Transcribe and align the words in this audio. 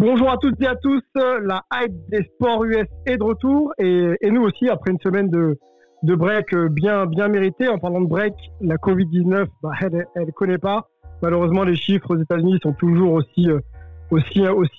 Bonjour 0.00 0.28
à 0.28 0.36
toutes 0.38 0.60
et 0.60 0.66
à 0.66 0.74
tous, 0.74 1.02
la 1.14 1.62
hype 1.72 1.94
des 2.08 2.24
sports 2.24 2.64
US 2.64 2.86
est 3.06 3.16
de 3.16 3.22
retour 3.22 3.72
et, 3.78 4.16
nous 4.28 4.42
aussi 4.42 4.68
après 4.68 4.90
une 4.90 4.98
semaine 4.98 5.30
de, 5.30 5.56
break 6.02 6.54
bien, 6.72 7.06
bien 7.06 7.28
mérité. 7.28 7.68
En 7.68 7.78
parlant 7.78 8.00
de 8.00 8.08
break, 8.08 8.34
la 8.60 8.74
Covid-19, 8.76 9.46
bah, 9.62 9.70
elle 9.82 10.04
ne 10.16 10.30
connaît 10.32 10.58
pas. 10.58 10.88
Malheureusement, 11.22 11.62
les 11.62 11.76
chiffres 11.76 12.16
aux 12.16 12.20
États-Unis 12.20 12.58
sont 12.62 12.72
toujours 12.72 13.12
aussi, 13.12 13.48
euh, 13.48 13.60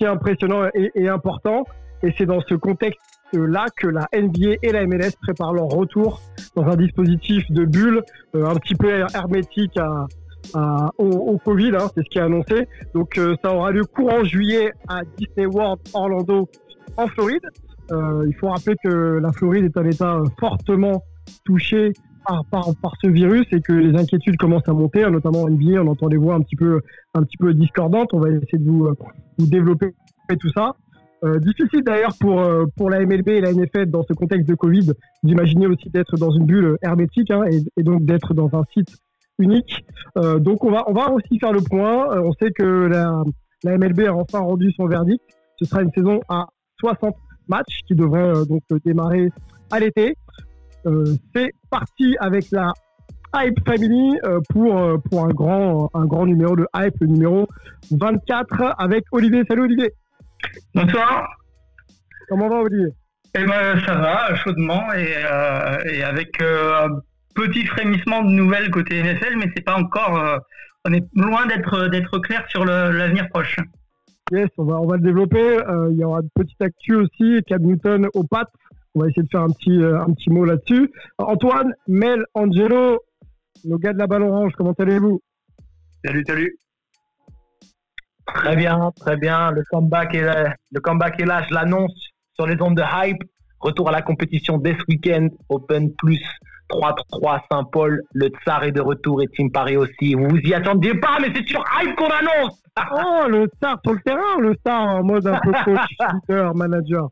impressionnants 0.01 0.67
et, 0.73 0.91
et 0.95 1.07
importants. 1.07 1.63
Et 2.03 2.13
c'est 2.17 2.25
dans 2.25 2.41
ce 2.41 2.53
contexte-là 2.53 3.67
que 3.77 3.87
la 3.87 4.07
NBA 4.13 4.57
et 4.61 4.71
la 4.73 4.85
MLS 4.85 5.15
préparent 5.21 5.53
leur 5.53 5.69
retour 5.69 6.21
dans 6.55 6.65
un 6.65 6.75
dispositif 6.75 7.49
de 7.51 7.63
bulle 7.63 8.03
euh, 8.35 8.45
un 8.45 8.55
petit 8.55 8.75
peu 8.75 8.89
hermétique 9.13 9.77
à, 9.77 10.07
à- 10.53 10.89
au, 10.97 11.37
Covid, 11.37 11.71
hein, 11.75 11.87
c'est 11.95 12.03
ce 12.03 12.09
qui 12.09 12.17
est 12.17 12.21
annoncé. 12.21 12.67
Donc 12.93 13.17
euh, 13.17 13.35
ça 13.43 13.53
aura 13.53 13.71
lieu 13.71 13.83
courant 13.85 14.23
juillet 14.23 14.71
à 14.87 15.01
Disney 15.17 15.45
World 15.45 15.79
Orlando 15.93 16.49
en 16.97 17.07
Floride. 17.07 17.45
Euh, 17.91 18.23
il 18.27 18.33
faut 18.35 18.47
rappeler 18.47 18.75
que 18.83 19.19
la 19.21 19.31
Floride 19.31 19.65
est 19.65 19.77
un 19.77 19.85
État 19.85 20.15
euh, 20.15 20.25
fortement 20.39 21.03
touché 21.43 21.93
par, 22.51 22.93
ce 23.03 23.09
virus 23.09 23.45
et 23.51 23.61
que 23.61 23.73
les 23.73 23.97
inquiétudes 23.97 24.37
commencent 24.37 24.67
à 24.67 24.73
monter, 24.73 25.03
hein, 25.03 25.11
notamment 25.11 25.43
en 25.43 25.49
NBA. 25.49 25.81
On 25.81 25.87
entend 25.87 26.07
des 26.07 26.17
voix 26.17 26.35
un 26.35 26.41
petit 26.41 26.55
peu, 26.55 26.81
discordantes. 27.53 28.13
On 28.13 28.19
va 28.19 28.29
essayer 28.29 28.57
de 28.57 28.69
vous, 28.69 28.85
euh, 28.85 28.95
développer 29.37 29.93
tout 30.39 30.49
ça. 30.53 30.75
Euh, 31.23 31.39
difficile 31.39 31.81
d'ailleurs 31.83 32.13
pour, 32.19 32.41
euh, 32.41 32.65
la 32.89 32.99
MLB 32.99 33.29
et 33.29 33.41
la 33.41 33.51
NFL 33.51 33.89
dans 33.89 34.03
ce 34.03 34.13
contexte 34.13 34.47
de 34.47 34.55
Covid 34.55 34.91
d'imaginer 35.23 35.65
aussi 35.65 35.89
d'être 35.89 36.17
dans 36.17 36.31
une 36.31 36.45
bulle 36.45 36.77
hermétique 36.81 37.31
hein, 37.31 37.43
et 37.77 37.83
donc 37.83 38.03
d'être 38.03 38.33
dans 38.33 38.49
un 38.53 38.63
site 38.73 38.89
unique. 39.39 39.85
Euh, 40.17 40.39
donc 40.39 40.63
on 40.63 40.71
va, 40.71 40.83
on 40.87 40.93
va 40.93 41.11
aussi 41.11 41.39
faire 41.39 41.51
le 41.51 41.61
point. 41.61 42.11
Euh, 42.15 42.21
on 42.23 42.33
sait 42.33 42.51
que 42.51 42.63
la, 42.63 43.23
la 43.63 43.77
MLB 43.77 44.01
a 44.07 44.13
enfin 44.13 44.39
rendu 44.39 44.71
son 44.73 44.87
verdict. 44.87 45.23
Ce 45.59 45.65
sera 45.65 45.81
une 45.81 45.91
saison 45.91 46.19
à 46.29 46.45
60 46.79 47.15
matchs 47.47 47.79
qui 47.87 47.95
devrait 47.95 48.21
euh, 48.21 48.45
donc 48.45 48.61
démarrer 48.83 49.29
à 49.71 49.79
l'été. 49.79 50.15
C'est 51.33 51.49
parti 51.71 52.15
avec 52.19 52.51
la 52.51 52.71
Hype 53.35 53.57
Family 53.65 54.19
pour, 54.49 55.01
pour 55.09 55.25
un, 55.25 55.29
grand, 55.29 55.89
un 55.95 56.05
grand 56.05 56.27
numéro 56.27 56.55
de 56.55 56.67
Hype, 56.75 56.93
le 57.01 57.07
numéro 57.07 57.47
24 57.89 58.75
avec 58.77 59.03
Olivier. 59.11 59.41
Salut 59.49 59.63
Olivier, 59.63 59.91
Bonsoir. 60.75 61.27
comment 62.29 62.47
va 62.49 62.57
Olivier? 62.57 62.89
Eh 63.33 63.43
ben, 63.43 63.79
ça 63.83 63.95
va, 63.95 64.35
chaudement, 64.35 64.83
et, 64.93 65.95
et 65.95 66.03
avec 66.03 66.39
petit 67.35 67.65
frémissement 67.65 68.23
de 68.23 68.31
nouvelles 68.31 68.71
côté 68.71 69.01
NFL, 69.03 69.37
mais 69.37 69.51
c'est 69.55 69.63
pas 69.63 69.75
encore. 69.75 70.17
euh, 70.17 70.37
on 70.85 70.93
est 70.93 71.03
loin 71.15 71.45
d'être 71.47 71.87
d'être 71.87 72.19
clair 72.19 72.45
sur 72.49 72.63
l'avenir 72.63 73.27
proche. 73.29 73.57
Yes, 74.31 74.49
on 74.57 74.65
va, 74.65 74.79
on 74.79 74.87
va 74.87 74.97
le 74.97 75.03
développer. 75.03 75.59
Euh, 75.67 75.89
il 75.91 75.97
y 75.97 76.03
aura 76.03 76.21
une 76.21 76.29
petite 76.33 76.61
actu 76.61 76.95
aussi. 76.95 77.41
Cam 77.47 77.61
Newton 77.61 78.07
aux 78.13 78.23
pattes. 78.23 78.51
On 78.95 79.01
va 79.01 79.07
essayer 79.07 79.23
de 79.23 79.29
faire 79.29 79.41
un 79.41 79.49
petit, 79.49 79.83
euh, 79.83 79.99
un 79.99 80.13
petit 80.13 80.29
mot 80.29 80.45
là-dessus. 80.45 80.91
Antoine, 81.17 81.73
Mel, 81.87 82.23
Angelo, 82.33 82.99
nos 83.65 83.77
gars 83.77 83.93
de 83.93 83.99
la 83.99 84.07
balle 84.07 84.23
orange, 84.23 84.53
comment 84.57 84.73
allez-vous? 84.77 85.21
Salut, 86.03 86.23
salut. 86.25 86.57
Très 88.27 88.55
bien, 88.55 88.91
très 88.95 89.17
bien. 89.17 89.51
Le 89.51 89.63
comeback 89.69 90.15
est 90.15 90.21
là, 90.21 90.55
le 90.71 90.79
comeback 90.79 91.19
est 91.19 91.25
là 91.25 91.43
je 91.47 91.53
l'annonce 91.53 91.93
sur 92.33 92.47
les 92.47 92.59
ondes 92.61 92.77
de 92.77 92.83
hype. 92.83 93.21
Retour 93.59 93.89
à 93.89 93.91
la 93.91 94.01
compétition 94.01 94.57
dès 94.57 94.73
ce 94.73 94.83
week-end. 94.87 95.27
Open 95.49 95.93
plus 95.95 96.23
3-3 96.69 97.41
Saint-Paul. 97.51 98.01
Le 98.13 98.29
Tsar 98.29 98.63
est 98.63 98.71
de 98.71 98.81
retour 98.81 99.21
et 99.21 99.27
Team 99.27 99.51
Paris 99.51 99.77
aussi. 99.77 100.13
Vous 100.13 100.27
vous 100.27 100.37
y 100.37 100.53
attendiez 100.53 100.95
pas, 100.95 101.17
mais 101.21 101.31
c'est 101.35 101.47
sur 101.47 101.63
hype 101.79 101.95
qu'on 101.95 102.07
annonce. 102.07 102.61
Oh, 102.91 103.27
le 103.29 103.47
star 103.55 103.79
sur 103.83 103.93
le 103.93 103.99
terrain, 104.01 104.39
le 104.39 104.53
star 104.55 104.81
en 104.81 105.03
mode 105.03 105.27
un 105.27 105.39
peu 105.39 105.51
coach, 105.63 105.79
leader, 106.29 106.55
manager. 106.55 107.07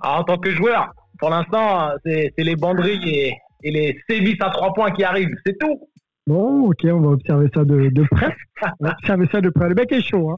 Ah, 0.00 0.20
en 0.20 0.24
tant 0.24 0.38
que 0.38 0.50
joueur, 0.50 0.90
pour 1.18 1.30
l'instant, 1.30 1.90
c'est 2.04 2.32
les 2.38 2.56
banderilles 2.56 3.08
et, 3.08 3.36
et 3.62 3.70
les 3.70 4.00
sévices 4.08 4.40
à 4.40 4.50
trois 4.50 4.72
points 4.72 4.90
qui 4.92 5.02
arrivent. 5.02 5.34
C'est 5.44 5.58
tout. 5.58 5.88
Bon, 6.26 6.70
ok, 6.70 6.84
on 6.84 7.00
va 7.00 7.08
observer 7.08 7.48
ça 7.52 7.64
de, 7.64 7.88
de 7.88 8.04
près. 8.10 8.34
On 8.62 8.86
va 8.86 8.92
observer 8.92 9.26
ça 9.32 9.40
de 9.40 9.50
près. 9.50 9.68
Le 9.68 9.74
mec 9.74 9.90
est 9.90 10.02
chaud. 10.02 10.30
Hein. 10.30 10.36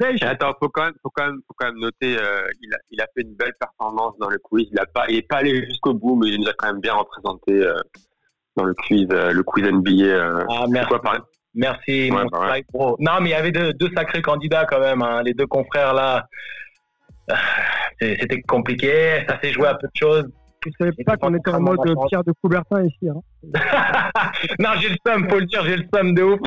Et 0.00 0.24
attends, 0.24 0.52
faut 0.58 0.68
quand 0.68 0.84
même, 0.84 0.94
faut 1.02 1.10
quand 1.14 1.26
même, 1.26 1.40
faut 1.46 1.54
quand 1.56 1.66
même 1.66 1.78
noter, 1.78 2.16
euh, 2.18 2.46
il, 2.62 2.72
a, 2.72 2.78
il 2.90 3.00
a 3.00 3.06
fait 3.14 3.22
une 3.22 3.34
belle 3.34 3.52
performance 3.60 4.14
dans 4.18 4.28
le 4.28 4.38
quiz. 4.38 4.66
Il 4.72 4.78
a 4.78 4.86
pas, 4.86 5.04
il 5.08 5.16
est 5.16 5.28
pas 5.28 5.36
allé 5.38 5.64
jusqu'au 5.66 5.92
bout, 5.94 6.16
mais 6.16 6.28
il 6.30 6.40
nous 6.40 6.48
a 6.48 6.52
quand 6.54 6.68
même 6.68 6.80
bien 6.80 6.94
représenté 6.94 7.52
euh, 7.52 7.74
dans 8.56 8.64
le 8.64 8.74
quiz, 8.74 9.06
euh, 9.12 9.32
le 9.32 9.42
quiz 9.42 9.64
NBA. 9.64 10.04
Euh, 10.04 10.44
Ah, 10.50 10.64
merci. 10.68 10.88
quoi, 10.88 11.02
par 11.02 11.18
Merci, 11.54 12.10
Ouais, 12.10 12.22
mon 12.22 12.24
bah 12.30 12.50
ouais. 12.52 12.64
Non, 13.00 13.12
mais 13.20 13.28
il 13.28 13.32
y 13.32 13.34
avait 13.34 13.52
deux, 13.52 13.74
deux 13.74 13.90
sacrés 13.94 14.22
candidats 14.22 14.64
quand 14.64 14.80
même. 14.80 15.02
hein. 15.02 15.22
Les 15.22 15.34
deux 15.34 15.46
confrères 15.46 15.92
là, 15.92 16.26
Ah, 17.30 17.36
c'était 18.00 18.40
compliqué. 18.42 19.24
Ça 19.28 19.38
s'est 19.40 19.52
joué 19.52 19.66
à 19.66 19.74
peu 19.74 19.86
de 19.86 19.92
choses. 19.94 20.24
Je 20.64 20.70
savais 20.78 20.92
pas 21.04 21.16
qu'on 21.16 21.34
était 21.34 21.50
en 21.50 21.60
mode 21.60 21.80
Pierre 22.08 22.24
de 22.24 22.32
Coubertin 22.40 22.84
ici. 22.84 23.08
Hein. 23.08 23.20
non, 24.58 24.70
j'ai 24.78 24.90
le 24.90 24.96
seum, 25.06 25.28
faut 25.28 25.38
le 25.40 25.46
dire, 25.46 25.64
j'ai 25.64 25.76
le 25.76 25.84
seum 25.92 26.14
de 26.14 26.22
ouf. 26.22 26.40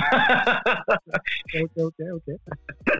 Ok, 1.55 1.71
ok, 1.77 2.05
ok. 2.13 2.35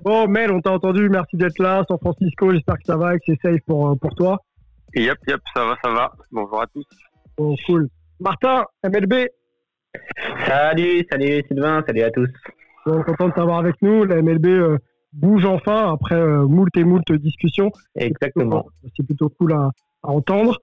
Bon, 0.04 0.28
Mel, 0.28 0.52
on 0.52 0.62
t'a 0.62 0.72
entendu. 0.72 1.10
Merci 1.10 1.38
d'être 1.38 1.60
là. 1.60 1.84
San 1.88 1.98
Francisco, 2.00 2.52
j'espère 2.52 2.76
que 2.76 2.86
ça 2.86 2.98
va 2.98 3.16
et 3.16 3.20
que 3.20 3.24
c'est 3.28 3.40
safe 3.42 3.62
pour, 3.66 3.90
euh, 3.90 3.96
pour 3.96 4.14
toi. 4.16 4.40
Yep, 4.96 5.18
yep, 5.28 5.42
ça 5.54 5.66
va, 5.66 5.78
ça 5.84 5.90
va. 5.90 6.12
Bonjour 6.32 6.62
à 6.62 6.68
tous. 6.68 6.86
Bon, 7.38 7.56
cool. 7.66 7.88
Martin, 8.20 8.66
MLB, 8.84 9.28
Salut, 10.48 11.06
salut 11.10 11.44
Sylvain, 11.48 11.84
salut 11.86 12.02
à 12.02 12.12
tous. 12.12 12.30
bon, 12.86 13.04
content 13.04 13.30
de 13.30 13.34
t'avoir 13.34 13.60
avec 13.60 13.76
nous. 13.82 14.04
La 14.06 14.22
MLB 14.22 14.46
euh, 14.48 14.78
bouge 15.14 15.46
enfin 15.46 15.94
après 15.94 16.16
euh, 16.16 16.46
moult 16.46 16.76
et 16.78 16.84
moult 16.84 17.10
discussions. 17.14 17.72
Exactement. 17.96 18.66
C'est 18.96 19.06
plutôt 19.06 19.30
cool 19.30 19.54
à, 19.54 19.70
à 20.04 20.10
entendre. 20.10 20.60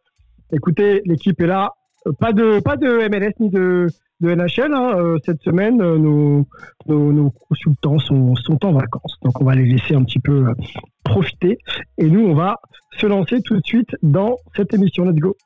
Écoutez, 0.53 1.03
l'équipe 1.05 1.41
est 1.41 1.47
là. 1.47 1.73
Euh, 2.07 2.13
Pas 2.13 2.33
de, 2.33 2.61
pas 2.61 2.77
de 2.77 3.09
MLS 3.09 3.33
ni 3.41 3.49
de, 3.51 3.87
de 4.21 4.35
NHL. 4.35 4.73
hein. 4.75 4.93
Euh, 4.97 5.19
Cette 5.25 5.41
semaine, 5.43 5.81
euh, 5.81 5.97
nos, 5.99 6.47
nos, 6.89 7.31
consultants 7.31 7.99
sont, 7.99 8.35
sont 8.37 8.65
en 8.65 8.73
vacances. 8.73 9.17
Donc, 9.23 9.41
on 9.41 9.45
va 9.45 9.55
les 9.55 9.67
laisser 9.67 9.95
un 9.95 10.05
petit 10.05 10.19
peu 10.19 10.45
profiter. 11.05 11.59
Et 11.99 12.09
nous, 12.11 12.21
on 12.27 12.35
va 12.35 12.57
se 12.99 13.07
lancer 13.07 13.41
tout 13.43 13.57
de 13.57 13.65
suite 13.65 13.97
dans 14.03 14.37
cette 14.57 14.75
émission. 14.75 15.05
Let's 15.05 15.17
go. 15.17 15.37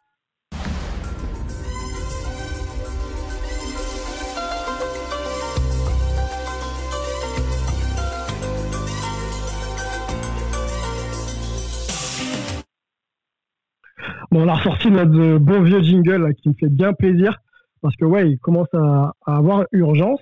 Bon, 14.32 14.42
on 14.42 14.48
a 14.48 14.54
ressorti 14.54 14.90
notre 14.90 15.18
euh, 15.18 15.38
bon 15.38 15.62
vieux 15.62 15.82
jingle 15.82 16.22
là, 16.22 16.32
qui 16.32 16.48
me 16.48 16.54
fait 16.54 16.68
bien 16.68 16.92
plaisir 16.92 17.36
parce 17.80 17.94
que 17.96 18.04
ouais, 18.04 18.30
il 18.30 18.38
commence 18.38 18.72
à, 18.74 19.12
avoir 19.24 19.64
urgence. 19.72 20.20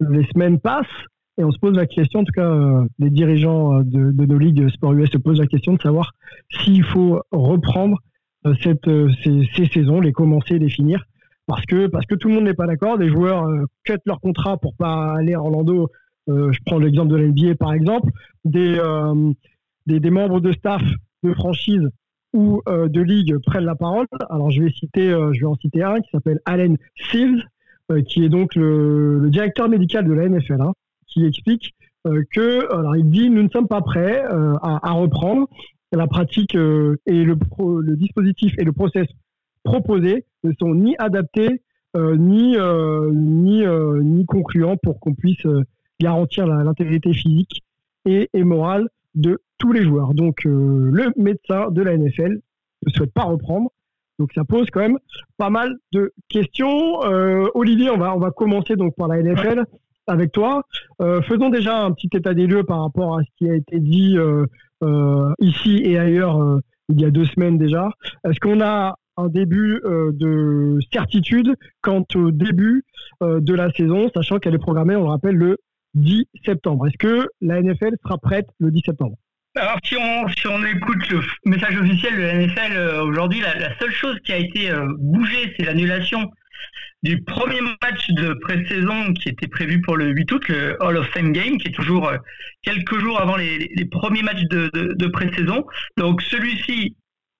Les 0.00 0.24
semaines 0.32 0.58
passent 0.58 0.86
et 1.38 1.44
on 1.44 1.52
se 1.52 1.58
pose 1.58 1.76
la 1.76 1.86
question, 1.86 2.20
en 2.20 2.24
tout 2.24 2.32
cas, 2.32 2.48
euh, 2.48 2.84
les 2.98 3.10
dirigeants 3.10 3.78
euh, 3.78 3.82
de, 3.84 4.26
nos 4.26 4.38
ligues 4.38 4.68
sport 4.70 4.92
US 4.94 5.10
se 5.10 5.18
posent 5.18 5.38
la 5.38 5.46
question 5.46 5.74
de 5.74 5.80
savoir 5.80 6.12
s'il 6.50 6.84
faut 6.84 7.20
reprendre 7.30 7.98
cette, 8.62 8.90
ces, 9.22 9.66
saisons, 9.72 10.00
les 10.00 10.12
commencer 10.12 10.56
et 10.56 10.58
les 10.58 10.68
finir. 10.68 11.04
Parce 11.46 11.64
que, 11.64 11.86
parce 11.86 12.04
que 12.06 12.14
tout 12.14 12.28
le 12.28 12.34
monde 12.34 12.44
n'est 12.44 12.54
pas 12.54 12.66
d'accord. 12.66 12.98
Les 12.98 13.08
joueurs 13.08 13.48
cut 13.84 13.98
leur 14.04 14.20
contrat 14.20 14.58
pour 14.58 14.74
pas 14.76 15.14
aller 15.14 15.32
à 15.32 15.40
Orlando. 15.40 15.90
Je 16.26 16.58
prends 16.66 16.78
l'exemple 16.78 17.10
de 17.10 17.16
l'NBA 17.16 17.54
par 17.54 17.72
exemple. 17.72 18.10
Des, 18.44 18.78
des, 19.86 19.98
des 19.98 20.10
membres 20.10 20.40
de 20.40 20.52
staff 20.52 20.82
de 21.22 21.32
franchise 21.32 21.88
ou 22.34 22.60
de 22.66 23.00
ligue 23.00 23.38
prennent 23.46 23.64
la 23.64 23.74
parole. 23.74 24.06
Alors 24.28 24.50
je 24.50 24.62
vais 24.62 24.70
citer, 24.70 25.08
je 25.08 25.40
vais 25.40 25.46
en 25.46 25.54
citer 25.54 25.82
un 25.82 26.00
qui 26.00 26.10
s'appelle 26.10 26.40
Allen 26.44 26.76
Seals, 27.10 27.42
qui 28.06 28.24
est 28.24 28.28
donc 28.28 28.54
le, 28.54 29.28
directeur 29.30 29.68
médical 29.68 30.04
de 30.04 30.12
la 30.12 30.28
NFL, 30.28 30.60
hein, 30.60 30.72
qui 31.06 31.24
explique 31.24 31.74
que, 32.04 32.70
alors 32.74 32.96
il 32.96 33.08
dit, 33.08 33.30
nous 33.30 33.42
ne 33.42 33.48
sommes 33.48 33.68
pas 33.68 33.80
prêts 33.80 34.22
à, 34.62 34.92
reprendre 34.92 35.48
la 35.92 36.06
pratique 36.08 36.54
et 36.54 36.58
le, 37.24 37.96
dispositif 37.96 38.52
et 38.58 38.64
le 38.64 38.72
process 38.72 39.06
proposés 39.62 40.26
ne 40.42 40.52
sont 40.58 40.74
ni 40.74 40.94
adaptés 40.98 41.62
euh, 41.96 42.16
ni 42.16 42.56
euh, 42.56 43.12
ni 43.12 43.64
euh, 43.64 44.24
concluants 44.26 44.76
pour 44.76 44.98
qu'on 44.98 45.14
puisse 45.14 45.46
garantir 46.00 46.44
l'intégrité 46.46 47.12
physique 47.12 47.62
et, 48.04 48.28
morale 48.34 48.88
de 49.14 49.40
tous 49.58 49.72
les 49.72 49.84
joueurs. 49.84 50.14
Donc 50.14 50.44
le 50.44 51.12
médecin 51.16 51.70
de 51.70 51.82
la 51.82 51.96
NFL 51.96 52.40
ne 52.86 52.90
souhaite 52.90 53.12
pas 53.12 53.24
reprendre. 53.24 53.70
Donc 54.18 54.32
ça 54.32 54.44
pose 54.44 54.68
quand 54.70 54.80
même 54.80 54.98
pas 55.36 55.50
mal 55.50 55.74
de 55.92 56.12
questions. 56.28 57.00
Olivier, 57.54 57.90
on 57.90 57.98
va 57.98 58.14
on 58.14 58.20
va 58.20 58.30
commencer 58.30 58.76
donc 58.76 58.94
par 58.96 59.08
la 59.08 59.22
NFL 59.22 59.64
avec 60.06 60.32
toi. 60.32 60.62
faisons 61.00 61.50
déjà 61.50 61.84
un 61.84 61.92
petit 61.92 62.10
état 62.14 62.34
des 62.34 62.46
lieux 62.46 62.64
par 62.64 62.82
rapport 62.82 63.18
à 63.18 63.22
ce 63.22 63.28
qui 63.38 63.50
a 63.50 63.54
été 63.54 63.80
dit 63.80 64.16
ici 65.40 65.80
et 65.84 65.98
ailleurs 65.98 66.60
il 66.88 67.00
y 67.00 67.04
a 67.04 67.10
deux 67.10 67.26
semaines 67.26 67.58
déjà. 67.58 67.90
Est-ce 68.24 68.38
qu'on 68.40 68.60
a 68.60 68.96
un 69.16 69.28
début 69.28 69.80
euh, 69.84 70.10
de 70.12 70.78
certitude 70.92 71.54
quant 71.80 72.04
au 72.14 72.30
début 72.30 72.84
euh, 73.22 73.40
de 73.40 73.54
la 73.54 73.70
saison, 73.72 74.10
sachant 74.14 74.38
qu'elle 74.38 74.54
est 74.54 74.58
programmée, 74.58 74.96
on 74.96 75.04
le 75.04 75.08
rappelle, 75.08 75.36
le 75.36 75.58
10 75.94 76.24
septembre. 76.44 76.86
Est-ce 76.86 76.98
que 76.98 77.28
la 77.40 77.60
NFL 77.60 77.94
sera 78.02 78.18
prête 78.18 78.46
le 78.58 78.70
10 78.70 78.82
septembre? 78.84 79.16
Alors 79.56 79.78
si 79.84 79.96
on, 79.96 80.28
si 80.28 80.46
on 80.48 80.64
écoute 80.64 81.08
le 81.10 81.20
message 81.44 81.76
officiel 81.78 82.16
de 82.16 82.22
la 82.22 82.34
NFL 82.46 82.76
euh, 82.76 83.04
aujourd'hui, 83.04 83.40
la, 83.40 83.78
seule 83.78 83.92
chose 83.92 84.18
qui 84.24 84.32
a 84.32 84.38
été 84.38 84.72
bougée, 84.98 85.54
c'est 85.56 85.64
l'annulation 85.64 86.28
du 87.04 87.22
premier 87.22 87.60
match 87.60 88.10
de 88.10 88.32
pré-saison 88.32 89.12
qui 89.12 89.28
était 89.28 89.46
prévu 89.46 89.80
pour 89.82 89.96
le 89.96 90.08
8 90.08 90.32
août, 90.32 90.48
le 90.48 90.76
Hall 90.80 90.96
of 90.96 91.06
Fame 91.10 91.32
Game, 91.32 91.58
qui 91.58 91.68
est 91.68 91.72
toujours 91.72 92.10
quelques 92.62 92.98
jours 92.98 93.20
avant 93.20 93.36
les, 93.36 93.68
premiers 93.90 94.22
matchs 94.22 94.42
de, 94.50 94.70
de 94.72 95.06
pré-saison. 95.08 95.64
Donc 95.96 96.22
celui-ci 96.22 96.96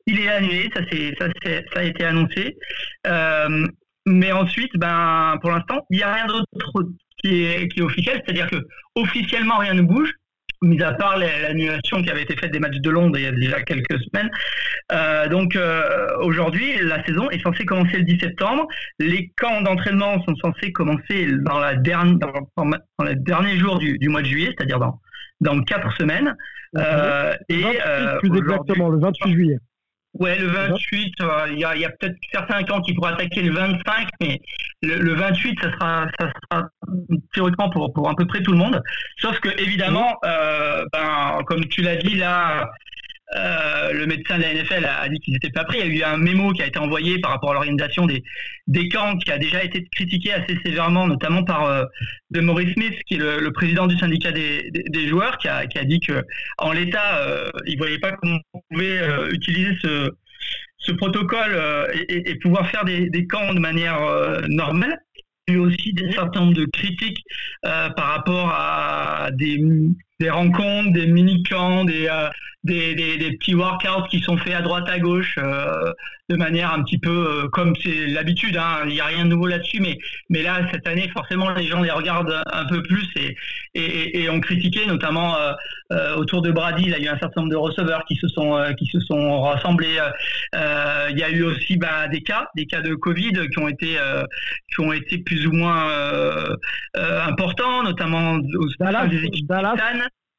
il 0.07 0.21
est 0.21 0.29
annulé, 0.29 0.71
ça, 0.75 0.83
c'est, 0.91 1.15
ça, 1.19 1.27
ça 1.73 1.81
a 1.81 1.83
été 1.83 2.05
annoncé. 2.05 2.57
Euh, 3.07 3.67
mais 4.07 4.33
ensuite, 4.33 4.73
ben, 4.77 5.39
pour 5.41 5.51
l'instant, 5.51 5.87
il 5.91 5.99
n'y 5.99 6.03
a 6.03 6.13
rien 6.13 6.27
d'autre 6.27 6.47
qui 7.25 7.45
est, 7.45 7.69
qui 7.69 7.81
est 7.81 7.83
officiel, 7.83 8.23
c'est-à-dire 8.25 8.51
que 8.51 8.57
officiellement 8.95 9.59
rien 9.59 9.75
ne 9.75 9.83
bouge, 9.83 10.13
mis 10.63 10.83
à 10.83 10.93
part 10.93 11.19
l'annulation 11.19 12.03
qui 12.03 12.11
avait 12.11 12.23
été 12.23 12.37
faite 12.37 12.53
des 12.53 12.59
matchs 12.59 12.79
de 12.79 12.91
Londres 12.91 13.19
il 13.19 13.25
y 13.25 13.27
a 13.27 13.33
déjà 13.33 13.63
quelques 13.63 13.99
semaines. 14.03 14.31
Euh, 14.93 15.29
donc 15.29 15.57
euh, 15.57 16.17
aujourd'hui, 16.21 16.77
la 16.83 17.05
saison 17.05 17.31
est 17.31 17.43
censée 17.43 17.65
commencer 17.65 17.99
le 17.99 18.05
10 18.05 18.19
septembre. 18.21 18.67
Les 18.99 19.31
camps 19.37 19.63
d'entraînement 19.63 20.23
sont 20.25 20.35
censés 20.37 20.73
commencer 20.73 21.29
dans, 21.41 21.59
la 21.59 21.75
dernière, 21.75 22.19
dans, 22.19 22.71
dans 22.99 23.05
les 23.05 23.17
derniers 23.17 23.59
jours 23.59 23.79
du, 23.79 23.99
du 23.99 24.09
mois 24.09 24.23
de 24.23 24.27
juillet, 24.27 24.55
c'est-à-dire 24.57 24.79
dans, 24.79 25.01
dans 25.41 25.61
quatre 25.63 25.97
semaines. 25.97 26.35
Euh, 26.77 27.35
et, 27.49 27.63
plus 28.21 28.39
exactement, 28.39 28.89
le 28.89 28.99
28 28.99 29.33
juillet. 29.33 29.59
Ouais, 30.15 30.39
le 30.39 30.47
28, 30.47 31.15
euh, 31.21 31.47
il 31.51 31.59
y 31.59 31.65
a, 31.65 31.77
y 31.77 31.85
a 31.85 31.91
peut-être 31.91 32.17
certains 32.33 32.63
camps 32.63 32.81
qui 32.81 32.95
pourraient 32.95 33.15
attaquer 33.15 33.43
le 33.43 33.53
25, 33.53 34.09
mais 34.21 34.41
le, 34.83 34.99
le, 34.99 35.15
28, 35.15 35.59
ça 35.61 35.73
sera, 35.73 36.07
ça 36.21 36.33
sera 36.51 36.69
théoriquement 37.33 37.69
pour, 37.71 37.93
pour 37.93 38.09
à 38.09 38.15
peu 38.15 38.25
près 38.25 38.41
tout 38.41 38.53
le 38.53 38.59
monde. 38.59 38.81
Sauf 39.19 39.41
que, 39.41 39.49
évidemment, 39.61 40.17
euh, 40.25 40.85
ben, 40.93 41.41
comme 41.47 41.65
tu 41.67 41.83
l'as 41.83 41.97
dit 41.97 42.15
là, 42.15 42.71
euh, 43.35 43.93
le 43.93 44.07
médecin 44.07 44.37
de 44.37 44.43
la 44.43 44.55
NFL 44.55 44.85
a, 44.85 45.09
dit 45.09 45.19
qu'ils 45.19 45.33
n'étaient 45.33 45.51
pas 45.51 45.65
prêts. 45.65 45.79
Il 45.81 45.97
y 45.97 46.03
a 46.05 46.09
eu 46.09 46.13
un 46.13 46.19
mémo 46.19 46.53
qui 46.53 46.63
a 46.63 46.67
été 46.67 46.79
envoyé 46.79 47.19
par 47.19 47.33
rapport 47.33 47.51
à 47.51 47.55
l'organisation 47.55 48.07
des, 48.07 48.23
des 48.67 48.89
camps 48.89 49.17
qui 49.17 49.31
a 49.33 49.39
déjà 49.39 49.65
été 49.65 49.87
critiqué 49.91 50.33
assez 50.33 50.59
sévèrement, 50.65 51.07
notamment 51.07 51.43
par 51.43 51.65
euh, 51.65 51.85
de 52.31 52.41
Maurice 52.41 52.75
Smith, 52.75 52.95
qui 53.07 53.15
est 53.15 53.19
le, 53.19 53.51
président 53.53 53.87
du 53.87 53.97
syndicat 53.97 54.31
des, 54.31 54.71
des, 54.71 55.09
joueurs, 55.09 55.39
qui 55.39 55.49
a, 55.49 55.67
qui 55.67 55.79
a, 55.79 55.85
dit 55.85 56.01
que 56.01 56.23
en 56.59 56.73
l'état, 56.73 57.19
euh, 57.19 57.51
il 57.67 57.79
voyait 57.79 57.99
pas 57.99 58.13
comment 58.13 58.39
on 58.53 58.61
pouvait 58.71 59.01
utiliser 59.33 59.75
ce, 59.83 60.11
ce 60.79 60.93
protocole 60.93 61.57
et, 62.09 62.31
et, 62.31 62.35
pouvoir 62.37 62.69
faire 62.71 62.85
des, 62.85 63.09
des 63.09 63.27
camps 63.27 63.55
de 63.55 63.61
manière 63.61 63.99
normale. 64.49 64.99
Il 65.47 65.55
y 65.55 65.57
a 65.57 65.61
eu 65.61 65.63
aussi 65.63 65.93
des 65.93 66.13
certain 66.13 66.41
nombre 66.41 66.55
de 66.55 66.67
critiques 66.67 67.23
par 67.63 68.07
rapport 68.07 68.51
à 68.51 69.31
des, 69.33 69.59
des 70.21 70.31
rencontres, 70.31 70.93
des 70.93 71.07
mini-camps, 71.07 71.85
des, 71.85 72.09
des, 72.65 72.95
des, 72.95 73.19
des, 73.19 73.37
petits 73.37 73.55
workouts 73.55 74.09
qui 74.11 74.21
sont 74.21 74.39
faits 74.39 74.55
à 74.55 74.63
droite 74.63 74.89
à 74.89 74.99
gauche 74.99 75.37
euh, 75.39 75.93
de 76.31 76.37
manière 76.37 76.73
un 76.73 76.83
petit 76.83 76.99
peu 76.99 77.11
euh, 77.11 77.49
comme 77.49 77.75
c'est 77.83 78.07
l'habitude. 78.07 78.57
Hein, 78.57 78.81
il 78.87 78.95
n'y 78.95 79.01
a 79.01 79.07
rien 79.07 79.25
de 79.25 79.31
nouveau 79.31 79.47
là-dessus, 79.47 79.81
mais 79.81 79.99
mais 80.31 80.43
là 80.43 80.67
cette 80.73 80.87
année 80.87 81.09
forcément 81.09 81.51
les 81.51 81.67
gens 81.67 81.83
les 81.83 81.91
regardent 81.91 82.43
un 82.51 82.65
peu 82.67 82.83
plus 82.83 83.07
et 83.17 83.37
et, 83.75 84.23
et 84.23 84.31
ont 84.31 84.41
critiqué 84.41 84.87
notamment 84.87 85.37
euh, 85.37 85.53
euh 85.93 86.17
autour 86.17 86.41
de 86.41 86.51
Brady. 86.51 86.89
Là, 86.89 86.99
il 86.99 87.05
y 87.05 87.09
a 87.09 87.13
eu 87.13 87.15
un 87.15 87.19
certain 87.19 87.43
nombre 87.43 87.53
de 87.53 87.57
receveurs 87.57 88.05
qui 88.07 88.17
se 88.17 88.29
sont 88.29 88.57
euh, 88.57 88.73
qui 88.73 88.87
se 88.87 89.01
sont 89.01 89.43
rassemblés. 89.43 89.99
Euh, 90.55 91.09
il 91.11 91.19
y 91.19 91.23
a 91.23 91.31
eu 91.31 91.43
aussi 91.43 91.77
bah, 91.77 92.09
des 92.09 92.23
cas, 92.23 92.49
des 92.57 92.67
cas 92.67 92.81
de 92.81 92.95
Covid 92.95 93.33
qui 93.51 93.59
ont 93.59 93.69
été 93.69 93.99
qui 94.75 94.81
ont 94.81 94.93
été 94.93 95.19
plus 95.19 95.47
ou 95.47 95.53
moins 95.53 95.89
importants, 96.97 97.83
notamment 97.83 98.35
aux 98.35 98.69
Dallas, 98.79 99.07
des 99.09 99.25
équipes 99.25 99.47
Dallas 99.47 99.75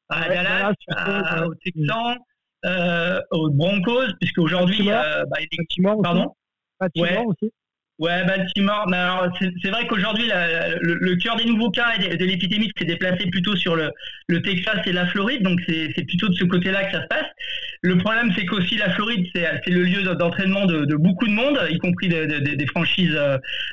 à 0.08 0.28
Dallas, 0.28 0.72
à, 0.88 1.44
Texans, 1.64 2.16
euh, 2.64 3.20
aux 3.30 3.50
Broncos, 3.50 4.12
puisque 4.20 4.38
aujourd'hui, 4.38 4.90
euh, 4.90 5.24
bah, 5.30 5.38
Baltimore 5.56 6.02
pardon, 6.02 6.32
ouais. 6.96 7.24
aussi. 7.26 7.52
Ouais, 7.98 8.24
Baltimore. 8.26 8.86
Mais 8.90 8.98
alors, 8.98 9.28
c'est 9.40 9.70
vrai 9.70 9.86
qu'aujourd'hui, 9.86 10.30
le, 10.82 11.16
cœur 11.16 11.36
des 11.36 11.46
nouveaux 11.46 11.70
cas 11.70 11.94
et 11.98 12.16
de, 12.16 12.24
l'épidémie 12.26 12.70
s'est 12.76 12.84
déplacé 12.84 13.26
plutôt 13.30 13.56
sur 13.56 13.74
le, 13.74 13.90
le, 14.28 14.42
Texas 14.42 14.80
et 14.84 14.92
la 14.92 15.06
Floride. 15.06 15.42
Donc, 15.42 15.60
c'est 15.66 16.04
plutôt 16.06 16.28
de 16.28 16.34
ce 16.34 16.44
côté-là 16.44 16.84
que 16.84 16.92
ça 16.92 17.02
se 17.02 17.06
passe. 17.06 17.26
Le 17.80 17.96
problème, 17.96 18.32
c'est 18.36 18.44
qu'aussi 18.44 18.76
la 18.76 18.90
Floride, 18.90 19.26
c'est 19.34 19.70
le 19.70 19.82
lieu 19.82 20.02
d'entraînement 20.02 20.66
de, 20.66 20.84
de, 20.84 20.96
beaucoup 20.96 21.26
de 21.26 21.32
monde, 21.32 21.58
y 21.70 21.78
compris 21.78 22.08
des 22.08 22.66
franchises 22.66 23.18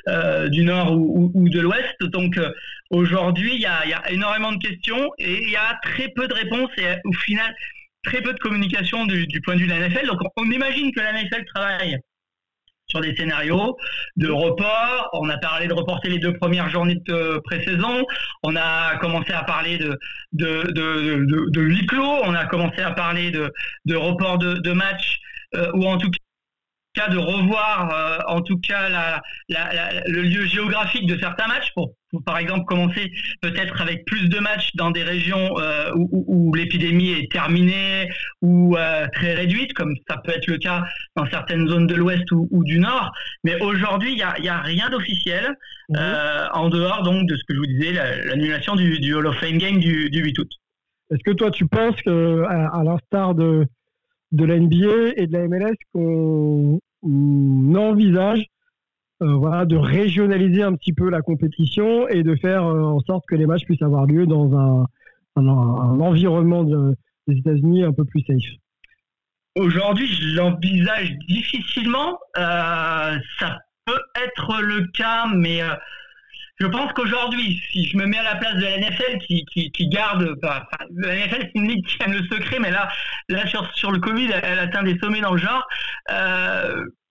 euh, 0.08 0.48
du 0.48 0.64
Nord 0.64 0.92
ou, 0.92 1.30
ou, 1.34 1.48
de 1.50 1.60
l'Ouest. 1.60 2.02
Donc, 2.02 2.38
euh, 2.38 2.50
aujourd'hui, 2.94 3.54
il 3.54 3.60
y 3.60 3.66
a, 3.66 4.10
énormément 4.10 4.52
de 4.52 4.58
questions 4.58 5.12
et 5.18 5.42
il 5.42 5.50
y 5.50 5.56
a 5.56 5.78
très 5.82 6.08
peu 6.08 6.26
de 6.28 6.34
réponses 6.34 6.70
et 6.78 6.86
au 7.04 7.12
final, 7.12 7.54
très 8.02 8.22
peu 8.22 8.32
de 8.32 8.38
communication 8.38 9.06
du, 9.06 9.26
point 9.42 9.54
de 9.54 9.60
vue 9.60 9.66
de 9.66 9.72
la 9.72 9.88
NFL. 9.88 10.06
Donc, 10.06 10.20
on 10.36 10.50
imagine 10.50 10.92
que 10.92 11.00
la 11.00 11.12
NFL 11.12 11.44
travaille 11.54 11.98
sur 12.86 13.00
des 13.00 13.16
scénarios 13.16 13.76
de 14.16 14.28
report. 14.28 15.10
On 15.14 15.28
a 15.28 15.38
parlé 15.38 15.66
de 15.66 15.72
reporter 15.72 16.10
les 16.10 16.18
deux 16.18 16.34
premières 16.34 16.68
journées 16.68 16.96
de 17.06 17.40
pré-saison. 17.44 18.04
On 18.42 18.56
a 18.56 18.96
commencé 18.98 19.32
à 19.32 19.42
parler 19.42 19.78
de, 19.78 19.98
de, 20.32 21.60
huis 21.60 21.86
clos. 21.86 22.20
On 22.24 22.34
a 22.34 22.44
commencé 22.46 22.82
à 22.82 22.92
parler 22.92 23.30
de, 23.30 23.52
de 23.86 23.96
report 23.96 24.38
de, 24.38 24.72
match 24.72 25.18
euh, 25.54 25.70
ou 25.74 25.86
en 25.86 25.96
tout 25.96 26.10
cas 26.94 27.08
de 27.08 27.18
revoir 27.18 27.92
euh, 27.92 28.18
en 28.28 28.40
tout 28.42 28.58
cas 28.58 29.20
le 29.48 30.22
lieu 30.22 30.46
géographique 30.46 31.06
de 31.06 31.18
certains 31.18 31.48
matchs 31.48 31.72
pour, 31.74 31.94
par 32.20 32.38
exemple 32.38 32.64
commencer 32.66 33.12
peut-être 33.40 33.80
avec 33.80 34.04
plus 34.04 34.28
de 34.28 34.38
matchs 34.38 34.70
dans 34.74 34.90
des 34.90 35.02
régions 35.02 35.58
euh, 35.58 35.90
où, 35.96 36.24
où, 36.26 36.54
l'épidémie 36.54 37.10
est 37.12 37.30
terminée 37.30 38.08
ou 38.42 38.76
euh, 38.76 39.06
très 39.12 39.34
réduite 39.34 39.72
comme 39.74 39.94
ça 40.08 40.18
peut 40.18 40.32
être 40.32 40.46
le 40.46 40.58
cas 40.58 40.84
dans 41.16 41.26
certaines 41.26 41.68
zones 41.68 41.86
de 41.86 41.94
l'Ouest 41.94 42.30
ou, 42.32 42.48
ou, 42.50 42.64
du 42.64 42.78
Nord 42.78 43.12
mais 43.42 43.60
aujourd'hui 43.60 44.12
il 44.12 44.16
n'y 44.16 44.22
a, 44.22 44.38
y 44.40 44.48
a, 44.48 44.60
rien 44.60 44.90
d'officiel 44.90 45.54
mmh. 45.88 45.96
en 46.52 46.68
dehors 46.68 47.02
donc 47.02 47.28
de 47.28 47.36
ce 47.36 47.44
que 47.44 47.54
je 47.54 47.58
vous 47.58 47.66
disais 47.66 47.92
l'annulation 47.92 48.76
du, 48.76 48.98
du, 49.00 49.14
Hall 49.14 49.26
of 49.26 49.36
Fame 49.38 49.58
Game 49.58 49.78
du, 49.78 50.10
du 50.10 50.22
8 50.22 50.38
août. 50.38 50.50
Est-ce 51.10 51.22
que 51.24 51.32
toi 51.32 51.50
tu 51.50 51.66
penses 51.66 52.00
que 52.02 52.44
à 52.44 52.82
l'instar 52.84 53.34
de 53.34 53.66
de 54.34 54.44
la 54.44 54.58
NBA 54.58 55.14
et 55.16 55.26
de 55.26 55.32
la 55.32 55.48
MLS 55.48 55.76
qu'on 55.92 56.80
envisage 57.76 58.44
euh, 59.22 59.34
voilà, 59.34 59.64
de 59.64 59.76
régionaliser 59.76 60.64
un 60.64 60.74
petit 60.74 60.92
peu 60.92 61.08
la 61.08 61.22
compétition 61.22 62.08
et 62.08 62.24
de 62.24 62.34
faire 62.34 62.64
euh, 62.64 62.82
en 62.82 62.98
sorte 62.98 63.24
que 63.28 63.36
les 63.36 63.46
matchs 63.46 63.64
puissent 63.64 63.82
avoir 63.82 64.06
lieu 64.06 64.26
dans 64.26 64.52
un, 64.58 64.86
environnement 65.36 66.64
des 66.64 67.38
États-Unis 67.38 67.84
un 67.84 67.92
peu 67.92 68.04
plus 68.04 68.22
safe. 68.22 68.58
Aujourd'hui, 69.56 70.06
je 70.08 70.36
l'envisage 70.36 71.16
difficilement. 71.28 72.18
Euh, 72.36 73.16
ça 73.38 73.58
peut 73.84 74.00
être 74.24 74.62
le 74.62 74.86
cas, 74.88 75.26
mais 75.34 75.60
je 76.58 76.66
pense 76.66 76.92
qu'aujourd'hui, 76.92 77.60
si 77.70 77.86
je 77.86 77.96
me 77.96 78.06
mets 78.06 78.18
à 78.18 78.22
la 78.24 78.36
place 78.36 78.56
de 78.56 78.62
la 78.62 78.78
NFL 78.78 79.18
qui, 79.18 79.88
garde, 79.88 80.34
bah, 80.40 80.68
la 80.96 81.14
NFL 81.14 81.40
c'est 81.42 81.54
une 81.54 81.68
ligue 81.68 81.86
qui 81.86 82.02
aime 82.02 82.12
le 82.12 82.24
secret, 82.24 82.58
mais 82.60 82.70
là, 82.70 82.88
là 83.28 83.46
sur, 83.46 83.68
sur 83.74 83.92
le 83.92 84.00
Covid, 84.00 84.30
elle, 84.42 84.58
atteint 84.58 84.82
des 84.82 84.98
sommets 84.98 85.20
dans 85.20 85.32
le 85.32 85.38
genre. 85.38 85.66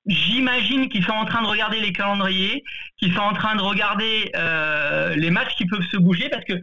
J'imagine 0.05 0.89
qu'ils 0.89 1.03
sont 1.05 1.13
en 1.13 1.25
train 1.25 1.41
de 1.41 1.47
regarder 1.47 1.79
les 1.79 1.93
calendriers, 1.93 2.63
qu'ils 2.97 3.13
sont 3.13 3.21
en 3.21 3.33
train 3.33 3.55
de 3.55 3.61
regarder 3.61 4.31
euh, 4.35 5.15
les 5.15 5.29
matchs 5.29 5.55
qui 5.55 5.65
peuvent 5.65 5.85
se 5.91 5.97
bouger, 5.97 6.27
parce 6.29 6.43
que 6.43 6.55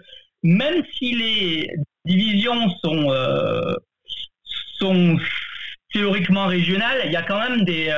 même 0.42 0.82
si 0.94 1.14
les 1.14 1.70
divisions 2.04 2.68
sont, 2.82 3.10
euh, 3.10 3.74
sont 4.78 5.18
théoriquement 5.92 6.46
régional, 6.46 7.00
il 7.06 7.12
y 7.12 7.16
a 7.16 7.22
quand 7.22 7.40
même 7.40 7.64
des, 7.64 7.90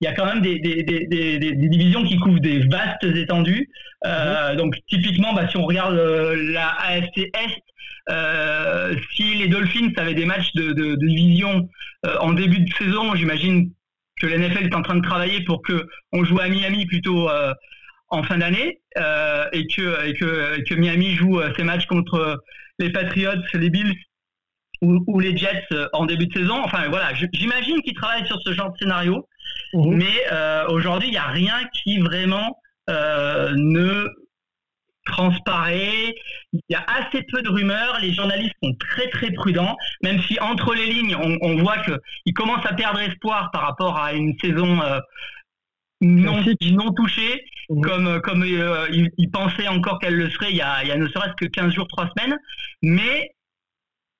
il 0.00 0.04
y 0.04 0.08
a 0.08 0.12
quand 0.12 0.26
même 0.26 0.42
des, 0.42 0.58
des, 0.58 0.82
des, 0.82 1.06
des, 1.06 1.54
divisions 1.54 2.04
qui 2.04 2.18
couvrent 2.18 2.40
des 2.40 2.60
vastes 2.60 3.04
étendues. 3.04 3.70
Euh, 4.06 4.54
donc 4.54 4.76
typiquement, 4.86 5.32
bah, 5.32 5.48
si 5.48 5.56
on 5.56 5.64
regarde 5.64 5.94
la 5.94 6.68
AFC 6.68 7.18
Est, 7.18 7.62
euh, 8.10 8.94
si 9.14 9.34
les 9.34 9.48
Dolphins 9.48 9.92
avaient 9.96 10.14
des 10.14 10.26
matchs 10.26 10.52
de, 10.54 10.72
de, 10.72 10.94
de 10.94 11.06
division 11.06 11.68
en 12.20 12.32
début 12.32 12.60
de 12.60 12.72
saison, 12.74 13.14
j'imagine 13.14 13.70
que 14.20 14.26
l'NFL 14.26 14.66
est 14.66 14.74
en 14.74 14.82
train 14.82 14.96
de 14.96 15.02
travailler 15.02 15.42
pour 15.44 15.62
que 15.62 15.86
on 16.12 16.24
joue 16.24 16.38
à 16.40 16.48
Miami 16.48 16.86
plutôt 16.86 17.28
en 18.08 18.22
fin 18.22 18.38
d'année 18.38 18.80
et 18.96 19.66
que, 19.66 20.06
et 20.06 20.14
que, 20.14 20.58
et 20.58 20.64
que 20.64 20.74
Miami 20.74 21.14
joue 21.14 21.40
ses 21.56 21.64
matchs 21.64 21.86
contre 21.86 22.40
les 22.78 22.90
Patriots, 22.90 23.42
les 23.54 23.70
Bills 23.70 23.94
ou, 24.82 25.20
les 25.20 25.36
Jets 25.36 25.66
euh, 25.72 25.88
en 25.92 26.06
début 26.06 26.26
de 26.26 26.38
saison. 26.38 26.60
Enfin 26.64 26.88
voilà, 26.88 27.12
j'imagine 27.32 27.80
qu'ils 27.82 27.94
travaillent 27.94 28.26
sur 28.26 28.40
ce 28.42 28.52
genre 28.52 28.72
de 28.72 28.78
scénario, 28.78 29.26
mhm. 29.74 29.96
mais 29.96 30.24
euh, 30.32 30.66
aujourd'hui 30.68 31.08
il 31.08 31.12
n'y 31.12 31.18
a 31.18 31.28
rien 31.28 31.58
qui 31.72 31.98
vraiment 31.98 32.56
euh, 32.88 33.52
ne 33.56 34.06
transparaît. 35.10 36.14
Il 36.52 36.60
y 36.68 36.74
a 36.74 36.84
assez 36.88 37.22
peu 37.22 37.42
de 37.42 37.48
rumeurs. 37.48 37.98
Les 38.00 38.12
journalistes 38.12 38.54
sont 38.62 38.74
très 38.78 39.08
très 39.10 39.30
prudents, 39.32 39.76
même 40.02 40.20
si 40.22 40.38
entre 40.40 40.74
les 40.74 40.86
lignes 40.86 41.16
on, 41.16 41.56
voit 41.56 41.78
qu'ils 41.78 42.34
commencent 42.34 42.66
à 42.66 42.74
perdre 42.74 43.00
espoir 43.00 43.50
par 43.52 43.62
rapport 43.62 43.98
à 43.98 44.12
une 44.12 44.36
saison 44.38 44.80
non, 46.00 46.42
non 46.72 46.92
touchée, 46.92 47.44
mhm. 47.68 47.82
comme, 47.82 48.20
comme 48.22 48.44
ils, 48.44 49.30
pensaient 49.30 49.68
encore 49.68 49.98
qu'elle 49.98 50.16
le 50.16 50.30
serait 50.30 50.50
il 50.50 50.56
y, 50.56 50.62
a, 50.62 50.82
il 50.82 50.88
y 50.88 50.92
a 50.92 50.96
ne 50.96 51.08
serait-ce 51.08 51.34
que 51.34 51.46
15 51.46 51.74
jours, 51.74 51.86
3 51.88 52.10
semaines. 52.16 52.38
Mais 52.82 53.30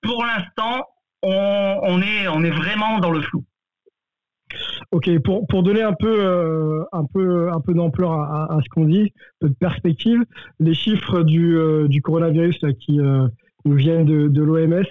pour 0.03 0.25
l'instant, 0.25 0.85
on, 1.23 2.03
est, 2.03 2.29
on 2.29 2.43
est 2.43 2.51
vraiment 2.51 2.99
dans 2.99 3.11
le 3.11 3.23
flou. 3.23 3.45
Ok, 4.93 5.11
pour, 5.21 5.47
pour 5.47 5.63
donner 5.63 5.83
un 5.83 5.93
peu, 5.93 6.17
euh, 6.21 6.85
un 6.93 7.05
peu, 7.05 7.51
un 7.53 7.61
peu 7.61 7.75
d'ampleur 7.75 8.13
à, 8.13 8.59
ce 8.63 8.69
qu'on 8.69 8.87
dit, 8.87 9.13
peu 9.39 9.49
de 9.49 9.55
perspective, 9.55 10.25
les 10.59 10.75
chiffres 10.75 11.23
du, 11.23 11.57
euh, 11.57 11.89
du 11.89 12.03
coronavirus 12.03 12.65
qui 12.81 13.01
euh, 13.01 13.29
nous 13.65 13.75
viennent 13.75 14.05
de, 14.05 14.29
de 14.29 14.43
l'OMS, 14.43 14.85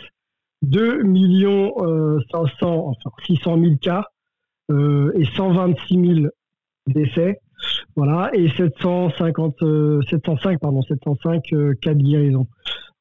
2 0.62 1.04
millions 1.04 1.74
500, 2.32 2.56
enfin 2.62 3.10
600 3.26 3.60
000 3.62 3.76
cas 3.82 4.06
et 4.72 5.26
126 5.36 6.16
000 6.16 6.28
décès, 6.88 7.40
voilà, 7.96 8.30
et 8.34 8.50
750, 8.50 9.56
705, 10.10 10.60
pardon, 10.60 10.82
705 10.82 11.44
cas 11.82 11.94
de 11.94 12.04
guérison. 12.04 12.46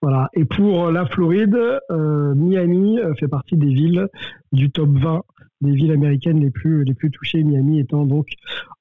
Voilà. 0.00 0.28
Et 0.34 0.44
pour 0.44 0.90
la 0.90 1.06
Floride, 1.06 1.58
euh, 1.90 2.34
Miami 2.34 3.00
euh, 3.00 3.14
fait 3.14 3.26
partie 3.26 3.56
des 3.56 3.66
villes 3.66 4.08
du 4.52 4.70
top 4.70 4.90
20 4.90 5.22
des 5.60 5.72
villes 5.72 5.92
américaines 5.92 6.40
les 6.40 6.50
plus 6.50 6.84
les 6.84 6.94
plus 6.94 7.10
touchées. 7.10 7.42
Miami 7.42 7.80
étant 7.80 8.04
donc 8.04 8.28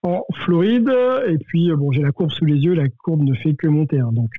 en 0.04 0.24
Floride. 0.44 0.92
Et 1.28 1.38
puis 1.38 1.72
euh, 1.72 1.76
bon, 1.76 1.92
j'ai 1.92 2.02
la 2.02 2.12
courbe 2.12 2.32
sous 2.32 2.46
les 2.46 2.56
yeux. 2.56 2.74
La 2.74 2.88
courbe 2.90 3.24
ne 3.24 3.34
fait 3.36 3.56
que 3.56 3.68
monter. 3.68 4.00
Hein, 4.00 4.12
donc 4.12 4.32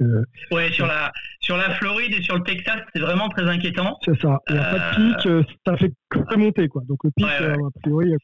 ouais, 0.52 0.70
sur 0.72 0.86
la 0.86 1.12
sur 1.40 1.56
la 1.56 1.70
Floride 1.70 2.12
et 2.12 2.22
sur 2.22 2.36
le 2.36 2.42
Texas, 2.42 2.78
c'est 2.94 3.00
vraiment 3.00 3.28
très 3.28 3.48
inquiétant. 3.48 3.98
C'est 4.04 4.20
ça. 4.20 4.38
Il 4.48 4.54
n'y 4.54 4.60
a 4.60 4.64
pas 4.64 4.78
de 4.78 5.14
pic. 5.14 5.46
Ça 5.66 5.76
fait 5.76 5.92
que 6.10 6.36
monter 6.36 6.68
quoi. 6.68 6.82
Donc 6.88 7.02
le 7.04 7.10
pic, 7.10 7.26
a 7.26 7.80
priori. 7.82 8.14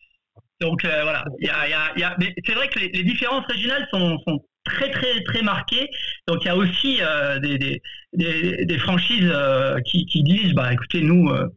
Donc 0.60 0.82
voilà, 0.84 1.24
il 1.40 1.46
y 1.46 1.50
a, 1.50 1.68
y 1.98 2.02
a, 2.02 2.16
c'est 2.46 2.54
vrai 2.54 2.68
que 2.68 2.78
les, 2.78 2.88
les, 2.88 3.02
différences 3.02 3.44
régionales 3.46 3.86
sont, 3.90 4.18
sont 4.26 4.40
très 4.64 4.90
très 4.90 5.22
très 5.24 5.42
marqué. 5.42 5.90
Donc 6.26 6.38
il 6.42 6.46
y 6.46 6.50
a 6.50 6.56
aussi 6.56 6.98
euh, 7.00 7.38
des, 7.38 7.80
des, 8.12 8.64
des, 8.64 8.78
franchises 8.78 9.30
euh, 9.32 9.80
qui, 9.80 10.06
qui, 10.06 10.22
disent 10.22 10.54
bah 10.54 10.72
écoutez 10.72 11.02
nous 11.02 11.28
euh, 11.28 11.48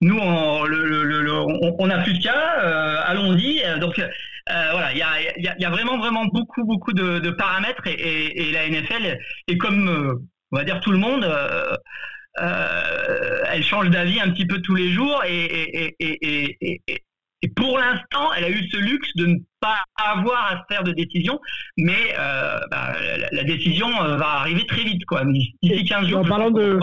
nous 0.00 0.18
on, 0.18 0.64
le, 0.64 1.32
on, 1.78 1.90
a 1.90 1.98
plus 2.02 2.14
de 2.14 2.22
cas, 2.22 2.38
allons-y. 3.06 3.62
Donc 3.80 4.00
voilà, 4.46 4.92
il 4.92 4.98
y 4.98 5.02
a, 5.02 5.20
y, 5.38 5.48
a, 5.48 5.58
y 5.58 5.64
a, 5.64 5.70
vraiment 5.70 5.98
vraiment 5.98 6.26
beaucoup 6.26 6.64
beaucoup 6.64 6.92
de, 6.92 7.18
de 7.18 7.30
paramètres 7.30 7.86
et, 7.86 8.48
et, 8.48 8.52
la 8.52 8.68
NFL 8.68 9.18
est 9.48 9.56
comme 9.56 10.20
on 10.52 10.56
va 10.56 10.64
dire 10.64 10.80
tout 10.80 10.92
le 10.92 10.98
monde. 10.98 11.26
elle 12.38 13.62
change 13.62 13.90
d'avis 13.90 14.20
un 14.20 14.30
petit 14.30 14.46
peu 14.46 14.60
tous 14.60 14.74
les 14.74 14.90
jours 14.90 15.22
et, 15.24 15.94
et, 15.98 16.82
et 17.42 17.48
pour 17.48 17.78
l'instant, 17.78 18.32
elle 18.36 18.44
a 18.44 18.50
eu 18.50 18.66
ce 18.70 18.76
luxe 18.78 19.08
de 19.16 19.26
ne 19.26 19.36
pas 19.60 19.84
avoir 19.96 20.52
à 20.52 20.56
se 20.58 20.74
faire 20.74 20.82
de 20.84 20.92
décision, 20.92 21.38
mais 21.76 22.14
euh, 22.18 22.58
bah, 22.70 22.94
la, 23.30 23.44
décision 23.44 23.88
euh, 24.02 24.16
va 24.16 24.40
arriver 24.40 24.66
très 24.66 24.82
vite, 24.82 25.04
quoi. 25.04 25.24
D'ici 25.24 25.84
15 25.84 26.08
jours. 26.08 26.20
En 26.20 26.24
parlant 26.24 26.50
de, 26.50 26.78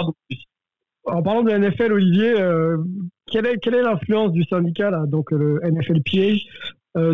en 1.06 1.22
parlant 1.22 1.44
de 1.44 1.52
NFL, 1.52 1.94
Olivier, 1.94 2.40
euh, 2.40 2.78
quelle 3.32 3.46
est 3.46 3.58
quelle 3.58 3.76
est 3.76 3.82
l'influence 3.82 4.32
du 4.32 4.44
syndicat 4.46 4.90
là, 4.90 5.06
donc 5.08 5.32
le 5.32 5.60
NFLPA, 5.64 6.38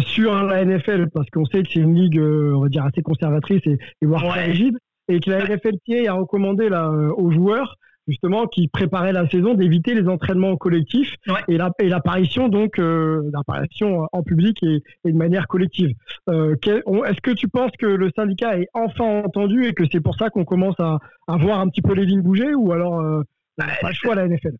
sur 0.01 0.43
la 0.43 0.65
NFL 0.65 1.10
Parce 1.13 1.29
qu'on 1.29 1.46
sait 1.46 1.63
que 1.63 1.69
c'est 1.72 1.79
une 1.79 1.96
ligue, 1.96 2.19
on 2.19 2.62
va 2.62 2.69
dire 2.69 2.86
assez 2.86 3.01
conservatrice 3.01 3.62
et, 3.65 3.77
voire 4.01 4.27
très 4.27 4.46
rigide, 4.46 4.77
et 5.08 5.19
que 5.19 5.29
la 5.29 5.46
NFLPA 5.46 6.12
a 6.12 6.13
recommandé 6.13 6.69
là 6.69 6.91
aux 6.91 7.31
joueurs 7.31 7.77
justement 8.10 8.48
qui 8.48 8.67
préparait 8.67 9.13
la 9.13 9.29
saison 9.29 9.53
d'éviter 9.53 9.93
les 9.93 10.08
entraînements 10.08 10.58
collectifs 10.58 11.15
et 11.48 11.58
l'apparition 11.58 12.50
donc 12.50 12.79
euh, 12.79 13.29
l'apparition 13.31 14.08
en 14.12 14.24
public 14.24 14.62
et, 14.63 14.81
de 15.05 15.17
manière 15.17 15.48
collective. 15.48 15.93
Euh, 16.29 16.55
est-ce 16.63 17.22
que 17.22 17.31
tu 17.31 17.48
penses 17.48 17.72
que 17.77 17.86
le 17.86 18.10
syndicat 18.15 18.58
est 18.58 18.67
enfin 18.74 19.24
entendu 19.24 19.65
et 19.65 19.74
que 19.74 19.84
c'est 19.91 20.01
pour 20.01 20.15
ça 20.15 20.29
qu'on 20.29 20.46
commence 20.46 20.79
à, 20.79 20.98
voir 21.27 21.60
un 21.60 21.69
petit 21.69 21.81
peu 21.81 21.93
les 21.93 22.05
lignes 22.05 22.22
bouger 22.22 22.53
ou 22.55 22.72
alors 22.72 23.00
euh, 23.00 23.22
bah, 23.68 23.74
pas 23.82 23.89
le 23.89 23.94
choix 23.94 24.16
la 24.16 24.28
NFL 24.28 24.54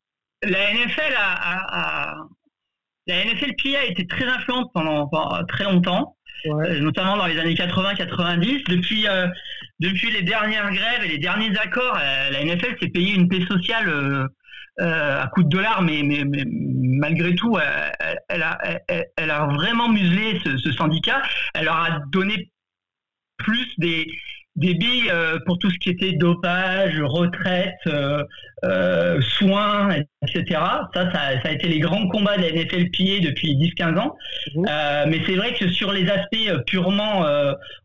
La 0.44 0.74
NFL 0.74 1.16
a, 1.18 2.16
la 3.08 3.26
NFLPA 3.26 3.80
a 3.80 3.86
été 3.86 4.06
très 4.08 4.26
influente 4.26 4.70
pendant 4.74 5.10
très 5.48 5.64
longtemps. 5.64 6.16
Euh, 6.46 6.80
notamment 6.80 7.18
dans 7.18 7.26
les 7.26 7.38
années 7.38 7.54
80-90. 7.54 8.70
Depuis, 8.70 9.08
euh, 9.08 9.28
depuis 9.80 10.12
les 10.12 10.22
dernières 10.22 10.72
grèves 10.72 11.04
et 11.04 11.10
les 11.10 11.18
derniers 11.18 11.58
accords, 11.58 11.98
euh, 11.98 12.30
la 12.32 12.44
NFL 12.44 12.78
s'est 12.80 12.90
payée 12.90 13.16
une 13.16 13.28
paix 13.28 13.46
sociale 13.46 14.28
à 14.82 15.28
coup 15.34 15.44
de 15.44 15.50
dollars, 15.50 15.82
mais, 15.82 16.04
mais, 16.04 16.24
malgré 16.46 17.36
tout, 17.36 17.58
elle, 18.30 18.44
a, 18.44 18.58
elle, 18.88 19.32
a, 19.32 19.48
vraiment 19.48 19.90
muselé 19.90 20.40
ce, 20.46 20.58
ce, 20.58 20.72
syndicat. 20.72 21.22
Elle 21.54 21.66
leur 21.66 21.76
a 21.76 22.00
donné 22.14 22.50
plus 23.38 23.68
des, 23.78 24.08
des 24.56 24.76
billes 24.76 25.12
pour 25.46 25.60
tout 25.60 25.70
ce 25.70 25.78
qui 25.80 25.90
était 25.90 26.14
dopage, 26.14 26.98
retraite, 27.02 27.76
euh, 28.66 29.22
soins, 29.22 29.90
etc. 30.22 30.60
Ça, 30.94 31.10
ça, 31.12 31.20
a 31.44 31.52
été 31.52 31.68
les 31.70 31.80
grands 31.80 32.08
combats 32.10 32.36
de 32.36 32.42
la 32.42 32.52
NFLPA 32.52 33.22
depuis 33.22 33.56
10-15 33.56 33.98
ans. 33.98 34.18
Mmh. 34.54 34.66
Euh, 34.70 35.06
mais 35.08 35.22
c'est 35.26 35.36
vrai 35.36 35.54
que 35.54 35.70
sur 35.70 35.94
les 35.94 36.10
aspects 36.10 36.36
euh, 36.50 36.60
purement, 36.66 37.26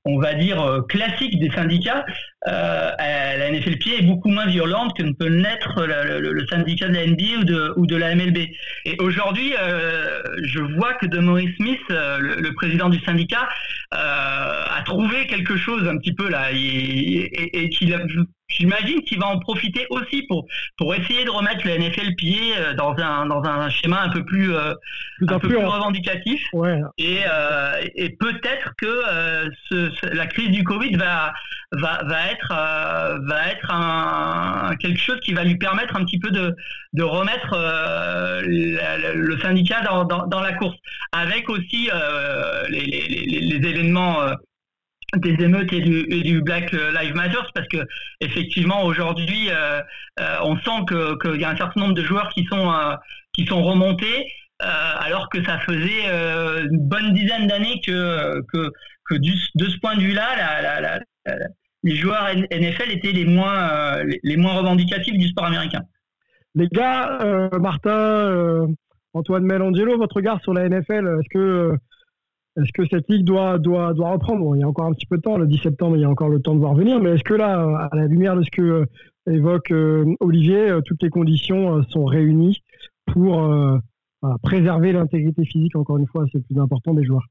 on 0.04 0.18
va 0.18 0.34
dire, 0.34 0.82
classiques 0.88 1.38
des 1.38 1.50
syndicats, 1.50 2.04
la 2.46 3.50
NFLPA 3.50 3.90
est 4.00 4.02
beaucoup 4.02 4.28
moins 4.28 4.46
violente 4.46 4.96
que 4.96 5.02
ne 5.02 5.12
peut 5.12 5.28
l'être 5.28 5.86
le, 5.86 6.46
syndicat 6.48 6.88
de 6.88 6.94
la 6.94 7.06
NBA 7.06 7.40
ou 7.40 7.44
de, 7.44 7.72
ou 7.76 7.86
de 7.86 7.96
la 7.96 8.14
MLB. 8.14 8.38
Et 8.84 8.96
aujourd'hui, 8.98 9.52
je 10.42 10.60
vois 10.76 10.94
que 10.94 11.06
de 11.06 11.18
Maurice 11.18 11.54
Smith, 11.56 11.80
le, 11.88 12.52
président 12.54 12.88
du 12.88 13.00
syndicat, 13.00 13.48
a 13.92 14.82
trouvé 14.84 15.26
quelque 15.26 15.56
chose 15.56 15.86
un 15.88 15.96
petit 15.98 16.14
peu 16.14 16.28
là, 16.28 16.52
et, 16.52 17.30
et 17.64 17.68
qu'il 17.70 17.94
a 17.94 18.00
J'imagine 18.48 19.00
qu'il 19.02 19.18
va 19.18 19.28
en 19.28 19.38
profiter 19.38 19.86
aussi 19.88 20.22
pour 20.28 20.46
pour 20.76 20.94
essayer 20.94 21.24
de 21.24 21.30
remettre 21.30 21.66
le 21.66 21.78
NFL 21.78 22.14
pied 22.14 22.56
euh, 22.58 22.74
dans 22.74 22.94
un 22.98 23.26
dans 23.26 23.42
un 23.42 23.70
schéma 23.70 24.02
un 24.02 24.10
peu 24.10 24.22
plus 24.22 24.54
euh, 24.54 24.74
un 25.22 25.38
peu 25.38 25.48
plus 25.48 25.56
revendicatif. 25.56 26.42
Et 26.98 27.20
euh, 27.26 27.82
et 27.94 28.10
peut-être 28.10 28.74
que 28.76 29.02
ce, 29.70 30.14
la 30.14 30.26
crise 30.26 30.50
du 30.50 30.62
Covid 30.62 30.94
va 30.96 31.32
va 31.72 32.02
va 32.04 32.30
être 32.30 32.48
va 33.26 33.48
être 33.50 33.70
un 33.70 34.76
quelque 34.76 35.00
chose 35.00 35.20
qui 35.20 35.32
va 35.32 35.42
lui 35.42 35.56
permettre 35.56 35.96
un 35.96 36.04
petit 36.04 36.18
peu 36.18 36.30
de 36.30 36.54
de 36.92 37.02
remettre 37.02 37.56
le 38.46 39.40
syndicat 39.40 39.80
dans, 39.82 40.04
dans, 40.04 40.26
dans 40.26 40.40
la 40.40 40.52
course. 40.52 40.76
Avec 41.12 41.48
aussi 41.48 41.88
les, 42.68 42.80
les, 42.80 43.08
les, 43.08 43.40
les 43.40 43.68
événements 43.68 44.18
des 45.16 45.42
émeutes 45.42 45.72
et 45.72 45.80
du, 45.80 46.42
Black 46.42 46.72
Lives 46.72 47.14
Matter 47.14 47.38
parce 47.54 47.68
que 47.68 47.78
effectivement 48.20 48.84
aujourd'hui 48.84 49.48
euh, 49.50 49.80
euh, 50.20 50.36
on 50.42 50.56
sent 50.58 50.84
qu'il 50.88 51.40
y 51.40 51.44
a 51.44 51.50
un 51.50 51.56
certain 51.56 51.80
nombre 51.80 51.94
de 51.94 52.02
joueurs 52.02 52.28
qui 52.30 52.44
sont 52.44 52.70
euh, 52.70 52.94
qui 53.32 53.46
sont 53.46 53.62
remontés 53.62 54.26
alors 54.60 55.28
que 55.28 55.44
ça 55.44 55.58
faisait 55.58 56.06
une 56.70 56.88
bonne 56.88 57.12
dizaine 57.12 57.46
d'années 57.48 57.80
que 57.84 58.40
que, 58.52 58.70
que 59.04 59.14
de 59.14 59.68
ce 59.68 59.78
point 59.78 59.96
de 59.96 60.00
vue-là 60.00 61.00
les 61.82 61.96
joueurs 61.96 62.28
NFL 62.50 62.90
étaient 62.90 63.12
les 63.12 63.26
moins 63.26 64.02
les, 64.22 64.36
moins 64.36 64.54
revendicatifs 64.54 65.18
du 65.18 65.28
sport 65.28 65.46
américain. 65.46 65.82
Les 66.54 66.68
gars, 66.68 67.18
Martin, 67.60 68.68
Antoine 69.12 69.44
Melangelo, 69.44 69.98
votre 69.98 70.16
regard 70.16 70.40
sur 70.40 70.54
la 70.54 70.66
NFL, 70.66 71.18
est-ce 71.20 71.28
que 71.30 71.76
est-ce 72.56 72.72
que 72.72 72.86
cette 72.88 73.08
ligue 73.08 73.24
doit, 73.24 73.58
doit, 73.58 73.94
doit 73.94 74.12
reprendre? 74.12 74.56
Il 74.56 74.60
y 74.60 74.62
a 74.62 74.68
encore 74.68 74.86
un 74.86 74.92
petit 74.92 75.06
peu 75.06 75.16
de 75.16 75.22
temps, 75.22 75.36
le 75.36 75.46
10 75.46 75.58
septembre, 75.58 75.96
il 75.96 76.02
y 76.02 76.04
a 76.04 76.10
encore 76.10 76.28
le 76.28 76.40
temps 76.40 76.54
de 76.54 76.60
voir 76.60 76.74
venir, 76.74 77.00
mais 77.00 77.10
est-ce 77.10 77.24
que 77.24 77.34
là, 77.34 77.88
à 77.90 77.96
la 77.96 78.06
lumière 78.06 78.36
de 78.36 78.42
ce 78.42 78.50
que 78.50 78.62
euh, 78.62 78.86
évoque 79.30 79.70
euh, 79.70 80.14
Olivier, 80.20 80.70
euh, 80.70 80.80
toutes 80.80 81.02
les 81.02 81.10
conditions 81.10 81.82
sont 81.84 82.04
réunies 82.04 82.62
pour 83.06 83.46
préserver 84.42 84.92
l'intégrité 84.92 85.44
physique, 85.44 85.76
encore 85.76 85.98
une 85.98 86.06
fois, 86.06 86.24
c'est 86.32 86.38
le 86.38 86.44
plus 86.44 86.58
important 86.58 86.94
des 86.94 87.04
joueurs. 87.04 87.26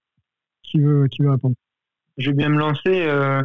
Qui 0.62 0.80
veut, 0.80 1.08
qui 1.08 1.24
veut 1.24 1.32
répondre? 1.32 1.56
Je 2.18 2.30
vais 2.30 2.36
bien 2.36 2.50
me 2.50 2.60
lancer. 2.60 3.06
Euh, 3.08 3.42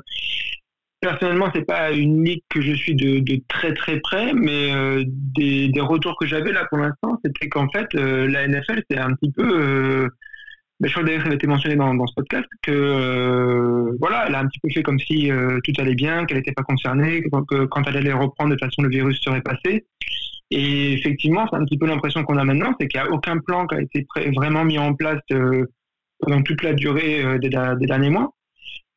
personnellement, 1.00 1.50
c'est 1.54 1.64
pas 1.64 1.92
une 1.92 2.25
ligue 2.25 2.42
que 2.49 2.61
je 2.61 2.73
suis 2.73 2.94
de, 2.94 3.23
très 3.49 3.73
très 3.73 4.00
près, 4.00 4.32
mais 4.35 4.75
euh, 4.75 5.04
des, 5.06 5.73
retours 5.78 6.16
que 6.18 6.26
j'avais 6.26 6.52
là 6.52 6.66
pour 6.68 6.78
l'instant, 6.78 7.18
c'était 7.25 7.49
qu'en 7.49 7.68
fait, 7.70 7.87
euh, 7.94 8.28
la 8.28 8.47
NFL, 8.47 8.82
c'est 8.90 8.99
un 8.99 9.14
petit 9.14 9.30
peu. 9.30 10.08
Je 10.80 10.90
crois 10.92 11.02
d'ailleurs 11.02 11.23
ça 11.23 11.26
avait 11.26 11.37
été 11.37 11.47
mentionné 11.47 11.76
dans, 11.76 12.06
ce 12.06 12.14
podcast 12.14 12.47
que 12.62 13.97
voilà, 14.00 14.26
elle 14.28 14.35
a 14.35 14.40
un 14.40 14.47
petit 14.47 14.61
peu 14.61 14.68
fait 14.73 14.82
comme 14.82 14.99
si 14.99 15.30
tout 15.64 15.73
allait 15.78 15.94
bien, 15.94 16.25
qu'elle 16.25 16.37
n'était 16.37 16.52
pas 16.52 16.62
concernée, 16.62 17.23
que, 17.49 17.64
quand 17.64 17.82
elle 17.88 17.97
allait 17.97 18.12
reprendre, 18.12 18.50
de 18.50 18.54
toute 18.54 18.68
façon 18.68 18.82
le 18.82 18.90
virus 18.90 19.20
serait 19.20 19.42
passé. 19.42 19.85
Et 20.50 20.92
effectivement, 20.94 21.47
c'est 21.49 21.56
un 21.56 21.64
petit 21.64 21.76
peu 21.76 21.87
l'impression 21.87 22.25
qu'on 22.25 22.38
a 22.38 22.44
maintenant, 22.44 22.75
c'est 22.80 22.88
qu'il 22.88 23.00
n'y 23.00 23.06
a 23.06 23.11
aucun 23.11 23.38
plan 23.38 23.66
qui 23.66 23.75
a 23.75 23.82
été 23.82 24.06
vraiment 24.35 24.64
mis 24.64 24.78
en 24.78 24.94
place 24.94 25.20
euh, 25.32 25.66
pendant 26.20 26.42
toute 26.42 26.62
la 26.62 26.73
durée 26.73 27.23
euh, 27.23 27.38
des, 27.38 27.50
derniers 27.50 28.11
mois. 28.11 28.32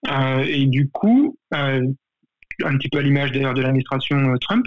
Euh, 0.10 0.44
et 0.48 0.66
du 0.68 0.90
coup, 0.90 1.38
un 1.52 2.78
petit 2.78 2.90
peu 2.90 3.00
à 3.00 3.02
l'image 3.02 3.32
d'ailleurs 3.32 3.54
de 3.54 3.62
l'administration 3.62 4.34
Trump. 4.40 4.66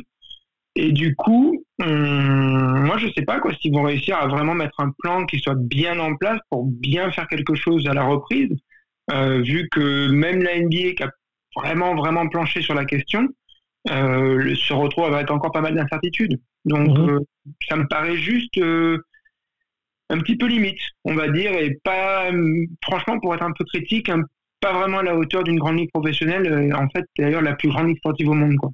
Et 0.76 0.93
du 0.93 1.14
coup, 1.14 1.64
moi 1.78 2.99
je 2.99 3.07
ne 3.07 3.12
sais 3.12 3.25
pas 3.25 3.40
quoi 3.40 3.54
s'ils 3.54 3.73
vont 3.73 3.83
réussir 3.83 4.16
à 4.19 4.26
vraiment 4.26 4.54
mettre 4.54 4.81
un 4.81 4.93
plan 4.99 5.25
qui 5.25 5.38
soit 5.38 5.57
bien 5.57 5.99
en 6.00 6.16
place 6.16 6.38
pour 6.50 6.64
bien 6.64 7.11
faire 7.12 7.28
quelque 7.28 7.54
chose 7.54 7.87
à 7.87 7.95
la 7.95 8.04
reprise, 8.04 8.50
vu 9.11 9.69
que 9.71 10.09
même 10.09 10.43
la 10.43 10.59
NBA 10.61 10.95
qui 10.97 11.02
a 11.04 11.11
vraiment 11.57 11.95
vraiment 11.95 12.28
planché 12.28 12.61
sur 12.61 12.75
la 12.75 12.85
question, 12.85 13.28
se 13.87 14.73
retrouve 14.73 15.14
avec 15.14 15.31
encore 15.31 15.52
pas 15.52 15.61
mal 15.61 15.75
d'incertitudes. 15.75 16.40
Donc, 16.64 16.88
mhm. 16.88 17.11
euh, 17.11 17.21
ça 17.69 17.76
me 17.76 17.87
paraît 17.87 18.16
juste 18.16 18.57
euh, 18.59 18.99
un 20.11 20.19
petit 20.19 20.37
peu 20.37 20.47
limite, 20.47 20.78
on 21.04 21.14
va 21.14 21.28
dire, 21.28 21.52
et 21.52 21.78
pas, 21.85 22.31
franchement, 22.83 23.19
pour 23.21 23.35
être 23.35 23.43
un 23.43 23.52
peu 23.52 23.64
critique, 23.64 24.11
pas 24.61 24.73
vraiment 24.73 24.99
à 24.99 25.02
la 25.02 25.16
hauteur 25.16 25.45
d'une 25.45 25.59
grande 25.59 25.78
ligue 25.78 25.90
professionnelle. 25.93 26.47
Euh, 26.47 26.76
en 26.76 26.88
fait, 26.88 27.04
d'ailleurs, 27.19 27.43
la 27.43 27.54
plus 27.54 27.69
grande 27.69 27.88
ligue 27.88 27.99
sportive 27.99 28.28
au 28.28 28.35
monde, 28.35 28.57
quoi. 28.57 28.71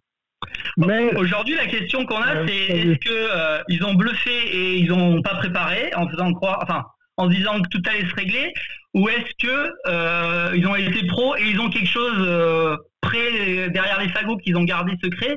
Mais 0.76 1.14
aujourd'hui, 1.16 1.54
la 1.54 1.66
question 1.66 2.06
qu'on 2.06 2.20
a, 2.22 2.46
c'est 2.46 2.54
est-ce 2.54 2.98
que 2.98 3.62
ils 3.68 3.84
ont 3.84 3.94
bluffé 3.94 4.30
et 4.30 4.78
ils 4.78 4.88
n'ont 4.88 5.20
pas 5.22 5.34
préparé 5.36 5.92
en 5.94 6.08
faisant 6.08 6.32
croire, 6.32 6.58
enfin, 6.62 6.84
en 7.16 7.26
disant 7.26 7.60
que 7.60 7.68
tout 7.68 7.82
allait 7.86 8.08
se 8.08 8.14
régler, 8.14 8.52
ou 8.94 9.08
est-ce 9.08 9.46
que 9.46 10.56
ils 10.56 10.66
ont 10.66 10.76
été 10.76 11.06
pros 11.06 11.36
et 11.36 11.42
ils 11.44 11.60
ont 11.60 11.68
quelque 11.68 11.88
chose 11.88 12.78
près 13.00 13.68
derrière 13.70 14.00
les 14.00 14.08
fagots 14.08 14.36
qu'ils 14.38 14.56
ont 14.56 14.64
gardé 14.64 14.92
secret 15.02 15.36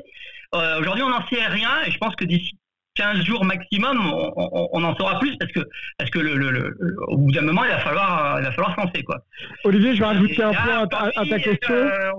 euh, 0.54 0.80
aujourd'hui, 0.80 1.02
on 1.02 1.10
n'en 1.10 1.26
sait 1.26 1.44
rien 1.46 1.82
et 1.86 1.90
je 1.90 1.98
pense 1.98 2.14
que 2.14 2.24
d'ici 2.24 2.56
15 2.96 3.24
jours 3.24 3.44
maximum, 3.44 3.98
on, 4.36 4.84
en 4.84 4.94
saura 4.94 5.18
plus 5.18 5.36
parce 5.36 5.50
que, 5.50 5.60
parce 5.98 6.10
que 6.10 6.20
le, 6.20 6.76
au 7.08 7.16
bout 7.16 7.32
d'un 7.32 7.40
moment, 7.40 7.64
il 7.64 7.70
va 7.70 7.78
falloir, 7.78 8.38
il 8.38 8.44
va 8.44 8.52
falloir 8.52 8.76
se 8.76 8.80
lancer. 8.80 9.02
Quoi. 9.02 9.18
Olivier, 9.64 9.96
je 9.96 9.98
vais 9.98 10.06
rajouter 10.06 10.42
un 10.44 10.54
point 10.54 10.86
à, 10.92 11.26
ta 11.28 11.40
question. 11.40 11.74
Euh, 11.74 12.12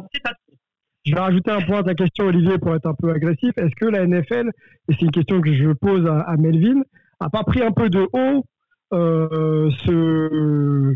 je 1.06 1.14
vais 1.14 1.20
rajouter 1.22 1.52
un 1.52 1.62
point 1.62 1.80
à 1.80 1.84
ta 1.84 1.94
question, 1.94 2.26
Olivier, 2.26 2.58
pour 2.58 2.76
être 2.76 2.88
un 2.88 2.96
peu 2.96 3.12
agressif. 3.12 3.52
Est-ce 3.58 3.76
que 3.76 3.86
la 3.86 4.06
NFL, 4.08 4.50
et 4.90 4.94
c'est 4.94 5.02
une 5.02 5.12
question 5.12 5.40
que 5.40 5.54
je 5.54 5.72
pose 5.72 6.06
à, 6.08 6.36
Melvin, 6.38 6.82
a 7.20 7.30
pas 7.30 7.44
pris 7.44 7.62
un 7.62 7.72
peu 7.72 7.90
de 7.90 8.08
haut 8.12 8.46
euh, 8.94 9.70
ce, 9.86 10.96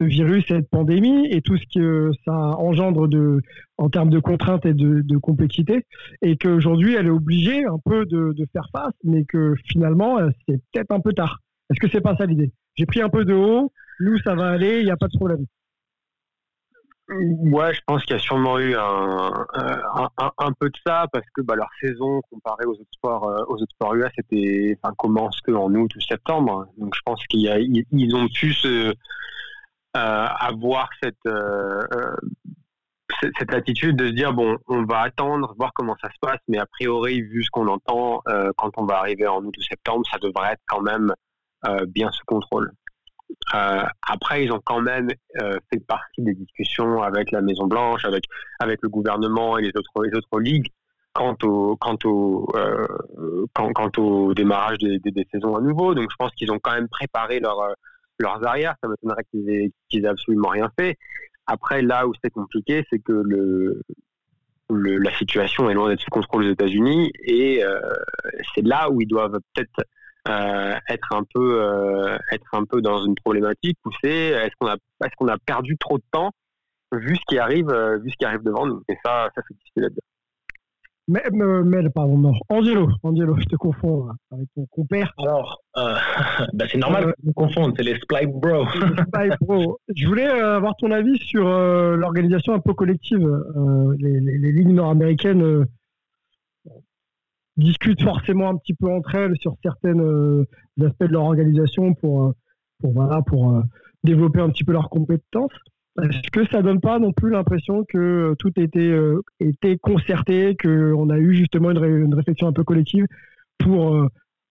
virus, 0.00 0.44
cette 0.48 0.68
pandémie 0.70 1.28
et 1.30 1.42
tout 1.42 1.56
ce 1.56 1.64
que 1.74 2.10
ça 2.24 2.32
engendre 2.32 3.06
de, 3.06 3.40
en 3.76 3.90
termes 3.90 4.10
de 4.10 4.18
contraintes 4.18 4.66
et 4.66 4.74
de, 4.74 5.16
complexité, 5.18 5.84
et 6.22 6.36
qu'aujourd'hui 6.36 6.94
elle 6.94 7.06
est 7.06 7.10
obligée 7.10 7.64
un 7.64 7.78
peu 7.84 8.04
de, 8.06 8.34
faire 8.52 8.68
face, 8.72 8.94
mais 9.04 9.24
que 9.24 9.54
finalement 9.66 10.18
euh, 10.18 10.30
c'est 10.48 10.60
peut-être 10.72 10.90
un 10.90 11.00
peu 11.00 11.12
tard. 11.12 11.38
Est-ce 11.70 11.80
que 11.80 11.88
c'est 11.88 12.00
pas 12.00 12.16
ça 12.16 12.26
l'idée? 12.26 12.50
J'ai 12.76 12.86
pris 12.86 13.02
un 13.02 13.08
peu 13.08 13.24
de 13.24 13.34
haut, 13.34 13.72
nous 14.00 14.18
ça 14.18 14.34
va 14.34 14.48
aller, 14.48 14.80
il 14.80 14.84
n'y 14.84 14.90
a 14.90 14.96
pas 14.96 15.08
de 15.08 15.16
problème. 15.16 15.44
Ouais, 17.08 17.74
je 17.74 17.80
pense 17.86 18.02
qu'il 18.04 18.16
y 18.16 18.18
a 18.18 18.22
sûrement 18.22 18.58
eu 18.58 18.74
un, 18.74 19.46
un, 20.38 20.52
peu 20.58 20.70
de 20.70 20.76
ça 20.86 21.06
parce 21.12 21.26
que 21.34 21.42
bah, 21.42 21.54
leur 21.54 21.68
saison 21.80 22.22
comparée 22.30 22.64
aux 22.64 22.72
autres 22.72 22.92
sports, 22.92 23.28
euh, 23.28 23.44
aux 23.48 23.56
autres 23.56 23.72
sports 23.74 23.94
US, 23.94 24.10
c'était, 24.16 24.78
enfin, 24.82 24.94
commence 24.96 25.38
que 25.42 25.52
en 25.52 25.72
août 25.74 25.94
ou 25.94 26.00
septembre. 26.00 26.66
Donc 26.78 26.94
je 26.94 27.00
pense 27.04 27.22
qu'ils 27.26 27.84
ils 27.92 28.16
ont 28.16 28.26
pu 28.28 28.54
se, 28.54 28.94
euh, 29.96 30.26
avoir 30.40 30.88
cette, 31.00 31.14
euh, 31.26 31.80
euh, 31.94 32.16
cette 33.38 33.54
attitude 33.54 33.94
de 33.94 34.08
se 34.08 34.12
dire 34.12 34.32
bon, 34.32 34.56
on 34.66 34.82
va 34.84 35.02
attendre, 35.02 35.54
voir 35.56 35.70
comment 35.72 35.94
ça 36.02 36.08
se 36.08 36.18
passe, 36.20 36.40
mais 36.48 36.58
a 36.58 36.66
priori, 36.66 37.22
vu 37.22 37.44
ce 37.44 37.50
qu'on 37.50 37.68
entend, 37.68 38.20
quand 38.56 38.70
on 38.76 38.86
va 38.86 38.98
arriver 38.98 39.28
en 39.28 39.44
août 39.44 39.54
ou 39.56 39.62
septembre, 39.62 40.04
ça 40.10 40.18
devrait 40.18 40.54
être 40.54 40.62
quand 40.66 40.80
même 40.80 41.14
bien 41.86 42.10
sous 42.10 42.24
contrôle. 42.26 42.72
Après, 43.52 44.44
ils 44.44 44.52
ont 44.52 44.60
quand 44.64 44.80
même 44.80 45.08
fait 45.38 45.80
partie 45.86 46.22
des 46.22 46.34
discussions 46.34 47.02
avec 47.02 47.30
la 47.30 47.40
Maison 47.40 47.66
Blanche, 47.66 48.04
avec 48.04 48.24
avec 48.60 48.80
le 48.82 48.88
gouvernement 48.88 49.58
et 49.58 49.62
les 49.62 49.72
autres 49.76 50.04
les 50.04 50.16
autres 50.16 50.40
ligues 50.40 50.68
quant 51.12 51.36
au 51.42 51.76
quant 51.76 51.96
au 52.04 52.46
quant, 53.54 53.90
au 53.98 54.34
démarrage 54.34 54.78
des, 54.78 54.98
des, 54.98 55.26
saisons 55.32 55.56
à 55.56 55.60
nouveau. 55.60 55.94
Donc, 55.94 56.10
je 56.10 56.16
pense 56.18 56.32
qu'ils 56.32 56.50
ont 56.50 56.58
quand 56.58 56.72
même 56.72 56.88
préparé 56.88 57.40
leur 57.40 57.74
leurs 58.18 58.44
arrières. 58.46 58.74
Ça 58.82 58.88
m'étonnerait 58.88 59.24
qu'ils 59.30 59.48
aient, 59.50 59.70
qu'ils 59.88 60.04
aient 60.04 60.08
absolument 60.08 60.48
rien 60.48 60.70
fait. 60.78 60.96
Après, 61.46 61.82
là 61.82 62.06
où 62.06 62.12
c'est 62.22 62.30
compliqué, 62.30 62.84
c'est 62.90 62.98
que 62.98 63.12
le, 63.12 63.82
la 64.70 65.16
situation 65.16 65.68
est 65.68 65.74
loin 65.74 65.88
d'être 65.88 66.00
sous 66.00 66.10
contrôle 66.10 66.44
aux 66.44 66.50
États-Unis 66.50 67.12
et 67.22 67.62
euh, 67.62 67.78
c'est 68.54 68.64
là 68.64 68.90
où 68.90 69.00
ils 69.00 69.06
doivent 69.06 69.38
peut-être 69.52 69.86
euh, 70.28 70.74
être 70.88 71.12
un 71.12 71.22
peu 71.34 71.62
euh, 71.62 72.16
être 72.32 72.54
un 72.54 72.64
peu 72.64 72.80
dans 72.80 73.04
une 73.04 73.14
problématique 73.14 73.78
où 73.84 73.90
c'est 74.02 74.28
est-ce 74.30 74.52
qu'on 74.58 74.68
a 74.68 74.76
est-ce 75.04 75.14
qu'on 75.16 75.28
a 75.28 75.38
perdu 75.38 75.76
trop 75.76 75.98
de 75.98 76.04
temps 76.10 76.30
vu 76.92 77.16
ce 77.16 77.22
qui 77.28 77.38
arrive 77.38 77.70
vu 78.02 78.10
ce 78.10 78.16
qui 78.16 78.24
arrive 78.24 78.42
devant 78.42 78.66
nous? 78.66 78.82
Et 78.88 78.96
ça 79.04 79.28
ça 79.34 79.42
c'est 79.46 79.54
difficile 79.54 79.84
à 79.84 79.88
dire. 79.90 80.02
Mel, 81.06 81.90
pardon, 81.90 82.16
non. 82.16 82.32
Angelo, 82.48 82.88
Angelo, 83.02 83.36
je 83.38 83.44
te 83.44 83.56
confonds 83.56 84.08
avec 84.32 84.48
ton 84.54 84.64
compère. 84.70 85.12
Alors, 85.18 85.60
euh, 85.76 85.94
bah, 86.54 86.64
c'est 86.70 86.78
normal 86.78 87.04
que 87.06 87.12
je 87.22 87.28
me 87.28 87.32
confonde, 87.34 87.74
c'est 87.76 87.82
les 87.82 87.98
Spike 87.98 88.30
Bro. 88.30 88.64
Bro. 89.42 89.78
Je 89.94 90.06
voulais 90.06 90.28
euh, 90.28 90.56
avoir 90.56 90.74
ton 90.76 90.90
avis 90.90 91.18
sur 91.18 91.46
euh, 91.46 91.96
l'organisation 91.96 92.54
un 92.54 92.60
peu 92.60 92.72
collective. 92.72 93.28
Les, 93.98 94.18
les, 94.20 94.38
les, 94.38 94.52
lignes 94.52 94.74
nord-américaines 94.74 95.66
discutent 97.56 98.02
forcément 98.02 98.48
un 98.48 98.56
petit 98.56 98.74
peu 98.74 98.88
entre 98.88 99.14
elles 99.14 99.36
sur 99.38 99.56
certains 99.62 99.94
aspects 100.80 101.04
de 101.04 101.12
leur 101.12 101.24
organisation 101.24 101.94
pour, 101.94 102.34
pour, 102.80 102.92
voilà, 102.92 103.22
pour 103.22 103.62
développer 104.02 104.40
un 104.40 104.50
petit 104.50 104.64
peu 104.64 104.72
leurs 104.72 104.90
compétences. 104.90 105.52
Est-ce 106.02 106.30
que 106.30 106.44
ça 106.48 106.60
donne 106.62 106.80
pas 106.80 106.98
non 106.98 107.12
plus 107.12 107.30
l'impression 107.30 107.84
que 107.84 108.34
tout 108.38 108.52
était, 108.56 108.80
euh, 108.80 109.22
concerté, 109.80 110.56
qu'on 110.60 111.08
a 111.08 111.18
eu 111.18 111.34
justement 111.34 111.70
une, 111.70 112.14
réflexion 112.14 112.48
un 112.48 112.52
peu 112.52 112.64
collective 112.64 113.06
pour, 113.58 113.94
euh, 113.94 114.08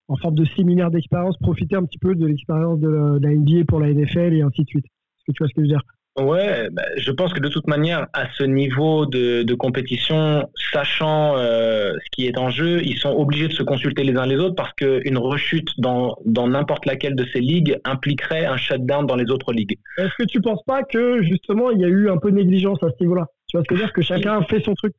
en 0.08 0.16
forme 0.16 0.36
de 0.36 0.46
séminaire 0.46 0.90
d'expérience, 0.90 1.38
profiter 1.38 1.76
un 1.76 1.84
petit 1.84 2.00
peu 2.00 2.16
de 2.16 2.26
l'expérience 2.26 2.80
de, 2.80 3.20
la 3.22 3.36
NBA 3.36 3.66
pour 3.68 3.82
la 3.82 3.90
NFL 3.90 4.34
et 4.34 4.42
ainsi 4.42 4.64
de 4.64 4.70
suite 4.70 4.86
Est-ce 4.86 5.26
que 5.28 5.32
tu 5.34 5.44
vois 5.44 5.48
ce 5.50 5.54
que 5.54 5.62
je 5.62 5.64
veux 5.64 5.68
dire? 5.68 5.84
Ouais, 6.20 6.70
bah, 6.72 6.84
je 6.98 7.10
pense 7.10 7.34
que 7.34 7.40
de 7.40 7.50
toute 7.50 7.66
manière, 7.68 8.06
à 8.14 8.32
ce 8.38 8.44
niveau 8.44 9.08
de, 9.08 9.54
compétition, 9.56 10.48
sachant 10.72 11.38
euh, 11.38 11.94
ce 11.94 12.10
qui 12.12 12.28
est 12.28 12.38
en 12.38 12.52
jeu, 12.52 12.82
ils 12.84 13.00
sont 13.00 13.10
obligés 13.10 13.48
de 13.48 13.54
se 13.54 13.64
consulter 13.64 14.04
les 14.04 14.16
uns 14.16 14.28
les 14.28 14.36
autres 14.36 14.56
parce 14.56 14.74
qu'une 14.74 15.18
rechute 15.18 15.70
dans 15.80 16.16
n'importe 16.26 16.86
laquelle 16.86 17.16
de 17.16 17.26
ces 17.34 17.40
ligues 17.40 17.80
impliquerait 17.84 18.46
un 18.46 18.58
shutdown 18.58 19.08
dans 19.08 19.16
les 19.16 19.32
autres 19.32 19.54
ligues. 19.54 19.80
Est-ce 19.98 20.14
que 20.20 20.26
tu 20.26 20.40
penses 20.40 20.64
pas 20.68 20.84
que 20.84 21.24
justement 21.24 21.72
il 21.72 21.82
y 21.82 21.86
a 21.86 21.88
eu 21.88 22.10
un 22.10 22.18
peu 22.18 22.30
de 22.30 22.36
négligence 22.36 22.82
à 22.84 22.90
ce 22.90 23.04
niveau-là? 23.04 23.26
Tu 23.48 23.58
vois 23.58 23.64
ce 23.64 23.68
que 23.68 23.76
je 23.76 23.82
veux 23.82 23.86
dire? 23.86 23.94
Que 23.94 24.02
chacun 24.04 24.44
fait 24.44 24.64
son 24.64 24.76
truc 24.76 24.94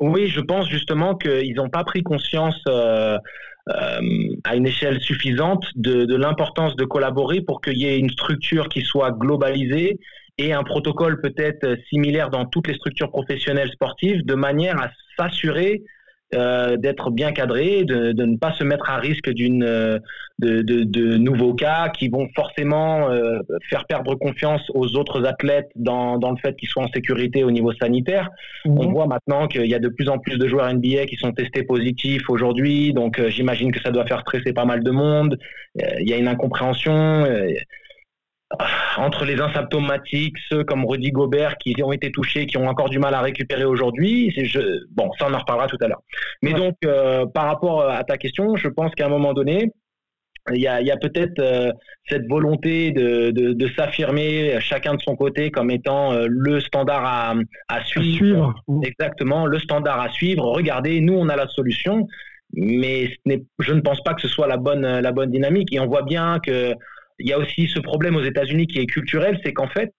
Oui, 0.00 0.26
je 0.26 0.40
pense 0.40 0.68
justement 0.68 1.14
qu'ils 1.14 1.54
n'ont 1.54 1.70
pas 1.70 1.84
pris 1.84 2.02
conscience. 2.02 2.60
Euh, 2.68 3.16
euh, 3.70 4.00
à 4.44 4.56
une 4.56 4.66
échelle 4.66 4.98
suffisante 4.98 5.62
de, 5.74 6.06
de 6.06 6.16
l'importance 6.16 6.74
de 6.76 6.86
collaborer 6.86 7.42
pour 7.42 7.60
qu'il 7.60 7.76
y 7.76 7.84
ait 7.84 7.98
une 7.98 8.08
structure 8.08 8.70
qui 8.70 8.80
soit 8.80 9.10
globalisée 9.10 10.00
et 10.38 10.52
un 10.52 10.62
protocole 10.62 11.20
peut-être 11.20 11.76
similaire 11.88 12.30
dans 12.30 12.46
toutes 12.46 12.68
les 12.68 12.74
structures 12.74 13.10
professionnelles 13.10 13.70
sportives, 13.70 14.24
de 14.24 14.34
manière 14.34 14.80
à 14.80 14.90
s'assurer 15.18 15.82
euh, 16.34 16.76
d'être 16.76 17.10
bien 17.10 17.32
cadré, 17.32 17.84
de, 17.84 18.12
de, 18.12 18.24
ne 18.26 18.36
pas 18.36 18.52
se 18.52 18.62
mettre 18.62 18.90
à 18.90 18.98
risque 18.98 19.30
d'une 19.30 19.64
euh, 19.64 19.98
de, 20.38 20.60
de, 20.60 20.84
de, 20.84 21.16
nouveaux 21.16 21.54
cas 21.54 21.88
qui 21.88 22.10
vont 22.10 22.28
forcément 22.36 23.10
euh, 23.10 23.38
faire 23.70 23.86
perdre 23.86 24.14
confiance 24.14 24.60
aux 24.74 24.94
autres 24.96 25.24
athlètes 25.24 25.70
dans, 25.74 26.18
dans 26.18 26.30
le 26.30 26.36
fait 26.36 26.54
qu'ils 26.54 26.68
soient 26.68 26.82
en 26.82 26.88
sécurité 26.88 27.44
au 27.44 27.50
niveau 27.50 27.72
sanitaire. 27.72 28.28
Mhm. 28.66 28.78
On 28.78 28.90
voit 28.90 29.06
maintenant 29.06 29.48
qu'il 29.48 29.66
y 29.66 29.74
a 29.74 29.78
de 29.78 29.88
plus 29.88 30.10
en 30.10 30.18
plus 30.18 30.36
de 30.36 30.46
joueurs 30.46 30.70
NBA 30.70 31.06
qui 31.06 31.16
sont 31.16 31.32
testés 31.32 31.62
positifs 31.62 32.28
aujourd'hui, 32.28 32.92
donc 32.92 33.18
euh, 33.18 33.30
j'imagine 33.30 33.72
que 33.72 33.80
ça 33.80 33.90
doit 33.90 34.04
faire 34.04 34.20
stresser 34.20 34.52
pas 34.52 34.66
mal 34.66 34.84
de 34.84 34.90
monde. 34.90 35.38
Il 35.76 36.08
y 36.08 36.12
a 36.12 36.18
une 36.18 36.28
incompréhension 36.28 37.24
entre 38.96 39.24
les 39.24 39.40
asymptomatiques, 39.40 40.36
ceux 40.48 40.64
comme 40.64 40.84
Rudy 40.86 41.10
Gobert 41.12 41.58
qui 41.58 41.74
ont 41.82 41.92
été 41.92 42.10
touchés, 42.10 42.46
qui 42.46 42.56
ont 42.56 42.66
encore 42.66 42.88
du 42.88 42.98
mal 42.98 43.14
à 43.14 43.20
récupérer 43.20 43.64
aujourd'hui, 43.64 44.32
je, 44.36 44.84
bon, 44.90 45.10
ça 45.18 45.26
on 45.28 45.34
en 45.34 45.38
reparlera 45.38 45.66
tout 45.68 45.78
à 45.82 45.88
l'heure. 45.88 46.02
Mais 46.42 46.52
donc, 46.52 46.74
euh, 46.84 47.26
par 47.26 47.46
rapport 47.46 47.88
à 47.88 48.02
ta 48.04 48.16
question, 48.16 48.56
je 48.56 48.68
pense 48.68 48.94
qu'à 48.94 49.06
un 49.06 49.10
moment 49.10 49.34
donné, 49.34 49.70
Il 50.50 50.62
y 50.62 50.66
a, 50.66 50.76
a 50.76 50.96
peut-être 50.96 51.38
euh, 51.40 51.70
cette 52.08 52.26
volonté 52.26 52.90
de, 52.90 53.30
de, 53.30 53.52
de 53.52 53.68
s'affirmer 53.76 54.58
chacun 54.60 54.94
de 54.94 55.02
son 55.02 55.14
côté 55.14 55.50
comme 55.50 55.70
étant 55.70 56.12
euh, 56.12 56.26
le 56.26 56.60
standard 56.60 57.04
à, 57.04 57.34
à 57.68 57.84
suivre. 57.84 58.16
suivre. 58.16 58.54
Exactement, 58.82 59.44
le 59.44 59.58
standard 59.58 60.00
à 60.00 60.08
suivre. 60.08 60.44
Regardez, 60.46 61.02
nous, 61.02 61.12
on 61.22 61.28
a 61.28 61.36
la 61.36 61.48
solution, 61.48 62.06
mais 62.54 63.10
ce 63.26 63.36
je 63.58 63.74
ne 63.74 63.82
pense 63.82 64.02
pas 64.02 64.14
que 64.14 64.22
ce 64.22 64.28
soit 64.28 64.46
la 64.46 64.56
bonne, 64.56 64.86
la 65.00 65.12
bonne 65.12 65.30
dynamique. 65.30 65.70
Et 65.74 65.80
on 65.80 65.86
voit 65.86 66.06
bien 66.14 66.38
que 66.40 66.72
il 67.18 67.28
y 67.28 67.32
a 67.32 67.38
aussi 67.38 67.68
ce 67.68 67.80
problème 67.80 68.16
aux 68.16 68.24
États-Unis 68.24 68.66
qui 68.66 68.78
est 68.78 68.86
culturel, 68.86 69.38
c'est 69.44 69.52
qu'en 69.52 69.68
fait, 69.68 69.92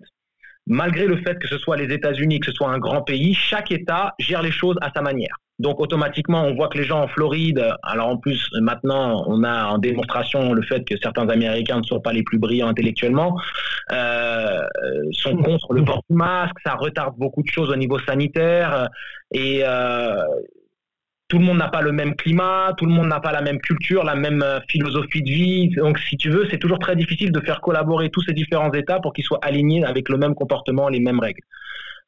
malgré 0.68 1.06
le 1.06 1.18
fait 1.18 1.38
que 1.40 1.48
ce 1.48 1.58
soit 1.58 1.78
les 1.78 1.94
États-Unis, 1.94 2.40
que 2.40 2.48
ce 2.48 2.52
soit 2.54 2.70
un 2.70 2.80
grand 2.80 3.02
pays, 3.02 3.34
chaque 3.34 3.72
État 3.72 4.14
gère 4.20 4.42
les 4.42 4.52
choses 4.52 4.78
à 4.82 4.92
sa 4.96 5.02
manière. 5.02 5.36
Donc 5.58 5.82
automatiquement, 5.82 6.44
on 6.46 6.56
voit 6.56 6.70
que 6.70 6.78
les 6.78 6.86
gens 6.86 7.02
en 7.02 7.08
Floride, 7.10 7.74
alors 7.84 8.08
en 8.08 8.18
plus 8.18 8.50
maintenant, 8.62 9.26
on 9.28 9.44
a 9.44 9.66
en 9.66 9.78
démonstration 9.78 10.54
le 10.54 10.62
fait 10.62 10.86
que 10.86 10.96
certains 11.02 11.28
Américains 11.28 11.80
ne 11.80 11.84
sont 11.84 12.00
pas 12.00 12.14
les 12.14 12.24
plus 12.24 12.40
brillants 12.40 12.70
intellectuellement, 12.70 13.38
euh, 13.92 14.62
sont 15.12 15.36
contre 15.36 15.74
le 15.74 15.84
port 15.84 16.02
du 16.10 16.16
masque, 16.16 16.56
ça 16.66 16.76
retarde 16.76 17.16
beaucoup 17.18 17.44
de 17.44 17.50
choses 17.50 17.70
au 17.70 17.76
niveau 17.76 18.00
sanitaire 18.00 18.88
et 19.34 19.64
euh, 19.66 20.24
tout 21.30 21.38
le 21.38 21.46
monde 21.46 21.60
n'a 21.60 21.70
pas 21.70 21.82
le 21.82 21.92
même 21.92 22.16
climat, 22.16 22.74
tout 22.78 22.86
le 22.86 22.92
monde 22.92 23.08
n'a 23.08 23.20
pas 23.20 23.32
la 23.32 23.42
même 23.42 23.60
culture, 23.60 24.04
la 24.04 24.16
même 24.16 24.42
euh, 24.44 24.60
philosophie 24.68 25.22
de 25.22 25.30
vie. 25.30 25.70
Donc, 25.70 26.00
si 26.00 26.18
tu 26.18 26.30
veux, 26.30 26.48
c'est 26.50 26.58
toujours 26.58 26.80
très 26.80 26.96
difficile 26.96 27.32
de 27.32 27.40
faire 27.40 27.62
collaborer 27.62 28.10
tous 28.10 28.22
ces 28.24 28.34
différents 28.34 28.74
États 28.74 29.00
pour 29.00 29.14
qu'ils 29.14 29.24
soient 29.24 29.40
alignés 29.44 29.86
avec 29.86 30.10
le 30.10 30.18
même 30.18 30.34
comportement, 30.36 30.90
les 30.90 31.00
mêmes 31.00 31.20
règles. 31.20 31.42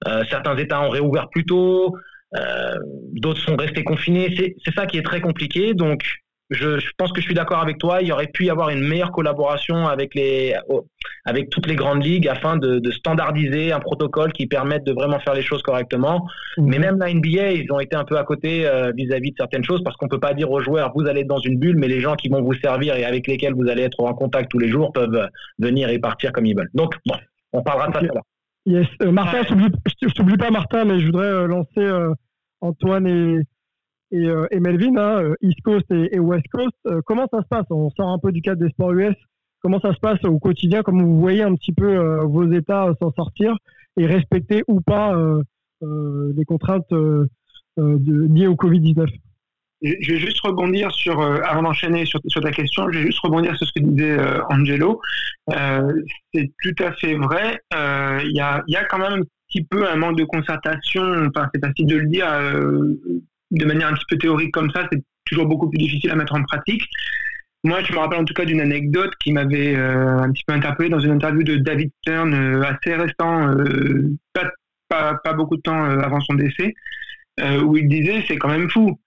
Euh, 0.08 0.24
certains 0.30 0.58
États 0.58 0.82
ont 0.82 0.90
réouvert 0.90 1.30
plus 1.30 1.46
tôt, 1.46 1.96
euh, 2.36 2.76
d'autres 3.14 3.42
sont 3.42 3.56
restés 3.56 3.84
confinés. 3.84 4.34
C'est- 4.36 4.56
C'est 4.66 4.74
ça 4.74 4.86
qui 4.88 4.98
est 4.98 5.04
très 5.04 5.22
compliqué. 5.22 5.74
Donc, 5.76 6.02
je, 6.52 6.80
je 6.80 6.92
pense 6.98 7.12
que 7.14 7.22
je 7.22 7.26
suis 7.26 7.34
d'accord 7.34 7.62
avec 7.62 7.78
toi. 7.78 8.02
Il 8.02 8.08
y 8.10 8.12
aurait 8.12 8.28
pu 8.28 8.46
y 8.46 8.50
avoir 8.50 8.70
une 8.70 8.86
meilleure 8.86 9.12
collaboration 9.12 9.88
avec 9.88 10.14
les, 10.16 10.54
avec 11.26 11.50
toutes 11.50 11.66
les 11.66 11.76
grandes 11.76 12.04
ligues 12.04 12.28
afin 12.28 12.58
de, 12.58 12.80
de 12.80 12.92
standardiser 12.92 13.72
un 13.72 13.80
protocole 13.80 14.34
qui 14.34 14.48
permette 14.48 14.84
de 14.84 14.92
vraiment 14.92 15.20
faire 15.20 15.34
les 15.34 15.42
choses 15.42 15.62
correctement. 15.64 16.28
Mais 16.58 16.78
même 16.78 17.00
la 17.00 17.12
NBA, 17.14 17.52
ils 17.54 17.72
ont 17.72 17.80
été 17.80 17.96
un 17.96 18.04
peu 18.04 18.18
à 18.18 18.24
côté 18.24 18.68
euh, 18.68 18.92
vis-à-vis 18.96 19.32
de 19.32 19.38
certaines 19.38 19.64
choses 19.64 19.82
parce 19.84 19.96
qu'on 19.96 20.10
peut 20.10 20.20
pas 20.20 20.34
dire 20.34 20.52
aux 20.52 20.60
joueurs 20.62 20.92
vous 20.94 21.08
allez 21.08 21.22
être 21.22 21.28
dans 21.28 21.40
une 21.40 21.58
bulle, 21.58 21.78
mais 21.78 21.88
les 21.88 22.02
gens 22.02 22.16
qui 22.16 22.28
vont 22.28 22.42
vous 22.42 22.54
servir 22.56 22.96
et 22.98 23.06
avec 23.06 23.28
lesquels 23.28 23.54
vous 23.54 23.70
allez 23.70 23.84
être 23.84 24.00
en 24.02 24.14
contact 24.14 24.52
tous 24.52 24.60
les 24.60 24.70
jours 24.70 24.92
peuvent 24.92 25.16
euh, 25.16 25.28
venir 25.58 25.90
et 25.90 26.00
partir 26.00 26.34
comme 26.34 26.46
ils 26.46 26.56
veulent. 26.56 26.70
Donc 26.74 26.96
bon, 27.06 27.16
on 27.54 27.64
parlera 27.64 27.88
de 27.88 28.08
ça. 28.08 28.22
Yes. 28.66 28.88
Euh, 29.02 29.12
Martin, 29.12 29.42
je 29.44 29.48
t'oublie- 29.48 29.72
je 30.02 30.08
t'oublie 30.14 30.38
pas 30.38 30.52
Martin, 30.52 30.84
mais 30.86 31.00
je 31.00 31.06
voudrais 31.06 31.26
euh, 31.28 31.48
lancer 31.48 31.90
Antoine 32.60 33.08
et, 33.08 33.40
et, 34.12 34.28
euh, 34.28 34.48
et 34.52 34.60
Melvin, 34.60 34.98
hein, 34.98 35.24
euh, 35.24 35.36
East 35.42 35.62
Coast 35.64 35.86
et, 35.92 36.20
West 36.20 36.46
Coast. 36.52 36.76
Euh, 36.88 37.02
comment 37.06 37.28
ça 37.32 37.42
se 37.42 37.48
passe? 37.48 37.66
On 37.70 37.90
sort 37.92 38.10
un 38.10 38.20
peu 38.20 38.32
du 38.32 38.42
cadre 38.42 38.62
des 38.62 38.70
sports 38.70 38.94
US. 38.94 39.16
Comment 39.62 39.80
ça 39.80 39.94
se 39.94 40.00
passe 40.00 40.24
au 40.26 40.40
quotidien? 40.40 40.84
Comment 40.84 41.04
vous 41.04 41.20
voyez 41.20 41.44
un 41.44 41.56
petit 41.56 41.72
peu 41.72 41.98
vos 42.24 42.52
États 42.52 42.92
s'en 43.00 43.12
sortir 43.12 43.56
et 43.96 44.08
respecter 44.08 44.64
ou 44.68 44.82
pas 44.82 45.16
les 45.84 46.46
contraintes 46.46 46.92
liées 47.78 48.48
au 48.48 48.56
Covid-19 48.56 49.06
Je 49.84 50.12
vais 50.14 50.18
juste 50.18 50.40
rebondir 50.40 50.90
sur, 50.92 51.22
avant 51.22 51.62
d'enchaîner 51.62 52.06
sur, 52.06 52.20
ta 52.42 52.50
question, 52.50 52.90
je 52.90 52.98
vais 52.98 53.06
juste 53.06 53.20
rebondir 53.20 53.56
sur 53.56 53.68
ce 53.68 53.74
que 53.74 53.86
disait 53.86 54.18
Angelo. 54.50 55.00
C'est 55.48 56.52
tout 56.64 56.84
à 56.84 56.94
fait 56.94 57.14
vrai. 57.14 57.60
Il 57.72 58.32
y, 58.34 58.42
a, 58.42 58.64
y 58.66 58.76
a 58.76 58.86
quand 58.86 58.98
même 58.98 59.22
un 59.22 59.24
petit 59.48 59.64
peu 59.64 59.88
un 59.88 59.96
manque 59.96 60.18
de 60.18 60.26
concertation. 60.26 61.04
Enfin, 61.28 61.48
c'est 61.54 61.64
facile 61.64 61.86
de 61.86 61.98
le 61.98 62.08
dire 62.08 62.26
de 63.52 63.66
manière 63.66 63.90
un 63.90 63.94
petit 63.94 64.06
peu 64.10 64.18
théorique 64.18 64.52
comme 64.52 64.72
ça. 64.72 64.88
C'est 64.92 65.04
toujours 65.26 65.46
beaucoup 65.46 65.70
plus 65.70 65.80
difficile 65.80 66.12
à 66.12 66.16
mettre 66.16 66.34
en 66.34 66.44
pratique. 66.44 66.84
Moi, 67.64 67.84
je 67.84 67.94
me 67.94 68.00
rappelle 68.00 68.20
en 68.20 68.26
tout 68.26 68.34
cas 68.34 68.46
d'une 68.46 68.62
anecdote 68.62 69.14
qui 69.20 69.32
m'avait 69.32 69.76
euh, 69.76 70.18
un 70.18 70.32
petit 70.32 70.44
peu 70.46 70.54
interpellé 70.54 70.90
dans 70.90 71.00
une 71.00 71.12
interview 71.12 71.44
de 71.44 71.58
David 71.58 71.92
Stern 72.02 72.34
euh, 72.34 72.64
assez 72.64 72.96
récent, 72.96 73.50
euh, 73.50 74.10
pas, 74.34 75.14
pas, 75.24 75.34
beaucoup 75.34 75.58
de 75.58 75.62
temps 75.62 75.84
avant 75.84 76.20
son 76.22 76.34
décès, 76.34 76.74
où 77.64 77.78
il 77.78 77.88
disait 77.88 78.26
c'est 78.28 78.38
quand 78.38 78.50
même 78.50 78.70
fou. 78.70 79.00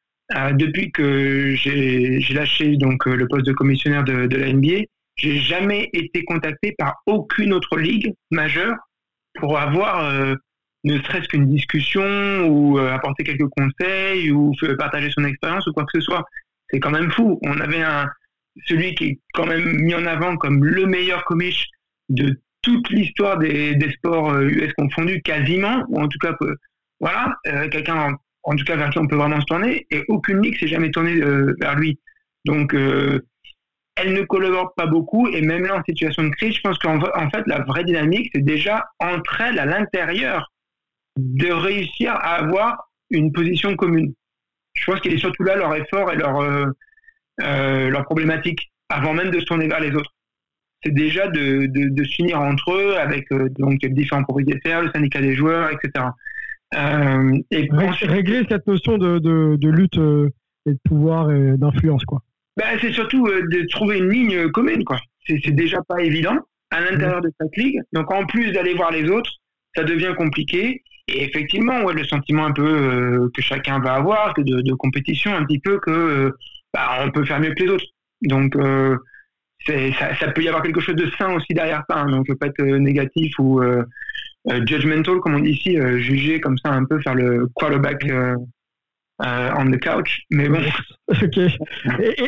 Depuis 0.53 0.91
que 0.91 1.55
j'ai 1.57 2.25
lâché 2.33 2.79
donc 2.79 3.05
le 3.05 3.29
poste 3.29 3.45
de 3.45 3.53
commissionnaire 3.53 4.03
de, 4.03 4.27
de 4.27 4.37
la 4.39 4.51
NBA, 4.51 4.87
j'ai 5.17 5.39
jamais 5.41 5.91
été 5.93 6.25
contacté 6.25 6.75
par 6.79 7.03
aucune 7.05 7.53
autre 7.53 7.77
ligue 7.77 8.15
majeure 8.31 8.77
pour 9.35 9.59
avoir 9.59 10.37
ne 10.85 10.99
serait-ce 10.99 11.29
qu'une 11.29 11.49
discussion 11.49 12.47
ou 12.47 12.79
euh, 12.79 12.93
apporter 12.93 13.25
quelques 13.25 13.49
conseils 13.49 14.31
ou 14.31 14.53
partager 14.79 15.11
son 15.11 15.25
expérience 15.25 15.67
ou 15.67 15.73
quoi 15.73 15.85
que 15.85 15.99
ce 15.99 16.01
soit. 16.01 16.25
C'est 16.71 16.81
quand 16.81 16.91
même 16.91 17.11
fou. 17.11 17.39
On 17.43 17.61
avait 17.61 17.83
un 17.83 18.09
celui 18.67 18.95
qui 18.95 19.05
est 19.05 19.21
quand 19.33 19.47
même 19.47 19.81
mis 19.81 19.95
en 19.95 20.07
avant 20.07 20.37
comme 20.37 20.65
le 20.65 20.87
meilleur 20.87 21.25
comiche 21.25 21.67
de 22.09 22.41
toute 22.63 22.89
l'histoire 22.91 23.39
des, 23.39 23.77
sports 23.97 24.33
euh, 24.33 24.49
US 24.49 24.73
confondus, 24.75 25.21
quasiment, 25.23 25.85
ou 25.89 26.01
en 26.01 26.09
tout 26.09 26.19
cas, 26.19 26.35
voilà, 27.01 27.37
euh, 27.47 27.69
quelqu'un 27.69 28.17
en, 28.45 28.57
tout 28.57 28.65
cas 28.65 28.77
vers 28.77 28.91
qui 28.91 28.99
on 28.99 29.07
peut 29.07 29.17
vraiment 29.17 29.41
se 29.41 29.47
tourner, 29.47 29.87
et 29.91 30.03
aucune 30.09 30.41
ligue 30.41 30.59
s'est 30.59 30.69
jamais 30.69 30.91
tournée 30.91 31.21
euh, 31.21 31.55
vers 31.61 31.77
lui. 31.77 32.01
Donc, 32.45 32.75
euh, 32.75 33.21
elle 33.97 34.15
ne 34.15 34.23
collabore 34.23 34.75
pas 34.75 34.87
beaucoup, 34.87 35.29
et 35.29 35.43
même 35.43 35.67
là, 35.67 35.77
en 35.77 35.85
situation 35.85 36.25
de 36.25 36.31
crise, 36.31 36.57
je 36.57 36.61
pense 36.63 36.79
qu'en 36.79 36.99
en 36.99 37.31
fait, 37.31 37.43
la 37.47 37.61
vraie 37.61 37.85
dynamique, 37.85 38.31
c'est 38.35 38.45
déjà 38.45 38.85
entre 38.99 39.41
elles, 39.41 39.59
à 39.59 39.67
l'intérieur, 39.67 40.51
de 41.17 41.51
réussir 41.53 42.13
à 42.13 42.37
avoir 42.37 42.91
une 43.11 43.33
position 43.33 43.77
commune. 43.77 44.13
Je 44.75 44.85
pense 44.91 45.01
qu'il 45.01 45.13
est 45.15 45.19
surtout 45.19 45.45
là 45.45 45.57
leur 45.57 45.75
effort 45.77 46.13
et 46.13 46.17
leur, 46.17 46.41
euh, 46.41 46.67
euh, 47.43 47.91
leur 47.91 48.05
problématique, 48.05 48.73
avant 48.89 49.15
même 49.15 49.31
de 49.31 49.39
se 49.41 49.45
tourner 49.45 49.69
vers 49.69 49.81
les 49.81 49.95
autres. 49.95 50.11
C'est 50.83 50.93
déjà 50.93 51.29
de, 51.29 51.67
de, 51.67 51.89
de 51.89 52.05
s'unir 52.05 52.41
entre 52.41 52.73
eux 52.75 52.97
avec 52.99 53.31
euh, 53.33 53.49
donc 53.59 53.79
différents 53.87 54.25
propriétaires, 54.25 54.83
le 54.83 54.91
syndicat 54.91 55.21
des 55.21 55.35
joueurs, 55.35 55.71
etc. 55.71 56.07
Euh, 56.75 57.39
et 57.51 57.69
Ré- 57.71 57.87
ensuite- 57.89 58.11
Régler 58.11 58.43
cette 58.51 58.67
notion 58.67 58.99
de, 58.99 59.19
de, 59.19 59.69
lutte 59.69 59.97
euh, 59.99 60.31
et 60.67 60.73
de 60.73 60.79
pouvoir 60.85 61.31
et 61.31 61.57
d'influence, 61.57 62.05
quoi. 62.05 62.21
Ben, 62.57 62.77
c'est 62.81 62.93
surtout 62.93 63.27
euh, 63.27 63.43
de 63.49 63.67
trouver 63.71 63.99
une 63.99 64.11
ligne 64.11 64.51
commune, 64.51 64.85
quoi. 64.85 64.99
C'est 65.27 65.41
c'est 65.45 65.53
déjà 65.53 65.79
pas 65.89 66.03
évident 66.03 66.37
à 66.71 66.81
l'intérieur 66.81 67.21
de 67.21 67.31
cette 67.41 67.57
ligue. 67.57 67.81
Donc, 67.93 68.11
en 68.13 68.27
plus 68.27 68.53
d'aller 68.53 68.75
voir 68.75 68.91
les 68.91 69.09
autres, 69.09 69.31
ça 69.77 69.85
devient 69.85 70.15
compliqué. 70.17 70.83
Et 71.09 71.25
effectivement, 71.25 71.83
ouais, 71.83 71.95
le 71.95 72.05
sentiment 72.05 72.47
un 72.47 72.53
peu 72.53 72.67
euh, 72.67 73.31
que 73.35 73.43
chacun 73.43 73.79
va 73.79 73.95
avoir, 73.95 74.35
de, 74.35 74.63
de 74.63 74.75
compétition, 74.75 75.35
un 75.35 75.45
petit 75.45 75.59
peu 75.59 75.79
que 75.79 75.91
euh, 75.91 76.31
bah, 76.73 77.01
on 77.05 77.11
peut 77.11 77.25
faire 77.25 77.41
mieux 77.41 77.55
que 77.55 77.63
les 77.63 77.71
autres. 77.71 77.85
Donc, 78.23 78.57
euh, 78.57 78.97
ça, 79.67 80.15
ça 80.19 80.29
peut 80.33 80.43
y 80.43 80.49
avoir 80.49 80.63
quelque 80.63 80.81
chose 80.81 80.97
de 80.97 81.11
sain 81.19 81.35
aussi 81.35 81.53
derrière 81.53 81.83
ça. 81.89 81.99
hein. 81.99 82.11
Donc, 82.11 82.25
je 82.27 82.33
veux 82.33 82.39
pas 82.39 82.47
être 82.47 82.63
négatif 82.63 83.35
ou 83.39 83.63
judgmental, 84.67 85.19
comme 85.21 85.35
on 85.35 85.41
dit 85.41 85.51
ici, 85.51 85.77
juger 85.99 86.41
comme 86.41 86.59
ça 86.59 86.71
un 86.71 86.85
peu, 86.85 87.01
faire 87.01 87.15
le 87.15 87.49
quarterback 87.55 88.05
euh, 89.23 89.51
on 89.57 89.71
the 89.71 89.79
couch. 89.81 90.23
Mais 90.31 90.49
bon. 90.49 90.61
Ok. 91.07 91.39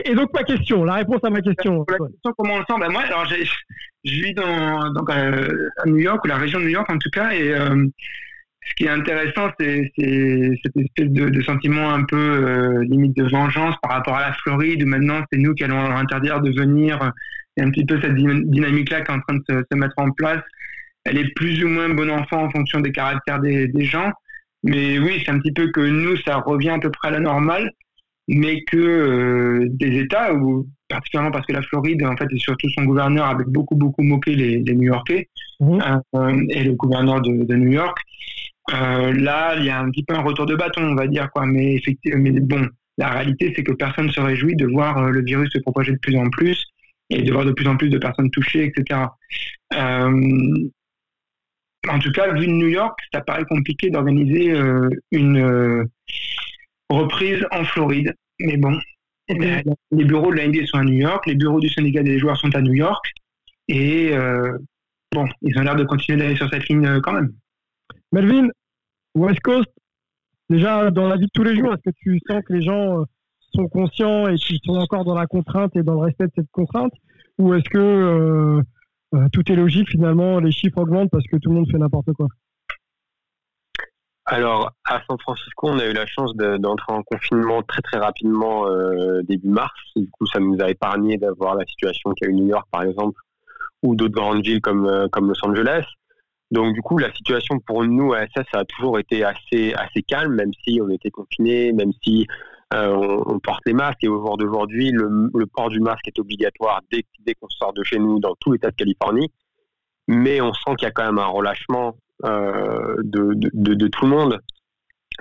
Et, 0.05 0.15
donc, 0.15 0.33
ma 0.35 0.45
question, 0.45 0.85
la 0.85 0.95
réponse 0.97 1.25
à 1.25 1.31
ma 1.31 1.41
question. 1.41 1.85
La 1.89 1.97
question 1.97 2.33
comment 2.37 2.55
on 2.55 2.59
le 2.59 2.65
sent, 2.69 2.79
ben 2.79 2.91
moi, 2.91 3.03
alors 3.03 3.25
je 3.25 4.11
vis 4.11 4.35
dans, 4.35 4.95
euh, 5.09 5.71
à 5.79 5.87
New 5.87 5.97
York, 5.97 6.23
ou 6.25 6.29
la 6.29 6.37
région 6.37 6.61
de 6.61 6.65
New 6.65 6.71
York 6.71 6.89
en 6.91 6.99
tout 6.99 7.09
cas, 7.11 7.31
et 7.31 7.55
euh, 7.55 7.87
ce 8.69 8.75
qui 8.75 8.85
est 8.85 8.91
intéressant, 8.91 9.51
c'est 9.59 9.91
cette 9.97 10.77
espèce 10.77 11.11
de, 11.11 11.29
de 11.29 11.43
sentiment 11.43 11.93
un 11.93 12.05
peu 12.05 12.17
euh, 12.17 12.85
limite 12.85 13.17
de 13.17 13.25
vengeance 13.25 13.75
par 13.83 13.93
rapport 13.93 14.17
à 14.17 14.29
la 14.29 14.33
Floride, 14.35 14.83
où 14.83 14.87
maintenant 14.87 15.21
c'est 15.33 15.39
nous 15.39 15.55
qui 15.55 15.65
allons 15.65 15.83
leur 15.83 15.97
interdire 15.97 16.41
de 16.41 16.51
venir. 16.51 17.13
Il 17.57 17.61
y 17.61 17.65
a 17.65 17.69
un 17.69 17.71
petit 17.71 17.87
peu 17.87 18.01
cette 18.01 18.15
dyna- 18.15 18.43
dynamique-là 18.45 19.03
qui 19.03 19.11
est 19.11 19.15
en 19.15 19.21
train 19.21 19.37
de 19.37 19.45
se, 19.49 19.65
se 19.71 19.79
mettre 19.79 19.95
en 19.99 20.11
place. 20.11 20.43
Elle 21.05 21.19
est 21.19 21.33
plus 21.35 21.63
ou 21.65 21.69
moins 21.69 21.89
bon 21.89 22.11
enfant 22.11 22.43
en 22.45 22.51
fonction 22.51 22.81
des 22.81 22.93
caractères 22.93 23.41
des, 23.41 23.69
des 23.69 23.85
gens. 23.85 24.11
Mais 24.63 24.99
oui, 24.99 25.23
c'est 25.25 25.31
un 25.31 25.39
petit 25.39 25.53
peu 25.53 25.71
que 25.71 25.81
nous, 25.81 26.17
ça 26.19 26.37
revient 26.39 26.71
à 26.71 26.79
peu 26.79 26.91
près 26.91 27.09
à 27.09 27.13
la 27.13 27.21
normale 27.21 27.71
mais 28.29 28.63
que 28.65 28.77
euh, 28.77 29.67
des 29.71 30.01
États, 30.01 30.35
où, 30.35 30.67
particulièrement 30.89 31.31
parce 31.31 31.47
que 31.47 31.53
la 31.53 31.63
Floride, 31.63 32.03
en 32.05 32.17
fait, 32.17 32.27
et 32.31 32.39
surtout 32.39 32.69
son 32.71 32.85
gouverneur, 32.85 33.27
avait 33.27 33.45
beaucoup, 33.47 33.77
beaucoup 33.77 34.03
moqué 34.03 34.35
les, 34.35 34.59
les 34.59 34.75
New-Yorkais, 34.75 35.29
euh, 35.63 36.47
et 36.51 36.65
le 36.65 36.73
gouverneur 36.73 37.21
de, 37.21 37.45
de 37.45 37.55
New 37.55 37.71
York, 37.71 37.97
euh, 38.73 39.13
là, 39.13 39.57
il 39.57 39.65
y 39.65 39.71
a 39.71 39.79
un 39.79 39.91
petit 39.91 40.03
peu 40.03 40.15
un 40.15 40.23
retour 40.23 40.47
de 40.47 40.57
bâton, 40.57 40.83
on 40.83 40.95
va 40.95 41.07
dire, 41.07 41.31
quoi. 41.31 41.47
Mais 41.47 41.75
effectivement, 41.75 42.21
mais 42.21 42.33
bon, 42.41 42.69
la 42.99 43.11
réalité, 43.11 43.53
c'est 43.55 43.63
que 43.63 43.73
personne 43.73 44.07
ne 44.07 44.13
se 44.13 44.21
réjouit 44.21 44.57
de 44.57 44.67
voir 44.67 44.99
euh, 44.99 45.11
le 45.11 45.23
virus 45.23 45.51
se 45.53 45.59
propager 45.59 45.93
de 45.93 45.99
plus 45.99 46.17
en 46.17 46.29
plus 46.31 46.65
et 47.11 47.23
de 47.23 47.33
voir 47.33 47.45
de 47.45 47.53
plus 47.53 47.69
en 47.69 47.77
plus 47.77 47.91
de 47.91 47.99
personnes 47.99 48.31
touchées, 48.31 48.65
etc. 48.65 49.01
Euh, 49.75 50.69
en 51.89 51.99
tout 52.01 52.11
cas, 52.11 52.33
vu 52.33 52.49
New 52.49 52.69
York, 52.69 52.99
ça 53.13 53.21
paraît 53.21 53.45
compliqué 53.45 53.91
d'organiser 53.91 54.51
euh, 54.51 54.89
une 55.13 55.89
reprise 56.91 57.47
en 57.53 57.65
Floride. 57.65 58.15
Mais 58.41 58.57
bon, 58.57 58.77
les, 59.29 59.63
bureaux 60.05 60.33
de 60.33 60.37
la 60.37 60.49
NBA 60.49 60.67
sont 60.67 60.79
à 60.79 60.85
New 60.85 60.99
York, 60.99 61.27
les 61.27 61.37
bureaux 61.37 61.61
du 61.61 61.69
syndicat 61.69 62.03
des 62.03 62.19
joueurs 62.19 62.37
sont 62.37 62.55
à 62.57 62.61
New 62.61 62.75
York, 62.75 63.13
et 63.69 64.13
bon, 65.13 65.27
ils 65.43 65.59
ont 65.59 65.63
l'air 65.63 65.77
de 65.77 65.85
continuer 65.85 66.19
d'aller 66.19 66.37
sur 66.37 66.51
cette 66.51 66.69
ligne 66.69 67.01
quand 67.01 67.13
même. 67.13 67.33
Melvin, 68.13 68.49
West 69.15 69.41
Coast, 69.41 69.71
déjà 70.49 70.91
dans 70.91 71.09
la 71.09 71.17
vie 71.17 71.27
de 71.27 71.31
tous 71.35 71.43
les 71.43 71.57
jours, 71.57 71.73
est-ce 71.73 71.91
que 71.91 71.97
tu 71.97 72.21
sens 72.29 72.43
que 72.45 72.53
les 72.53 72.63
gens 72.63 73.01
euh, 73.01 73.05
sont 73.55 73.69
conscients 73.69 74.29
et 74.29 74.37
qu'ils 74.37 74.61
sont 74.65 74.77
encore 74.77 75.05
dans 75.05 75.15
la 75.15 75.27
contrainte 75.27 75.75
et 75.77 75.83
dans 75.83 75.95
le 75.95 76.01
respect 76.01 76.27
de 76.27 76.33
cette 76.37 76.51
contrainte? 76.51 76.93
Ou 77.39 77.55
est-ce 77.55 77.69
que 77.69 78.63
tout 79.33 79.53
est 79.53 79.57
logique 79.57 79.89
finalement, 79.91 80.41
les 80.41 80.53
chiffres 80.53 80.79
augmentent 80.79 81.11
parce 81.11 81.27
que 81.27 81.37
tout 81.37 81.51
le 81.51 81.57
monde 81.57 81.71
fait 81.71 81.79
n'importe 81.79 82.13
quoi? 82.13 82.29
Alors, 84.29 84.73
à 84.85 85.01
San 85.09 85.17
Francisco, 85.21 85.69
on 85.69 85.79
a 85.79 85.87
eu 85.87 85.93
la 85.93 86.05
chance 86.05 86.35
d'entrer 86.35 86.93
en 86.93 87.05
confinement 87.05 87.63
très 87.63 87.81
très 87.81 87.99
rapidement 87.99 88.67
euh, 88.67 89.23
début 89.23 89.49
mars. 89.49 89.73
Du 89.95 90.11
coup, 90.11 90.27
ça 90.27 90.41
nous 90.41 90.57
a 90.61 90.69
épargné 90.69 91.17
d'avoir 91.17 91.55
la 91.55 91.65
situation 91.65 92.11
qu'il 92.11 92.27
y 92.27 92.31
a 92.31 92.33
eu 92.33 92.35
New 92.35 92.49
York, 92.49 92.67
par 92.73 92.83
exemple, 92.83 93.21
ou 93.85 93.95
d'autres 93.95 94.15
grandes 94.15 94.45
villes 94.45 94.61
euh, 94.67 95.07
comme 95.13 95.29
Los 95.29 95.45
Angeles. 95.45 95.85
Donc, 96.53 96.75
du 96.75 96.83
coup, 96.83 96.99
la 96.99 97.13
situation 97.13 97.59
pour 97.59 97.85
nous 97.85 98.13
à 98.13 98.27
SS 98.27 98.47
a 98.53 98.65
toujours 98.65 98.99
été 98.99 99.25
assez, 99.25 99.75
calme, 100.07 100.35
même 100.35 100.53
si 100.65 100.81
on 100.81 100.89
était 100.89 101.11
confinés, 101.11 101.73
même 101.73 101.91
si 102.05 102.27
euh, 102.73 103.23
on, 103.27 103.41
porte 103.41 103.63
les 103.67 103.73
masques. 103.73 104.05
Et 104.05 104.09
au 104.09 104.25
jour 104.25 104.37
d'aujourd'hui, 104.37 104.91
le, 104.93 105.47
port 105.47 105.71
du 105.71 105.81
masque 105.81 106.07
est 106.07 106.19
obligatoire 106.19 106.81
dès, 106.91 107.35
qu'on 107.35 107.49
sort 107.49 107.73
de 107.73 107.83
chez 107.83 107.99
nous 107.99 108.21
dans 108.21 108.35
tout 108.39 108.53
l'État 108.53 108.71
de 108.71 108.77
Californie. 108.77 109.33
Mais 110.09 110.41
on 110.41 110.53
sent 110.53 110.77
qu'il 110.79 110.87
y 110.87 110.89
a 110.89 110.93
quand 110.93 111.05
même 111.05 111.19
un 111.19 111.27
relâchement 111.27 111.97
euh, 112.25 112.95
de, 113.03 113.89
tout 113.89 114.05
le 114.05 114.11
monde. 114.11 114.39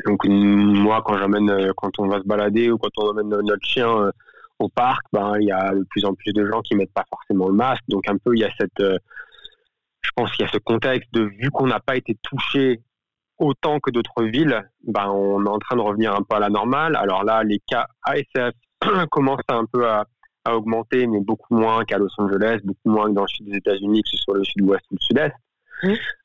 Donc 0.06 0.26
moi, 0.28 1.02
quand 1.04 1.18
j'emmène, 1.18 1.72
quand 1.76 1.98
on 1.98 2.08
va 2.08 2.20
se 2.20 2.28
balader 2.28 2.70
ou 2.70 2.78
quand 2.78 2.92
on 2.98 3.10
emmène 3.10 3.30
notre 3.30 3.66
chien 3.66 3.90
euh, 3.90 4.12
au 4.60 4.70
parc, 4.70 5.02
ben 5.12 5.34
il 5.40 5.48
y 5.48 5.52
a 5.52 5.74
de 5.74 5.84
plus 5.90 6.06
en 6.06 6.14
plus 6.14 6.34
de 6.34 6.46
gens 6.46 6.62
qui 6.62 6.76
mettent 6.76 6.94
pas 6.94 7.06
forcément 7.10 7.48
le 7.48 7.56
masque. 7.56 7.84
Donc 7.88 8.08
un 8.08 8.18
peu 8.18 8.36
il 8.36 8.42
y 8.42 8.44
a 8.44 8.52
cette, 8.60 8.84
je 10.06 10.12
pense 10.15 10.32
qu'il 10.32 10.46
y 10.46 10.48
a 10.48 10.52
ce 10.52 10.58
contexte 10.58 11.12
de 11.13 11.22
vu 11.22 11.50
qu'on 11.52 11.68
n'a 11.68 11.80
pas 11.80 11.96
été 11.96 12.15
touché 12.22 12.82
autant 13.38 13.80
que 13.80 13.91
d'autres 13.91 14.24
villes, 14.24 14.62
ben 14.88 15.08
on 15.10 15.46
est 15.46 15.50
en 15.50 15.60
train 15.60 15.76
de 15.76 15.82
revenir 15.82 16.13
un 16.13 16.22
peu 16.22 16.36
à 16.36 16.39
la 16.39 16.50
normale. 16.50 16.96
Alors 16.96 17.24
là, 17.24 17.44
les 17.44 17.60
cas 17.68 17.88
ASF 18.04 18.54
commencent 19.12 19.41
un 19.50 19.65
peu 19.65 19.89
à, 19.89 20.06
à 20.46 20.56
augmenter, 20.56 21.08
mais 21.08 21.20
beaucoup 21.20 21.56
moins 21.56 21.84
qu'à 21.84 21.98
Los 21.98 22.10
Angeles, 22.18 22.60
beaucoup 22.63 22.89
moins 22.89 23.10
que 23.10 23.15
dans 23.15 23.24
le 23.24 23.28
sud 23.28 23.48
des 23.48 23.58
États-Unis, 23.58 24.04
que 24.04 24.10
ce 24.10 24.18
soit 24.18 24.38
le 24.38 24.44
sud-ouest 24.44 24.84
ou 24.91 24.96
le 24.96 25.02
sud-est. 25.02 25.36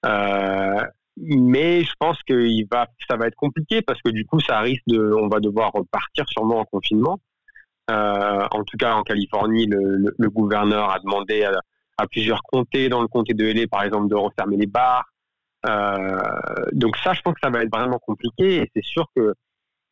Euh, 0.06 0.86
mais 1.16 1.82
je 1.82 1.92
pense 1.98 2.18
que 2.22 2.34
il 2.34 2.66
va, 2.70 2.86
ça 3.08 3.16
va 3.16 3.26
être 3.26 3.34
compliqué 3.34 3.82
parce 3.82 4.00
que 4.02 4.10
du 4.10 4.24
coup, 4.24 4.40
ça 4.40 4.60
risque 4.60 4.86
de, 4.86 5.12
on 5.12 5.28
va 5.28 5.40
devoir 5.40 5.72
repartir 5.72 6.24
sûrement 6.28 6.60
en 6.60 6.64
confinement. 6.64 7.18
Euh, 7.90 8.46
en 8.50 8.62
tout 8.64 8.76
cas, 8.78 8.94
en 8.94 9.02
Californie, 9.02 9.66
le, 9.66 10.14
le, 10.16 10.30
gouverneur 10.30 10.90
a 10.90 11.00
demandé 11.00 11.42
à, 11.42 11.52
à, 12.00 12.06
plusieurs 12.06 12.42
comtés, 12.42 12.88
dans 12.88 13.00
le 13.00 13.08
comté 13.08 13.34
de 13.34 13.46
LA, 13.46 13.66
par 13.68 13.82
exemple, 13.82 14.08
de 14.08 14.14
refermer 14.14 14.56
les 14.56 14.66
bars. 14.66 15.04
Euh, 15.66 16.18
donc 16.72 16.96
ça, 16.98 17.12
je 17.12 17.20
pense 17.22 17.34
que 17.34 17.40
ça 17.42 17.50
va 17.50 17.62
être 17.62 17.70
vraiment 17.70 17.98
compliqué. 17.98 18.62
Et 18.62 18.70
c'est 18.74 18.84
sûr 18.84 19.06
que 19.14 19.34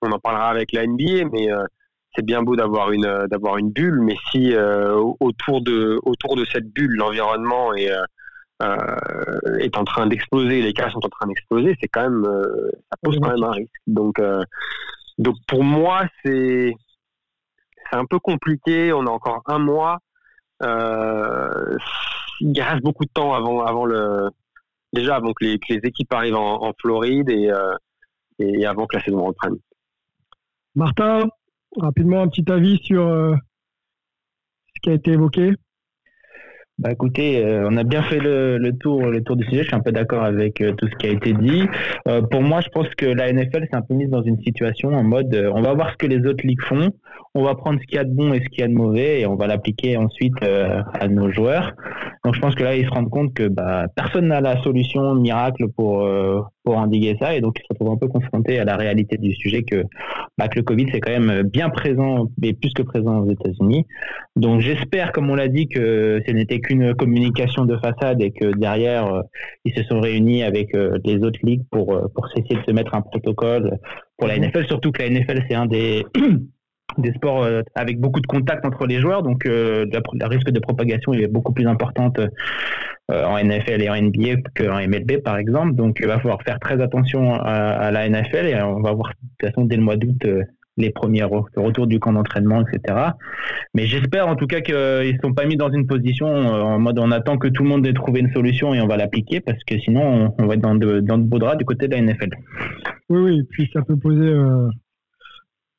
on 0.01 0.13
en 0.13 0.19
parlera 0.19 0.49
avec 0.49 0.73
la 0.73 0.87
NBA, 0.87 1.29
mais 1.33 1.51
euh, 1.53 1.65
c'est 2.15 2.25
bien 2.25 2.43
beau 2.43 2.57
d'avoir 2.57 2.93
une 2.93 3.27
d'avoir 3.31 3.59
une 3.59 3.71
bulle, 3.71 4.01
mais 4.01 4.17
si 4.31 4.55
euh, 4.55 4.95
autour 5.21 5.61
de 5.61 5.99
autour 6.05 6.37
de 6.37 6.45
cette 6.45 6.73
bulle, 6.73 6.95
l'environnement 6.97 7.75
est 7.75 7.91
euh, 8.61 9.59
est 9.61 9.77
en 9.77 9.85
train 9.85 10.07
d'exploser, 10.07 10.63
les 10.63 10.73
cas 10.73 10.91
sont 10.91 11.05
en 11.05 11.09
train 11.09 11.29
d'exploser, 11.29 11.77
c'est 11.81 11.87
quand 11.87 12.03
même, 12.03 12.25
euh, 12.25 12.71
ça 12.91 12.97
pose 13.01 13.17
quand 13.23 13.31
même 13.31 13.45
un 13.45 13.53
risque. 13.53 13.81
Donc, 13.87 14.19
euh, 14.19 14.43
donc 15.19 15.37
pour 15.47 15.63
moi, 15.63 16.07
c'est 16.25 16.75
c'est 17.91 17.97
un 17.97 18.05
peu 18.05 18.19
compliqué. 18.19 18.93
On 18.93 19.07
a 19.07 19.11
encore 19.11 19.43
un 19.47 19.59
mois. 19.59 19.99
Il 20.61 22.61
reste 22.61 22.83
beaucoup 22.83 23.05
de 23.05 23.11
temps 23.13 23.35
avant, 23.35 23.63
avant 23.63 23.85
le, 23.85 24.31
déjà 24.93 25.17
avant 25.17 25.33
que 25.33 25.45
les, 25.45 25.59
les 25.69 25.81
équipes 25.85 26.13
arrivent 26.13 26.37
en, 26.37 26.73
Floride 26.81 27.31
et, 27.31 27.51
et 28.39 28.67
avant 28.67 28.87
que 28.87 28.97
la 28.97 29.05
saison 29.05 29.25
reprenne. 29.25 29.57
Martin, 30.75 31.29
rapidement 31.77 32.23
un 32.23 32.29
petit 32.29 32.51
avis 32.51 32.79
sur 32.83 33.37
ce 34.79 34.83
qui 34.83 34.91
a 34.91 34.95
été 34.95 35.13
évoqué. 35.13 35.55
Bah 36.79 36.93
écoutez, 36.93 37.45
euh, 37.45 37.69
on 37.69 37.77
a 37.77 37.83
bien 37.83 38.05
fait 38.05 38.21
le, 38.21 38.57
le, 38.57 38.73
tour, 38.73 39.07
le 39.07 39.21
tour 39.25 39.35
du 39.35 39.45
sujet. 39.47 39.63
Je 39.63 39.67
suis 39.67 39.75
un 39.75 39.81
peu 39.81 39.91
d'accord 39.91 40.23
avec 40.23 40.61
euh, 40.61 40.73
tout 40.75 40.87
ce 40.87 40.95
qui 40.95 41.09
a 41.09 41.11
été 41.11 41.33
dit. 41.33 41.65
Euh, 42.07 42.23
pour 42.23 42.41
moi, 42.41 42.61
je 42.61 42.69
pense 42.69 42.87
que 42.97 43.05
la 43.05 43.33
NFL 43.33 43.65
s'est 43.65 43.75
un 43.75 43.83
peu 43.83 43.95
mise 43.95 44.11
dans 44.11 44.23
une 44.23 44.41
situation 44.43 44.91
en 44.91 45.03
mode, 45.03 45.35
on 45.53 45.61
va 45.61 45.75
voir 45.75 45.91
ce 45.91 45.97
que 45.97 46.07
les 46.07 46.25
autres 46.25 46.47
ligues 46.47 46.63
font, 46.63 46.93
on 47.39 47.45
va 47.45 47.55
prendre 47.55 47.79
ce 47.81 47.87
qu'il 47.87 47.97
y 47.97 47.99
a 47.99 48.05
de 48.05 48.15
bon 48.15 48.33
et 48.33 48.41
ce 48.41 48.49
qu'il 48.49 48.61
y 48.61 48.63
a 48.63 48.69
de 48.69 48.73
mauvais, 48.73 49.21
et 49.21 49.27
on 49.27 49.37
va 49.37 49.47
l'appliquer 49.47 49.97
ensuite 49.97 50.43
à 50.43 51.09
nos 51.09 51.31
joueurs. 51.31 51.73
Donc 52.25 52.35
je 52.35 52.41
pense 52.41 52.55
que 52.55 52.65
là, 52.65 52.77
ils 52.77 52.85
se 52.85 52.91
rendent 52.91 53.11
compte 53.11 53.33
que 53.35 53.49
bah, 53.49 53.87
personne 53.95 54.29
n'a 54.29 54.41
la 54.41 54.61
solution 54.63 55.15
miracle 55.15 55.69
pour 55.77 56.07
pour 56.69 56.77
endiguer 56.77 57.17
ça, 57.19 57.35
et 57.35 57.41
donc 57.41 57.59
ils 57.59 57.63
se 57.63 57.67
retrouvent 57.71 57.93
un 57.93 57.97
peu 57.97 58.09
confrontés 58.09 58.59
à 58.59 58.65
la 58.65 58.77
réalité 58.77 59.17
du 59.17 59.33
sujet 59.33 59.63
que, 59.63 59.85
bah, 60.37 60.49
que 60.49 60.57
le 60.57 60.63
Covid 60.63 60.87
c'est 60.93 61.01
quand 61.01 61.19
même 61.19 61.43
bien 61.43 61.71
présent, 61.71 62.29
mais 62.43 62.53
plus 62.53 62.75
que 62.75 62.83
présent 62.83 63.21
aux 63.21 63.31
États-Unis. 63.31 63.87
Donc 64.37 64.61
j'espère, 64.61 65.13
comme 65.13 65.31
on 65.31 65.35
l'a 65.35 65.49
dit, 65.49 65.69
que 65.69 66.21
ce 66.27 66.33
n'était 66.33 66.61
qu'une 66.61 66.95
communication 66.95 67.65
de 67.65 67.77
façade 67.79 68.21
et 68.21 68.31
que 68.31 68.55
derrière 68.57 69.07
euh, 69.07 69.23
ils 69.65 69.75
se 69.75 69.83
sont 69.85 70.01
réunis 70.01 70.43
avec 70.43 70.75
euh, 70.75 70.99
les 71.05 71.23
autres 71.25 71.41
ligues 71.43 71.65
pour 71.71 71.95
euh, 71.95 72.07
pour 72.15 72.29
essayer 72.37 72.57
de 72.57 72.65
se 72.67 72.73
mettre 72.73 72.95
un 72.95 73.01
protocole 73.01 73.79
pour 74.19 74.29
la 74.29 74.37
mhm. 74.37 74.45
NFL, 74.45 74.67
surtout 74.67 74.93
que 74.93 75.03
la 75.03 75.11
NFL 75.11 75.45
c'est 75.49 75.55
un 75.55 75.67
des 75.67 76.05
des 76.99 77.13
sports 77.13 77.47
avec 77.75 77.99
beaucoup 77.99 78.21
de 78.21 78.27
contacts 78.27 78.65
entre 78.65 78.87
les 78.87 79.01
joueurs, 79.01 79.23
donc 79.23 79.45
le 79.45 80.27
risque 80.27 80.51
de 80.51 80.61
propagation 80.61 81.13
est 81.13 81.27
beaucoup 81.27 81.53
plus 81.53 81.67
importante 81.67 82.21
en 83.11 83.39
NFL 83.39 83.83
et 83.83 83.89
en 83.89 83.97
NBA 83.97 84.43
qu'en 84.55 84.79
MLB 84.87 85.23
par 85.23 85.39
exemple. 85.39 85.75
Donc 85.75 85.99
il 86.01 86.07
va 86.07 86.19
falloir 86.19 86.43
faire 86.43 86.59
très 86.59 86.81
attention 86.83 87.35
à, 87.35 87.91
la 87.91 88.09
NFL 88.09 88.47
et 88.47 88.63
on 88.63 88.81
va 88.81 88.93
voir 88.93 89.11
de 89.11 89.29
toute 89.39 89.51
façon 89.51 89.65
dès 89.65 89.77
le 89.77 89.83
mois 89.83 89.97
d'août 89.97 90.27
les 90.79 90.91
premiers 90.91 91.25
retours 91.25 91.87
du 91.87 91.99
camp 91.99 92.13
d'entraînement, 92.13 92.63
etc. 92.63 92.99
Mais 93.75 93.87
j'espère 93.87 94.29
en 94.29 94.37
tout 94.37 94.47
cas 94.47 94.61
qu'ils 94.61 94.75
ne 94.75 95.19
sont 95.23 95.35
pas 95.35 95.45
mis 95.45 95.57
dans 95.57 95.71
une 95.71 95.87
position 95.87 96.29
euh, 96.29 96.63
en 96.63 96.79
mode 96.79 96.99
on 96.99 97.11
attend 97.11 97.37
que 97.37 97.49
tout 97.49 97.65
le 97.65 97.69
monde 97.69 97.87
ait 97.87 97.93
trouvé 97.93 98.21
une 98.21 98.33
solution 98.33 98.73
et 98.75 98.81
on 98.81 98.87
va 98.87 98.97
l'appliquer 98.97 99.41
parce 99.41 99.63
que 99.65 99.79
sinon 99.81 100.35
on, 100.39 100.47
va 100.47 100.55
être 100.55 100.61
dans 100.61 100.77
de, 100.77 101.01
dans 101.01 101.19
de 101.19 101.25
beaux 101.25 101.39
draps 101.39 101.59
du 101.59 101.65
côté 101.65 101.89
de 101.89 101.95
la 101.95 102.03
NFL. 102.03 102.31
Oui, 103.11 103.21
oui, 103.21 103.43
puis 103.51 103.69
ça 103.73 103.83
peut 103.83 103.97
poser 103.97 104.29
euh, 104.29 104.69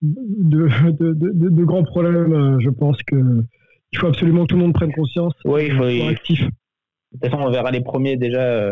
de, 0.02 0.92
de, 0.92 1.50
de, 1.50 1.64
grands 1.64 1.84
problèmes. 1.84 2.34
Euh, 2.34 2.60
je 2.60 2.70
pense 2.70 2.98
que 3.04 3.44
il 3.92 3.98
faut 3.98 4.08
absolument 4.08 4.44
que 4.44 4.48
tout 4.48 4.56
le 4.56 4.62
monde 4.62 4.74
prenne 4.74 4.94
conscience. 4.94 5.34
Oui, 5.46 5.68
il 5.68 5.76
faut 5.76 5.86
être 5.86 6.10
actif. 6.10 6.42
De 6.42 7.20
toute 7.20 7.32
façon, 7.32 7.44
on 7.44 7.52
verra 7.52 7.72
les 7.72 7.82
premiers 7.82 8.18
déjà, 8.18 8.72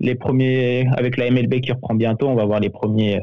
les 0.00 0.14
premiers 0.14 0.86
avec 0.96 1.18
la 1.18 1.30
MLB 1.30 1.60
qui 1.60 1.72
reprend 1.72 1.94
bientôt. 1.94 2.28
On 2.28 2.34
va 2.34 2.46
voir 2.46 2.60
les 2.60 2.70
premiers 2.70 3.20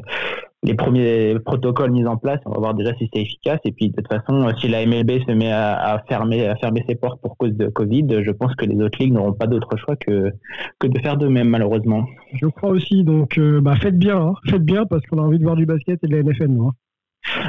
les 0.64 0.74
premiers 0.74 1.38
protocoles 1.44 1.90
mis 1.90 2.06
en 2.06 2.16
place. 2.16 2.40
On 2.46 2.50
va 2.52 2.58
voir 2.58 2.74
déjà 2.74 2.94
si 2.96 3.08
c'est 3.12 3.20
efficace. 3.20 3.60
Et 3.64 3.72
puis, 3.72 3.90
de 3.90 3.96
toute 3.96 4.08
façon, 4.08 4.48
si 4.58 4.68
la 4.68 4.84
MLB 4.86 5.20
se 5.26 5.32
met 5.32 5.52
à, 5.52 6.02
fermer, 6.08 6.46
à 6.46 6.56
fermer 6.56 6.82
ses 6.88 6.94
portes 6.94 7.20
pour 7.20 7.36
cause 7.36 7.52
de 7.52 7.68
Covid, 7.68 8.06
je 8.24 8.30
pense 8.30 8.54
que 8.54 8.64
les 8.64 8.82
autres 8.82 8.98
ligues 8.98 9.12
n'auront 9.12 9.34
pas 9.34 9.46
d'autre 9.46 9.76
choix 9.76 9.94
que, 9.96 10.32
que 10.78 10.86
de 10.86 10.98
faire 11.00 11.18
de 11.18 11.28
même, 11.28 11.48
malheureusement. 11.48 12.06
Je 12.32 12.46
crois 12.46 12.70
aussi. 12.70 13.04
Donc, 13.04 13.36
euh, 13.38 13.60
bah, 13.60 13.76
faites 13.76 13.98
bien. 13.98 14.18
Hein. 14.18 14.34
Faites 14.48 14.64
bien 14.64 14.86
parce 14.86 15.04
qu'on 15.06 15.18
a 15.18 15.22
envie 15.22 15.38
de 15.38 15.44
voir 15.44 15.56
du 15.56 15.66
basket 15.66 16.02
et 16.02 16.06
de 16.08 16.16
la 16.16 16.22
NFL, 16.22 16.50
hein. 16.60 16.70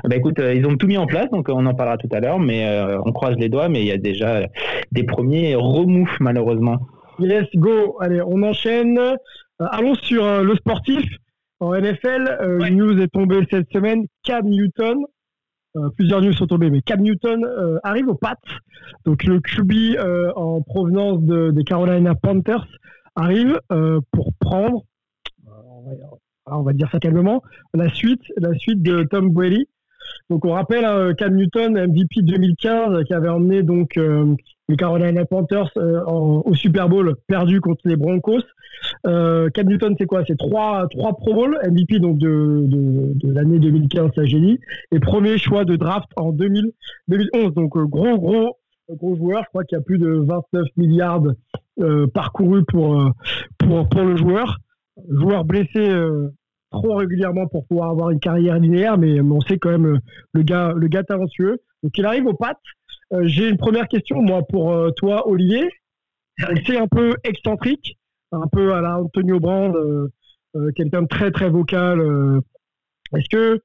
Bah 0.03 0.15
écoute, 0.15 0.39
euh, 0.39 0.53
ils 0.53 0.65
ont 0.65 0.77
tout 0.77 0.87
mis 0.87 0.97
en 0.97 1.05
place, 1.05 1.29
donc 1.31 1.49
on 1.49 1.65
en 1.65 1.73
parlera 1.73 1.97
tout 1.97 2.09
à 2.11 2.19
l'heure, 2.19 2.39
mais 2.39 2.67
euh, 2.67 2.99
on 3.05 3.11
croise 3.11 3.35
les 3.37 3.49
doigts, 3.49 3.69
mais 3.69 3.81
il 3.81 3.87
y 3.87 3.91
a 3.91 3.97
déjà 3.97 4.47
des 4.91 5.03
premiers 5.03 5.55
remous, 5.55 6.09
malheureusement. 6.19 6.79
Yes, 7.19 7.45
go. 7.55 7.97
Allez, 8.01 8.21
on 8.21 8.43
enchaîne. 8.43 8.99
allons 9.59 9.95
sur 9.95 10.43
le 10.43 10.55
sportif. 10.55 11.05
En 11.61 11.73
NFL, 11.73 12.37
euh, 12.41 12.69
news 12.69 12.99
est 13.01 13.07
tombée 13.07 13.39
cette 13.49 13.71
semaine. 13.71 14.05
Cam 14.23 14.45
Newton, 14.45 15.05
euh, 15.77 15.89
plusieurs 15.95 16.21
news 16.21 16.33
sont 16.33 16.47
tombées, 16.47 16.69
mais 16.69 16.81
Cam 16.81 16.99
Newton 16.99 17.45
euh, 17.45 17.79
arrive 17.83 18.09
aux 18.09 18.15
Pats. 18.15 18.35
Donc 19.05 19.23
le 19.23 19.39
QB 19.39 19.97
en 20.35 20.61
provenance 20.61 21.21
des 21.21 21.63
Carolina 21.63 22.13
Panthers 22.13 22.67
arrive 23.15 23.59
pour 24.11 24.33
prendre, 24.39 24.83
on 26.47 26.61
va, 26.61 26.73
dire 26.73 26.89
ça 26.91 26.99
calmement, 26.99 27.41
la 27.73 27.89
suite, 27.89 28.21
la 28.37 28.53
suite 28.53 28.81
de 28.81 29.03
Tom 29.03 29.31
Brady. 29.31 29.67
Donc 30.29 30.45
on 30.45 30.51
rappelle 30.51 30.85
hein, 30.85 31.13
Cam 31.17 31.35
Newton, 31.35 31.73
MVP 31.73 32.21
2015, 32.21 33.03
qui 33.05 33.13
avait 33.13 33.29
emmené 33.29 33.63
donc 33.63 33.97
les 34.67 34.77
Carolina 34.77 35.25
Panthers 35.25 35.71
euh, 35.77 36.03
au 36.05 36.53
Super 36.55 36.89
Bowl 36.89 37.15
perdu 37.27 37.61
contre 37.61 37.81
les 37.85 37.95
Broncos. 37.95 38.41
Euh, 39.05 39.49
Cam 39.49 39.67
Newton, 39.67 39.95
c'est 39.97 40.05
quoi? 40.05 40.23
C'est 40.27 40.37
trois, 40.37 40.87
trois 40.89 41.15
Pro 41.15 41.33
Bowl, 41.33 41.59
MVP 41.69 41.99
donc 41.99 42.17
de, 42.17 42.65
de, 42.65 43.13
de 43.15 43.33
l'année 43.33 43.59
2015, 43.59 44.11
ça 44.15 44.25
j'ai 44.25 44.59
et 44.91 44.99
premier 44.99 45.37
choix 45.37 45.65
de 45.65 45.75
draft 45.75 46.09
en 46.15 46.31
2000, 46.31 46.71
2011. 47.07 47.53
Donc 47.53 47.77
euh, 47.77 47.85
gros, 47.85 48.17
gros, 48.17 48.57
gros 48.89 49.15
joueur. 49.15 49.43
Je 49.43 49.49
crois 49.49 49.63
qu'il 49.63 49.77
y 49.77 49.81
a 49.81 49.83
plus 49.83 49.97
de 49.97 50.09
29 50.09 50.67
milliards 50.77 51.23
euh, 51.79 52.07
parcourus 52.07 52.63
pour, 52.67 53.01
euh, 53.01 53.09
pour, 53.57 53.87
pour 53.87 54.01
le 54.01 54.15
joueur. 54.17 54.57
Joueur 55.09 55.45
blessé 55.45 55.89
trop 56.71 56.95
régulièrement 56.95 57.47
pour 57.47 57.65
pouvoir 57.67 57.89
avoir 57.89 58.09
une 58.09 58.19
carrière 58.19 58.59
linéaire, 58.59 58.97
mais 58.97 59.19
on 59.21 59.41
sait 59.41 59.57
quand 59.57 59.71
même 59.71 59.99
le 60.33 60.41
gars, 60.43 60.73
le 60.75 60.87
gars 60.87 61.03
talentueux. 61.03 61.57
Donc 61.83 61.97
il 61.97 62.05
arrive 62.05 62.25
aux 62.25 62.33
pattes. 62.33 62.57
Euh, 63.13 63.23
j'ai 63.25 63.47
une 63.47 63.57
première 63.57 63.87
question, 63.87 64.21
moi, 64.21 64.41
pour 64.43 64.71
euh, 64.71 64.91
toi, 64.91 65.27
Olivier. 65.27 65.69
C'est 66.65 66.77
un 66.77 66.87
peu 66.87 67.15
excentrique, 67.23 67.97
un 68.31 68.47
peu 68.51 68.73
à 68.73 68.81
la 68.81 68.99
Antonio 68.99 69.39
Brand, 69.39 69.73
euh, 69.75 70.71
quelqu'un 70.75 71.03
de 71.03 71.07
très, 71.07 71.31
très 71.31 71.49
vocal. 71.49 72.01
Est-ce 73.15 73.29
que 73.29 73.61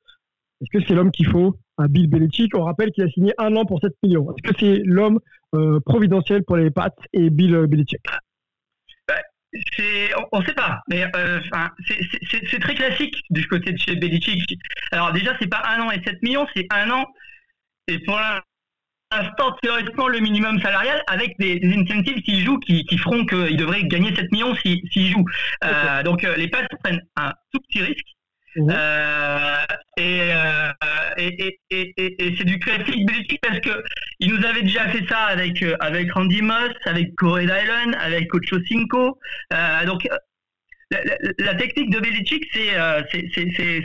c'est 0.86 0.94
l'homme 0.94 1.10
qu'il 1.10 1.26
faut 1.26 1.56
à 1.78 1.88
Bill 1.88 2.08
Belichick? 2.08 2.56
On 2.56 2.62
rappelle 2.62 2.92
qu'il 2.92 3.02
a 3.02 3.08
signé 3.08 3.32
un 3.38 3.56
an 3.56 3.64
pour 3.64 3.80
7 3.80 3.92
millions. 4.04 4.30
Est-ce 4.30 4.52
que 4.52 4.56
c'est 4.60 4.82
l'homme 4.84 5.18
euh, 5.56 5.80
providentiel 5.80 6.44
pour 6.44 6.56
les 6.56 6.70
Pats 6.70 6.94
et 7.12 7.30
Bill 7.30 7.66
Belichick? 7.66 8.02
On 10.32 10.40
ne 10.40 10.46
sait 10.46 10.54
pas, 10.54 10.80
mais 10.88 11.04
euh, 11.16 11.40
c'est 12.48 12.60
très 12.60 12.74
classique 12.74 13.16
du 13.30 13.46
côté 13.48 13.72
de 13.72 13.78
chez 13.78 13.96
Belichick. 13.96 14.58
Alors 14.92 15.12
déjà, 15.12 15.36
c'est 15.40 15.48
pas 15.48 15.62
un 15.66 15.80
an 15.82 15.90
et 15.90 16.00
7 16.04 16.22
millions, 16.22 16.46
c'est 16.54 16.66
un 16.70 16.90
an 16.90 17.06
et 17.88 17.98
pour 18.00 18.18
l'instant 18.18 19.56
théoriquement 19.62 20.08
le 20.08 20.20
minimum 20.20 20.60
salarial 20.60 21.02
avec 21.08 21.36
des, 21.38 21.60
incentives 21.64 22.22
s'ils 22.24 22.44
jouent 22.44 22.60
qui, 22.60 22.84
feront 22.98 23.26
qu'ils 23.26 23.56
devraient 23.56 23.84
gagner 23.84 24.14
7 24.14 24.30
millions 24.30 24.54
s'ils 24.56 25.10
jouent. 25.10 25.26
Euh, 25.64 26.02
donc 26.02 26.24
euh, 26.24 26.36
les 26.36 26.48
Pats 26.48 26.66
prennent 26.82 27.02
un 27.16 27.32
tout 27.52 27.60
petit 27.68 27.82
risque 27.82 28.06
Mhm. 28.56 28.70
Euh, 28.70 29.56
euh, 30.00 30.72
et, 31.18 31.58
et, 31.70 31.94
et, 31.96 32.34
c'est 32.36 32.44
du 32.44 32.58
classique 32.58 33.06
Belichick 33.06 33.40
parce 33.42 33.60
que 33.60 33.84
il 34.18 34.34
nous 34.34 34.44
avait 34.44 34.62
déjà 34.62 34.88
fait 34.88 35.06
ça 35.08 35.18
avec 35.26 35.62
euh, 35.62 35.76
avec 35.80 36.12
Randy 36.12 36.42
Moss, 36.42 36.72
avec 36.84 37.14
Corey 37.16 37.42
Dylan, 37.42 37.94
avec 38.00 38.34
Ocho 38.34 38.56
Cinco. 38.68 39.18
donc 39.86 40.08
la, 40.90 41.54
technique 41.54 41.90
de 41.90 42.00
Belichick, 42.00 42.44
euh, 42.56 43.02
c'est 43.12 43.28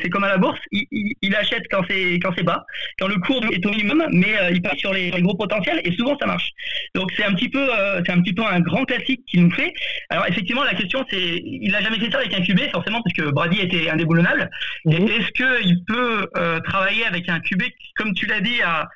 c'est 0.01 0.09
comme 0.09 0.23
à 0.23 0.29
la 0.29 0.37
bourse, 0.37 0.59
il, 0.71 1.35
achète 1.35 1.63
quand 1.69 1.83
c'est 1.87 2.15
quand 2.15 2.31
c'est 2.35 2.43
bas, 2.43 2.65
quand 2.99 3.07
le 3.07 3.17
cours 3.17 3.43
est 3.51 3.63
au 3.65 3.69
minimum, 3.69 4.03
mais 4.11 4.37
euh, 4.39 4.49
il 4.51 4.61
passe 4.61 4.77
sur 4.77 4.91
les, 4.93 5.11
gros 5.21 5.35
potentiels 5.35 5.81
et 5.83 5.91
souvent 5.95 6.17
ça 6.17 6.25
marche. 6.25 6.49
Donc 6.95 7.11
c'est 7.15 7.23
un 7.23 7.33
petit 7.33 7.49
peu 7.49 7.69
euh, 7.71 8.01
c'est 8.05 8.11
un 8.11 8.21
petit 8.21 8.33
peu 8.33 8.43
un 8.43 8.59
grand 8.59 8.85
classique 8.85 9.23
qu'il 9.27 9.43
nous 9.43 9.51
fait. 9.51 9.73
Alors 10.09 10.25
effectivement 10.27 10.63
la 10.63 10.73
question 10.73 11.05
c'est 11.09 11.41
il 11.43 11.71
n'a 11.71 11.81
jamais 11.81 11.99
fait 11.99 12.11
ça 12.11 12.17
avec 12.17 12.33
un 12.33 12.41
QB 12.41 12.71
forcément 12.71 13.01
parce 13.03 13.13
que 13.13 13.31
Brady 13.31 13.61
était 13.61 13.89
indéboulonnable. 13.89 14.49
Mhm. 14.85 15.07
Est-ce 15.07 15.31
qu'il 15.31 15.83
peut 15.85 16.27
travailler 16.63 17.05
avec 17.05 17.29
un 17.29 17.39
QB 17.39 17.61
qui, 17.61 17.93
comme 17.95 18.13
tu 18.13 18.25
l'as 18.25 18.41
dit 18.41 18.61
a, 18.63 18.89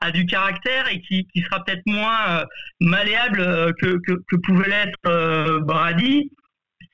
a, 0.00 0.10
du 0.10 0.26
caractère 0.26 0.86
et 0.92 1.00
qui, 1.00 1.26
qui 1.26 1.40
sera 1.42 1.64
peut-être 1.64 1.82
moins 1.86 2.44
malléable 2.80 3.74
que, 3.80 3.98
que, 4.06 4.12
que, 4.28 4.36
pouvait 4.36 4.68
l'être 4.68 5.60
Brady? 5.60 6.30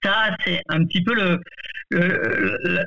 Ça, 0.05 0.37
c'est 0.45 0.61
un 0.69 0.85
petit 0.85 1.03
peu 1.03 1.14
le, 1.14 1.40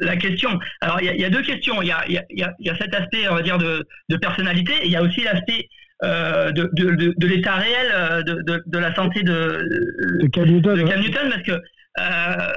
la 0.01 0.15
question. 0.17 0.59
Alors, 0.81 1.01
il 1.01 1.19
y, 1.19 1.25
a 1.25 1.29
deux 1.29 1.41
questions. 1.41 1.81
Il 1.81 1.87
y 1.87 1.91
a, 1.91 2.03
y 2.07 2.69
a, 2.69 2.75
cet 2.77 2.93
aspect, 2.93 3.27
on 3.29 3.35
va 3.35 3.41
dire, 3.41 3.57
de, 3.57 3.85
personnalité, 4.17 4.73
et 4.81 4.85
il 4.85 4.91
y 4.91 4.95
a 4.95 5.01
aussi 5.01 5.21
l'aspect 5.23 5.67
euh, 6.03 6.51
de, 6.51 6.69
de, 6.73 7.27
l'état 7.27 7.55
réel 7.55 7.87
euh, 7.91 8.21
de, 8.21 8.77
la 8.77 8.93
santé 8.93 9.23
de, 9.23 10.27
Cam 10.31 10.45
Newton, 10.45 11.29
parce 11.29 11.43
que 11.43 11.59
euh, 11.99 12.53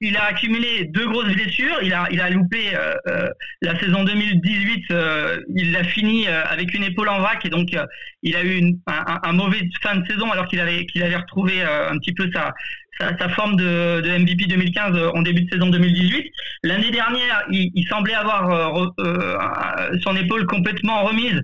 il, 0.00 0.16
a 0.16 0.24
accumulé 0.24 0.84
deux 0.86 1.08
grosses 1.08 1.32
blessures. 1.32 1.78
Il 1.82 1.94
a, 1.94 2.08
il 2.10 2.20
a 2.20 2.28
loupé 2.30 2.72
la 3.62 3.78
saison 3.78 4.02
2018. 4.04 4.84
il 5.54 5.72
l'a 5.72 5.84
fini 5.84 6.26
avec 6.26 6.74
une 6.74 6.82
épaule 6.82 7.08
en 7.08 7.20
vrac 7.20 7.46
et 7.46 7.48
donc 7.48 7.68
il 8.22 8.34
a 8.34 8.44
eu 8.44 8.74
un, 8.86 9.32
mauvais 9.32 9.60
fin 9.80 9.96
de 9.96 10.06
saison 10.06 10.30
alors 10.32 10.48
qu'il 10.48 10.58
avait, 10.58 10.84
qu'il 10.86 11.02
avait 11.04 11.16
retrouvé 11.16 11.62
un 11.62 11.96
petit 11.98 12.12
peu 12.12 12.28
sa, 12.34 12.52
sa, 13.18 13.28
forme 13.30 13.56
de, 13.56 14.18
MVP 14.18 14.46
2015 14.46 14.96
euh, 14.96 15.10
en 15.14 15.22
début 15.22 15.42
de 15.42 15.50
saison 15.50 15.68
2018. 15.68 16.32
L'année 16.64 16.90
dernière, 16.90 17.44
il, 17.50 17.86
semblait 17.88 18.14
avoir 18.14 18.50
euh, 18.50 18.86
euh, 19.00 19.98
son 20.02 20.16
épaule 20.16 20.46
complètement 20.46 21.04
remise. 21.04 21.42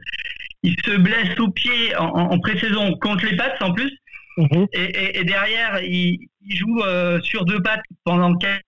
Il 0.62 0.74
se 0.84 0.96
blesse 0.96 1.38
au 1.38 1.50
pied 1.50 1.96
en, 1.96 2.38
pré-saison 2.40 2.94
contre 3.00 3.26
les 3.26 3.36
pattes 3.36 3.60
en 3.62 3.72
plus. 3.72 3.92
Mhm. 4.36 4.66
Et, 4.72 5.24
derrière, 5.24 5.80
il, 5.82 6.18
joue 6.50 6.80
sur 7.22 7.44
deux 7.44 7.60
pattes 7.60 7.82
pendant 8.04 8.34
quatre 8.34 8.62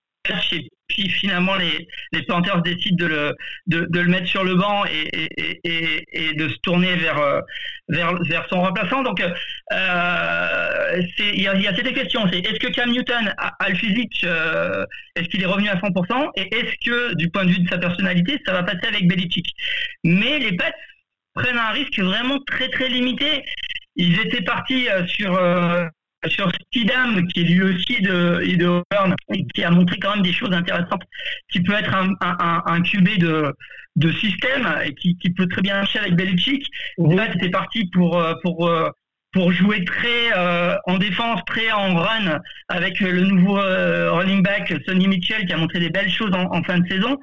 et 0.52 0.68
puis 0.90 1.08
finalement 1.08 1.54
les, 1.56 1.88
les 2.12 2.26
décident 2.64 2.96
de 2.96 3.06
le, 3.06 3.36
de, 3.66 4.00
le 4.00 4.08
mettre 4.08 4.26
sur 4.26 4.44
le 4.44 4.54
banc 4.54 4.84
et, 4.86 5.28
et, 5.64 6.34
de 6.34 6.48
se 6.48 6.56
tourner 6.62 6.94
vers, 6.96 7.18
euh, 7.18 7.40
vers, 7.88 8.14
vers 8.24 8.46
son 8.50 8.60
remplaçant. 8.60 9.02
Donc 9.02 9.20
euh, 9.20 9.28
il 11.18 11.42
y, 11.42 11.48
a, 11.48 11.54
y 11.54 11.66
a 11.66 11.74
cette 11.74 11.92
question, 11.94 12.28
c'est 12.30 12.40
est-ce 12.40 12.58
que 12.58 12.72
Cam 12.72 12.90
Newton 12.90 13.32
a, 13.38 13.68
le 13.68 13.76
physique, 13.76 14.24
euh, 14.24 14.84
est-ce 15.16 15.28
qu'il 15.28 15.42
est 15.42 15.46
revenu 15.46 15.68
à 15.68 15.76
100% 15.76 16.30
et 16.36 16.54
est-ce 16.54 16.74
que 16.84 17.14
du 17.14 17.30
point 17.30 17.44
de 17.44 17.50
vue 17.50 17.60
de 17.60 17.68
sa 17.68 17.78
personnalité, 17.78 18.40
ça 18.44 18.52
va 18.52 18.62
passer 18.64 18.86
avec 18.86 19.06
Belichick? 19.06 19.46
Mais 20.04 20.38
les 20.38 20.56
Pets 20.56 20.74
prennent 21.34 21.58
un 21.58 21.70
risque 21.70 21.98
vraiment 22.00 22.38
très 22.46 22.68
très 22.68 22.88
limité. 22.88 23.44
Ils 23.96 24.18
étaient 24.20 24.42
partis 24.42 24.88
sur 25.06 25.38
sur 26.28 26.50
Stidham, 26.66 27.26
qui 27.28 27.40
est 27.40 27.44
lui 27.44 27.62
aussi 27.62 28.02
de, 28.02 28.44
de 28.56 28.82
et 29.34 29.46
qui 29.46 29.64
a 29.64 29.70
montré 29.70 29.98
quand 29.98 30.14
même 30.14 30.22
des 30.22 30.32
choses 30.32 30.52
intéressantes, 30.52 31.02
qui 31.50 31.60
peut 31.62 31.72
être 31.72 31.94
un, 31.94 32.10
un, 32.20 32.62
un 32.66 32.82
QB 32.82 33.18
de, 33.18 33.54
de 33.96 34.12
système 34.12 34.68
et 34.84 34.94
qui, 34.94 35.16
qui 35.16 35.30
peut 35.30 35.46
très 35.46 35.62
bien 35.62 35.74
marcher 35.76 35.98
avec 35.98 36.14
Belichick. 36.14 36.66
Mmh. 36.98 37.14
Là, 37.14 37.26
c'était 37.32 37.50
parti 37.50 37.86
pour, 37.92 38.18
euh, 38.18 38.34
pour, 38.42 38.68
euh, 38.68 38.90
pour 39.32 39.52
jouer 39.52 39.84
très 39.84 40.36
euh, 40.36 40.76
en 40.86 40.98
défense, 40.98 41.40
très 41.46 41.70
en 41.72 41.94
run, 41.94 42.40
avec 42.68 43.00
le 43.00 43.22
nouveau 43.22 43.54
running 43.56 44.42
back 44.42 44.72
Sonny 44.86 45.08
Mitchell 45.08 45.46
qui 45.46 45.52
a 45.52 45.56
montré 45.56 45.80
des 45.80 45.90
belles 45.90 46.10
choses 46.10 46.32
en, 46.34 46.62
fin 46.64 46.78
de 46.78 46.88
saison. 46.88 47.18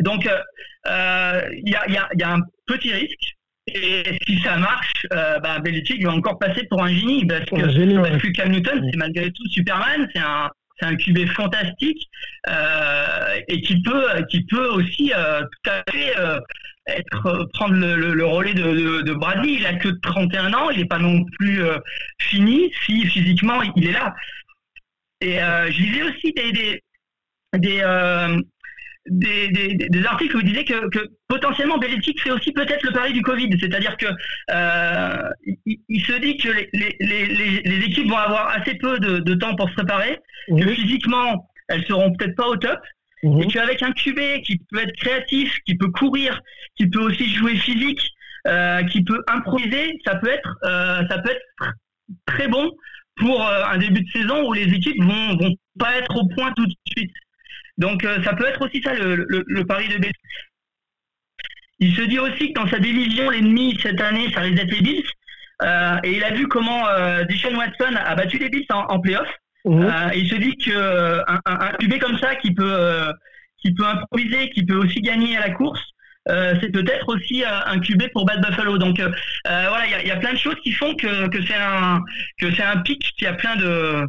Donc, 0.00 0.24
il 0.24 1.68
y, 1.68 1.74
a, 1.74 1.88
y, 1.88 1.96
a, 1.96 2.08
y 2.16 2.22
a 2.22 2.32
un 2.32 2.40
petit 2.66 2.92
risque, 2.92 3.36
et 3.74 4.18
si 4.26 4.38
ça 4.40 4.56
marche, 4.56 5.06
euh, 5.12 5.38
bah, 5.40 5.58
Belichick 5.60 6.04
va 6.04 6.12
encore 6.12 6.38
passer 6.38 6.64
pour 6.68 6.82
un 6.82 6.92
génie 6.92 7.26
parce 7.26 7.44
que, 7.44 7.70
génie, 7.70 7.96
Cam 8.34 8.50
Newton, 8.50 8.88
c'est 8.90 8.96
malgré 8.96 9.30
tout 9.30 9.46
Superman, 9.48 10.08
c'est 10.14 10.20
un 10.20 10.50
c'est 10.80 10.86
un 10.86 10.96
QB 10.96 11.26
fantastique 11.28 12.08
euh, 12.48 13.40
et 13.48 13.60
qui 13.60 13.82
peut 13.82 14.06
qui 14.30 14.42
peut 14.44 14.68
aussi 14.68 15.12
euh, 15.14 15.42
tout 15.42 15.70
à 15.70 15.82
fait 15.90 16.18
euh, 16.18 16.40
être 16.86 17.48
prendre 17.52 17.74
le, 17.74 18.14
le, 18.14 18.24
relais 18.24 18.54
de, 18.54 19.02
de, 19.02 19.12
Bradley. 19.12 19.54
Il 19.54 19.66
a 19.66 19.74
que 19.74 19.88
31 19.88 20.54
ans, 20.54 20.70
il 20.70 20.78
n'est 20.78 20.86
pas 20.86 20.98
non 20.98 21.24
plus 21.38 21.62
fini 22.18 22.72
si 22.84 23.06
physiquement 23.06 23.62
il 23.76 23.88
est 23.88 23.92
là. 23.92 24.14
Et 25.20 25.36
je 25.36 25.82
lisais 25.82 26.02
aussi 26.02 26.32
des, 26.32 26.50
des, 26.50 26.82
des 27.58 27.82
des, 29.06 29.48
des, 29.48 30.06
articles 30.06 30.36
où 30.36 30.40
il 30.40 30.46
disait 30.46 30.64
que, 30.64 30.88
que 30.90 31.10
potentiellement 31.28 31.78
Belichick 31.78 32.20
fait 32.20 32.30
aussi 32.30 32.52
peut-être 32.52 32.82
le 32.82 32.92
pari 32.92 33.12
du 33.12 33.22
Covid, 33.22 33.48
c'est-à-dire 33.58 33.96
que 33.96 34.06
euh, 34.50 35.30
il, 35.66 36.04
se 36.04 36.12
dit 36.20 36.36
que 36.36 36.48
les, 36.48 36.96
les, 37.00 37.62
les, 37.64 37.84
équipes 37.86 38.08
vont 38.08 38.18
avoir 38.18 38.48
assez 38.48 38.74
peu 38.74 38.98
de, 38.98 39.18
de 39.18 39.34
temps 39.34 39.54
pour 39.56 39.68
se 39.70 39.74
préparer, 39.74 40.18
que 40.48 40.68
physiquement 40.68 41.48
elles 41.68 41.84
seront 41.86 42.12
peut-être 42.12 42.36
pas 42.36 42.48
au 42.48 42.56
top, 42.56 42.78
et 43.22 43.46
qu'avec 43.46 43.82
un 43.82 43.92
QB 43.92 44.42
qui 44.44 44.58
peut 44.70 44.80
être 44.80 44.96
créatif, 44.96 45.58
qui 45.66 45.76
peut 45.76 45.90
courir, 45.90 46.40
qui 46.76 46.86
peut 46.86 47.00
aussi 47.00 47.28
jouer 47.28 47.56
physique, 47.56 48.02
euh, 48.46 48.82
qui 48.84 49.02
peut 49.02 49.22
improviser, 49.28 49.98
ça 50.04 50.16
peut 50.16 50.30
être 50.30 50.58
euh, 50.64 51.02
ça 51.08 51.18
peut 51.18 51.30
être 51.30 51.74
très 52.26 52.48
bon 52.48 52.70
pour 53.16 53.46
un 53.46 53.76
début 53.76 54.02
de 54.02 54.10
saison 54.10 54.48
où 54.48 54.52
les 54.54 54.72
équipes 54.72 55.02
vont 55.02 55.36
vont 55.36 55.54
pas 55.78 55.96
être 55.96 56.16
au 56.16 56.26
point 56.28 56.52
tout 56.52 56.66
de 56.66 56.74
suite. 56.96 57.12
Donc 57.80 58.04
euh, 58.04 58.22
ça 58.22 58.34
peut 58.34 58.46
être 58.46 58.62
aussi 58.62 58.80
ça 58.82 58.92
le, 58.94 59.64
pari 59.64 59.88
de 59.88 59.98
Bills. 59.98 60.12
Il 61.78 61.94
se 61.96 62.02
dit 62.02 62.18
aussi 62.18 62.52
que 62.52 62.60
dans 62.60 62.68
sa 62.68 62.78
division, 62.78 63.30
l'ennemi 63.30 63.76
cette 63.82 64.00
année, 64.00 64.30
ça 64.32 64.40
risque 64.40 64.56
d'être 64.56 64.70
les 64.70 64.82
Bills. 64.82 65.06
Euh, 65.62 65.96
et 66.04 66.16
il 66.16 66.24
a 66.24 66.30
vu 66.30 66.46
comment 66.46 66.86
euh, 66.88 67.24
Deshaun 67.24 67.56
Watson 67.56 67.96
a 67.96 68.14
battu 68.14 68.38
les 68.38 68.50
Bills 68.50 68.66
en, 68.70 69.00
playoff. 69.00 69.28
Mmh. 69.66 69.88
et 70.14 70.18
il 70.18 70.28
se 70.30 70.36
dit 70.36 70.56
qu'un 70.56 71.22
un, 71.44 71.72
QB 71.78 71.98
comme 71.98 72.18
ça 72.18 72.34
qui 72.36 72.54
peut, 72.54 73.12
qui 73.58 73.74
peut 73.74 73.84
improviser, 73.84 74.48
qui 74.50 74.64
peut 74.64 74.76
aussi 74.76 75.02
gagner 75.02 75.36
à 75.36 75.40
la 75.40 75.50
course, 75.50 75.82
c'est 76.26 76.72
peut-être 76.72 77.08
aussi 77.08 77.44
un 77.44 77.78
QB 77.78 78.08
pour 78.12 78.24
Bad 78.24 78.40
Buffalo. 78.42 78.78
Donc 78.78 79.00
voilà, 79.44 79.84
il 80.02 80.08
y, 80.08 80.10
a 80.10 80.16
plein 80.16 80.32
de 80.32 80.38
choses 80.38 80.56
qui 80.62 80.72
font 80.72 80.94
que, 80.94 81.28
que 81.28 81.42
c'est 81.44 81.60
un 81.60 82.00
que 82.38 82.54
c'est 82.54 82.62
un 82.62 82.78
pic 82.78 83.12
qui 83.18 83.26
a 83.26 83.34
plein 83.34 83.56
de 83.56 84.06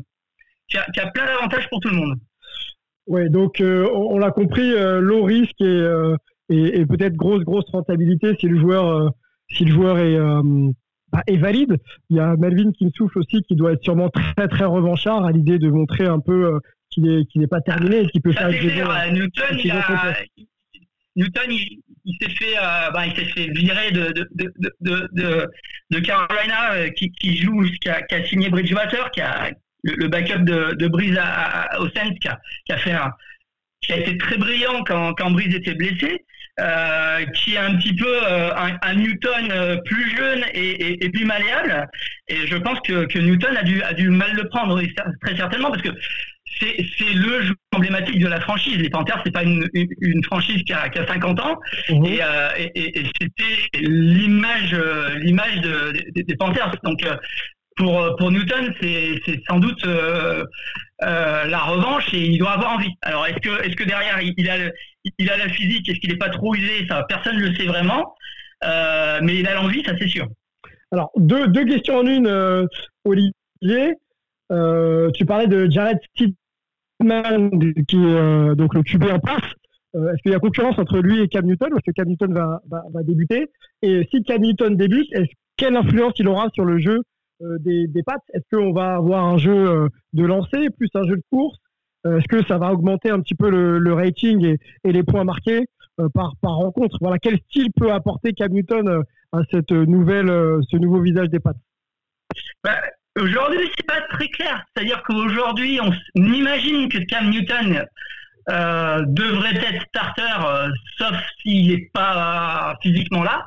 qui 0.69 0.77
a 0.77 1.07
plein 1.07 1.25
d'avantages 1.25 1.67
pour 1.69 1.81
tout 1.81 1.89
le 1.89 1.95
monde. 1.95 2.17
Ouais, 3.11 3.27
donc 3.27 3.59
euh, 3.59 3.89
on, 3.93 4.17
l'a 4.19 4.31
compris, 4.31 4.71
euh, 4.71 5.01
low 5.01 5.23
risque 5.23 5.59
euh, 5.59 6.15
et, 6.47 6.79
et, 6.79 6.85
peut-être 6.85 7.17
grosse 7.17 7.43
grosse 7.43 7.69
rentabilité 7.69 8.37
si 8.39 8.47
le 8.47 8.57
joueur 8.57 9.11
si 9.49 9.65
le 9.65 9.71
joueur 9.73 9.99
est 9.99 10.17
bah, 11.11 11.21
est 11.27 11.35
valide. 11.35 11.75
Il 12.09 12.15
y 12.15 12.19
a 12.21 12.37
Melvin 12.37 12.71
qui 12.71 12.85
me 12.85 12.91
souffle 12.91 13.19
aussi, 13.19 13.43
qui 13.43 13.57
doit 13.57 13.73
être 13.73 13.83
sûrement 13.83 14.07
très 14.07 14.47
très 14.47 14.63
revanchard 14.63 15.25
à 15.25 15.33
l'idée 15.33 15.59
de 15.59 15.69
montrer 15.69 16.05
un 16.05 16.21
peu 16.21 16.57
qu'il 16.89 17.05
est 17.05 17.25
qu'il 17.25 17.41
n'est 17.41 17.47
pas 17.47 17.59
terminé 17.59 18.03
et 18.03 18.07
qu'il 18.07 18.21
peut 18.21 18.31
faire. 18.31 18.47
Newton, 18.49 19.59
il, 19.61 19.71
a, 19.71 20.13
Newton, 21.17 21.49
il, 21.49 22.15
s'est 22.21 22.29
fait, 22.29 22.55
bah, 22.93 23.05
il 23.07 23.13
s'est 23.13 23.25
fait 23.25 23.51
virer 23.51 23.91
de 23.91 24.13
de, 24.13 24.53
de, 24.79 25.09
de, 25.11 25.47
de 25.89 25.99
Carolina, 25.99 26.89
qui, 26.91 27.11
qui 27.11 27.35
joue, 27.35 27.61
qui 27.81 27.89
a, 27.89 28.03
qui 28.03 28.15
a 28.15 28.23
signé 28.23 28.49
Bridgewater, 28.49 29.11
qui 29.11 29.19
a 29.19 29.51
le, 29.83 30.07
backup 30.07 30.43
de, 30.43 30.73
de 30.75 30.87
Breeze 30.87 31.19
au 31.79 31.89
Saints 31.89 32.13
qui 32.19 32.27
a, 32.27 32.39
qui 32.65 32.73
a, 32.73 32.77
fait 32.77 32.91
un, 32.91 33.11
qui 33.81 33.93
a 33.93 33.97
été 33.97 34.17
très 34.17 34.37
brillant 34.37 34.83
quand, 34.85 35.13
quand 35.13 35.31
Breeze 35.31 35.55
était 35.55 35.73
blessé, 35.73 36.23
euh, 36.59 37.25
qui 37.27 37.55
est 37.55 37.57
un 37.57 37.75
petit 37.77 37.95
peu 37.95 38.07
euh, 38.07 38.51
un, 38.81 38.93
Newton 38.93 39.51
euh, 39.51 39.77
plus 39.85 40.15
jeune 40.15 40.43
et, 40.53 41.03
et, 41.03 41.09
plus 41.09 41.25
malléable. 41.25 41.87
Et 42.27 42.45
je 42.47 42.57
pense 42.57 42.79
que, 42.81 43.05
que, 43.05 43.19
Newton 43.19 43.55
a 43.57 43.63
dû, 43.63 43.81
a 43.81 43.93
dû 43.93 44.09
mal 44.09 44.33
le 44.33 44.47
prendre, 44.49 44.81
très 45.21 45.35
certainement, 45.35 45.71
parce 45.71 45.81
que 45.81 45.89
c'est 46.59 47.13
le 47.15 47.41
jeu 47.41 47.55
emblématique 47.73 48.19
de 48.19 48.27
la 48.27 48.39
franchise. 48.41 48.77
Les 48.77 48.89
Panthers, 48.89 49.21
c'est 49.25 49.31
pas 49.31 49.43
une, 49.43 49.67
une, 49.73 50.23
franchise 50.25 50.61
qui 50.63 50.73
a, 50.73 50.89
qui 50.89 50.99
a 50.99 51.07
50 51.07 51.39
ans, 51.39 51.59
et, 51.87 52.19
euh, 52.21 52.49
et, 52.57 52.99
et 52.99 53.03
c'était 53.19 53.79
l'image 53.79 54.75
l'image 55.21 55.61
des 56.13 56.35
Panthers. 56.35 56.75
Donc 56.83 57.03
pour, 57.75 58.15
pour 58.17 58.31
Newton, 58.31 58.73
c'est 58.81 59.19
sans 59.47 59.59
doute 59.59 59.85
euh, 59.85 60.43
euh, 61.03 61.45
la 61.45 61.59
revanche 61.59 62.13
et 62.13 62.25
il 62.27 62.37
doit 62.37 62.51
avoir 62.51 62.73
envie. 62.73 62.93
Alors, 63.01 63.25
est-ce 63.25 63.39
que, 63.39 63.63
est 63.63 63.73
que 63.75 63.83
derrière, 63.83 64.19
il, 64.21 64.49
a, 64.49 64.57
il 65.17 65.29
a 65.29 65.37
la 65.37 65.49
physique 65.49 65.89
Est-ce 65.89 65.99
qu'il 65.99 66.11
n'est 66.11 66.17
pas 66.17 66.29
trop 66.29 66.53
usé? 66.53 66.85
Ça, 66.87 67.03
personne 67.07 67.37
ne 67.37 67.47
le 67.47 67.55
sait 67.55 67.65
vraiment. 67.65 68.13
Euh, 68.63 69.19
mais 69.23 69.37
il 69.37 69.47
a 69.47 69.55
l'envie, 69.55 69.83
ça 69.83 69.93
c'est 69.97 70.07
sûr. 70.07 70.27
Alors, 70.91 71.11
deux, 71.17 71.47
deux, 71.47 71.65
questions 71.65 71.97
en 71.97 72.05
une, 72.05 72.67
Olivier. 73.05 73.95
tu 74.49 75.25
parlais 75.25 75.47
de 75.47 75.69
Jared 75.69 75.97
Steedman, 76.13 77.49
qui 77.87 77.95
est 77.95 78.55
donc 78.55 78.73
le 78.73 78.83
QB 78.83 79.05
en 79.05 79.19
passe. 79.19 79.49
est-ce 79.95 80.21
qu'il 80.21 80.33
y 80.33 80.35
a 80.35 80.39
concurrence 80.39 80.77
entre 80.77 80.99
lui 80.99 81.21
et 81.21 81.27
Cam 81.29 81.45
Newton? 81.45 81.69
Est-ce 81.71 81.91
que 81.91 81.95
Cam 81.95 82.09
Newton 82.09 82.33
va, 82.33 82.61
va, 82.69 82.83
va 82.93 83.03
débuter 83.03 83.47
Et 83.81 84.07
si 84.11 84.21
Cam 84.23 84.41
Newton 84.41 84.75
débute, 84.75 85.07
est-ce 85.13 85.31
quelle 85.55 85.77
influence 85.77 86.13
il 86.17 86.27
aura 86.27 86.49
sur 86.53 86.65
le 86.65 86.79
jeu 86.79 86.97
euh, 86.97 87.01
des, 87.59 87.87
des 87.87 88.03
pattes 88.03 88.23
Est-ce 88.33 88.55
qu'on 88.55 88.73
va 88.73 88.95
avoir 88.95 89.25
un 89.25 89.37
jeu 89.37 89.51
euh, 89.51 89.89
de 90.13 90.25
lancer 90.25 90.69
plus 90.69 90.89
un 90.93 91.03
jeu 91.07 91.15
de 91.15 91.23
course? 91.29 91.57
Euh, 92.05 92.17
Est-ce 92.17 92.27
que 92.27 92.45
ça 92.47 92.57
va 92.57 92.71
augmenter 92.71 93.09
un 93.09 93.19
petit 93.19 93.35
peu 93.35 93.49
le, 93.49 93.93
rating 93.93 94.57
et, 94.83 94.91
les 94.91 95.03
points 95.03 95.23
marqués 95.23 95.65
par, 96.13 96.33
rencontre? 96.41 96.97
Voilà, 97.01 97.19
quel 97.19 97.37
style 97.49 97.71
peut 97.75 97.91
apporter 97.91 98.33
Cam 98.33 98.51
Newton 98.51 99.03
à 99.31 99.39
cette 99.51 99.71
nouvelle, 99.71 100.27
ce 100.69 100.77
nouveau 100.77 101.01
visage 101.01 101.29
des 101.29 101.39
pattes? 101.39 101.57
Bah, 102.63 102.77
Aujourd'hui, 103.19 103.69
c'est 103.75 103.85
pas 103.85 103.99
très 104.09 104.29
clair. 104.29 104.63
C'est-à-dire 104.73 105.03
qu'aujourd'hui, 105.03 105.79
on, 105.81 105.91
imagine 106.15 106.87
que 106.87 106.99
Cam 106.99 107.29
Newton 107.29 107.85
devrait 108.47 109.55
être 109.55 109.85
starter, 109.89 110.71
sauf 110.97 111.15
s'il 111.41 111.67
n'est 111.67 111.89
pas 111.93 112.77
physiquement 112.81 113.23
là. 113.23 113.45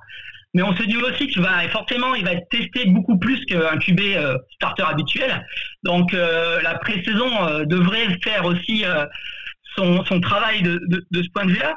Mais 0.55 0.63
on 0.63 0.75
se 0.77 0.85
dit 0.85 0.97
aussi 0.97 1.27
qu'il 1.27 1.43
va 1.43 1.69
forcément, 1.69 2.15
il 2.15 2.25
va 2.25 2.33
être 2.33 2.49
testé 2.49 2.87
beaucoup 2.87 3.19
plus 3.19 3.45
qu'un 3.47 3.77
QB 3.77 4.01
euh, 4.01 4.39
starter 4.55 4.85
habituel. 4.85 5.45
Donc 5.83 6.15
euh, 6.15 6.63
la 6.63 6.75
pré-saison 6.77 7.47
euh, 7.47 7.65
devrait 7.65 8.07
faire 8.23 8.45
aussi 8.45 8.85
son, 9.77 10.05
son, 10.05 10.21
travail 10.21 10.63
de, 10.63 10.81
de, 10.89 11.23
ce 11.23 11.29
point 11.31 11.45
de 11.45 11.51
vue-là. 11.51 11.75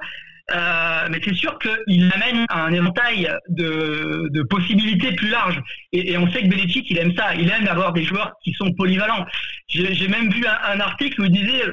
mais 1.09 1.19
c'est 1.23 1.34
sûr 1.34 1.57
qu'il 1.57 2.11
amène 2.13 2.45
un 2.49 2.71
éventail 2.71 3.28
de, 3.49 4.30
de 4.30 4.43
possibilités 4.43 5.11
plus 5.13 5.30
large. 5.30 5.59
Et, 5.91 6.15
on 6.15 6.30
sait 6.32 6.43
que 6.43 6.47
Belichick, 6.47 6.86
il 6.91 6.99
aime 6.99 7.15
ça. 7.17 7.34
Il 7.34 7.49
aime 7.49 7.67
avoir 7.67 7.93
des 7.93 8.03
joueurs 8.03 8.34
qui 8.43 8.53
sont 8.53 8.71
polyvalents. 8.73 9.25
J'ai 9.67 10.07
même 10.07 10.30
vu 10.30 10.45
un, 10.45 10.80
article 10.80 11.21
où 11.21 11.25
il 11.25 11.32
disait 11.32 11.63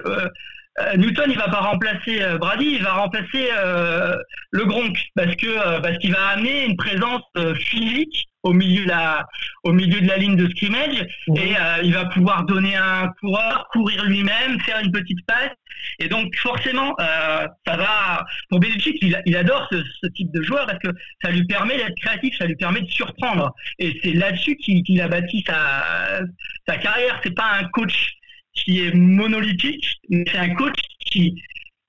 Newton, 0.97 1.31
il 1.31 1.39
va 1.39 1.49
pas 1.49 1.61
remplacer 1.61 2.21
euh, 2.21 2.37
Brady, 2.39 2.77
il 2.77 2.83
va 2.83 2.95
remplacer 2.95 3.49
euh, 3.57 4.17
le 4.51 4.65
Gronk 4.65 4.99
parce 5.15 5.35
que 5.37 5.81
parce 5.81 5.99
qu'il 5.99 6.13
va 6.13 6.27
amener 6.29 6.65
une 6.65 6.77
présence 6.77 7.23
physique 7.61 8.29
au 8.43 8.53
milieu 8.53 8.85
de 8.85 8.89
la 8.89 9.27
au 9.63 9.73
milieu 9.73 10.01
de 10.01 10.09
la 10.09 10.17
ligne 10.17 10.37
de 10.37 10.49
scrimmage 10.51 11.07
mhm. 11.29 11.37
et 11.37 11.55
il 11.85 11.95
va 11.95 12.07
pouvoir 12.07 12.45
donner 12.45 12.77
un 12.77 13.09
coureur, 13.21 13.69
courir 13.73 14.05
lui-même, 14.05 14.61
faire 14.61 14.81
une 14.81 14.91
petite 14.91 15.25
passe 15.27 15.53
et 16.01 16.09
donc 16.09 16.35
forcément 16.37 16.95
ça 16.99 17.77
va 17.77 18.25
pour 18.51 18.59
Belichick, 18.59 18.99
il, 19.01 19.37
adore 19.37 19.69
ce, 19.71 20.07
type 20.09 20.33
de 20.33 20.43
joueur 20.43 20.67
parce 20.67 20.79
que 20.81 20.89
ça 21.23 21.31
lui 21.31 21.45
permet 21.45 21.77
d'être 21.77 21.97
créatif, 22.01 22.37
ça 22.37 22.47
lui 22.47 22.57
permet 22.57 22.83
de 22.83 22.91
surprendre 22.91 23.55
et 23.79 23.99
c'est 24.03 24.13
là-dessus 24.13 24.57
qu'il 24.57 25.01
a 25.01 25.09
bâti 25.09 25.45
sa 25.47 26.21
sa 26.67 26.77
carrière. 26.79 27.21
C'est 27.23 27.35
pas 27.35 27.59
un 27.61 27.65
coach 27.69 28.15
qui 28.55 28.81
est 28.81 28.95
monolithique, 28.95 30.01
mais 30.09 30.25
c'est 30.31 30.39
un 30.39 30.55
coach 30.55 30.79
qui 31.01 31.43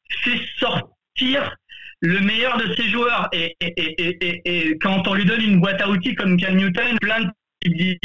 fait 0.10 0.42
sortir 0.58 1.56
le 2.02 2.20
meilleur 2.22 2.58
de 2.58 2.74
ses 2.76 2.90
joueurs. 2.90 3.30
Et, 3.34 3.56
et, 3.62 3.74
et, 3.78 4.42
et, 4.46 4.78
quand 4.80 5.08
on 5.08 5.14
lui 5.14 5.26
donne 5.26 5.42
une 5.42 5.60
boîte 5.60 5.82
à 5.82 5.90
outils 5.90 6.16
comme 6.16 6.38
Cam 6.38 6.56
Newton, 6.56 6.98
plein 7.00 7.32
dit, 7.66 7.98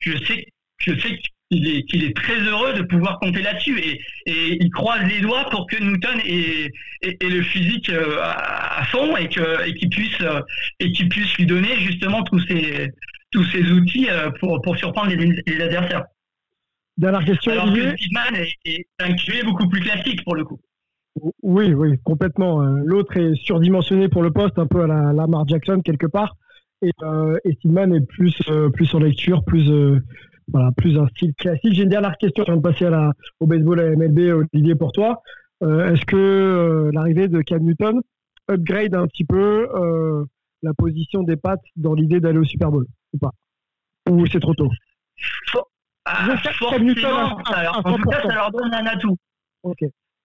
je 0.00 0.16
sais, 0.24 0.46
je 0.78 0.98
sais 0.98 1.18
qu'il 1.50 2.04
est, 2.04 2.16
très 2.16 2.40
heureux 2.40 2.72
de 2.74 2.82
pouvoir 2.82 3.18
compter 3.20 3.42
là-dessus. 3.42 3.78
Et, 3.78 4.00
il 4.60 4.70
croise 4.70 5.06
les 5.08 5.20
doigts 5.20 5.48
pour 5.50 5.66
que 5.66 5.82
Newton 5.82 6.20
ait, 6.24 6.70
le 7.20 7.42
physique 7.42 7.90
euh, 7.90 8.18
à 8.22 8.84
fond 8.86 9.16
et 9.16 9.28
qu'il 9.28 9.88
puisse, 9.90 10.20
euh, 10.22 10.40
et 10.80 10.92
qu'il 10.92 11.08
puisse 11.08 11.34
lui 11.36 11.46
donner 11.46 11.78
justement 11.80 12.22
tous 12.22 12.40
ces, 12.46 12.90
tous 13.30 13.44
ces 13.50 13.62
outils 13.70 14.08
euh, 14.08 14.30
pour, 14.40 14.62
pour 14.62 14.76
surprendre 14.76 15.12
les 15.14 15.60
adversaires. 15.60 16.04
Dernière 16.96 17.24
question. 17.24 17.52
Alors 17.52 17.66
Olivier. 17.66 17.94
que 17.94 18.70
est, 18.70 18.86
un 19.00 19.14
QB 19.14 19.44
beaucoup 19.44 19.68
plus 19.68 19.80
classique 19.80 20.22
pour 20.24 20.36
le 20.36 20.44
coup. 20.44 20.60
Oui, 21.42 21.72
oui, 21.74 21.98
complètement. 22.02 22.62
Euh, 22.62 22.80
l'autre 22.84 23.16
est 23.16 23.34
surdimensionné 23.36 24.08
pour 24.08 24.22
le 24.22 24.32
poste, 24.32 24.58
un 24.58 24.66
peu 24.66 24.82
à 24.82 24.86
la 24.86 25.12
Lamar 25.12 25.46
Jackson 25.46 25.80
quelque 25.84 26.06
part. 26.06 26.36
Et, 26.82 26.90
euh, 27.02 27.38
et 27.44 27.50
est 27.50 28.06
plus, 28.06 28.36
euh, 28.48 28.68
plus 28.70 28.94
en 28.94 28.98
lecture, 28.98 29.42
plus, 29.44 29.70
euh, 29.70 30.00
voilà, 30.48 30.70
plus 30.76 30.98
un 30.98 31.06
style 31.08 31.32
classique. 31.34 31.72
J'ai 31.72 31.84
une 31.84 31.88
dernière 31.88 32.16
question 32.18 32.44
avant 32.44 32.58
de 32.58 32.62
passer 32.62 32.84
à 32.84 32.90
la, 32.90 33.12
au 33.40 33.46
baseball 33.46 33.80
à 33.80 33.96
MLB, 33.96 34.46
Olivier, 34.52 34.74
pour 34.74 34.92
toi. 34.92 35.22
Est-ce 35.62 36.04
que 36.04 36.90
l'arrivée 36.92 37.28
de 37.28 37.40
Cam 37.40 37.62
Newton 37.62 38.02
upgrade 38.50 38.94
un 38.94 39.06
petit 39.06 39.24
peu 39.24 39.66
la 40.62 40.74
position 40.74 41.22
des 41.22 41.36
pattes 41.36 41.62
dans 41.76 41.94
l'idée 41.94 42.20
d'aller 42.20 42.38
au 42.38 42.44
Super 42.44 42.70
Bowl 42.70 42.86
ou 43.14 43.18
pas? 43.18 43.30
Ou 44.10 44.26
c'est 44.26 44.40
trop 44.40 44.52
tôt? 44.52 44.68
Ah, 46.06 46.36
forcément, 46.58 47.38
alors, 47.46 47.80
en 47.84 47.96
tout 47.96 48.10
cas, 48.10 48.22
ça 48.22 48.34
leur 48.34 48.50
donne 48.50 48.74
un 48.74 48.86
atout. 48.86 49.16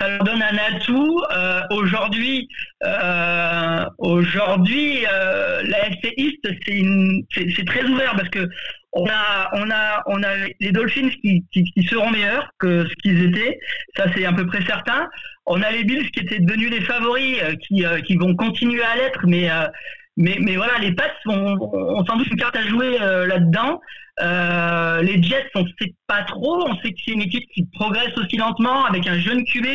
Ça 0.01 0.09
leur 0.09 0.23
donne 0.23 0.41
un 0.41 0.57
atout. 0.57 1.21
Euh, 1.35 1.61
aujourd'hui, 1.71 2.47
euh, 2.83 3.85
aujourd'hui, 3.97 5.05
euh, 5.05 5.61
la 5.63 5.87
FC 5.87 6.13
East, 6.17 6.47
c'est 7.55 7.65
très 7.65 7.83
ouvert 7.85 8.13
parce 8.15 8.29
que 8.29 8.49
on 8.91 9.05
a, 9.07 9.49
on 9.53 9.69
a, 9.69 10.03
on 10.07 10.23
a 10.23 10.47
les 10.59 10.71
Dolphins 10.71 11.09
qui, 11.21 11.45
qui, 11.51 11.63
qui 11.63 11.83
seront 11.83 12.09
meilleurs 12.09 12.49
que 12.59 12.87
ce 12.87 12.93
qu'ils 12.95 13.25
étaient. 13.25 13.59
Ça, 13.95 14.05
c'est 14.13 14.25
à 14.25 14.33
peu 14.33 14.47
près 14.47 14.63
certain. 14.65 15.07
On 15.45 15.61
a 15.61 15.71
les 15.71 15.83
Bills 15.83 16.09
qui 16.11 16.21
étaient 16.21 16.39
devenus 16.39 16.71
les 16.71 16.81
favoris, 16.81 17.37
euh, 17.41 17.55
qui, 17.67 17.85
euh, 17.85 18.01
qui 18.01 18.15
vont 18.15 18.35
continuer 18.35 18.81
à 18.81 18.95
l'être, 18.95 19.25
mais 19.27 19.49
euh, 19.49 19.65
mais, 20.19 20.57
voilà, 20.57 20.77
les 20.79 20.91
Pats 20.91 21.13
ont, 21.27 22.05
sans 22.05 22.17
doute 22.17 22.27
une 22.27 22.35
carte 22.35 22.57
à 22.57 22.67
jouer 22.67 23.01
euh, 23.01 23.25
là-dedans. 23.25 23.79
Euh, 24.21 25.01
les 25.01 25.23
Jets, 25.23 25.49
on 25.55 25.63
ne 25.63 25.69
sait 25.79 25.93
pas 26.07 26.23
trop. 26.23 26.67
On 26.67 26.75
sait 26.81 26.91
que 26.91 26.97
c'est 27.05 27.11
une 27.11 27.21
équipe 27.21 27.49
qui 27.53 27.65
progresse 27.71 28.11
aussi 28.17 28.35
lentement 28.35 28.83
avec 28.83 29.07
un 29.07 29.17
jeune 29.17 29.45
QB. 29.45 29.65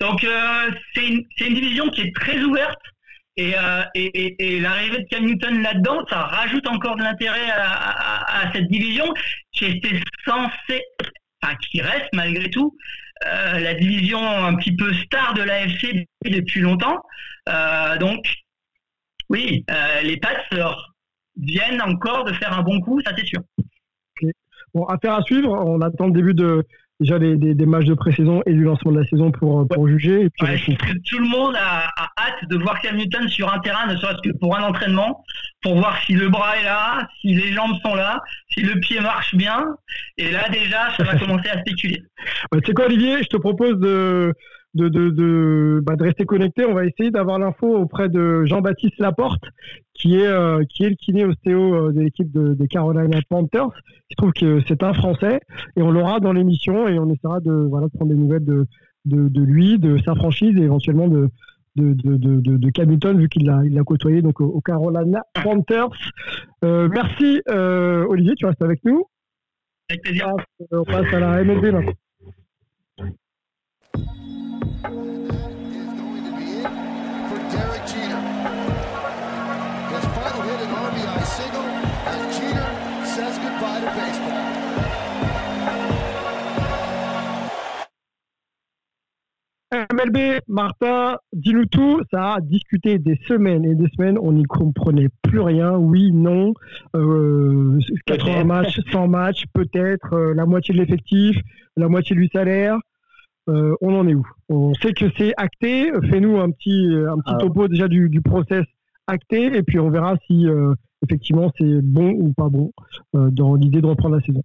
Donc 0.00 0.22
euh, 0.22 0.70
c'est 0.94 1.08
une, 1.08 1.24
division 1.38 1.88
qui 1.88 2.02
est 2.02 2.14
très 2.14 2.40
ouverte. 2.40 2.78
Et, 3.36 3.50
l'arrivée 4.60 4.98
de 4.98 5.06
Cam 5.10 5.24
Newton 5.24 5.60
là-dedans, 5.60 6.04
ça 6.08 6.20
rajoute 6.20 6.68
encore 6.68 6.94
de 6.94 7.02
l'intérêt 7.02 7.50
à, 7.50 8.48
cette 8.52 8.68
division 8.68 9.12
qui 9.52 9.64
était 9.64 9.98
censée, 10.24 10.84
enfin 11.42 11.56
qui 11.56 11.80
reste 11.80 12.10
malgré 12.12 12.50
tout, 12.50 12.76
la 13.24 13.74
division 13.74 14.20
un 14.20 14.54
petit 14.56 14.76
peu 14.76 14.92
star 14.92 15.32
de 15.34 15.42
l'AFC 15.42 16.06
depuis 16.26 16.60
longtemps. 16.60 17.00
Donc 17.98 18.26
oui, 19.30 19.64
euh, 19.70 20.02
les 20.02 20.16
Pats 20.18 20.28
viennent 21.36 21.80
encore 21.80 22.24
de 22.24 22.32
faire 22.34 22.58
un 22.58 22.62
bon 22.62 22.80
coup, 22.80 23.00
ça 23.00 23.12
c'est 23.16 23.26
sûr. 23.26 23.40
Bon, 24.74 24.84
affaire 24.84 25.14
à 25.14 25.22
suivre. 25.22 25.50
On 25.50 25.80
attend 25.80 26.06
le 26.06 26.12
début 26.12 26.34
de 26.34 26.64
déjà 27.00 27.18
des, 27.18 27.36
des, 27.36 27.66
matchs 27.66 27.86
de 27.86 27.94
pré-saison 27.94 28.42
et 28.44 28.52
du 28.52 28.62
lancement 28.62 28.92
de 28.92 28.98
la 28.98 29.06
saison 29.06 29.32
pour, 29.32 29.66
pour 29.68 29.88
juger. 29.88 30.24
Et 30.24 30.30
puis 30.30 31.00
tout 31.08 31.18
le 31.18 31.28
monde 31.28 31.56
a, 31.56 31.86
hâte 32.18 32.48
de 32.48 32.58
voir 32.58 32.78
Cam 32.82 32.96
Newton 32.96 33.26
sur 33.28 33.52
un 33.52 33.58
terrain, 33.60 33.86
ne 33.86 33.96
serait-ce 33.96 34.20
que 34.28 34.36
pour 34.36 34.56
un 34.56 34.62
entraînement, 34.62 35.24
pour 35.62 35.76
voir 35.76 35.98
si 36.02 36.12
le 36.12 36.28
bras 36.28 36.58
est 36.58 36.64
là, 36.64 37.08
si 37.20 37.28
les 37.28 37.52
jambes 37.52 37.74
sont 37.82 37.94
là, 37.94 38.20
si 38.50 38.60
le 38.60 38.78
pied 38.80 39.00
marche 39.00 39.34
bien. 39.34 39.64
Et 40.18 40.30
là 40.30 40.48
déjà, 40.50 40.94
ça 40.96 41.04
va 41.04 41.16
commencer 41.18 41.48
à 41.48 41.60
spéculer. 41.60 42.02
tu 42.52 42.60
sais 42.66 42.72
quoi, 42.74 42.84
Olivier 42.84 43.22
Je 43.22 43.28
te 43.28 43.38
propose 43.38 43.78
de 43.80 44.34
de, 44.74 44.88
de, 44.88 45.10
de, 45.10 45.80
bah, 45.84 45.96
de 45.96 46.04
rester 46.04 46.24
connecté. 46.24 46.64
On 46.64 46.74
va 46.74 46.84
essayer 46.84 47.10
d'avoir 47.10 47.38
l'info 47.38 47.76
auprès 47.76 48.08
de 48.08 48.44
Jean-Baptiste 48.44 48.98
Laporte, 48.98 49.42
qui 49.94 50.16
est, 50.16 50.26
euh, 50.26 50.62
qui 50.68 50.84
est 50.84 50.90
le 50.90 50.96
kiné 50.96 51.24
ostéo 51.24 51.74
euh, 51.74 51.92
de 51.92 52.00
l'équipe 52.00 52.30
de, 52.30 52.54
des 52.54 52.68
Carolina 52.68 53.18
Panthers. 53.28 53.70
Je 54.10 54.16
trouve 54.16 54.32
que 54.32 54.60
c'est 54.66 54.82
un 54.82 54.94
Français 54.94 55.40
et 55.76 55.82
on 55.82 55.90
l'aura 55.90 56.20
dans 56.20 56.32
l'émission 56.32 56.88
et 56.88 56.98
on 56.98 57.10
essaiera 57.10 57.40
de, 57.40 57.52
voilà, 57.52 57.86
de 57.86 57.92
prendre 57.92 58.12
des 58.12 58.18
nouvelles 58.18 58.44
de, 58.44 58.66
de, 59.04 59.28
de 59.28 59.42
lui, 59.42 59.78
de 59.78 59.98
sa 60.04 60.14
franchise 60.14 60.56
et 60.56 60.62
éventuellement 60.62 61.08
de, 61.08 61.28
de, 61.76 61.92
de, 61.94 62.16
de, 62.16 62.56
de 62.56 62.70
Camilton, 62.70 63.16
vu 63.16 63.28
qu'il 63.28 63.46
l'a, 63.46 63.60
il 63.64 63.74
l'a 63.74 63.82
côtoyé 63.82 64.22
donc, 64.22 64.40
au, 64.40 64.60
Carolina 64.60 65.22
Panthers. 65.42 65.90
Euh, 66.64 66.88
merci 66.90 67.42
euh, 67.48 68.04
Olivier, 68.08 68.34
tu 68.36 68.46
restes 68.46 68.62
avec 68.62 68.84
nous. 68.84 69.04
Avec 69.88 70.02
plaisir. 70.02 70.34
On 70.70 70.84
passe, 70.84 71.12
à 71.12 71.20
la 71.20 71.44
MLB 71.44 71.72
maintenant. 71.72 71.92
MLB, 89.72 90.40
Martin, 90.48 91.16
dis-nous 91.32 91.66
tout. 91.66 92.00
Ça 92.10 92.34
a 92.34 92.40
discuté 92.40 92.98
des 92.98 93.18
semaines 93.28 93.64
et 93.64 93.74
des 93.74 93.88
semaines. 93.96 94.18
On 94.20 94.32
n'y 94.32 94.42
comprenait 94.44 95.08
plus 95.22 95.40
rien. 95.40 95.76
Oui, 95.76 96.10
non. 96.12 96.54
Euh, 96.96 97.78
80 98.06 98.44
matchs, 98.44 98.80
100 98.90 99.08
matchs, 99.08 99.44
peut-être. 99.52 100.12
euh, 100.14 100.34
la 100.34 100.44
moitié 100.46 100.74
de 100.74 100.80
l'effectif, 100.80 101.36
la 101.76 101.88
moitié 101.88 102.16
du 102.16 102.28
salaire. 102.32 102.76
Euh, 103.48 103.74
on 103.80 103.94
en 103.94 104.06
est 104.08 104.14
où? 104.14 104.26
On 104.48 104.74
sait 104.74 104.92
que 104.92 105.06
c'est 105.16 105.32
acté. 105.36 105.90
Fais-nous 106.10 106.38
un 106.38 106.50
petit, 106.50 106.86
un 107.08 107.16
petit 107.18 107.34
Ah. 107.34 107.38
topo 107.38 107.68
déjà 107.68 107.88
du, 107.88 108.08
du 108.08 108.20
process 108.20 108.64
acté. 109.06 109.56
Et 109.56 109.62
puis 109.62 109.78
on 109.78 109.90
verra 109.90 110.16
si 110.26 110.46
euh, 110.48 110.74
effectivement 111.06 111.50
c'est 111.58 111.80
bon 111.82 112.10
ou 112.10 112.32
pas 112.32 112.48
bon 112.48 112.72
euh, 113.16 113.30
dans 113.30 113.54
l'idée 113.54 113.80
de 113.80 113.86
reprendre 113.86 114.16
la 114.16 114.22
saison. 114.22 114.42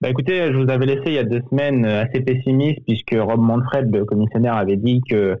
Bah 0.00 0.10
écoutez, 0.10 0.52
je 0.52 0.56
vous 0.56 0.70
avais 0.70 0.86
laissé 0.86 1.02
il 1.06 1.12
y 1.12 1.18
a 1.18 1.24
deux 1.24 1.40
semaines 1.50 1.84
euh, 1.84 2.02
assez 2.02 2.20
pessimiste 2.20 2.80
puisque 2.86 3.14
Rob 3.16 3.40
Manfred, 3.40 3.94
le 3.94 4.04
commissionnaire, 4.04 4.54
avait 4.54 4.76
dit 4.76 5.00
que 5.08 5.38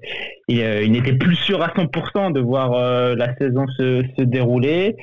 il, 0.48 0.62
euh, 0.62 0.82
il 0.82 0.92
n'était 0.92 1.14
plus 1.14 1.34
sûr 1.36 1.60
à 1.62 1.68
100% 1.68 2.32
de 2.32 2.40
voir 2.40 2.72
euh, 2.72 3.14
la 3.16 3.36
saison 3.36 3.66
se, 3.76 4.02
se 4.16 4.22
dérouler. 4.22 4.96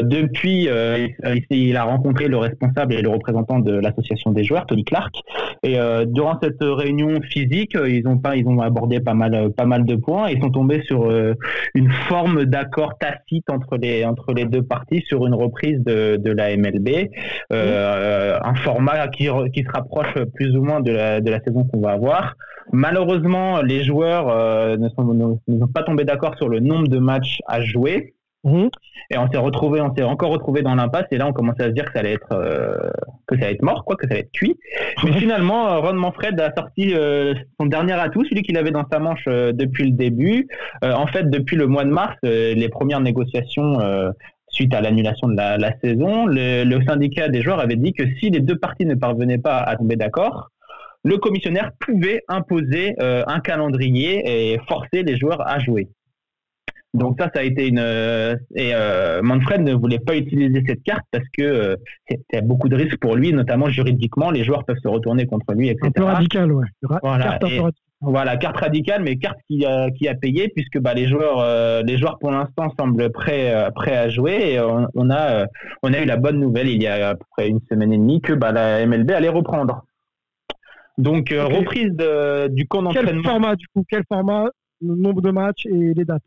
Depuis, 0.00 0.68
euh, 0.68 1.06
il- 1.24 1.44
il 1.50 1.76
a 1.76 1.84
rencontré 1.84 2.26
le 2.28 2.38
responsable 2.38 2.94
et 2.94 3.02
le 3.02 3.10
représentant 3.10 3.58
de 3.58 3.72
l'association 3.72 4.30
des 4.32 4.42
joueurs, 4.42 4.66
Tony 4.66 4.84
Clark. 4.84 5.14
Et 5.62 5.78
euh, 5.78 6.04
durant 6.06 6.38
cette 6.42 6.62
réunion 6.62 7.20
physique, 7.20 7.76
euh, 7.76 7.88
ils 7.90 8.06
ont 8.08 8.16
pas, 8.18 8.36
ils 8.36 8.46
ont 8.46 8.60
abordé 8.60 9.00
pas 9.00 9.12
mal, 9.14 9.34
euh, 9.34 9.48
pas 9.50 9.66
mal 9.66 9.84
de 9.84 9.94
points. 9.96 10.30
Ils 10.30 10.40
sont 10.40 10.50
tombés 10.50 10.82
sur 10.84 11.10
euh, 11.10 11.34
une 11.74 11.90
forme 12.08 12.46
d'accord 12.46 12.96
tacite 12.98 13.50
entre 13.50 13.76
les 13.76 14.04
entre 14.04 14.32
les 14.32 14.46
deux 14.46 14.62
parties 14.62 15.02
sur 15.06 15.26
une 15.26 15.34
reprise 15.34 15.78
de, 15.84 16.16
de 16.16 16.32
la 16.32 16.56
MLB, 16.56 17.10
euh, 17.52 18.38
un 18.42 18.54
format 18.54 19.08
qui 19.08 19.28
qui 19.52 19.62
se 19.62 19.70
rapproche 19.72 20.14
plus 20.34 20.56
ou 20.56 20.62
moins 20.62 20.80
de 20.80 20.92
la 20.92 21.20
de 21.20 21.30
la 21.30 21.40
saison 21.40 21.64
qu'on 21.64 21.80
va 21.80 21.92
avoir. 21.92 22.34
Malheureusement, 22.72 23.60
les 23.60 23.84
joueurs 23.84 24.28
euh, 24.30 24.76
ne 24.78 24.88
sont 24.88 25.04
ne, 25.04 25.34
ne 25.48 25.58
sont 25.60 25.66
pas 25.68 25.82
tombés 25.82 26.04
d'accord 26.04 26.34
sur 26.38 26.48
le 26.48 26.60
nombre 26.60 26.88
de 26.88 26.98
matchs 26.98 27.40
à 27.46 27.60
jouer. 27.62 28.14
Et 29.10 29.18
on 29.18 29.30
s'est 29.30 29.38
retrouvé, 29.38 29.80
on 29.80 29.94
s'est 29.94 30.02
encore 30.02 30.30
retrouvé 30.30 30.62
dans 30.62 30.74
l'impasse. 30.74 31.06
Et 31.10 31.18
là, 31.18 31.26
on 31.28 31.32
commençait 31.32 31.64
à 31.64 31.66
se 31.66 31.72
dire 31.72 31.84
que 31.84 31.92
ça 31.92 32.00
allait 32.00 32.14
être, 32.14 32.32
euh, 32.32 32.90
que 33.26 33.36
ça 33.36 33.44
allait 33.44 33.54
être 33.54 33.62
mort, 33.62 33.84
quoi, 33.84 33.96
que 33.96 34.06
ça 34.06 34.14
allait 34.14 34.22
être 34.22 34.32
cuit. 34.32 34.58
Mais 35.04 35.12
finalement, 35.12 35.68
euh, 35.68 35.78
Ron 35.78 35.94
Manfred 35.94 36.38
a 36.40 36.52
sorti 36.56 36.94
euh, 36.94 37.34
son 37.60 37.66
dernier 37.66 37.92
atout, 37.92 38.24
celui 38.24 38.42
qu'il 38.42 38.56
avait 38.56 38.70
dans 38.70 38.86
sa 38.90 38.98
manche 38.98 39.24
euh, 39.28 39.52
depuis 39.52 39.84
le 39.84 39.90
début. 39.90 40.48
En 40.82 41.06
fait, 41.06 41.28
depuis 41.30 41.56
le 41.56 41.66
mois 41.66 41.84
de 41.84 41.90
mars, 41.90 42.16
les 42.22 42.68
premières 42.68 43.00
négociations 43.00 43.78
suite 44.48 44.74
à 44.74 44.80
l'annulation 44.80 45.28
de 45.28 45.36
la, 45.36 45.56
la 45.56 45.78
saison, 45.78 46.26
le, 46.26 46.64
le 46.64 46.84
syndicat 46.84 47.28
des 47.28 47.42
joueurs 47.42 47.60
avait 47.60 47.76
dit 47.76 47.92
que 47.92 48.04
si 48.18 48.30
les 48.30 48.40
deux 48.40 48.56
parties 48.56 48.84
ne 48.84 48.94
parvenaient 48.94 49.38
pas 49.38 49.58
à 49.58 49.76
tomber 49.76 49.96
d'accord, 49.96 50.50
le 51.04 51.16
commissionnaire 51.18 51.70
pouvait 51.78 52.22
imposer 52.28 52.94
un 52.98 53.40
calendrier 53.40 54.52
et 54.52 54.58
forcer 54.68 55.02
les 55.02 55.16
joueurs 55.16 55.46
à 55.46 55.58
jouer. 55.58 55.88
Donc 56.94 57.16
ça, 57.18 57.30
ça 57.34 57.40
a 57.40 57.42
été 57.44 57.68
une 57.68 57.78
euh, 57.78 58.36
et 58.54 58.72
euh, 58.74 59.22
Manfred 59.22 59.62
ne 59.62 59.72
voulait 59.72 59.98
pas 59.98 60.14
utiliser 60.14 60.62
cette 60.66 60.82
carte 60.82 61.04
parce 61.10 61.24
que 61.36 61.42
euh, 61.42 61.76
c'était 62.06 62.42
beaucoup 62.42 62.68
de 62.68 62.76
risques 62.76 62.98
pour 63.00 63.16
lui, 63.16 63.32
notamment 63.32 63.70
juridiquement, 63.70 64.30
les 64.30 64.44
joueurs 64.44 64.64
peuvent 64.66 64.76
se 64.82 64.88
retourner 64.88 65.24
contre 65.26 65.54
lui, 65.54 65.68
etc. 65.68 65.86
Un 65.88 65.90
peu 65.92 66.04
radical, 66.04 66.52
ouais. 66.52 66.66
Ra- 66.82 66.98
Voilà, 67.02 67.24
carte 67.24 67.44
et- 67.50 67.60
voilà, 68.02 68.36
carte 68.36 68.56
radicale, 68.58 69.02
mais 69.04 69.16
carte 69.16 69.38
qui 69.48 69.64
a, 69.64 69.90
qui 69.92 70.06
a 70.08 70.14
payé 70.14 70.48
puisque 70.54 70.78
bah, 70.80 70.92
les 70.92 71.06
joueurs, 71.06 71.38
euh, 71.38 71.82
les 71.82 71.96
joueurs 71.96 72.18
pour 72.18 72.30
l'instant 72.32 72.68
semblent 72.78 73.10
prêts, 73.10 73.54
euh, 73.54 73.70
prêts 73.70 73.96
à 73.96 74.08
jouer. 74.10 74.52
Et 74.54 74.60
on, 74.60 74.88
on 74.94 75.08
a, 75.08 75.42
euh, 75.42 75.46
on 75.84 75.92
a 75.94 76.00
eu 76.00 76.04
la 76.04 76.16
bonne 76.16 76.40
nouvelle 76.40 76.68
il 76.68 76.82
y 76.82 76.86
a 76.88 77.10
à 77.10 77.14
peu 77.14 77.24
près 77.30 77.48
une 77.48 77.60
semaine 77.70 77.92
et 77.92 77.98
demie 77.98 78.20
que 78.20 78.32
bah, 78.34 78.52
la 78.52 78.84
MLB 78.86 79.12
allait 79.12 79.28
reprendre. 79.28 79.84
Donc 80.98 81.32
euh, 81.32 81.44
reprise 81.46 81.90
de- 81.92 82.48
du 82.48 82.66
camp 82.66 82.80
Quel 82.92 83.04
d'entraînement. 83.06 83.22
format 83.30 83.56
du 83.56 83.66
coup? 83.68 83.84
Quel 83.88 84.02
format? 84.06 84.50
Le 84.82 84.96
nombre 84.96 85.22
de 85.22 85.30
matchs 85.30 85.64
et 85.66 85.94
les 85.94 86.04
dates? 86.04 86.22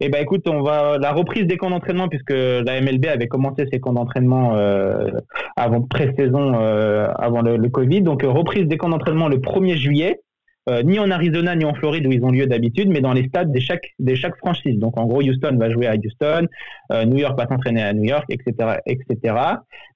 Eh 0.00 0.08
ben 0.08 0.22
écoute, 0.22 0.46
on 0.48 0.62
va 0.62 0.96
la 0.98 1.12
reprise 1.12 1.46
des 1.46 1.56
camps 1.56 1.70
d'entraînement 1.70 2.08
puisque 2.08 2.30
la 2.30 2.80
MLB 2.80 3.06
avait 3.06 3.26
commencé 3.26 3.66
ses 3.72 3.80
camps 3.80 3.92
d'entraînement 3.92 4.54
euh, 4.54 5.10
avant 5.56 5.82
pré-saison, 5.82 6.54
euh, 6.54 7.08
avant 7.18 7.42
le, 7.42 7.56
le 7.56 7.68
Covid. 7.68 8.02
Donc 8.02 8.22
euh, 8.22 8.28
reprise 8.28 8.66
des 8.68 8.76
camps 8.76 8.90
d'entraînement 8.90 9.28
le 9.28 9.38
1er 9.38 9.76
juillet, 9.76 10.20
euh, 10.68 10.82
ni 10.82 10.98
en 10.98 11.10
Arizona 11.10 11.54
ni 11.56 11.64
en 11.64 11.74
Floride 11.74 12.06
où 12.06 12.12
ils 12.12 12.22
ont 12.24 12.30
lieu 12.30 12.46
d'habitude, 12.46 12.88
mais 12.88 13.00
dans 13.00 13.12
les 13.12 13.26
stades 13.28 13.50
de 13.52 13.58
chaque 13.60 13.86
chaque 14.14 14.36
franchise. 14.36 14.78
Donc 14.78 14.98
en 14.98 15.06
gros, 15.06 15.22
Houston 15.22 15.56
va 15.58 15.70
jouer 15.70 15.86
à 15.86 15.94
Houston, 15.94 16.46
euh, 16.92 17.04
New 17.04 17.16
York 17.18 17.38
va 17.38 17.46
s'entraîner 17.46 17.82
à 17.82 17.92
New 17.92 18.04
York, 18.04 18.24
etc., 18.28 18.78
etc. 18.86 19.34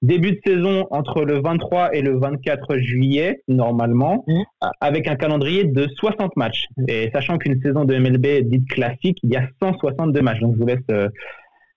Début 0.01 0.31
de 0.33 0.39
saison 0.45 0.87
entre 0.91 1.23
le 1.23 1.41
23 1.41 1.93
et 1.95 2.01
le 2.01 2.17
24 2.17 2.77
juillet 2.77 3.41
normalement, 3.47 4.25
a- 4.61 4.71
avec 4.81 5.07
un 5.07 5.15
calendrier 5.15 5.63
de 5.65 5.87
60 5.95 6.35
matchs. 6.37 6.65
Et 6.87 7.09
sachant 7.13 7.37
qu'une 7.37 7.61
saison 7.61 7.85
de 7.85 7.95
MLB 7.95 8.41
dite 8.43 8.67
classique, 8.69 9.17
il 9.23 9.31
y 9.31 9.35
a 9.37 9.47
162 9.61 10.21
matchs. 10.21 10.39
Donc 10.39 10.55
je 10.55 10.59
vous 10.59 10.67
laisse 10.67 10.79
euh, 10.91 11.09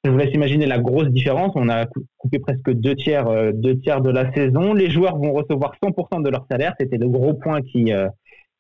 je 0.05 0.11
vous 0.11 0.19
laisse 0.19 0.33
imaginer 0.35 0.67
la 0.67 0.79
grosse 0.79 1.09
différence. 1.09 1.51
On 1.57 1.69
a 1.69 1.85
cou- 1.87 2.05
coupé 2.19 2.39
presque 2.39 2.71
deux 2.73 2.95
tiers, 2.95 3.27
euh, 3.27 3.51
deux 3.53 3.77
tiers 3.81 4.01
de 4.01 4.11
la 4.11 4.33
saison. 4.33 4.73
Les 4.73 4.89
joueurs 4.89 5.17
vont 5.19 5.33
recevoir 5.33 5.73
100% 5.83 6.21
de 6.23 6.31
leur 6.31 6.47
salaire. 6.49 6.75
C'était 6.79 6.97
le 6.99 7.09
gros 7.09 7.35
point 7.35 7.61
qui, 7.61 7.93
euh, 7.93 8.07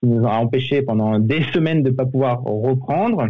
nous 0.06 0.26
a 0.26 0.36
empêché 0.38 0.82
pendant 0.82 1.18
des 1.18 1.42
semaines 1.54 1.82
de 1.82 1.90
ne 1.90 1.94
pas 1.94 2.06
pouvoir 2.06 2.42
reprendre. 2.42 3.26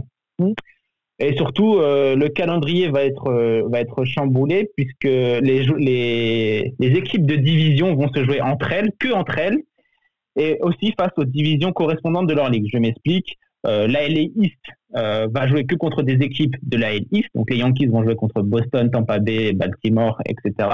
Et 1.19 1.35
surtout, 1.35 1.77
euh, 1.77 2.15
le 2.15 2.29
calendrier 2.29 2.89
va 2.89 3.05
être 3.05 3.29
euh, 3.29 3.63
va 3.71 3.81
être 3.81 4.05
chamboulé 4.05 4.69
puisque 4.77 5.05
les, 5.05 5.65
les 5.79 6.75
les 6.79 6.99
équipes 6.99 7.25
de 7.25 7.37
division 7.37 7.95
vont 7.95 8.13
se 8.13 8.23
jouer 8.25 8.43
entre 8.43 8.71
elles, 8.73 8.91
que 8.99 9.13
entre 9.13 9.39
elles, 9.39 9.59
et 10.37 10.59
aussi 10.61 10.93
face 10.99 11.13
aux 11.17 11.25
divisions 11.25 11.73
correspondantes 11.73 12.27
de 12.27 12.35
leur 12.35 12.51
ligue. 12.51 12.69
Je 12.73 12.79
m'explique. 12.79 13.39
Euh, 13.67 13.89
L'ALA 13.89 14.21
East 14.37 14.61
euh, 14.97 15.27
va 15.31 15.49
jouer 15.49 15.65
que 15.67 15.75
contre 15.75 16.03
des 16.03 16.15
équipes 16.25 16.55
de 16.63 16.77
l'AL 16.77 17.01
East. 17.11 17.29
Donc 17.35 17.51
les 17.51 17.57
Yankees 17.57 17.87
vont 17.87 18.03
jouer 18.05 18.15
contre 18.15 18.43
Boston, 18.43 18.91
Tampa 18.91 19.19
Bay, 19.19 19.53
Baltimore, 19.53 20.21
etc. 20.27 20.69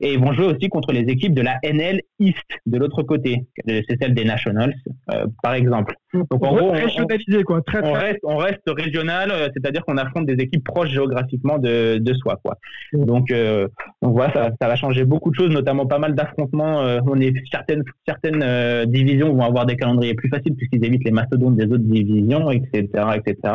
Et 0.00 0.14
ils 0.14 0.18
vont 0.20 0.32
jouer 0.32 0.46
aussi 0.46 0.68
contre 0.68 0.92
les 0.92 1.00
équipes 1.00 1.34
de 1.34 1.42
la 1.42 1.58
NL 1.62 2.00
East 2.18 2.38
de 2.66 2.78
l'autre 2.78 3.02
côté. 3.02 3.44
C'est 3.66 3.84
celle 4.00 4.14
des 4.14 4.24
Nationals, 4.24 4.74
euh, 5.12 5.26
par 5.42 5.54
exemple. 5.54 5.94
Donc 6.12 6.26
en 6.46 6.54
gros, 6.56 6.70
on- 6.70 6.74
on- 7.02 7.06
quoi. 7.44 7.60
Très, 7.62 7.82
on 7.84 7.92
reste, 7.92 8.18
on 8.24 8.36
reste 8.36 8.62
régional, 8.68 9.30
euh, 9.30 9.48
c'est-à-dire 9.54 9.84
qu'on 9.84 9.96
affronte 9.96 10.26
des 10.26 10.42
équipes 10.42 10.64
proches 10.64 10.90
géographiquement 10.90 11.58
de, 11.58 11.98
de 11.98 12.14
soi, 12.14 12.38
quoi. 12.44 12.56
Donc, 12.92 13.30
euh, 13.30 13.68
donc 14.02 14.12
voilà, 14.12 14.32
ça, 14.32 14.50
ça 14.60 14.68
va 14.68 14.76
changer 14.76 15.04
beaucoup 15.04 15.30
de 15.30 15.34
choses, 15.36 15.50
notamment 15.50 15.86
pas 15.86 15.98
mal 15.98 16.14
d'affrontements. 16.14 16.80
euh, 16.82 17.00
on 17.06 17.20
est 17.20 17.32
certaines 17.50 17.82
certaines 18.06 18.84
divisions 18.86 19.32
vont 19.34 19.42
avoir 19.44 19.66
des 19.66 19.76
calendriers 19.76 20.14
plus 20.14 20.28
faciles 20.28 20.54
puisqu'ils 20.54 20.84
évitent 20.84 21.04
les 21.04 21.10
mastodontes 21.10 21.56
des 21.56 21.64
autres 21.66 21.78
divisions, 21.84 22.50
etc., 22.50 22.88
etc. 23.16 23.54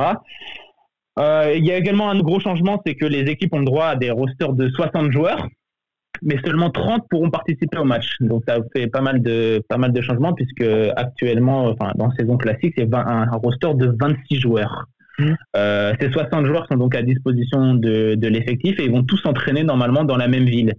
Euh, 1.19 1.53
il 1.55 1.65
y 1.65 1.71
a 1.71 1.77
également 1.77 2.09
un 2.09 2.19
gros 2.19 2.39
changement, 2.39 2.81
c'est 2.85 2.95
que 2.95 3.05
les 3.05 3.29
équipes 3.29 3.53
ont 3.53 3.59
le 3.59 3.65
droit 3.65 3.85
à 3.87 3.95
des 3.95 4.09
rosters 4.11 4.53
de 4.53 4.69
60 4.69 5.11
joueurs 5.11 5.47
mais 6.21 6.37
seulement 6.45 6.69
30 6.69 7.07
pourront 7.09 7.29
participer 7.29 7.77
au 7.77 7.85
match. 7.85 8.15
Donc 8.19 8.43
ça 8.47 8.57
fait 8.75 8.87
pas 8.87 9.01
mal 9.01 9.21
de 9.21 9.61
pas 9.67 9.77
mal 9.77 9.91
de 9.91 10.01
changements 10.01 10.33
puisque 10.33 10.65
actuellement, 10.95 11.65
enfin 11.65 11.91
dans 11.95 12.11
saison 12.11 12.37
classique, 12.37 12.73
c'est 12.77 12.89
20 12.89 13.05
un 13.05 13.31
roster 13.31 13.73
de 13.75 13.95
26 13.99 14.39
joueurs. 14.39 14.85
Euh, 15.55 15.93
ces 15.99 16.11
60 16.11 16.45
joueurs 16.45 16.65
sont 16.71 16.77
donc 16.77 16.95
à 16.95 17.01
disposition 17.01 17.73
de, 17.73 18.15
de 18.15 18.27
l'effectif 18.27 18.79
et 18.79 18.85
ils 18.85 18.91
vont 18.91 19.03
tous 19.03 19.17
s'entraîner 19.17 19.63
normalement 19.63 20.03
dans 20.03 20.17
la 20.17 20.27
même 20.27 20.45
ville. 20.45 20.73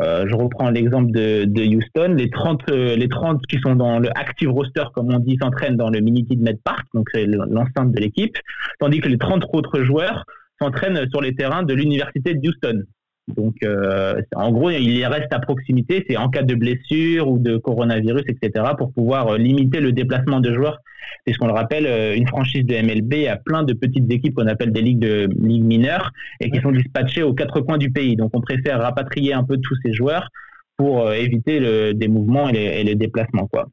Euh, 0.00 0.26
je 0.26 0.34
reprends 0.34 0.70
l'exemple 0.70 1.10
de, 1.10 1.44
de 1.44 1.62
Houston. 1.62 2.14
Les 2.16 2.30
30, 2.30 2.62
euh, 2.70 2.96
les 2.96 3.08
30 3.08 3.46
qui 3.46 3.58
sont 3.58 3.74
dans 3.74 3.98
le 3.98 4.08
active 4.18 4.50
roster, 4.50 4.84
comme 4.94 5.12
on 5.12 5.18
dit, 5.18 5.36
s'entraînent 5.40 5.76
dans 5.76 5.90
le 5.90 6.00
Minute 6.00 6.30
Med 6.38 6.58
Park, 6.64 6.86
donc 6.94 7.08
c'est 7.12 7.26
l'enceinte 7.26 7.92
de 7.92 8.00
l'équipe, 8.00 8.36
tandis 8.80 9.00
que 9.00 9.08
les 9.08 9.18
30 9.18 9.44
autres 9.52 9.82
joueurs 9.82 10.24
s'entraînent 10.60 11.06
sur 11.10 11.20
les 11.20 11.34
terrains 11.34 11.62
de 11.62 11.74
l'université 11.74 12.34
de 12.34 12.48
Houston. 12.48 12.84
Donc, 13.28 13.56
euh, 13.62 14.20
en 14.34 14.50
gros, 14.50 14.70
il 14.70 15.04
reste 15.06 15.32
à 15.32 15.38
proximité. 15.38 16.04
C'est 16.08 16.16
en 16.16 16.28
cas 16.28 16.42
de 16.42 16.54
blessure 16.54 17.28
ou 17.28 17.38
de 17.38 17.56
coronavirus, 17.56 18.24
etc., 18.28 18.72
pour 18.76 18.92
pouvoir 18.92 19.28
euh, 19.28 19.38
limiter 19.38 19.80
le 19.80 19.92
déplacement 19.92 20.40
de 20.40 20.52
joueurs. 20.52 20.78
Puisqu'on 21.24 21.46
le 21.46 21.52
rappelle, 21.52 21.86
euh, 21.86 22.16
une 22.16 22.26
franchise 22.26 22.64
de 22.64 22.74
MLB 22.74 23.28
a 23.28 23.36
plein 23.36 23.62
de 23.62 23.74
petites 23.74 24.10
équipes 24.10 24.34
qu'on 24.34 24.48
appelle 24.48 24.72
des 24.72 24.82
ligues 24.82 24.98
de 24.98 25.28
ligues 25.38 25.64
mineures 25.64 26.10
et 26.40 26.50
qui 26.50 26.60
sont 26.60 26.72
dispatchées 26.72 27.22
aux 27.22 27.34
quatre 27.34 27.60
coins 27.60 27.78
du 27.78 27.90
pays. 27.90 28.16
Donc, 28.16 28.30
on 28.34 28.40
préfère 28.40 28.80
rapatrier 28.80 29.32
un 29.32 29.44
peu 29.44 29.56
tous 29.58 29.76
ces 29.84 29.92
joueurs 29.92 30.28
pour 30.76 31.12
éviter 31.12 31.60
le, 31.60 31.92
des 31.94 32.08
mouvements 32.08 32.48
et 32.48 32.52
les, 32.52 32.80
et 32.80 32.84
les 32.84 32.96
déplacements, 32.96 33.46
quoi. 33.46 33.66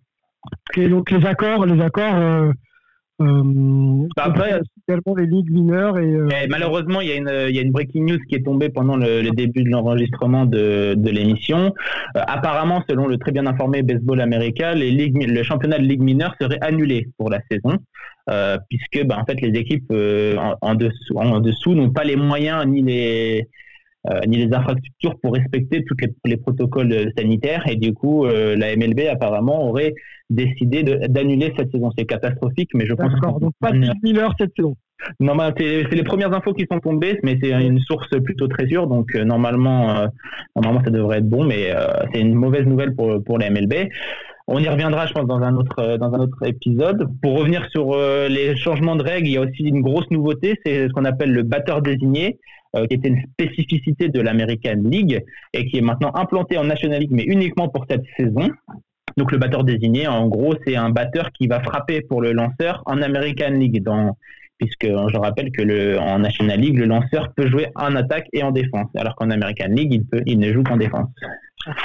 Et 0.76 0.88
donc 0.88 1.12
les 1.12 1.26
accords, 1.26 1.66
les 1.66 1.82
accords. 1.82 2.16
Euh, 2.16 2.52
euh, 3.22 4.08
Après, 4.18 4.60
également 4.88 5.16
les 5.16 5.26
ligues 5.26 5.52
mineures 5.52 5.98
et. 5.98 6.06
euh, 6.14 6.30
Et 6.44 6.48
malheureusement, 6.48 7.02
il 7.02 7.10
y, 7.10 7.12
a 7.12 7.16
une, 7.16 7.32
il 7.50 7.56
y 7.56 7.60
a 7.60 7.62
une 7.62 7.72
breaking 7.72 8.06
news 8.06 8.20
qui 8.28 8.36
est 8.36 8.44
tombée 8.44 8.70
pendant 8.70 8.96
le, 8.98 9.22
le 9.22 9.32
début 9.32 9.64
de 9.64 9.70
l'enregistrement 9.70 10.46
de, 10.46 10.94
de 10.96 11.10
l'émission. 11.10 11.74
Euh, 12.16 12.22
apparemment, 12.28 12.84
selon 12.90 13.08
le 13.08 13.18
très 13.18 13.32
bien 13.32 13.46
informé 13.46 13.84
Baseball 13.84 14.22
America, 14.22 14.74
les 14.74 14.92
ligues, 14.92 15.24
le 15.30 15.44
championnat 15.44 15.80
de 15.80 15.84
ligue 15.84 16.02
mineure 16.02 16.34
serait 16.40 16.60
annulé 16.62 17.08
pour 17.18 17.30
la 17.30 17.40
saison, 17.50 17.78
puisque 18.70 19.06
bah, 19.08 19.18
en 19.20 19.26
fait 19.26 19.42
les 19.42 19.58
équipes 19.60 19.92
en, 19.92 20.56
en 20.62 20.76
dessous, 20.76 21.16
en 21.16 21.40
dessous 21.40 21.74
n'ont 21.74 21.90
pas 21.92 22.04
les 22.04 22.16
moyens 22.16 22.66
ni 22.68 22.82
les 22.84 23.48
ni 24.28 24.38
les 24.38 24.54
infrastructures 24.54 25.20
pour 25.22 25.34
respecter 25.34 25.84
tous 25.84 25.96
les, 26.26 26.38
protocoles 26.38 27.12
sanitaires. 27.18 27.64
Et 27.70 27.76
du 27.76 27.94
coup, 27.94 28.26
la 28.26 28.76
MLB 28.76 29.02
apparemment 29.12 29.68
aurait 29.68 29.94
décidé 30.30 30.84
d'annuler 30.84 31.54
cette 31.58 31.72
saison. 31.72 31.92
C'est 31.98 32.06
catastrophique, 32.06 32.70
mais 32.74 32.86
je 32.86 32.94
pense. 32.94 33.12
D'accord, 33.12 33.40
donc 33.40 33.54
pas 33.60 33.72
de 33.72 33.80
Miller 34.02 34.34
cette 34.40 34.52
saison. 34.56 34.76
Non, 35.20 35.36
c'est 35.58 35.84
les 35.92 36.04
premières 36.04 36.34
infos 36.34 36.54
qui 36.54 36.66
sont 36.72 36.80
tombées, 36.80 37.20
mais 37.24 37.38
c'est 37.42 37.52
une 37.52 37.80
source 37.80 38.10
plutôt 38.24 38.48
très 38.48 38.68
sûre, 38.68 38.88
donc 38.88 39.14
normalement, 39.16 40.08
normalement 40.56 40.84
ça 40.84 40.92
devrait 40.92 41.20
être 41.20 41.30
bon, 41.30 41.44
mais 41.44 41.74
c'est 42.14 42.22
une 42.22 42.34
mauvaise 42.34 42.66
nouvelle 42.66 42.96
pour, 42.96 43.24
pour 43.24 43.38
la 43.38 43.50
MLB. 43.50 43.90
On 44.52 44.58
y 44.58 44.68
reviendra, 44.68 45.06
je 45.06 45.14
pense, 45.14 45.28
dans 45.28 45.44
un 45.44 45.56
autre 45.56 45.76
euh, 45.78 45.98
dans 46.00 46.12
un 46.12 46.22
autre 46.22 46.44
épisode. 46.44 47.08
Pour 47.22 47.38
revenir 47.38 47.68
sur 47.70 47.94
euh, 47.94 48.28
les 48.28 48.56
changements 48.56 48.96
de 48.96 49.04
règles, 49.04 49.28
il 49.28 49.34
y 49.34 49.38
a 49.38 49.42
aussi 49.42 49.62
une 49.62 49.82
grosse 49.82 50.10
nouveauté, 50.10 50.56
c'est 50.66 50.88
ce 50.88 50.92
qu'on 50.92 51.06
appelle 51.06 51.32
le 51.32 51.44
batteur 51.44 51.84
désigné, 51.84 52.40
euh, 52.76 52.86
qui 52.88 52.96
était 52.96 53.10
une 53.10 53.22
spécificité 53.34 54.10
de 54.10 54.22
l'American 54.22 54.82
League 54.84 55.24
et 55.54 55.66
qui 55.66 55.78
est 55.78 55.82
maintenant 55.82 56.12
implanté 56.16 56.58
en 56.58 56.64
National 56.64 57.00
League, 57.00 57.12
mais 57.12 57.24
uniquement 57.24 57.70
pour 57.70 57.86
cette 57.90 58.04
saison. 58.18 58.50
Donc 59.18 59.32
le 59.32 59.38
batteur 59.38 59.64
désigné, 59.64 60.08
en 60.08 60.28
gros, 60.28 60.54
c'est 60.66 60.76
un 60.76 60.90
batteur 60.90 61.32
qui 61.32 61.48
va 61.48 61.62
frapper 61.62 62.02
pour 62.02 62.22
le 62.22 62.32
lanceur 62.32 62.84
en 62.86 63.02
American 63.02 63.52
League, 63.52 63.84
dans, 63.84 64.16
puisque 64.58 64.86
je 64.86 65.18
rappelle 65.18 65.52
que 65.52 65.62
le, 65.62 66.00
en 66.00 66.20
National 66.20 66.60
League, 66.60 66.78
le 66.78 66.86
lanceur 66.86 67.34
peut 67.36 67.50
jouer 67.50 67.68
en 67.76 67.96
attaque 67.96 68.28
et 68.34 68.44
en 68.44 68.52
défense, 68.52 68.90
alors 68.96 69.16
qu'en 69.16 69.30
American 69.30 69.70
League, 69.70 69.94
il, 69.94 70.06
peut, 70.06 70.22
il 70.26 70.40
ne 70.40 70.54
joue 70.54 70.64
qu'en 70.64 70.78
défense. 70.78 71.10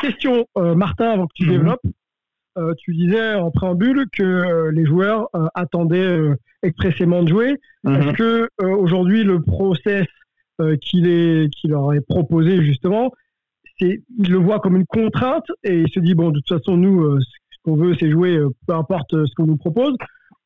Question, 0.03 0.47
Martin, 0.55 1.11
avant 1.11 1.27
que 1.27 1.33
tu 1.35 1.47
mhm. 1.47 1.51
développes. 1.51 1.83
Euh, 2.57 2.73
tu 2.79 2.95
disais 2.95 3.35
en 3.35 3.51
préambule 3.51 4.07
que 4.13 4.23
euh, 4.23 4.71
les 4.71 4.87
joueurs 4.87 5.29
euh, 5.35 5.49
attendaient 5.55 6.19
expressément 6.63 7.23
de 7.25 7.29
jouer. 7.29 7.61
Mhm. 7.83 7.95
Est-ce 7.97 8.13
que 8.13 8.49
aujourd'hui 8.63 9.25
le 9.25 9.43
process 9.43 10.07
qu'il 10.83 11.07
est 11.07 11.49
leur 11.65 11.93
est 11.93 12.01
proposé 12.01 12.63
justement, 12.63 13.13
c'est 13.79 14.03
il 14.19 14.31
le 14.31 14.39
voit 14.39 14.61
comme 14.61 14.77
une 14.77 14.87
contrainte 14.87 15.47
et 15.63 15.81
il 15.81 15.91
se 15.91 16.01
dit 16.01 16.15
bon 16.15 16.31
de 16.31 16.41
toute 16.41 16.61
façon 16.61 16.77
nous 16.77 17.21
ce 17.21 17.57
qu'on 17.65 17.77
veut 17.77 17.95
c'est 17.99 18.11
jouer 18.11 18.39
peu 18.67 18.75
importe 18.75 19.11
ce 19.11 19.35
qu'on 19.35 19.47
nous 19.47 19.57
propose. 19.57 19.95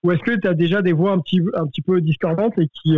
Ou 0.05 0.13
est-ce 0.13 0.21
que 0.21 0.39
tu 0.39 0.47
as 0.47 0.55
déjà 0.55 0.81
des 0.81 0.93
voix 0.93 1.13
un 1.13 1.19
petit 1.19 1.41
un 1.55 1.67
petit 1.67 1.83
peu 1.83 2.01
discordantes 2.01 2.57
et 2.59 2.69
qui 2.69 2.97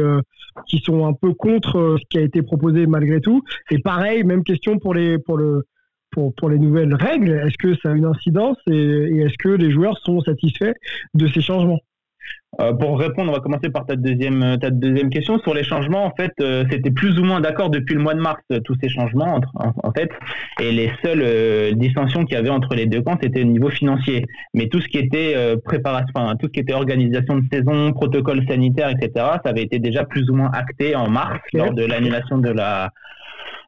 qui 0.67 0.79
sont 0.79 1.07
un 1.07 1.15
peu 1.15 1.33
contre 1.35 1.97
ce 1.99 2.05
qui 2.11 2.19
a 2.19 2.23
été 2.23 2.43
proposé 2.43 2.87
malgré 2.87 3.21
tout? 3.21 3.43
Et 3.71 3.79
pareil 3.79 4.23
même 4.25 4.45
question 4.45 4.79
pour 4.79 4.95
les 4.95 5.19
pour 5.19 5.37
le 5.37 5.65
pour, 6.11 6.35
pour 6.35 6.51
les 6.51 6.59
nouvelles 6.59 6.95
règles. 6.95 7.31
Est-ce 7.31 7.57
que 7.59 7.75
ça 7.77 7.91
a 7.91 7.95
une 7.95 8.05
incidence 8.05 8.59
et, 8.67 9.19
est-ce 9.19 9.37
que 9.39 9.49
les 9.49 9.71
joueurs 9.71 9.99
sont 9.99 10.21
satisfaits 10.21 10.75
de 11.15 11.27
ces 11.29 11.41
changements? 11.41 11.81
Euh, 12.61 12.73
pour 12.73 12.99
répondre, 12.99 13.31
on 13.31 13.35
va 13.35 13.41
commencer 13.41 13.71
par 13.71 13.87
ta 13.87 13.95
deuxième, 13.95 14.59
ta 14.61 14.71
deuxième 14.71 15.09
question. 15.09 15.39
Sur 15.39 15.55
les 15.55 15.63
changements, 15.63 16.05
en 16.05 16.11
fait, 16.11 16.33
euh, 16.41 16.65
c'était 16.69 16.91
plus 16.91 17.19
ou 17.19 17.25
moins 17.25 17.41
d'accord 17.41 17.71
depuis 17.71 17.95
le 17.95 18.01
mois 18.01 18.15
de 18.15 18.21
mars, 18.21 18.43
euh, 18.51 18.59
tous 18.61 18.77
ces 18.83 18.89
changements, 18.89 19.41
en, 19.55 19.73
en, 19.85 19.93
fait. 19.93 20.11
Et 20.61 20.73
les 20.73 20.91
seules 21.05 21.77
dissensions 21.77 22.25
qu'il 22.25 22.35
y 22.35 22.39
avait 22.39 22.51
entre 22.51 22.75
les 22.75 22.87
deux 22.87 23.03
camps, 23.03 23.17
c'était 23.23 23.43
au 23.43 23.47
niveau 23.47 23.71
financier. 23.71 24.27
Mais 24.53 24.69
tout 24.69 24.81
ce 24.81 24.89
qui 24.89 24.99
était 24.99 25.35
préparation, 25.65 26.13
enfin, 26.15 26.35
tout 26.37 26.47
ce 26.47 26.53
qui 26.53 26.61
était 26.61 26.75
organisation 26.75 27.37
de 27.37 27.45
saison, 27.53 27.93
protocole 27.93 28.45
sanitaire, 28.49 28.91
etc., 28.91 29.11
ça 29.15 29.51
avait 29.51 29.63
été 29.63 29.79
déjà 29.79 30.05
plus 30.05 30.29
ou 30.29 30.35
moins 30.35 30.51
acté 30.53 30.97
en 30.97 31.09
mars, 31.09 31.39
lors 31.53 31.73
de 31.73 31.85
l'annulation 31.85 32.39
de 32.39 32.51
la, 32.51 32.91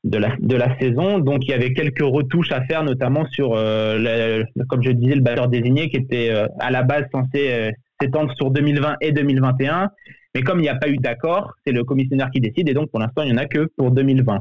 de 0.05 0.19
la, 0.19 0.35
de 0.39 0.57
la 0.57 0.79
saison. 0.79 1.19
Donc 1.19 1.45
il 1.45 1.51
y 1.51 1.55
avait 1.55 1.73
quelques 1.73 2.03
retouches 2.03 2.53
à 2.53 2.63
faire, 2.63 2.83
notamment 2.85 3.27
sur, 3.31 3.55
euh, 3.55 4.43
comme 4.69 4.83
je 4.83 4.91
disais, 4.91 5.15
le 5.15 5.21
batteur 5.21 5.49
désigné 5.49 5.89
qui 5.91 5.97
était 5.97 6.31
euh, 6.31 6.47
à 6.59 6.71
la 6.71 6.83
base 6.83 7.05
censé 7.13 7.53
euh, 7.53 7.71
s'étendre 8.03 8.33
sur 8.37 8.51
2020 8.51 8.97
et 9.01 9.13
2021. 9.13 9.91
Mais 10.35 10.43
comme 10.43 10.59
il 10.59 10.63
n'y 10.63 10.69
a 10.69 10.75
pas 10.75 10.89
eu 10.89 10.97
d'accord, 10.97 11.53
c'est 11.67 11.73
le 11.73 11.85
commissionnaire 11.85 12.31
qui 12.31 12.41
décide 12.41 12.69
et 12.69 12.75
donc 12.75 12.91
pour 12.91 13.01
l'instant 13.01 13.23
il 13.23 13.33
n'y 13.33 13.39
en 13.39 13.43
a 13.43 13.47
que 13.47 13.69
pour 13.77 13.91
2020. 13.91 14.41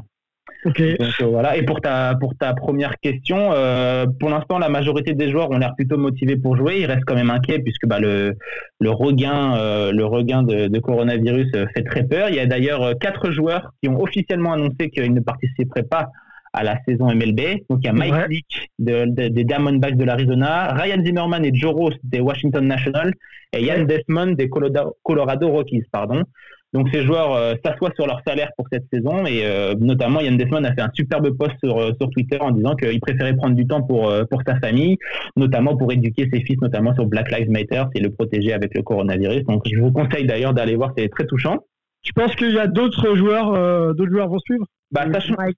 Donc 0.64 0.80
euh, 0.80 0.96
voilà. 1.22 1.56
Et 1.56 1.64
pour 1.64 1.80
ta 1.80 2.14
pour 2.20 2.36
ta 2.36 2.54
première 2.54 2.98
question, 2.98 3.52
euh, 3.52 4.06
pour 4.20 4.30
l'instant 4.30 4.58
la 4.58 4.68
majorité 4.68 5.12
des 5.12 5.30
joueurs 5.30 5.50
ont 5.50 5.58
l'air 5.58 5.74
plutôt 5.74 5.98
motivés 5.98 6.36
pour 6.36 6.56
jouer. 6.56 6.80
Ils 6.80 6.86
restent 6.86 7.04
quand 7.04 7.16
même 7.16 7.30
inquiets 7.30 7.58
puisque 7.58 7.86
bah, 7.86 7.98
le 7.98 8.36
le 8.80 8.90
regain 8.90 9.56
euh, 9.56 9.92
le 9.92 10.04
regain 10.04 10.42
de, 10.42 10.68
de, 10.68 10.78
coronavirus 10.78 11.50
fait 11.74 11.82
très 11.82 12.04
peur. 12.04 12.28
Il 12.28 12.36
y 12.36 12.40
a 12.40 12.46
d'ailleurs 12.46 12.96
quatre 13.00 13.30
joueurs 13.30 13.72
qui 13.82 13.88
ont 13.88 14.00
officiellement 14.00 14.52
annoncé 14.52 14.90
qu'ils 14.90 15.12
ne 15.12 15.20
participeraient 15.20 15.82
pas 15.82 16.08
à 16.52 16.62
la 16.62 16.78
saison 16.86 17.06
MLB. 17.06 17.64
Donc 17.68 17.80
il 17.82 17.86
y 17.86 17.88
a 17.88 17.92
Mike 17.92 18.12
ouais. 18.12 18.40
de, 18.78 19.28
des 19.28 19.44
Diamondbacks 19.44 19.96
de 19.96 20.04
l'Arizona, 20.04 20.72
Ryan 20.74 21.04
Zimmerman 21.04 21.44
et 21.44 21.54
Joe 21.54 21.72
Ross 21.72 21.94
des 22.04 22.20
Washington 22.20 22.66
Nationals 22.66 23.12
et 23.52 23.62
Ian 23.62 23.84
Desmond 23.84 24.32
des 24.32 24.48
Colorado 24.48 25.48
Rockies. 25.48 25.84
Pardon. 25.90 26.24
Donc 26.72 26.88
ces 26.90 27.02
joueurs 27.02 27.34
euh, 27.34 27.54
s'assoient 27.62 27.92
sur 27.94 28.06
leur 28.06 28.22
salaire 28.26 28.50
pour 28.56 28.66
cette 28.72 28.84
saison 28.90 29.26
et 29.26 29.44
euh, 29.44 29.74
notamment 29.78 30.20
Yann 30.20 30.38
Desmond 30.38 30.64
a 30.64 30.72
fait 30.72 30.80
un 30.80 30.90
superbe 30.94 31.36
post 31.36 31.52
sur, 31.62 31.78
euh, 31.78 31.92
sur 32.00 32.08
Twitter 32.10 32.38
en 32.40 32.50
disant 32.50 32.74
qu'il 32.76 32.98
préférait 33.00 33.36
prendre 33.36 33.54
du 33.54 33.66
temps 33.66 33.82
pour, 33.82 34.10
pour 34.30 34.42
sa 34.46 34.58
famille, 34.58 34.96
notamment 35.36 35.76
pour 35.76 35.92
éduquer 35.92 36.28
ses 36.32 36.40
fils, 36.40 36.56
notamment 36.62 36.94
sur 36.94 37.06
Black 37.06 37.30
Lives 37.30 37.50
Matter 37.50 37.84
et 37.94 38.00
le 38.00 38.10
protéger 38.10 38.54
avec 38.54 38.74
le 38.74 38.82
coronavirus. 38.82 39.44
Donc 39.44 39.62
je 39.70 39.78
vous 39.78 39.92
conseille 39.92 40.26
d'ailleurs 40.26 40.54
d'aller 40.54 40.76
voir, 40.76 40.92
c'est 40.96 41.08
très 41.08 41.26
touchant. 41.26 41.58
Tu 42.02 42.14
penses 42.14 42.34
qu'il 42.36 42.52
y 42.52 42.58
a 42.58 42.66
d'autres 42.66 43.14
joueurs, 43.16 43.94
d'autres 43.94 44.10
joueurs 44.10 44.28
vont 44.28 44.40
suivre? 44.40 44.64
Bah, 44.92 45.04
sachant, 45.12 45.34
Mike, 45.38 45.56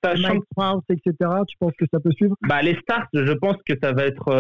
etc. 0.91 1.31
Tu 1.49 1.57
penses 1.59 1.73
que 1.79 1.85
ça 1.93 2.01
peut 2.01 2.13
suivre? 2.13 2.37
Bah 2.49 2.63
les 2.63 2.77
starts, 2.77 3.09
je 3.13 3.33
pense 3.33 3.57
que 3.67 3.75
ça 3.83 3.93
va 3.93 4.05
être 4.05 4.31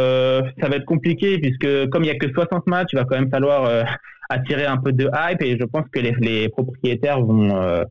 ça 0.61 0.69
va 0.69 0.77
être 0.77 0.85
compliqué 0.85 1.39
puisque 1.39 1.89
comme 1.91 2.05
il 2.05 2.07
y 2.07 2.11
a 2.11 2.19
que 2.19 2.33
60 2.33 2.67
matchs, 2.67 2.91
il 2.93 2.97
va 2.97 3.05
quand 3.05 3.19
même 3.19 3.31
falloir 3.31 3.85
attirer 4.29 4.65
un 4.65 4.77
peu 4.77 4.93
de 4.93 5.09
hype 5.13 5.43
et 5.43 5.59
je 5.59 5.65
pense 5.65 5.85
que 5.93 6.01
les, 6.01 6.15
les 6.21 6.49
propriétaires 6.49 7.21
vont, 7.21 7.55
euh, 7.57 7.85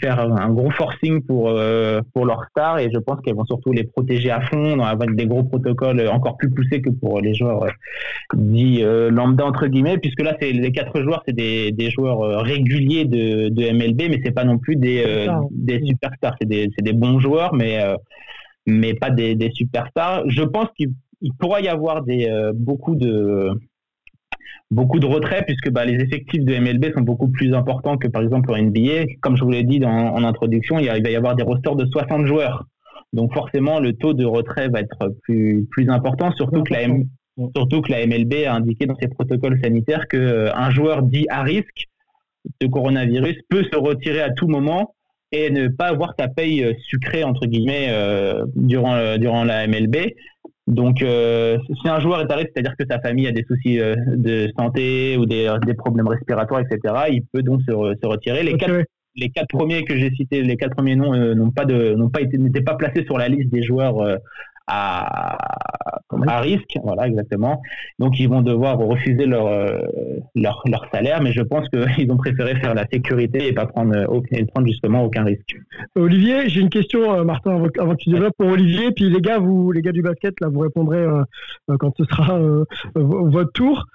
faire 0.00 0.20
un 0.20 0.50
gros 0.50 0.70
forcing 0.70 1.22
pour 1.22 1.48
euh, 1.48 2.00
pour 2.14 2.24
leurs 2.24 2.44
stars 2.50 2.78
et 2.78 2.90
je 2.92 2.98
pense 2.98 3.20
qu'elles 3.22 3.34
vont 3.34 3.44
surtout 3.44 3.72
les 3.72 3.84
protéger 3.84 4.30
à 4.30 4.40
fond 4.42 4.80
avec 4.80 5.14
des 5.16 5.26
gros 5.26 5.42
protocoles 5.42 6.06
encore 6.08 6.36
plus 6.36 6.50
poussés 6.50 6.80
que 6.80 6.90
pour 6.90 7.20
les 7.20 7.34
joueurs 7.34 7.64
euh, 7.64 7.70
dits 8.34 8.82
lambda 9.10 9.44
entre 9.44 9.66
guillemets 9.66 9.98
puisque 9.98 10.22
là 10.22 10.36
c'est 10.40 10.52
les 10.52 10.72
quatre 10.72 11.02
joueurs 11.02 11.22
c'est 11.26 11.34
des, 11.34 11.72
des 11.72 11.90
joueurs 11.90 12.42
réguliers 12.42 13.04
de, 13.04 13.48
de 13.48 13.62
MLB 13.72 14.10
mais 14.10 14.20
c'est 14.24 14.30
pas 14.30 14.44
non 14.44 14.58
plus 14.58 14.76
des 14.76 15.26
des 15.50 15.80
superstars. 15.84 16.36
C'est 16.40 16.48
des 16.48 16.70
c'est 16.76 16.84
des 16.84 16.92
bons 16.92 17.18
joueurs 17.18 17.54
mais 17.54 17.78
mais 18.66 18.94
pas 18.94 19.10
des, 19.10 19.50
superstars. 19.54 20.22
Je 20.28 20.42
pense 20.42 20.68
qu'il 20.76 20.92
il 21.22 21.32
pourra 21.34 21.60
y 21.60 21.68
avoir 21.68 22.02
des 22.02 22.28
beaucoup 22.54 22.94
de 22.94 23.50
beaucoup 24.70 25.00
de 25.00 25.06
retraits 25.06 25.44
puisque 25.46 25.70
bah, 25.70 25.84
les 25.84 25.94
effectifs 26.02 26.44
de 26.44 26.56
MLB 26.56 26.92
sont 26.94 27.02
beaucoup 27.02 27.28
plus 27.28 27.54
importants 27.54 27.96
que 27.96 28.08
par 28.08 28.22
exemple 28.22 28.52
en 28.52 28.58
NBA. 28.58 29.14
Comme 29.20 29.36
je 29.36 29.44
vous 29.44 29.50
l'ai 29.50 29.64
dit 29.64 29.78
dans, 29.78 29.90
en 29.90 30.24
introduction, 30.24 30.78
il, 30.78 30.86
va 30.86 30.98
y 30.98 31.16
avoir 31.16 31.34
des 31.34 31.42
rosters 31.42 31.76
de 31.76 31.86
60 31.86 32.26
joueurs. 32.26 32.66
Donc 33.12 33.32
forcément, 33.34 33.80
le 33.80 33.94
taux 33.94 34.14
de 34.14 34.24
retrait 34.24 34.68
va 34.68 34.80
être 34.80 35.12
plus, 35.22 35.66
plus 35.70 35.88
important, 35.88 36.30
surtout 36.32 36.62
que, 36.62 36.72
la 36.72 36.86
surtout 37.56 37.80
que 37.80 37.90
la 37.90 38.06
MLB 38.06 38.44
a 38.46 38.54
indiqué 38.54 38.86
dans 38.86 38.96
ses 38.96 39.08
protocoles 39.08 39.58
sanitaires 39.62 40.06
qu'un 40.08 40.18
euh, 40.18 40.70
joueur 40.70 41.02
dit 41.02 41.26
à 41.28 41.42
risque 41.42 41.88
de 42.60 42.66
coronavirus 42.66 43.36
peut 43.48 43.64
se 43.64 43.76
retirer 43.76 44.20
à 44.20 44.30
tout 44.30 44.46
moment 44.46 44.94
et 45.32 45.50
ne 45.50 45.68
pas 45.68 45.88
avoir 45.88 46.14
sa 46.18 46.28
paye 46.28 46.62
euh, 46.62 46.74
sucrée 46.86 47.24
entre 47.24 47.46
guillemets 47.46 47.88
euh, 47.90 48.44
durant 48.56 49.16
durant 49.16 49.44
la 49.44 49.66
MLB 49.66 49.96
donc, 50.70 51.02
euh, 51.02 51.58
si 51.82 51.88
un 51.88 52.00
joueur 52.00 52.20
est 52.20 52.32
risque, 52.32 52.50
c'est-à-dire 52.54 52.76
que 52.78 52.84
sa 52.88 53.00
famille 53.00 53.26
a 53.26 53.32
des 53.32 53.44
soucis 53.44 53.80
euh, 53.80 53.94
de 54.16 54.50
santé 54.58 55.16
ou 55.18 55.26
des, 55.26 55.52
des, 55.66 55.74
problèmes 55.74 56.08
respiratoires, 56.08 56.60
etc., 56.60 56.94
il 57.10 57.22
peut 57.32 57.42
donc 57.42 57.60
se, 57.62 57.72
se 57.72 58.06
retirer. 58.06 58.42
Les, 58.42 58.56
quatre, 58.56 58.84
les 59.16 59.30
quatre 59.30 59.48
premiers 59.48 59.84
que 59.84 59.96
j'ai 59.96 60.10
cités, 60.10 60.42
les 60.42 60.56
quatre 60.56 60.74
premiers 60.74 60.96
noms, 60.96 61.12
euh, 61.12 61.34
n'ont 61.34 61.50
pas 61.50 61.64
de, 61.64 61.94
n'ont 61.94 62.08
pas 62.08 62.20
été, 62.20 62.38
n'étaient 62.38 62.62
pas 62.62 62.74
placés 62.74 63.04
sur 63.04 63.18
la 63.18 63.28
liste 63.28 63.50
des 63.50 63.62
joueurs 63.62 64.00
euh, 64.00 64.16
à, 64.70 66.40
risque, 66.40 66.78
voilà 66.82 67.06
exactement. 67.06 67.62
Donc 67.98 68.18
ils 68.18 68.28
vont 68.28 68.42
devoir 68.42 68.78
refuser 68.78 69.26
leur 69.26 69.46
euh, 69.46 69.78
leur, 70.34 70.62
leur 70.66 70.86
salaire, 70.92 71.22
mais 71.22 71.32
je 71.32 71.42
pense 71.42 71.68
qu'ils 71.68 72.10
ont 72.12 72.16
préféré 72.16 72.56
faire 72.56 72.74
la 72.74 72.86
sécurité 72.86 73.48
et 73.48 73.52
pas 73.52 73.66
prendre 73.66 73.94
aucun, 74.08 74.44
prendre 74.46 74.66
justement 74.66 75.04
aucun 75.04 75.24
risque. 75.24 75.56
Olivier, 75.96 76.48
j'ai 76.48 76.60
une 76.60 76.70
question, 76.70 77.12
euh, 77.12 77.24
Martin, 77.24 77.52
avant, 77.52 77.94
que 77.94 78.02
tu 78.02 78.10
développes 78.10 78.36
pour 78.38 78.48
Olivier, 78.48 78.92
puis 78.92 79.10
les 79.10 79.20
gars, 79.20 79.38
vous 79.38 79.72
les 79.72 79.82
gars 79.82 79.92
du 79.92 80.02
basket, 80.02 80.40
là, 80.40 80.48
vous 80.48 80.60
répondrez 80.60 80.98
euh, 80.98 81.24
quand 81.78 81.92
ce 81.96 82.04
sera 82.04 82.38
votre 82.94 83.52
tour. 83.52 83.86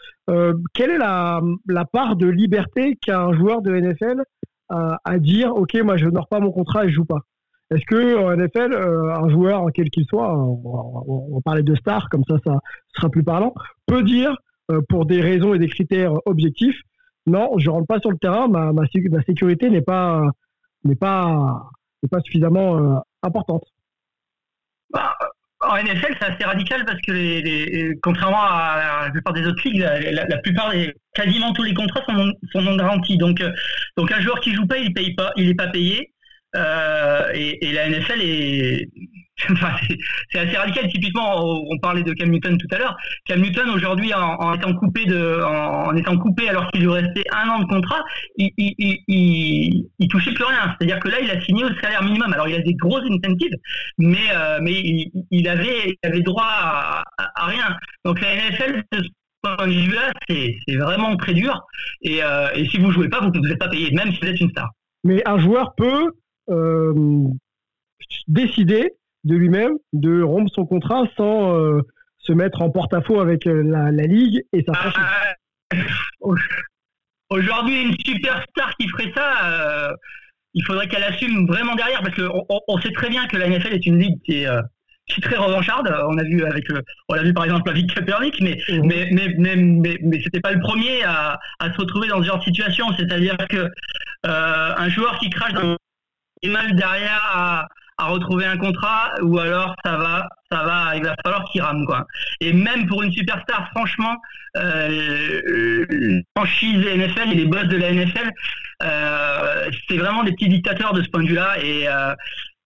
quelle 0.73 0.91
est 0.91 0.97
la, 0.97 1.41
la 1.67 1.85
part 1.85 2.15
de 2.15 2.27
liberté 2.27 2.97
qu'a 3.01 3.21
un 3.21 3.33
joueur 3.33 3.61
de 3.61 3.71
NFL 3.75 4.23
à 4.69 5.19
dire, 5.19 5.55
ok, 5.55 5.75
moi 5.83 5.97
je 5.97 6.07
n'hors 6.07 6.27
pas 6.27 6.39
mon 6.39 6.51
contrat 6.51 6.85
et 6.85 6.89
je 6.89 6.95
joue 6.95 7.05
pas? 7.05 7.21
Est-ce 7.71 7.85
que 7.85 8.17
en 8.17 8.35
NFL, 8.35 8.73
euh, 8.73 9.15
un 9.15 9.29
joueur, 9.29 9.65
quel 9.73 9.89
qu'il 9.89 10.05
soit, 10.05 10.31
on, 10.37 11.35
va 11.35 11.41
parler 11.43 11.63
de 11.63 11.75
star, 11.75 12.09
comme 12.09 12.23
ça, 12.27 12.35
ça 12.45 12.59
sera 12.95 13.09
plus 13.09 13.23
parlant, 13.23 13.53
peut 13.87 14.03
dire, 14.03 14.35
euh, 14.71 14.81
pour 14.87 15.05
des 15.05 15.21
raisons 15.21 15.53
et 15.53 15.59
des 15.59 15.67
critères 15.67 16.13
objectifs, 16.25 16.79
non, 17.25 17.57
je 17.57 17.69
rentre 17.69 17.87
pas 17.87 17.99
sur 17.99 18.11
le 18.11 18.17
terrain, 18.17 18.47
ma, 18.47 18.71
sécurité 19.25 19.71
n'est 19.71 19.81
pas, 19.81 20.21
n'est 20.83 20.95
pas, 20.95 21.63
n'est 22.03 22.09
pas 22.09 22.19
suffisamment 22.21 22.77
euh, 22.77 22.99
importante. 23.23 23.63
Bah, 24.91 25.15
en 25.61 25.77
NFL, 25.77 26.15
c'est 26.19 26.27
assez 26.27 26.43
radical 26.43 26.85
parce 26.85 27.01
que, 27.01 27.99
contrairement 28.01 28.43
à 28.43 29.05
la 29.05 29.11
plupart 29.11 29.33
des 29.33 29.47
autres 29.47 29.67
ligues, 29.67 29.79
la, 29.79 30.37
plupart, 30.37 30.69
des, 30.69 30.93
quasiment 31.15 31.51
tous 31.53 31.63
les 31.63 31.73
contrats 31.73 32.03
sont 32.05 32.61
non, 32.61 32.75
garantis. 32.75 33.17
Donc, 33.17 33.41
donc 33.97 34.11
un 34.11 34.19
joueur 34.21 34.39
qui 34.41 34.53
joue 34.53 34.67
pas, 34.67 34.77
il 34.77 34.93
paye 34.93 35.15
pas, 35.15 35.31
il 35.37 35.49
est 35.49 35.55
pas 35.55 35.67
payé. 35.67 36.13
Et, 37.33 37.65
et, 37.65 37.73
la 37.73 37.89
NFL 37.89 38.21
est 38.21 38.89
c'est 40.31 40.39
assez 40.39 40.57
radical. 40.57 40.87
Typiquement, 40.89 41.43
on 41.43 41.77
parlait 41.79 42.03
de 42.03 42.13
Cam 42.13 42.29
Newton 42.29 42.57
tout 42.57 42.67
à 42.71 42.79
l'heure. 42.79 42.95
Cam 43.25 43.41
Newton 43.41 43.69
aujourd'hui, 43.69 44.13
en, 44.13 44.53
étant 44.53 44.73
coupé 44.73 45.05
en, 45.13 45.95
étant 45.95 46.17
coupé 46.17 46.49
alors 46.49 46.69
qu'il 46.71 46.81
lui 46.81 46.89
restait 46.89 47.25
un 47.33 47.49
an 47.49 47.59
de 47.59 47.65
contrat, 47.65 48.03
il, 48.37 48.51
il, 48.57 50.07
touchait 50.09 50.33
plus 50.33 50.45
rien. 50.45 50.75
C'est-à-dire 50.77 50.99
que 50.99 51.09
là, 51.09 51.17
il 51.21 51.29
a 51.29 51.41
signé 51.41 51.65
au 51.65 51.73
salaire 51.81 52.03
minimum. 52.03 52.31
Alors, 52.33 52.47
il 52.47 52.55
a 52.55 52.59
des 52.59 52.73
grosses 52.75 53.03
incentives, 53.09 53.55
mais 53.97 54.17
euh, 54.33 54.59
mais 54.61 55.09
il, 55.31 55.47
avait 55.49 55.97
avait 56.03 56.21
droit 56.21 56.45
à, 56.45 57.03
rien. 57.37 57.75
Donc 58.05 58.21
la 58.21 58.35
NFL, 58.35 58.83
c'est 60.29 60.75
vraiment 60.77 61.15
très 61.17 61.33
dur. 61.33 61.61
Et, 62.01 62.23
euh, 62.23 62.47
et 62.55 62.65
si 62.67 62.77
vous 62.77 62.91
jouez 62.91 63.09
pas, 63.09 63.19
vous 63.19 63.31
ne 63.31 63.49
êtes 63.49 63.59
pas 63.59 63.67
payé, 63.67 63.91
même 63.91 64.13
si 64.13 64.19
vous 64.21 64.27
êtes 64.27 64.39
une 64.39 64.49
star. 64.49 64.69
Mais 65.03 65.21
un 65.27 65.37
joueur 65.37 65.75
peut 65.75 66.07
euh, 66.07 66.11
décider 68.27 68.91
de 69.25 69.35
lui-même 69.35 69.73
de 69.91 70.21
rompre 70.21 70.51
son 70.53 70.65
contrat 70.65 71.03
sans 71.17 71.57
euh, 71.57 71.81
se 72.19 72.31
mettre 72.31 72.61
en 72.61 72.69
porte-à-faux 72.69 73.19
avec 73.19 73.45
euh, 73.47 73.63
la, 73.63 73.91
ligue 73.91 74.43
et 74.53 74.63
sa 74.63 74.73
ah, 74.75 75.75
Aujourd'hui, 77.29 77.81
une 77.81 77.95
superstar 78.05 78.75
qui 78.79 78.87
ferait 78.87 79.11
ça, 79.15 79.33
euh, 79.45 79.93
il 80.53 80.63
faudrait 80.63 80.87
qu'elle 80.87 81.03
assume 81.03 81.47
vraiment 81.47 81.75
derrière 81.75 82.01
parce 82.01 82.15
qu'on 82.15 82.45
on 82.67 82.79
sait 82.79 82.91
très 82.91 83.09
bien 83.09 83.27
que 83.27 83.35
la 83.35 83.49
NFL 83.49 83.73
est 83.73 83.85
une 83.87 83.97
ligue 83.97 84.21
qui 84.23 84.43
est, 84.43 84.47
très 85.23 85.35
revancharde. 85.35 85.91
On 86.07 86.17
a 86.19 86.23
vu 86.23 86.43
avec, 86.45 86.65
on 87.09 87.15
a 87.15 87.23
vu 87.23 87.33
par 87.33 87.45
exemple 87.45 87.69
avec 87.69 87.87
Kaepernick, 87.87 88.39
mais 88.41 88.57
mmh. 88.69 88.81
mais 88.85 89.09
mais 89.11 89.55
mais 89.55 89.97
mais, 90.01 90.21
c'était 90.23 90.39
pas 90.39 90.51
le 90.51 90.59
premier 90.59 91.03
à, 91.03 91.39
se 91.61 91.77
retrouver 91.77 92.07
dans 92.07 92.21
ce 92.21 92.27
genre 92.27 92.37
de 92.37 92.43
situation. 92.43 92.85
C'est-à-dire 92.95 93.37
que 93.49 93.71
un 94.23 94.89
joueur 94.89 95.17
qui 95.17 95.31
crache 95.31 95.53
dans 95.53 95.75
mal 96.49 96.75
derrière 96.75 97.67
à 97.97 98.07
retrouver 98.07 98.45
un 98.45 98.57
contrat 98.57 99.13
ou 99.21 99.39
alors 99.39 99.75
ça 99.83 99.95
va 99.95 100.27
ça 100.51 100.63
va 100.63 100.95
il 100.95 101.03
va 101.03 101.15
falloir 101.23 101.45
qu'il 101.51 101.61
rame 101.61 101.85
quoi. 101.85 102.05
Et 102.41 102.51
même 102.51 102.87
pour 102.87 103.03
une 103.03 103.11
superstar 103.11 103.69
franchement 103.73 104.17
euh, 104.57 106.21
franchise 106.35 106.85
NFL 106.85 107.31
et 107.31 107.35
les 107.35 107.45
boss 107.45 107.65
de 107.65 107.77
la 107.77 107.93
NFL 107.93 108.31
euh, 108.83 109.69
c'est 109.87 109.97
vraiment 109.97 110.23
des 110.23 110.33
petits 110.33 110.49
dictateurs 110.49 110.93
de 110.93 111.01
ce 111.01 111.09
point 111.09 111.23
de 111.23 111.29
vue 111.29 111.35
là 111.35 111.55
et 111.61 111.87
euh, 111.87 112.13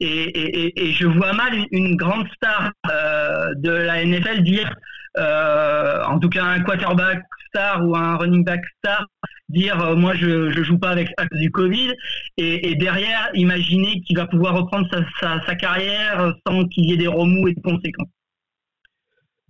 et, 0.02 0.88
et, 0.88 0.94
je 0.94 1.06
vois 1.06 1.34
mal 1.34 1.52
une, 1.72 1.98
grande 1.98 2.26
star 2.32 2.72
euh, 2.90 3.54
de 3.58 3.70
la 3.70 4.06
NFL 4.06 4.44
dire 4.44 4.74
en 5.18 6.20
tout 6.20 6.30
cas 6.30 6.46
un 6.46 6.62
quarterback 6.62 7.22
star 7.50 7.88
ou 7.88 7.96
un 7.96 8.18
running 8.18 8.44
back 8.44 8.62
star 8.78 9.06
dire 9.50 9.82
euh, 9.84 9.96
moi 9.96 10.14
je 10.14 10.52
je 10.52 10.64
joue 10.64 10.78
pas 10.78 10.90
avec 10.90 11.10
à 11.18 11.26
du 11.26 11.52
Covid 11.52 11.94
et, 12.38 12.72
et 12.72 12.76
derrière 12.76 13.30
imaginer 13.34 14.02
qu'il 14.02 14.18
va 14.18 14.28
pouvoir 14.28 14.56
reprendre 14.56 14.88
sa, 15.20 15.42
sa, 15.46 15.56
carrière 15.56 16.34
sans 16.46 16.66
qu'il 16.66 16.86
y 16.86 16.94
ait 16.94 16.98
des 16.98 17.08
remous 17.08 17.48
et 17.48 17.54
des 17.54 17.62
conséquences. 17.62 18.10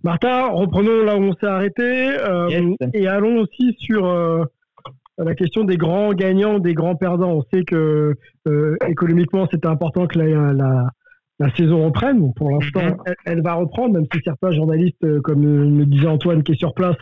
Martin, 0.02 0.48
reprenons 0.48 1.04
là 1.04 1.16
où 1.16 1.22
on 1.22 1.34
s'est 1.34 1.46
arrêté 1.46 1.82
euh, 1.82 2.74
et 2.94 3.06
allons 3.06 3.40
aussi 3.40 3.76
sur 3.80 4.06
euh, 4.06 4.44
la 5.18 5.34
question 5.34 5.64
des 5.64 5.76
grands 5.76 6.14
gagnants, 6.14 6.58
des 6.58 6.72
grands 6.72 6.96
perdants. 6.96 7.32
On 7.32 7.44
sait 7.52 7.64
que 7.64 8.14
économiquement 8.88 9.46
c'était 9.50 9.68
important 9.68 10.06
que 10.06 10.18
la, 10.18 10.52
la, 10.54 10.90
la 11.40 11.52
saison 11.56 11.84
reprenne. 11.86 12.32
pour 12.34 12.50
l'instant, 12.50 12.82
mhm. 12.82 13.14
elle, 13.24 13.42
va 13.42 13.54
reprendre, 13.54 13.94
même 13.94 14.06
si 14.12 14.20
certains 14.22 14.52
journalistes, 14.52 15.20
comme 15.22 15.42
le 15.44 15.86
disait 15.86 16.06
Antoine 16.06 16.42
qui 16.42 16.52
est 16.52 16.58
sur 16.58 16.74
place, 16.74 16.96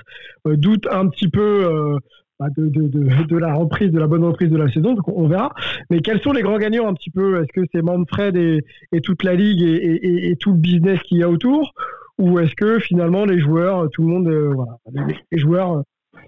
doutent 0.47 0.86
un 0.91 1.09
petit 1.09 1.28
peu 1.28 1.99
bah, 2.39 2.47
de, 2.57 2.68
de, 2.68 2.86
de, 2.86 3.24
de, 3.24 3.36
la 3.36 3.53
reprise, 3.53 3.91
de 3.91 3.99
la 3.99 4.07
bonne 4.07 4.22
reprise 4.22 4.49
de 4.49 4.57
la 4.57 4.68
saison. 4.70 4.95
Donc 4.95 5.09
on 5.09 5.26
verra. 5.26 5.53
Mais 5.91 6.01
quels 6.01 6.20
sont 6.20 6.32
les 6.32 6.43
grands 6.43 6.59
gagnants 6.59 6.89
un 6.89 6.95
petit 6.95 7.11
peu? 7.11 7.43
Est-ce 7.43 7.53
que 7.53 7.66
c'est 7.72 7.82
Manfred 7.82 8.36
et, 8.36 8.64
et, 8.93 9.01
toute 9.01 9.24
la 9.24 9.34
ligue 9.34 9.61
et, 9.62 9.74
et, 9.74 10.30
et 10.30 10.36
tout 10.36 10.53
le 10.53 10.59
business 10.59 11.01
qu'il 11.03 11.18
y 11.18 11.24
a 11.24 11.28
autour? 11.28 11.74
Ou 12.18 12.39
est-ce 12.41 12.55
que 12.55 12.78
finalement 12.80 13.24
les 13.24 13.41
joueurs, 13.41 13.89
tout 13.91 14.03
le 14.03 14.09
monde, 14.09 14.28
euh, 14.28 14.53
voilà, 14.53 15.07
les, 15.30 15.39
joueurs 15.39 15.82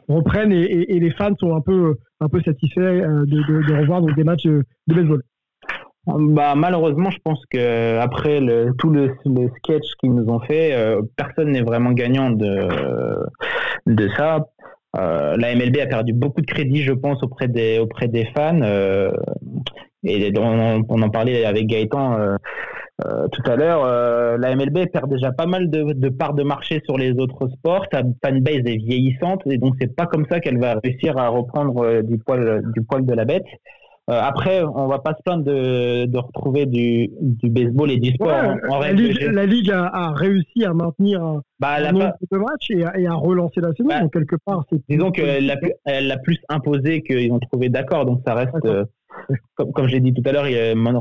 reprennent 0.08 0.52
et, 0.52 0.98
les 0.98 1.10
fans 1.10 1.34
sont 1.38 1.54
un 1.54 1.60
peu, 1.60 1.96
un 2.20 2.28
peu 2.28 2.40
satisfaits 2.42 2.80
euh, 2.80 3.24
de, 3.26 3.80
revoir 3.80 4.00
donc, 4.00 4.14
des 4.14 4.24
matchs 4.24 4.46
de 4.46 4.64
baseball? 4.88 5.22
Bah, 6.06 6.54
malheureusement, 6.56 7.10
je 7.10 7.18
pense 7.22 7.44
que 7.50 7.98
après 7.98 8.40
le, 8.40 8.72
tout 8.78 8.88
le, 8.88 9.14
le 9.26 9.48
sketch 9.58 9.86
qu'ils 10.00 10.14
nous 10.14 10.32
ont 10.32 10.40
fait, 10.40 10.72
euh, 10.72 11.02
personne 11.16 11.50
n'est 11.50 11.62
vraiment 11.62 11.92
gagnant 11.92 12.30
de, 12.30 12.68
de 13.86 14.08
ça. 14.16 14.46
Euh, 14.96 15.36
la 15.36 15.54
MLB 15.54 15.76
a 15.78 15.86
perdu 15.86 16.12
beaucoup 16.12 16.40
de 16.40 16.46
crédit, 16.46 16.82
je 16.82 16.92
pense, 16.92 17.22
auprès 17.22 17.48
des 17.48 17.78
auprès 17.78 18.08
des 18.08 18.24
fans. 18.34 18.60
Euh, 18.62 19.10
et 20.02 20.32
on, 20.38 20.82
on, 20.88 21.02
en 21.02 21.10
parlait 21.10 21.44
avec 21.44 21.66
Gaëtan 21.66 22.36
tout 23.32 23.42
à 23.50 23.56
l'heure. 23.56 24.38
La 24.38 24.56
MLB 24.56 24.86
perd 24.90 25.10
déjà 25.10 25.32
pas 25.32 25.46
mal 25.46 25.68
de, 25.70 25.92
de 25.92 26.08
parts 26.08 26.32
de 26.34 26.42
marché 26.42 26.80
sur 26.86 26.96
les 26.96 27.12
autres 27.12 27.48
sports. 27.48 27.84
Sa 27.92 28.02
fanbase 28.24 28.62
est 28.64 28.76
vieillissante 28.78 29.42
et 29.46 29.58
donc 29.58 29.74
c'est 29.78 29.94
pas 29.94 30.06
comme 30.06 30.24
ça 30.30 30.40
qu'elle 30.40 30.58
va 30.58 30.80
réussir 30.82 31.18
à 31.18 31.28
reprendre 31.28 32.00
du 32.00 32.16
poil 32.18 32.62
du 32.74 32.82
poil 32.82 33.04
de 33.04 33.12
la 33.12 33.26
bête. 33.26 33.44
Euh, 34.10 34.20
après, 34.20 34.62
on 34.64 34.88
va 34.88 34.98
pas 34.98 35.14
se 35.14 35.22
plaindre 35.22 35.44
de, 35.44 36.06
de 36.06 36.18
retrouver 36.18 36.66
du, 36.66 37.10
du, 37.20 37.48
baseball 37.48 37.92
et 37.92 37.98
du 37.98 38.10
sport. 38.12 38.56
en, 38.68 38.80
la, 38.80 38.92
Ligue, 38.92 39.20
la, 39.20 39.46
Ligue, 39.46 39.70
a, 39.70 40.12
réussi 40.12 40.64
à 40.64 40.74
maintenir 40.74 41.22
un, 41.22 41.42
bah, 41.60 41.92
nombre 41.92 42.12
de 42.30 42.38
matchs 42.38 42.70
et, 42.70 42.84
et, 43.00 43.06
à 43.06 43.14
relancer 43.14 43.60
la 43.60 43.72
saison. 43.72 43.88
Bah, 43.88 44.00
donc, 44.00 44.12
quelque 44.12 44.36
part, 44.44 44.64
c'est. 44.68 44.80
Disons 44.88 45.12
qu'elle 45.12 45.46
l'a 45.86 46.18
plus 46.18 46.38
imposé 46.48 47.02
qu'ils 47.02 47.30
ont 47.30 47.38
trouvé 47.38 47.68
d'accord. 47.68 48.04
Donc, 48.04 48.22
ça 48.26 48.34
reste 48.34 48.66
comme, 49.56 49.88
je 49.88 49.92
l'ai 49.92 50.00
dit 50.00 50.14
tout 50.14 50.22
à 50.24 50.32
l'heure, 50.32 50.46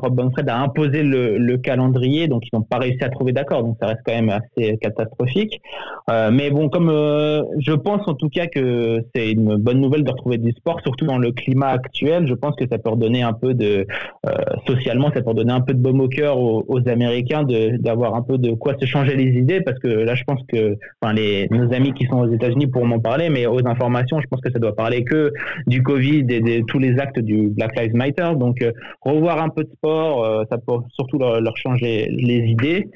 Rob 0.02 0.16
Manfred 0.16 0.50
a 0.50 0.60
imposé 0.60 1.04
le, 1.04 1.38
le, 1.38 1.58
calendrier, 1.58 2.28
donc 2.28 2.44
ils 2.46 2.56
n'ont 2.56 2.64
pas 2.64 2.78
réussi 2.78 3.04
à 3.04 3.10
trouver 3.10 3.32
d'accord, 3.32 3.64
donc 3.64 3.78
ça 3.82 3.88
reste 3.88 4.02
quand 4.06 4.14
même 4.14 4.30
assez 4.30 4.78
catastrophique. 4.78 5.62
Euh, 6.10 6.32
mais 6.32 6.50
bon, 6.50 6.70
comme 6.70 6.90
euh, 6.90 7.44
je 7.60 7.74
pense 7.74 8.08
en 8.08 8.14
tout 8.14 8.30
cas 8.30 8.48
que 8.48 9.04
c'est 9.14 9.32
une 9.32 9.56
bonne 9.58 9.80
nouvelle 9.80 10.04
de 10.04 10.12
retrouver 10.12 10.38
du 10.38 10.52
sport, 10.52 10.80
surtout 10.82 11.06
dans 11.06 11.18
le 11.18 11.32
climat 11.32 11.68
actuel, 11.68 12.28
je 12.28 12.34
pense 12.34 12.56
que 12.56 12.66
ça 12.70 12.78
peut 12.78 12.90
redonner 12.90 13.22
un 13.22 13.34
peu 13.34 13.54
de 13.54 13.86
euh, 14.26 14.32
socialement, 14.68 15.12
ça 15.14 15.22
peut 15.22 15.30
redonner 15.30 15.54
un 15.54 15.62
peu 15.62 15.74
de 15.74 15.80
baume 15.80 16.02
au 16.02 16.08
cœur 16.08 16.40
aux, 16.40 16.66
aux 16.68 16.88
Américains 16.90 17.44
d'avoir 17.80 18.16
un 18.16 18.22
peu 18.22 18.38
de 18.38 18.52
quoi 18.52 18.74
se 18.80 18.86
changer 18.86 19.16
les 19.16 19.38
idées, 19.40 19.62
parce 19.62 19.80
que 19.80 19.88
là, 19.88 20.16
je 20.16 20.24
pense 20.24 20.42
que 20.48 20.78
enfin, 21.02 21.14
les, 21.14 21.48
nos 21.52 21.72
amis 21.74 21.94
qui 21.94 22.06
sont 22.06 22.20
aux 22.20 22.32
États-Unis 22.32 22.68
pourront 22.68 22.88
m'en 22.88 23.00
parler, 23.00 23.30
mais 23.30 23.46
aux 23.46 23.66
informations, 23.66 24.20
je 24.20 24.28
pense 24.28 24.42
que 24.42 24.52
ça 24.52 24.60
doit 24.60 24.76
parler 24.76 25.04
que 25.04 25.32
du 25.68 25.84
Covid 25.84 26.26
et 26.30 26.42
de 26.42 26.66
tous 26.66 26.80
les 26.80 27.00
actes 27.00 27.20
du 27.20 27.50
Black 27.50 27.80
Lives 27.80 27.96
Matter 27.96 27.99
donc 28.36 28.62
euh, 28.62 28.72
revoir 29.02 29.42
un 29.42 29.50
peu 29.50 29.64
de 29.64 29.72
sport, 29.72 30.24
euh, 30.24 30.44
ça 30.50 30.58
peut 30.58 30.74
surtout 30.94 31.20
leur, 31.20 31.58
changer 31.58 32.08
les 32.10 32.46
idées. 32.46 32.90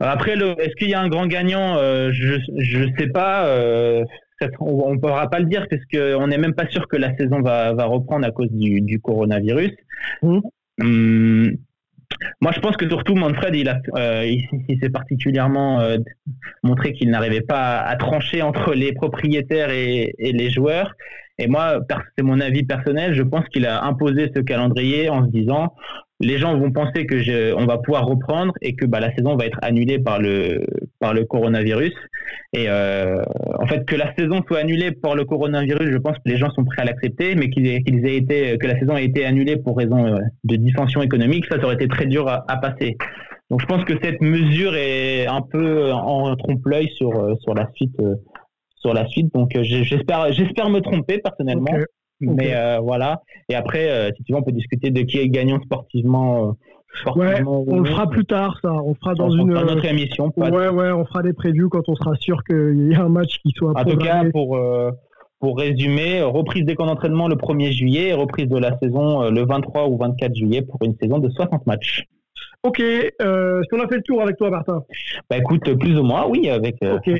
Après, 0.00 0.32
est-ce 0.34 0.74
qu'il 0.76 0.90
y 0.90 0.94
a 0.94 1.00
un 1.00 1.08
grand 1.08 1.26
gagnant? 1.26 1.76
Je 2.10 2.78
ne 2.78 2.96
sais 2.98 3.06
pas. 3.06 3.46
Euh, 3.46 4.04
on 4.60 4.94
ne 4.94 4.98
pourra 4.98 5.30
pas 5.30 5.38
le 5.38 5.46
dire 5.46 5.66
parce 5.70 5.82
qu'on 5.90 6.26
n'est 6.26 6.38
même 6.38 6.54
pas 6.54 6.66
sûr 6.68 6.88
que 6.88 6.96
la 6.96 7.16
saison 7.16 7.40
va, 7.40 7.72
reprendre 7.84 8.26
à 8.26 8.30
cause 8.30 8.48
du, 8.50 9.00
coronavirus. 9.00 9.70
Mmh. 10.22 10.38
Hum, 10.80 11.56
moi, 12.40 12.52
je 12.52 12.60
pense 12.60 12.76
que 12.76 12.88
surtout 12.88 13.14
Manfred, 13.14 13.54
il, 13.54 13.68
a, 13.68 13.78
il, 14.26 14.78
s'est 14.82 14.90
particulièrement 14.90 15.80
montré 16.62 16.92
qu'il 16.92 17.10
n'arrivait 17.10 17.40
pas 17.40 17.78
à, 17.78 17.96
trancher 17.96 18.42
entre 18.42 18.74
les 18.74 18.92
propriétaires 18.92 19.70
et 19.70 20.12
les 20.18 20.50
joueurs. 20.50 20.92
Et 21.38 21.48
moi, 21.48 21.80
c'est 22.16 22.24
mon 22.24 22.40
avis 22.40 22.62
personnel, 22.62 23.14
je 23.14 23.22
pense 23.22 23.44
qu'il 23.48 23.66
a 23.66 23.84
imposé 23.84 24.30
ce 24.34 24.40
calendrier 24.40 25.08
en 25.08 25.24
se 25.24 25.30
disant 25.30 25.74
les 26.20 26.38
gens 26.38 26.56
vont 26.56 26.70
penser 26.70 27.06
que 27.06 27.54
on 27.54 27.66
va 27.66 27.78
pouvoir 27.78 28.06
reprendre 28.06 28.52
et 28.62 28.76
que 28.76 28.86
bah, 28.86 29.00
la 29.00 29.12
saison 29.14 29.36
va 29.36 29.46
être 29.46 29.58
annulée 29.62 29.98
par 29.98 30.20
le 30.20 31.24
coronavirus. 31.24 31.92
Et 32.52 32.66
euh, 32.68 33.22
en 33.58 33.66
fait, 33.66 33.84
que 33.84 33.96
la 33.96 34.14
saison 34.14 34.42
soit 34.46 34.60
annulée 34.60 34.92
par 34.92 35.16
le 35.16 35.24
coronavirus, 35.24 35.90
je 35.90 35.98
pense 35.98 36.16
que 36.16 36.26
les 36.26 36.36
gens 36.36 36.50
sont 36.50 36.64
prêts 36.64 36.82
à 36.82 36.84
l'accepter, 36.84 37.34
mais 37.34 37.50
qu'ils 37.50 37.66
aient, 37.66 38.16
été 38.16 38.56
que 38.58 38.66
la 38.66 38.78
saison 38.78 38.96
ait 38.96 39.04
été 39.04 39.24
annulée 39.24 39.56
pour 39.56 39.76
raison 39.76 40.06
euh, 40.06 40.18
de 40.44 40.56
dissension 40.56 41.02
économique, 41.02 41.46
ça, 41.50 41.58
aurait 41.58 41.74
été 41.74 41.88
très 41.88 42.06
dur 42.06 42.28
à, 42.28 42.56
passer. 42.58 42.96
Donc, 43.50 43.60
je 43.60 43.66
pense 43.66 43.84
que 43.84 43.94
cette 44.02 44.20
mesure 44.20 44.74
est 44.76 45.26
un 45.26 45.42
peu 45.42 45.92
en 45.92 46.34
trompe-l'œil 46.36 46.88
sur 46.96 47.18
euh, 47.18 47.34
sur 47.42 47.54
la 47.54 47.68
suite 47.74 47.96
sur 48.84 48.94
la 48.94 49.06
suite. 49.06 49.32
Donc 49.34 49.56
euh, 49.56 49.62
j'espère, 49.62 50.32
j'espère 50.32 50.68
me 50.68 50.80
tromper 50.80 51.18
personnellement. 51.18 51.72
Mais 52.20 52.54
euh, 52.54 52.78
voilà. 52.80 53.22
Et 53.48 53.54
après, 53.54 53.90
euh, 53.90 54.10
si 54.16 54.22
tu 54.22 54.32
veux, 54.32 54.38
on 54.38 54.42
peut 54.42 54.52
discuter 54.52 54.90
de 54.90 55.02
qui 55.02 55.18
est 55.18 55.28
gagnant 55.28 55.60
sportivement. 55.62 56.56
on 57.06 57.80
le 57.80 57.84
fera 57.84 58.08
plus 58.08 58.24
tard, 58.24 58.58
ça. 58.62 58.72
On 58.72 58.94
fera 58.94 59.14
dans 59.14 59.30
une 59.30 59.56
autre 59.56 59.84
émission. 59.84 60.32
Ouais, 60.36 60.68
ouais, 60.68 60.92
on 60.92 61.04
fera 61.04 61.22
des 61.22 61.32
previews 61.32 61.68
quand 61.68 61.88
on 61.88 61.96
sera 61.96 62.14
sûr 62.16 62.44
qu'il 62.44 62.92
y 62.92 62.94
a 62.94 63.02
un 63.02 63.08
match 63.08 63.38
qui 63.42 63.50
soit. 63.56 63.72
En 63.78 63.84
tout 63.84 63.96
cas, 63.96 64.24
pour 64.30 64.58
pour 65.40 65.58
résumer, 65.58 66.22
reprise 66.22 66.64
des 66.64 66.74
camps 66.74 66.86
d'entraînement 66.86 67.28
le 67.28 67.34
1er 67.34 67.70
juillet 67.72 68.08
et 68.08 68.14
reprise 68.14 68.48
de 68.48 68.56
la 68.56 68.78
saison 68.78 69.28
le 69.28 69.44
23 69.44 69.88
ou 69.88 69.98
24 69.98 70.34
juillet 70.34 70.62
pour 70.62 70.78
une 70.82 70.96
saison 70.96 71.18
de 71.18 71.28
60 71.28 71.66
matchs. 71.66 72.04
Ok, 72.62 72.80
est-ce 72.80 73.68
qu'on 73.68 73.80
a 73.80 73.88
fait 73.88 73.96
le 73.96 74.02
tour 74.02 74.22
avec 74.22 74.38
toi, 74.38 74.48
Martin? 74.48 74.84
Bah 75.28 75.36
écoute, 75.36 75.74
plus 75.74 75.98
ou 75.98 76.02
moins, 76.02 76.26
oui, 76.26 76.48
avec. 76.48 76.76
Ok. 76.82 77.10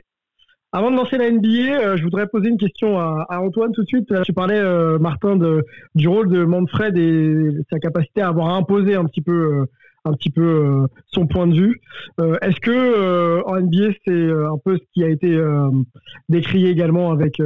Avant 0.77 0.91
de 0.91 0.97
lancer 0.97 1.19
la 1.19 1.31
NBA, 1.31 1.97
je 1.97 2.03
voudrais 2.03 2.27
poser 2.27 2.49
une 2.49 2.59
question 2.59 2.99
à, 2.99 3.39
Antoine 3.39 3.71
tout 3.73 3.83
de 3.83 3.87
suite. 3.87 4.13
Tu 4.25 4.33
parlais, 4.33 4.61
Martin, 4.99 5.37
de, 5.37 5.65
du 5.95 6.09
rôle 6.09 6.29
de 6.29 6.45
Manfred 6.45 6.97
et 6.99 7.51
sa 7.71 7.79
capacité 7.79 8.23
à 8.23 8.29
avoir 8.29 8.49
imposé 8.49 8.97
un 8.97 9.05
petit 9.05 9.23
peu 9.23 9.67
un 10.05 10.13
petit 10.13 10.31
peu 10.31 10.43
euh, 10.43 10.87
son 11.07 11.27
point 11.27 11.47
de 11.47 11.55
vue. 11.55 11.81
Euh, 12.21 12.37
est-ce 12.43 12.61
que 12.61 12.71
euh, 12.71 13.43
en 13.47 13.61
NBA 13.61 13.95
c'est 14.05 14.31
un 14.31 14.59
peu 14.63 14.77
ce 14.77 14.83
qui 14.93 15.03
a 15.03 15.09
été 15.09 15.41
décrié 16.29 16.71
également 16.71 17.11
avec 17.11 17.41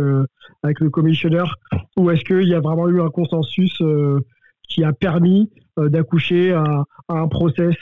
avec 0.62 0.80
le 0.80 0.90
commissionneur, 0.90 1.54
ou 1.96 2.10
est-ce 2.10 2.24
qu'il 2.24 2.48
y 2.48 2.54
a 2.54 2.60
vraiment 2.60 2.88
eu 2.88 3.00
un 3.00 3.10
consensus 3.10 3.80
qui 4.68 4.84
a 4.84 4.92
permis 4.92 5.50
d'accoucher 5.76 6.52
à, 6.52 6.84
un 7.08 7.28
process 7.28 7.74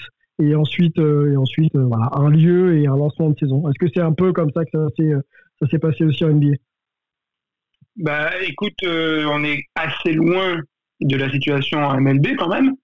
et 0.42 0.54
ensuite 0.54 0.98
et 0.98 1.36
ensuite 1.36 1.74
voilà 1.76 2.10
un 2.12 2.30
lieu 2.30 2.78
et 2.78 2.86
un 2.86 2.96
lancement 2.96 3.30
de 3.30 3.38
saison. 3.38 3.68
Est-ce 3.68 3.78
que 3.78 3.90
c'est 3.94 4.02
un 4.02 4.12
peu 4.12 4.32
comme 4.32 4.50
ça 4.52 4.64
que 4.64 4.70
ça 4.72 4.88
s'est 4.96 5.12
ça 5.60 5.68
s'est 5.68 5.78
passé 5.78 6.04
aussi 6.04 6.24
en 6.24 6.30
NBA 6.30 6.56
Bah 7.96 8.30
écoute, 8.42 8.82
on 8.84 9.44
est 9.44 9.62
assez 9.74 10.12
loin 10.12 10.60
de 11.00 11.16
la 11.16 11.30
situation 11.30 11.78
en 11.78 12.00
MLB 12.00 12.36
quand 12.38 12.48
même 12.48 12.74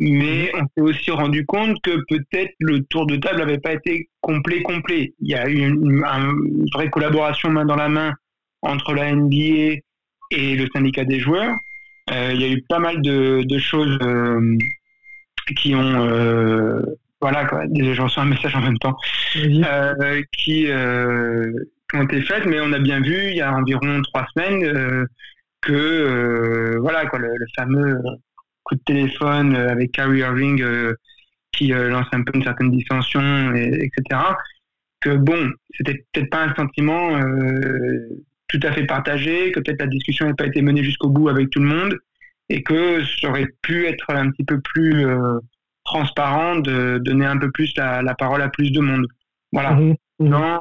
mais 0.00 0.50
on 0.54 0.60
s'est 0.60 0.80
aussi 0.80 1.10
rendu 1.10 1.44
compte 1.44 1.76
que 1.82 2.02
peut-être 2.08 2.54
le 2.58 2.82
tour 2.84 3.06
de 3.06 3.16
table 3.16 3.38
n'avait 3.38 3.58
pas 3.58 3.74
été 3.74 4.08
complet 4.22 4.62
complet. 4.62 5.12
Il 5.20 5.28
y 5.28 5.34
a 5.34 5.46
eu 5.48 5.58
une, 5.58 6.02
vraie 6.72 6.88
collaboration 6.88 7.50
main 7.50 7.66
dans 7.66 7.76
la 7.76 7.90
main 7.90 8.14
entre 8.62 8.94
la 8.94 9.14
NBA 9.14 9.76
et 10.30 10.56
le 10.56 10.66
syndicat 10.72 11.04
des 11.04 11.20
joueurs. 11.20 11.54
Euh, 12.12 12.32
il 12.34 12.40
y 12.40 12.44
a 12.44 12.48
eu 12.48 12.62
pas 12.66 12.78
mal 12.78 13.02
de, 13.02 13.58
choses 13.58 13.98
euh, 14.02 14.56
qui 15.54 15.74
ont 15.74 16.06
euh, 16.08 16.82
voilà 17.20 17.44
quoi, 17.44 17.66
désolé 17.66 17.94
je 17.94 18.02
reçois 18.02 18.22
un 18.22 18.26
message 18.26 18.54
en 18.54 18.60
même 18.60 18.78
temps 18.78 18.96
qui, 20.32 20.66
ont 21.92 22.02
été 22.02 22.22
faites, 22.22 22.46
mais 22.46 22.60
on 22.60 22.72
a 22.72 22.78
bien 22.78 23.00
vu 23.00 23.30
il 23.30 23.36
y 23.36 23.40
a 23.40 23.52
environ 23.52 24.00
trois 24.02 24.26
semaines 24.34 25.06
que 25.60 26.76
voilà 26.80 27.06
quoi 27.06 27.18
le 27.18 27.28
fameux 27.56 27.98
coup 28.64 28.74
de 28.76 28.82
téléphone 28.84 29.54
euh, 29.54 29.70
avec 29.70 29.92
Kyrie 29.92 30.20
Irving 30.20 30.62
euh, 30.62 30.94
qui 31.52 31.72
euh, 31.72 31.88
lance 31.88 32.06
un 32.12 32.22
peu 32.22 32.32
une 32.36 32.44
certaine 32.44 32.70
dissension, 32.70 33.54
etc. 33.54 34.20
Que 35.00 35.16
bon, 35.16 35.50
c'était 35.72 36.04
peut-être 36.12 36.30
pas 36.30 36.44
un 36.44 36.54
sentiment 36.54 37.18
tout 38.48 38.60
à 38.62 38.72
fait 38.72 38.84
partagé, 38.84 39.50
que 39.50 39.60
peut-être 39.60 39.80
la 39.80 39.86
discussion 39.86 40.26
n'a 40.26 40.34
pas 40.34 40.46
été 40.46 40.60
menée 40.60 40.84
jusqu'au 40.84 41.08
bout 41.08 41.28
avec 41.28 41.48
tout 41.50 41.60
le 41.60 41.66
monde, 41.66 41.96
et 42.50 42.62
que 42.62 43.02
ça 43.04 43.30
aurait 43.30 43.48
pu 43.62 43.86
être 43.86 44.10
un 44.10 44.30
petit 44.30 44.44
peu 44.44 44.60
plus 44.60 45.06
transparent 45.84 46.56
de 46.56 46.98
donner 46.98 47.24
un 47.24 47.38
peu 47.38 47.50
plus 47.50 47.72
la, 47.76 48.14
parole 48.18 48.42
à 48.42 48.48
plus 48.48 48.70
de 48.70 48.80
monde. 48.80 49.06
Voilà. 49.52 49.72
Mmh 49.72 49.94
mmh 50.18 50.28
non, 50.28 50.60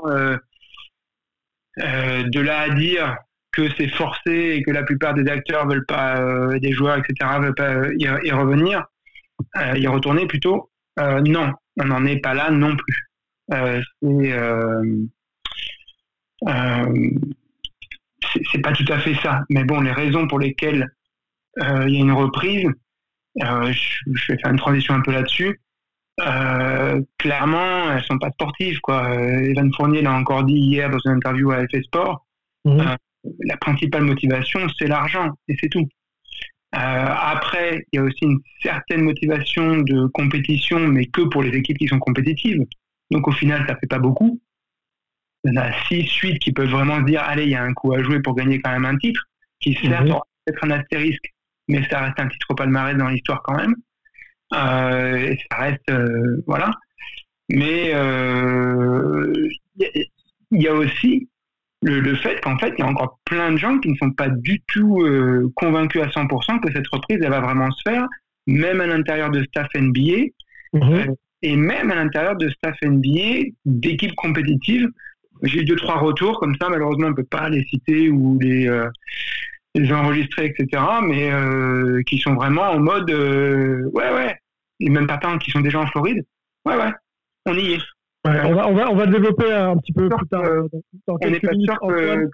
de 1.78 2.40
là 2.40 2.60
à 2.60 2.70
dire 2.70 3.18
que 3.52 3.70
c'est 3.76 3.90
forcé 3.90 4.56
et 4.56 4.64
que 4.64 4.72
la 4.72 4.84
plupart 4.84 5.14
des 5.14 5.30
acteurs 5.30 5.68
veulent 5.68 5.86
pas, 5.86 6.20
euh, 6.22 6.60
des 6.60 6.72
joueurs, 6.72 6.98
etc., 6.98 7.40
veulent 7.40 7.56
pas 7.56 7.74
euh, 7.74 7.94
y, 7.98 8.32
revenir, 8.32 8.86
euh, 9.58 9.78
y 9.78 9.88
retourner 9.88 10.28
plutôt. 10.28 10.70
non, 10.98 11.52
on 11.78 11.86
n'en 11.86 12.06
est 12.06 12.20
pas 12.20 12.34
là 12.34 12.52
non 12.52 12.76
plus. 12.76 13.10
c'est 18.52 18.62
pas 18.62 18.74
tout 18.74 18.86
à 18.90 19.00
fait 19.00 19.16
ça. 19.16 19.44
Mais 19.50 19.64
bon, 19.64 19.82
les 19.82 19.92
raisons 19.92 20.28
pour 20.28 20.40
lesquelles 20.40 20.88
il 21.60 21.94
y 21.94 21.98
a 21.98 22.02
une 22.02 22.12
reprise, 22.12 22.68
je, 23.36 24.32
vais 24.32 24.38
faire 24.40 24.52
une 24.52 24.58
transition 24.58 24.94
un 24.94 25.02
peu 25.02 25.12
là-dessus. 25.12 25.60
clairement, 27.18 27.92
elles 27.92 28.04
sont 28.04 28.18
pas 28.18 28.32
sportives. 28.32 28.80
Quoi. 28.82 29.14
Evan 29.16 29.72
Fournier 29.74 30.02
l'a 30.02 30.14
encore 30.14 30.44
dit 30.44 30.58
hier 30.58 30.90
dans 30.90 31.00
une 31.06 31.14
interview 31.14 31.52
à 31.52 31.66
FS 31.68 31.84
Sport. 31.84 32.26
Mmh 32.66 32.96
la 33.46 33.58
principale 33.58 34.04
motivation, 34.04 34.62
c'est 34.78 34.88
l'argent, 34.88 35.30
et 35.48 35.56
c'est 35.60 35.70
tout. 35.70 35.88
Euh, 36.76 36.78
après, 36.78 37.86
il 37.92 37.98
y 37.98 38.00
a 38.00 38.04
aussi 38.04 38.24
une 38.24 38.40
certaine 38.62 39.02
motivation 39.02 39.78
de 39.78 40.08
compétition, 40.08 40.80
mais 40.80 41.06
que 41.06 41.22
pour 41.22 41.42
les 41.42 41.56
équipes 41.58 41.80
qui 41.80 41.88
sont 41.88 42.00
compétitives. 42.00 42.64
Donc 43.12 43.28
au 43.28 43.32
final, 43.32 43.66
ça 43.68 43.76
fait 43.78 43.88
pas 43.88 43.98
beaucoup. 43.98 44.40
Il 45.44 45.54
y 45.54 45.58
en 45.58 45.62
a 45.62 45.72
six, 45.88 46.06
suites 46.06 46.40
qui 46.40 46.52
peuvent 46.52 46.70
vraiment 46.70 47.00
se 47.00 47.06
dire, 47.06 47.24
allez, 47.24 47.44
il 47.44 47.50
y 47.50 47.56
a 47.56 47.64
un 47.64 47.74
coup 47.74 47.94
à 47.94 48.04
jouer 48.04 48.22
pour 48.22 48.36
gagner 48.36 48.60
quand 48.62 48.72
même 48.72 48.86
un 48.86 48.98
titre, 48.98 49.26
qui 49.60 49.74
certes 49.74 50.06
mhm. 50.06 50.12
aura 50.12 50.24
peut-être 50.46 50.64
un 50.64 50.72
astérisque, 50.72 51.34
mais 51.70 51.88
ça 51.90 52.02
reste 52.02 52.20
un 52.20 52.28
titre 52.28 52.54
palmarès 52.54 52.98
dans 52.98 53.08
l'histoire 53.08 53.42
quand 53.44 53.56
même. 53.56 53.76
Euh, 54.54 55.16
et 55.16 55.38
ça 55.50 55.58
reste, 55.58 55.90
euh, 55.90 56.44
voilà. 56.46 56.72
Mais 57.50 57.94
il 60.52 60.62
y 60.62 60.68
a 60.68 60.74
aussi 60.74 61.30
le, 61.82 62.16
fait 62.16 62.42
qu'en 62.42 62.58
fait, 62.58 62.74
il 62.78 62.82
y 62.82 62.84
a 62.84 62.88
encore 62.88 63.20
plein 63.26 63.52
de 63.52 63.58
gens 63.58 63.78
qui 63.80 63.90
ne 63.90 63.96
sont 63.96 64.12
pas 64.12 64.30
du 64.30 64.62
tout 64.68 65.02
euh, 65.02 65.52
convaincus 65.56 66.02
à 66.02 66.08
100% 66.08 66.60
que 66.60 66.72
cette 66.74 66.88
reprise, 66.88 67.20
elle 67.22 67.30
va 67.30 67.40
vraiment 67.40 67.72
se 67.72 67.82
faire, 67.90 68.08
même 68.48 68.82
à 68.82 68.88
l'intérieur 68.88 69.30
de 69.30 69.44
staff 69.44 69.68
NBA, 69.76 70.32
mhm. 70.74 70.82
euh, 70.82 71.06
et 71.42 71.56
même 71.56 71.90
à 71.92 71.96
l'intérieur 71.96 72.36
de 72.36 72.50
staff 72.50 72.76
NBA 72.84 73.52
d'équipes 73.66 74.16
compétitives. 74.16 74.90
J'ai 75.44 75.62
eu 75.62 75.66
deux, 75.66 75.78
trois 75.78 76.00
retours 76.00 76.38
comme 76.40 76.56
ça, 76.60 76.68
malheureusement, 76.68 77.08
on 77.08 77.12
ne 77.12 77.16
peut 77.16 77.24
pas 77.24 77.48
les 77.48 77.64
citer 77.64 78.10
ou 78.10 78.38
les, 78.42 78.68
euh, 79.78 79.82
les 79.82 79.92
enregistrer, 79.92 80.46
etc., 80.46 80.84
mais 81.04 82.04
qui 82.04 82.18
sont 82.18 82.36
vraiment 82.36 82.72
en 82.72 82.80
mode, 82.80 83.10
ouais, 83.12 84.14
ouais, 84.14 84.36
et 84.80 84.90
même 84.90 85.08
pas 85.08 85.20
qui 85.40 85.52
sont 85.52 85.62
déjà 85.62 85.80
en 85.80 85.88
Floride, 85.88 86.26
ouais, 86.66 86.76
ouais, 86.76 86.92
on 87.46 87.54
y 87.54 87.74
est 87.74 87.80
on, 88.26 88.54
va, 88.54 88.68
on, 88.68 88.74
va, 88.74 88.92
on 88.92 88.96
va 88.96 89.06
le 89.06 89.12
développer 89.14 89.52
un 89.52 89.78
petit 89.78 89.94
peu 89.94 90.10
plus 90.10 90.28
tard. 90.28 90.44
on 91.08 91.18
n'est 91.30 91.40
pas, 91.40 91.54
sûr 91.54 91.80
que, 91.80 92.28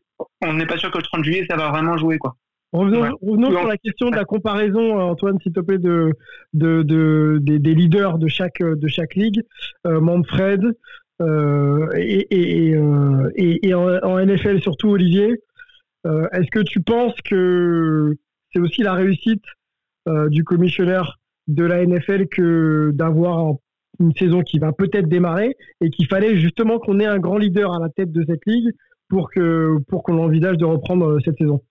pas 0.65 0.77
que 0.77 0.97
le 0.97 1.03
30 1.03 1.23
juillet, 1.23 1.45
ça 1.47 1.55
va 1.57 1.69
vraiment 1.69 1.95
jouer. 1.97 2.17
Quoi. 2.17 2.35
Revenons, 2.73 3.51
sur 3.51 3.67
la 3.67 3.77
question 3.77 4.09
de 4.09 4.15
la 4.15 4.25
comparaison, 4.25 4.99
euh, 4.99 5.03
Antoine, 5.03 5.37
s'il 5.41 5.53
te 5.53 5.61
plaît, 5.61 5.77
de, 5.77 6.11
de, 6.53 6.81
de, 6.83 7.39
des, 7.39 7.73
leaders 7.73 8.17
de 8.17 8.27
chaque, 8.27 8.61
de 8.61 8.87
chaque 8.87 9.15
ligue. 9.15 9.41
Euh, 9.87 10.01
Manfred 10.01 10.61
euh, 11.21 11.87
et, 11.95 12.27
et, 12.31 12.75
et, 13.35 13.67
et 13.67 13.73
en, 13.73 14.19
NFL 14.19 14.61
surtout, 14.61 14.89
Olivier. 14.89 15.39
Est-ce 16.33 16.51
que 16.51 16.59
tu 16.59 16.81
penses 16.81 17.15
que 17.23 18.15
c'est 18.53 18.59
aussi 18.59 18.83
la 18.83 18.93
réussite 18.93 19.43
du 20.27 20.43
commissionnaire 20.43 21.17
de 21.47 21.63
la 21.63 21.85
NFL 21.85 22.27
que 22.27 22.91
d'avoir 22.93 23.55
une 23.99 24.13
saison 24.15 24.41
qui 24.41 24.59
va 24.59 24.71
peut-être 24.71 25.07
démarrer 25.07 25.55
et 25.81 25.89
qu'il 25.89 26.07
fallait 26.07 26.39
justement 26.39 26.79
qu'on 26.79 26.99
ait 26.99 27.05
un 27.05 27.19
grand 27.19 27.37
leader 27.37 27.73
à 27.73 27.79
la 27.79 27.89
tête 27.89 28.11
de 28.11 28.23
cette 28.27 28.45
ligue 28.45 28.71
pour 29.09 29.29
pour 29.87 30.03
qu'on 30.03 30.17
envisage 30.17 30.57
de 30.57 30.65
reprendre 30.65 31.05
euh, 31.05 31.19
cette 31.23 31.37
saison? 31.37 31.61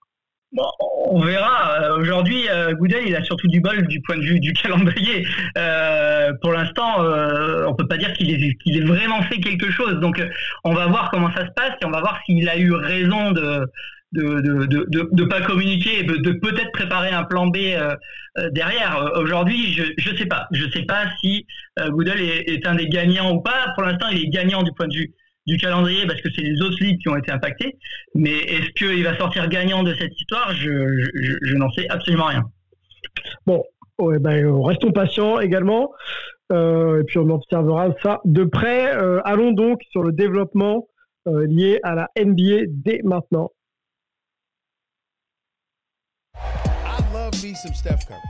Bon, 0.53 0.63
on 1.07 1.21
verra. 1.21 1.83
Euh, 1.83 1.99
aujourd'hui, 1.99 2.49
euh, 2.49 2.75
Goudel, 2.75 3.03
il 3.09 3.17
a 3.17 3.25
surtout 3.25 3.49
du 3.49 3.61
bol 3.61 3.89
du 3.89 4.01
point 4.03 4.17
de 4.17 4.23
vue 4.23 4.39
du 4.39 4.53
calendrier. 4.63 5.27
pour 6.41 6.53
l'instant, 6.53 7.01
on 7.01 7.71
on 7.71 7.75
peut 7.75 7.89
pas 7.89 7.97
dire 7.97 8.13
qu'il 8.13 8.31
ait 8.31 8.85
vraiment 8.85 9.21
fait 9.23 9.39
quelque 9.41 9.71
chose. 9.71 9.95
Donc, 9.99 10.23
on 10.63 10.75
va 10.75 10.87
voir 10.87 11.11
comment 11.11 11.33
ça 11.33 11.45
se 11.47 11.53
passe 11.53 11.73
et 11.83 11.85
on 11.85 11.91
va 11.91 12.01
voir 12.01 12.21
s'il 12.25 12.49
a 12.49 12.57
eu 12.57 12.73
raison 12.73 13.33
de, 13.33 13.67
de 14.15 14.41
de, 14.41 14.87
de, 14.87 15.09
de, 15.11 15.25
pas 15.25 15.41
communiquer 15.41 16.05
de, 16.05 16.33
peut-être 16.33 16.71
préparer 16.73 17.11
un 17.11 17.25
plan 17.25 17.47
B 17.49 17.57
euh, 17.57 17.95
euh, 18.39 18.49
derrière. 18.51 19.13
Aujourd'hui, 19.17 19.73
je 19.73 19.83
je 19.99 20.17
sais 20.17 20.27
pas, 20.27 20.47
je 20.53 20.69
sais 20.71 20.85
pas 20.85 21.07
si 21.21 21.47
euh, 21.81 21.91
Google 21.91 22.21
est, 22.21 22.67
un 22.67 22.77
des 22.77 22.89
gagnants 22.89 23.35
ou 23.35 23.41
pas. 23.41 23.73
Pour 23.75 23.85
l'instant, 23.85 24.07
il 24.13 24.25
est 24.25 24.29
gagnant 24.29 24.63
du 24.63 24.71
point 24.73 24.87
de 24.89 24.95
vue 24.95 25.13
du 25.47 25.57
calendrier 25.57 26.07
parce 26.07 26.21
que 26.21 26.29
c'est 26.35 26.43
les 26.43 26.63
autres 26.63 26.77
ligues 26.81 27.01
qui 27.01 27.09
ont 27.09 27.17
été 27.17 27.33
impactées. 27.33 27.77
Mais 28.15 28.39
est-ce 28.39 28.71
qu'il 28.71 29.05
va 29.05 29.17
sortir 29.19 29.49
gagnant 29.49 29.83
de 29.83 29.95
cette 29.95 30.19
histoire? 30.19 30.55
Je, 30.55 31.55
n'en 31.55 31.71
sais 31.71 31.89
absolument 31.89 32.27
rien. 32.27 32.45
Bon, 33.47 33.63
ben, 33.99 34.51
restons 34.63 34.93
patients 34.93 35.41
également. 35.41 35.93
et 36.51 37.03
puis 37.07 37.19
on 37.19 37.29
observera 37.29 37.89
ça 38.03 38.21
de 38.25 38.45
près. 38.45 38.91
allons 39.25 39.53
donc 39.53 39.83
sur 39.91 40.03
le 40.03 40.13
développement 40.13 40.87
lié 41.27 41.79
à 41.83 41.95
la 41.95 42.09
NBA 42.17 42.67
dès 42.69 43.01
maintenant. 43.05 43.51
Me 47.45 47.55
some 47.55 47.75
Steph 47.75 48.07
Curry. 48.09 48.21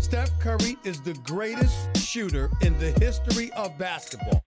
Steph 0.00 0.30
Curry 0.40 0.76
is 0.84 1.00
the 1.02 1.14
greatest 1.22 1.96
shooter 1.96 2.50
in 2.62 2.78
the 2.78 2.92
history 2.98 3.50
of 3.56 3.76
basketball. 3.78 4.42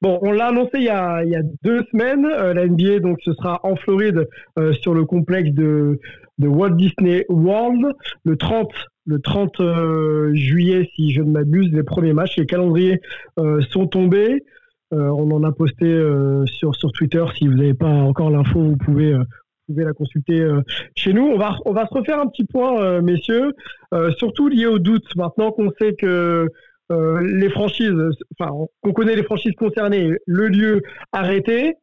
Bon, 0.00 0.18
on 0.22 0.32
l'a 0.32 0.48
annoncé 0.48 0.78
il 0.78 0.84
y, 0.84 0.88
a, 0.88 1.22
deux 1.62 1.82
semaines, 1.90 2.26
euh, 2.26 2.54
la 2.54 2.66
NBA, 2.66 3.00
donc 3.00 3.18
ce 3.22 3.32
sera 3.34 3.60
en 3.62 3.76
Floride 3.76 4.28
euh, 4.58 4.72
sur 4.74 4.94
le 4.94 5.04
complexe 5.04 5.50
de, 5.50 5.98
Walt 6.38 6.70
Disney 6.70 7.24
World 7.28 7.94
le 8.24 8.36
30, 8.36 8.70
le 9.06 9.20
30 9.20 9.60
euh, 9.60 10.34
juillet, 10.34 10.90
si 10.94 11.12
je 11.12 11.22
ne 11.22 11.30
m'abuse, 11.30 11.72
les 11.72 11.82
premiers 11.82 12.12
matchs. 12.12 12.36
Les 12.36 12.46
calendriers 12.46 13.00
sont 13.70 13.86
tombés. 13.86 14.44
on 14.90 15.30
en 15.30 15.42
a 15.44 15.52
posté 15.52 15.86
sur 16.46 16.92
Twitter. 16.92 17.24
Si 17.36 17.46
vous 17.46 17.54
n'avez 17.54 17.74
pas 17.74 17.88
encore 17.88 18.30
l'info, 18.30 18.60
vous 18.60 18.76
pouvez 18.76 19.14
pouvez 19.66 19.84
la 19.84 19.92
consulter 19.92 20.40
euh, 20.40 20.60
chez 20.94 21.12
nous. 21.12 21.24
On 21.24 21.38
va, 21.38 21.56
on 21.64 21.72
va 21.72 21.86
se 21.86 21.94
refaire 21.94 22.18
un 22.18 22.26
petit 22.26 22.44
point, 22.44 22.80
euh, 22.82 23.02
messieurs, 23.02 23.52
euh, 23.94 24.10
surtout 24.12 24.48
lié 24.48 24.66
au 24.66 24.78
doute. 24.78 25.04
Maintenant 25.16 25.52
qu'on 25.52 25.70
sait 25.80 25.94
que 25.94 26.48
les 26.88 27.50
franchises, 27.50 27.92
enfin, 28.38 28.52
qu'on 28.80 28.92
connaît 28.92 29.16
les 29.16 29.24
franchises 29.24 29.56
concernées, 29.56 30.12
le 30.24 30.46
lieu 30.46 30.82
arrêté, 31.10 31.74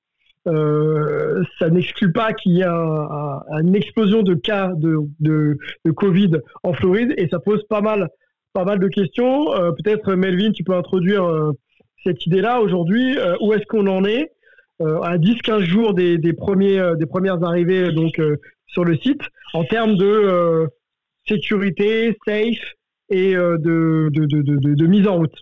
ça 0.45 1.69
n'exclut 1.69 2.13
pas 2.13 2.31
qu'il 2.31 2.53
y 2.53 2.61
ait 2.61 2.65
une 2.65 3.75
explosion 3.75 4.23
de 4.23 4.33
cas 4.33 4.71
de, 4.77 4.95
de, 5.19 5.57
de, 5.83 5.91
Covid 5.91 6.37
en 6.63 6.71
Floride 6.71 7.13
et 7.17 7.27
ça 7.27 7.39
pose 7.39 7.65
pas 7.67 7.81
mal, 7.81 8.07
pas 8.53 8.63
mal 8.63 8.79
de 8.79 8.87
questions. 8.87 9.47
Peut-être 9.83 10.13
Melvin, 10.13 10.53
tu 10.53 10.63
peux 10.63 10.73
introduire 10.73 11.29
cette 12.05 12.25
idée-là 12.25 12.61
aujourd'hui. 12.61 13.17
où 13.41 13.51
est-ce 13.51 13.65
qu'on 13.65 13.87
en 13.87 14.05
est? 14.05 14.31
À 14.79 15.17
10-15 15.17 15.61
jours 15.61 15.93
des, 15.93 16.17
des, 16.17 16.33
premiers, 16.33 16.81
des 16.97 17.05
premières 17.05 17.43
arrivées 17.43 17.91
donc 17.91 18.19
sur 18.67 18.83
le 18.83 18.97
site 18.97 19.21
en 19.53 19.63
termes 19.65 19.95
de 19.95 20.67
sécurité, 21.27 22.17
safe 22.25 22.59
et 23.09 23.35
euh, 23.35 23.57
de, 23.57 24.09
de, 24.11 24.25
de, 24.25 24.75
de, 24.75 24.87
mise 24.87 25.07
en 25.07 25.17
route 25.17 25.35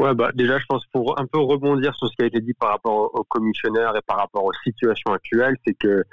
Ouais, 0.00 0.14
bah, 0.14 0.30
déjà, 0.32 0.58
je 0.58 0.64
pense 0.68 0.86
pour 0.92 1.18
un 1.18 1.26
peu 1.26 1.40
rebondir 1.40 1.94
sur 1.96 2.08
ce 2.08 2.14
qui 2.14 2.22
a 2.22 2.26
été 2.26 2.40
dit 2.40 2.54
par 2.54 2.70
rapport 2.70 3.12
aux 3.14 3.24
commissionnaires 3.24 3.96
et 3.96 4.02
par 4.06 4.18
rapport 4.18 4.44
aux 4.44 4.52
situations 4.62 5.12
actuelles, 5.12 5.56
c'est 5.66 5.74
que 5.74 6.04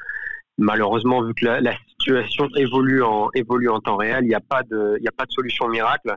malheureusement, 0.57 1.21
vu 1.21 1.35
que 1.35 1.45
la, 1.45 1.77
situation 1.99 2.47
évolue 2.55 3.03
en, 3.03 3.29
évolue 3.35 3.69
en 3.69 3.79
temps 3.79 3.97
réel, 3.97 4.23
il 4.23 4.29
n'y 4.29 4.33
a, 4.33 4.39
a 4.39 4.41
pas 4.41 4.63
de 4.63 4.99
solution 5.29 5.67
miracle. 5.67 6.15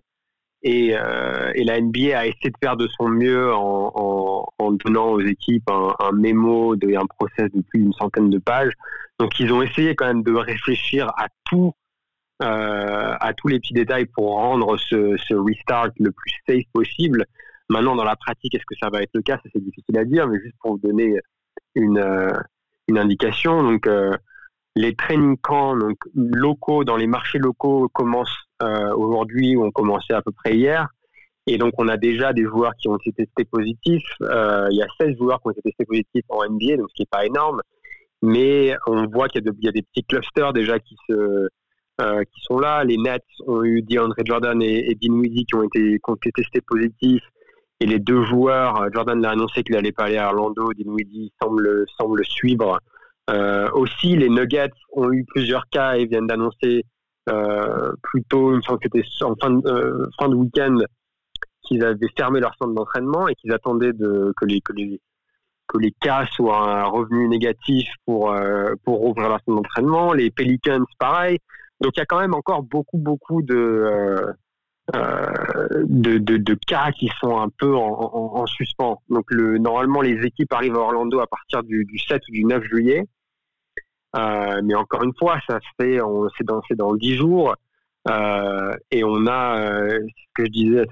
Et, 0.62 0.96
euh, 0.96 1.52
et, 1.54 1.62
la 1.62 1.80
NBA 1.80 2.18
a 2.18 2.26
essayé 2.26 2.50
de 2.50 2.56
faire 2.61 2.76
de 2.76 2.88
son 2.98 3.09
mieux 3.09 3.54
en, 3.54 3.92
en, 3.94 4.48
en 4.59 4.72
donnant 4.72 5.12
aux 5.12 5.20
équipes 5.20 5.70
un, 5.70 5.94
un 6.00 6.12
mémo 6.12 6.74
et 6.82 6.96
un 6.96 7.06
process 7.06 7.50
de 7.52 7.62
plus 7.62 7.80
d'une 7.80 7.92
centaine 7.92 8.28
de 8.28 8.38
pages. 8.38 8.72
Donc 9.20 9.38
ils 9.38 9.52
ont 9.52 9.62
essayé 9.62 9.94
quand 9.94 10.06
même 10.06 10.24
de 10.24 10.34
réfléchir 10.34 11.11
à 11.16 11.28
tout, 11.44 11.72
euh, 12.42 13.14
à 13.20 13.34
tous 13.34 13.48
les 13.48 13.61
petits 13.61 13.74
détails 13.74 14.06
pour 14.06 14.34
rendre 14.34 14.76
ce, 14.78 15.16
ce, 15.16 15.34
restart 15.34 15.90
le 15.98 16.11
plus 16.11 16.32
safe 16.48 16.64
possible. 16.72 17.24
Maintenant, 17.68 17.94
dans 17.94 18.04
la 18.04 18.16
pratique, 18.16 18.54
est-ce 18.54 18.66
que 18.66 18.76
ça 18.80 18.90
va 18.90 19.02
être 19.02 19.14
le 19.14 19.22
cas? 19.22 19.36
Ça 19.36 19.50
c'est 19.52 19.62
difficile 19.62 19.98
à 19.98 20.04
dire, 20.04 20.26
mais 20.26 20.40
juste 20.40 20.56
pour 20.61 20.72
vous 20.72 20.78
donner 20.78 21.20
une, 21.76 21.98
euh, 21.98 22.30
une 22.88 22.98
indication. 22.98 23.62
Donc 23.62 23.86
euh, 23.86 24.16
les 24.74 24.94
training 24.94 25.36
camps 25.36 25.76
donc, 25.76 25.98
locaux 26.14 26.84
dans 26.84 26.96
les 26.96 27.06
marchés 27.06 27.38
locaux 27.38 27.88
commencent 27.92 28.47
euh, 28.62 28.92
aujourd'hui 28.94 29.56
ont 29.56 29.70
commencé 29.70 30.12
à 30.12 30.22
peu 30.22 30.32
près 30.32 30.56
hier. 30.56 30.88
Et 31.46 31.56
donc, 31.59 31.72
on 31.78 31.88
a 31.88 31.96
déjà 31.96 32.32
des 32.32 32.44
joueurs 32.44 32.72
qui 32.76 32.88
ont 32.88 32.96
été 32.96 33.12
testés 33.12 33.44
positifs. 33.44 34.04
Euh, 34.22 34.68
il 34.70 34.76
y 34.76 34.82
a 34.82 34.86
16 35.00 35.16
joueurs 35.16 35.40
qui 35.40 35.48
ont 35.48 35.50
été 35.52 35.62
testés 35.62 35.86
positifs 35.86 36.24
en 36.28 36.44
NBA, 36.44 36.76
donc 36.76 36.88
ce 36.90 36.94
qui 36.94 37.02
n'est 37.02 37.09
pas 37.11 37.24
énorme. 37.24 37.62
Mais 38.20 38.74
on 38.86 39.06
voit 39.06 39.28
qu'il 39.28 39.42
y, 39.61 39.68
a 39.68 39.72
des 39.72 39.82
petits 39.82 40.04
clusters 40.04 40.52
déjà 40.52 40.74
euh, 41.11 41.48
qui 42.00 42.40
sont 42.42 42.59
là. 42.59 42.84
Les 42.84 42.96
Nets 42.96 43.22
ont 43.46 43.62
eu 43.62 43.80
DeAndre 43.82 44.16
Jordan 44.24 44.61
et, 44.61 44.90
et 44.90 45.11
ont, 45.11 45.22
été, 45.22 45.44
qui 45.44 46.11
ont 46.11 46.16
été 46.16 46.32
testés 46.32 46.61
positifs. 46.61 47.24
Et 47.80 47.86
les 47.86 48.00
deux 48.00 48.24
joueurs, 48.24 48.88
Jordan 48.92 49.20
l'a 49.22 49.30
annoncé 49.30 49.62
qu'il 49.62 49.76
n'allait 49.76 49.92
pas 49.92 50.06
aller 50.06 50.18
à 50.18 50.26
Orlando, 50.26 50.72
Dinwiddie 50.72 51.32
semble, 51.40 51.86
semble 51.96 52.24
suivre. 52.24 52.80
Aussi, 53.72 54.16
les 54.16 54.28
Nuggets 54.28 54.72
ont 54.92 55.12
eu 55.12 55.24
plusieurs 55.24 55.68
cas 55.70 55.96
et 55.96 56.06
viennent 56.06 56.26
d'annoncer 56.26 56.84
euh, 57.29 57.93
plutôt, 58.03 58.55
une 58.55 58.62
fois 58.62 58.79
que 58.79 58.85
c'était 58.85 59.07
en 59.24 59.35
fin 59.41 59.51
de, 59.51 59.68
euh, 59.68 60.07
fin 60.18 60.29
de 60.29 60.35
week-end, 60.35 60.79
qu'ils 61.62 61.85
avaient 61.85 62.09
fermé 62.16 62.41
leur 62.41 62.55
centre 62.61 62.74
d'entraînement 62.74 63.29
et 63.29 63.35
qu'ils 63.35 63.53
attendaient 63.53 63.93
que, 63.93 64.45
les, 64.47 64.61
que, 64.61 64.72
les, 64.72 65.01
que 65.66 65.79
les 65.79 65.93
cas 66.01 66.26
soient 66.33 66.81
un 66.81 66.85
revenu 66.85 67.29
négatif 67.29 67.89
pour, 68.07 68.33
euh, 68.33 68.74
pour 68.85 68.99
rouvrir 68.99 69.29
leur 69.29 69.39
centre 69.41 69.57
d'entraînement. 69.57 70.12
Les 70.12 70.31
Pelicans, 70.31 70.85
pareil. 70.99 71.39
Donc 71.81 71.93
il 71.97 72.01
y 72.01 72.03
a 72.03 72.07
quand 72.07 72.20
même 72.20 72.35
encore 72.35 72.62
beaucoup, 72.62 72.99
beaucoup 72.99 73.43
de, 73.43 74.35
de, 74.93 76.18
de, 76.18 76.55
cas 76.66 76.91
qui 76.91 77.11
sont 77.20 77.39
un 77.39 77.51
peu 77.51 77.76
en, 77.76 78.41
en, 78.41 78.47
suspens. 78.47 79.01
Donc 79.11 79.26
le, 79.29 79.59
normalement, 79.59 80.01
les 80.01 80.26
équipes 80.26 80.53
arrivent 80.53 80.76
à 80.76 80.81
Orlando 80.81 81.20
à 81.20 81.26
partir 81.26 81.62
du 81.62 81.87
7 81.99 82.20
ou 82.29 82.33
du 82.33 82.45
9 82.45 82.64
juillet. 82.64 83.05
Euh, 84.16 84.61
mais 84.64 84.74
encore 84.74 85.02
une 85.02 85.14
fois, 85.18 85.38
ça 85.48 85.59
se 85.61 85.68
fait, 85.80 85.98
c'est 86.36 86.44
dans, 86.44 86.61
dans 86.76 86.94
10 86.94 87.16
jours. 87.16 87.54
Euh, 88.09 88.74
et 88.90 89.04
on 89.04 89.26
a, 89.26 89.59
euh, 89.59 89.98
ce 90.00 90.24
que 90.34 90.44
je 90.46 90.50
disais, 90.50 90.86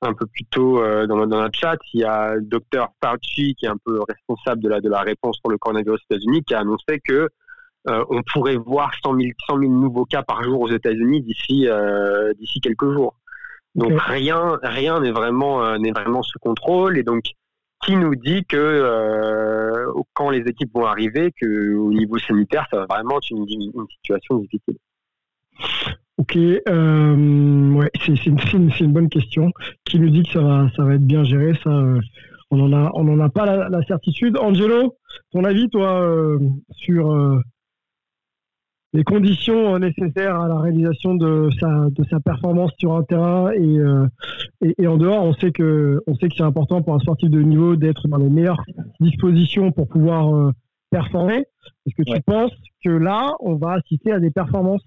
un 0.00 0.14
peu 0.14 0.26
plus 0.26 0.44
tôt 0.44 0.80
dans, 1.06 1.26
dans 1.26 1.40
notre 1.42 1.58
chat, 1.58 1.76
il 1.92 2.00
y 2.00 2.04
a 2.04 2.36
Dr 2.40 2.88
Fauci, 3.02 3.54
qui 3.56 3.66
est 3.66 3.68
un 3.68 3.78
peu 3.84 4.00
responsable 4.08 4.62
de 4.62 4.68
la, 4.68 4.80
de 4.80 4.88
la 4.88 5.00
réponse 5.00 5.38
pour 5.40 5.50
le 5.50 5.58
coronavirus 5.58 6.00
aux 6.00 6.14
États-Unis, 6.14 6.42
qui 6.44 6.54
a 6.54 6.60
annoncé 6.60 7.00
que 7.04 7.28
on 7.86 8.22
pourrait 8.32 8.56
voir 8.56 8.92
100 9.02 9.16
000, 9.16 9.30
100 9.48 9.58
000, 9.60 9.72
nouveaux 9.72 10.04
cas 10.04 10.22
par 10.22 10.42
jour 10.42 10.60
aux 10.60 10.68
États-Unis 10.68 11.22
d'ici 11.22 11.66
d'ici 12.38 12.60
quelques 12.60 12.92
jours. 12.92 13.14
Donc 13.74 13.92
rien 14.00 14.58
rien 14.62 15.00
n'est 15.00 15.10
vraiment 15.10 15.76
n'est 15.78 15.92
vraiment 15.92 16.22
sous 16.22 16.38
contrôle 16.38 16.98
et 16.98 17.02
donc 17.02 17.24
qui 17.84 17.96
nous 17.96 18.14
dit 18.14 18.44
que 18.44 18.56
euh, 18.56 19.92
quand 20.14 20.30
les 20.30 20.40
équipes 20.40 20.70
vont 20.74 20.86
arriver, 20.86 21.32
que 21.40 21.74
au 21.74 21.92
niveau 21.92 22.18
sanitaire, 22.18 22.66
ça 22.70 22.78
va 22.78 22.86
vraiment 22.86 23.18
être 23.18 23.30
une, 23.30 23.46
situation 24.00 24.38
difficile. 24.38 24.76
Ok, 26.18 26.36
euh, 26.36 27.72
ouais, 27.74 27.90
c'est 28.04 28.26
une, 28.26 28.92
bonne 28.92 29.08
question. 29.08 29.52
Qui 29.84 30.00
nous 30.00 30.10
dit 30.10 30.24
que 30.24 30.32
ça 30.32 30.40
va, 30.40 30.68
ça 30.76 30.84
va 30.84 30.94
être 30.94 31.06
bien 31.06 31.22
géré 31.22 31.52
Ça, 31.62 31.70
euh, 31.70 32.00
on 32.50 32.56
n'en 32.56 32.72
a, 32.72 32.90
on 32.94 33.06
en 33.08 33.20
a 33.20 33.28
pas 33.28 33.46
la, 33.46 33.68
la, 33.68 33.82
certitude. 33.84 34.36
Angelo, 34.36 34.96
ton 35.30 35.44
avis, 35.44 35.68
toi, 35.68 36.36
sur 36.72 37.40
les 38.92 39.04
conditions 39.04 39.74
euh, 39.74 39.78
nécessaires 39.78 40.40
à 40.40 40.48
la 40.48 40.58
réalisation 40.60 41.14
de 41.14 41.50
sa, 41.60 41.88
de 41.90 42.04
sa 42.10 42.20
performance 42.20 42.72
sur 42.78 42.94
un 42.94 43.02
terrain 43.02 43.50
et, 43.52 43.78
euh, 43.78 44.06
et, 44.62 44.74
et, 44.78 44.86
en 44.86 44.96
dehors. 44.96 45.22
On 45.22 45.34
sait 45.34 45.52
que, 45.52 46.00
on 46.06 46.14
sait 46.14 46.28
que 46.28 46.34
c'est 46.36 46.42
important 46.42 46.82
pour 46.82 46.94
un 46.94 46.98
sportif 46.98 47.28
de 47.30 47.40
niveau 47.40 47.76
d'être 47.76 48.08
dans 48.08 48.16
les 48.16 48.30
meilleures 48.30 48.62
dispositions 49.00 49.72
pour 49.72 49.88
pouvoir 49.88 50.34
euh, 50.34 50.52
performer. 50.90 51.44
Est-ce 51.86 51.94
que 51.94 52.02
tu 52.02 52.22
penses 52.22 52.52
que 52.84 52.90
là, 52.90 53.34
on 53.40 53.56
va 53.56 53.72
assister 53.72 54.12
à 54.12 54.20
des 54.20 54.30
performances 54.30 54.84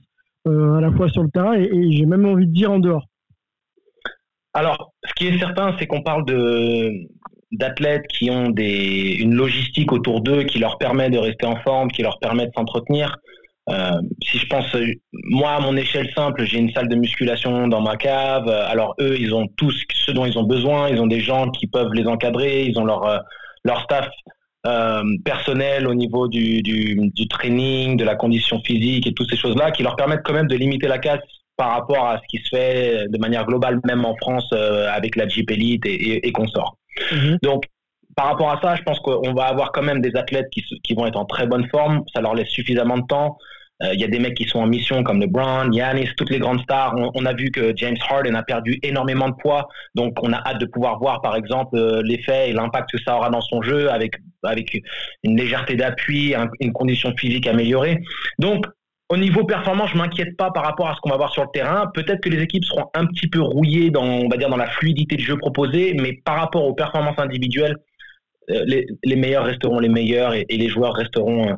euh, 0.48 0.74
à 0.74 0.82
la 0.82 0.92
fois 0.92 1.10
sur 1.10 1.22
le 1.22 1.30
terrain 1.30 1.54
et, 1.54 1.70
et 1.72 1.92
j'ai 1.92 2.06
même 2.06 2.26
envie 2.26 2.48
de 2.48 2.54
dire 2.54 2.72
en 2.72 2.80
dehors? 2.80 3.06
Alors, 4.54 4.92
ce 5.06 5.14
qui 5.14 5.28
est 5.28 5.38
certain, 5.38 5.76
c'est 5.78 5.88
qu'on 5.88 6.02
parle 6.02 6.26
de 6.26 6.92
d'athlètes 7.52 8.08
qui 8.08 8.30
ont 8.30 8.50
des, 8.50 9.18
une 9.20 9.36
logistique 9.36 9.92
autour 9.92 10.22
d'eux 10.22 10.44
qui 10.44 10.58
leur 10.58 10.78
permet 10.78 11.10
de 11.10 11.18
rester 11.18 11.46
en 11.46 11.58
forme, 11.58 11.92
qui 11.92 12.02
leur 12.02 12.18
permet 12.20 12.48
de 12.48 12.52
s'entretenir. 12.56 13.18
Euh, 13.70 14.02
si 14.24 14.40
je 14.40 14.48
pense, 14.48 14.76
moi, 15.12 15.52
à 15.52 15.60
mon 15.60 15.78
échelle 15.78 16.10
simple, 16.16 16.44
j'ai 16.46 16.58
une 16.58 16.72
salle 16.72 16.88
de 16.88 16.96
musculation 16.96 17.68
dans 17.68 17.82
ma 17.82 17.96
cave. 17.96 18.50
Alors 18.50 18.96
eux, 19.00 19.16
ils 19.20 19.34
ont 19.34 19.48
tout 19.56 19.72
ce 19.72 20.12
dont 20.12 20.26
ils 20.26 20.38
ont 20.38 20.44
besoin. 20.44 20.90
Ils 20.90 21.00
ont 21.00 21.08
des 21.08 21.20
gens 21.22 21.50
qui 21.50 21.68
peuvent 21.68 21.94
les 21.94 22.08
encadrer. 22.08 22.66
Ils 22.66 22.80
ont 22.80 22.86
leur 22.86 23.06
euh, 23.06 23.20
leur 23.64 23.82
staff 23.84 24.10
euh, 24.66 25.04
personnel 25.24 25.88
au 25.88 25.94
niveau 25.94 26.28
du, 26.28 26.62
du, 26.62 27.10
du, 27.14 27.28
training, 27.28 27.98
de 27.98 28.04
la 28.04 28.16
condition 28.16 28.62
physique 28.62 29.08
et 29.08 29.14
toutes 29.14 29.30
ces 29.30 29.38
choses-là 29.38 29.72
qui 29.72 29.84
leur 29.84 29.96
permettent 29.96 30.24
quand 30.24 30.34
même 30.34 30.48
de 30.48 30.56
limiter 30.56 30.88
la 30.88 30.98
casse 30.98 31.20
par 31.58 31.72
rapport 31.72 32.08
à 32.08 32.18
ce 32.18 32.24
qui 32.28 32.44
se 32.44 32.50
fait 32.50 33.08
de 33.08 33.18
manière 33.20 33.46
globale, 33.46 33.80
même 33.86 34.04
en 34.06 34.16
France, 34.16 34.50
euh, 34.54 34.90
avec 34.92 35.16
la 35.16 35.28
Jeep 35.28 35.52
Elite 35.52 35.86
et, 35.86 35.94
et, 35.94 36.28
et 36.28 36.32
consorts. 36.32 36.78
Mm-hmm. 37.12 37.38
Donc, 37.44 37.66
par 38.16 38.28
rapport 38.28 38.52
à 38.52 38.60
ça, 38.62 38.76
je 38.76 38.84
pense 38.84 39.00
qu'on 39.00 39.34
va 39.34 39.46
avoir 39.46 39.72
quand 39.72 39.82
même 39.82 40.02
des 40.02 40.16
athlètes 40.16 40.50
qui, 40.52 40.94
vont 40.94 41.06
être 41.06 41.18
en 41.18 41.26
très 41.26 41.48
bonne 41.48 41.68
forme. 41.70 42.04
Ça 42.14 42.22
leur 42.22 42.36
laisse 42.36 42.50
suffisamment 42.50 42.98
de 42.98 43.06
temps. 43.06 43.38
Euh, 43.84 43.94
il 43.94 44.00
y 44.00 44.04
a 44.04 44.08
des 44.08 44.20
mecs 44.20 44.36
qui 44.36 44.46
sont 44.46 44.60
en 44.60 44.68
mission 44.68 45.04
comme 45.04 45.20
LeBron, 45.20 45.72
Yanis, 45.72 46.10
toutes 46.16 46.30
les 46.30 46.40
grandes 46.40 46.62
stars. 46.62 46.94
On, 47.16 47.26
a 47.26 47.34
vu 47.34 47.50
que 47.50 47.74
James 47.76 47.98
Harden 48.10 48.36
a 48.36 48.44
perdu 48.44 48.80
énormément 48.84 49.30
de 49.30 49.36
poids, 49.36 49.68
donc 49.96 50.14
on 50.22 50.32
a 50.34 50.38
hâte 50.38 50.60
de 50.60 50.66
pouvoir 50.66 51.00
voir 51.00 51.22
par 51.22 51.36
exemple 51.36 51.76
euh, 51.76 52.02
l'effet 52.04 52.50
et 52.50 52.54
l'impact 52.54 52.92
que 52.92 53.02
ça 53.02 53.16
aura 53.16 53.30
dans 53.30 53.42
son 53.42 53.62
jeu 53.62 53.90
avec 53.90 54.14
avec 54.44 54.80
une 55.24 55.38
légèreté 55.38 55.76
d'appui, 55.76 56.36
une 56.60 56.74
condition 56.74 57.14
physique 57.18 57.48
améliorée. 57.48 58.00
Donc 58.40 58.66
au 59.12 59.18
niveau 59.18 59.44
performance, 59.44 59.90
je 59.92 59.98
m'inquiète 59.98 60.38
pas 60.38 60.52
par 60.52 60.64
rapport 60.64 60.88
à 60.88 60.96
ce 60.96 61.02
qu'on 61.02 61.10
va 61.10 61.18
voir 61.18 61.34
sur 61.34 61.44
le 61.44 61.50
terrain. 61.54 61.92
Peut-être 61.94 62.22
que 62.22 62.30
les 62.30 62.42
équipes 62.42 62.64
seront 62.64 62.86
un 62.94 63.06
petit 63.08 63.28
peu 63.28 63.42
rouillées 63.42 63.90
dans, 63.90 64.06
on 64.06 64.30
va 64.30 64.38
dire, 64.38 64.50
dans 64.50 64.56
la 64.56 64.68
fluidité 64.68 65.18
du 65.18 65.24
jeu 65.26 65.36
proposé, 65.38 65.94
mais 66.00 66.14
par 66.24 66.38
rapport 66.38 66.64
aux 66.64 66.74
performances 66.74 67.20
individuelles, 67.20 67.76
les, 68.48 68.86
les, 69.04 69.16
meilleurs 69.16 69.46
resteront 69.46 69.80
les 69.80 69.90
meilleurs 69.90 70.34
et, 70.34 70.46
et 70.50 70.58
les 70.58 70.68
joueurs 70.70 70.94
resteront 70.94 71.58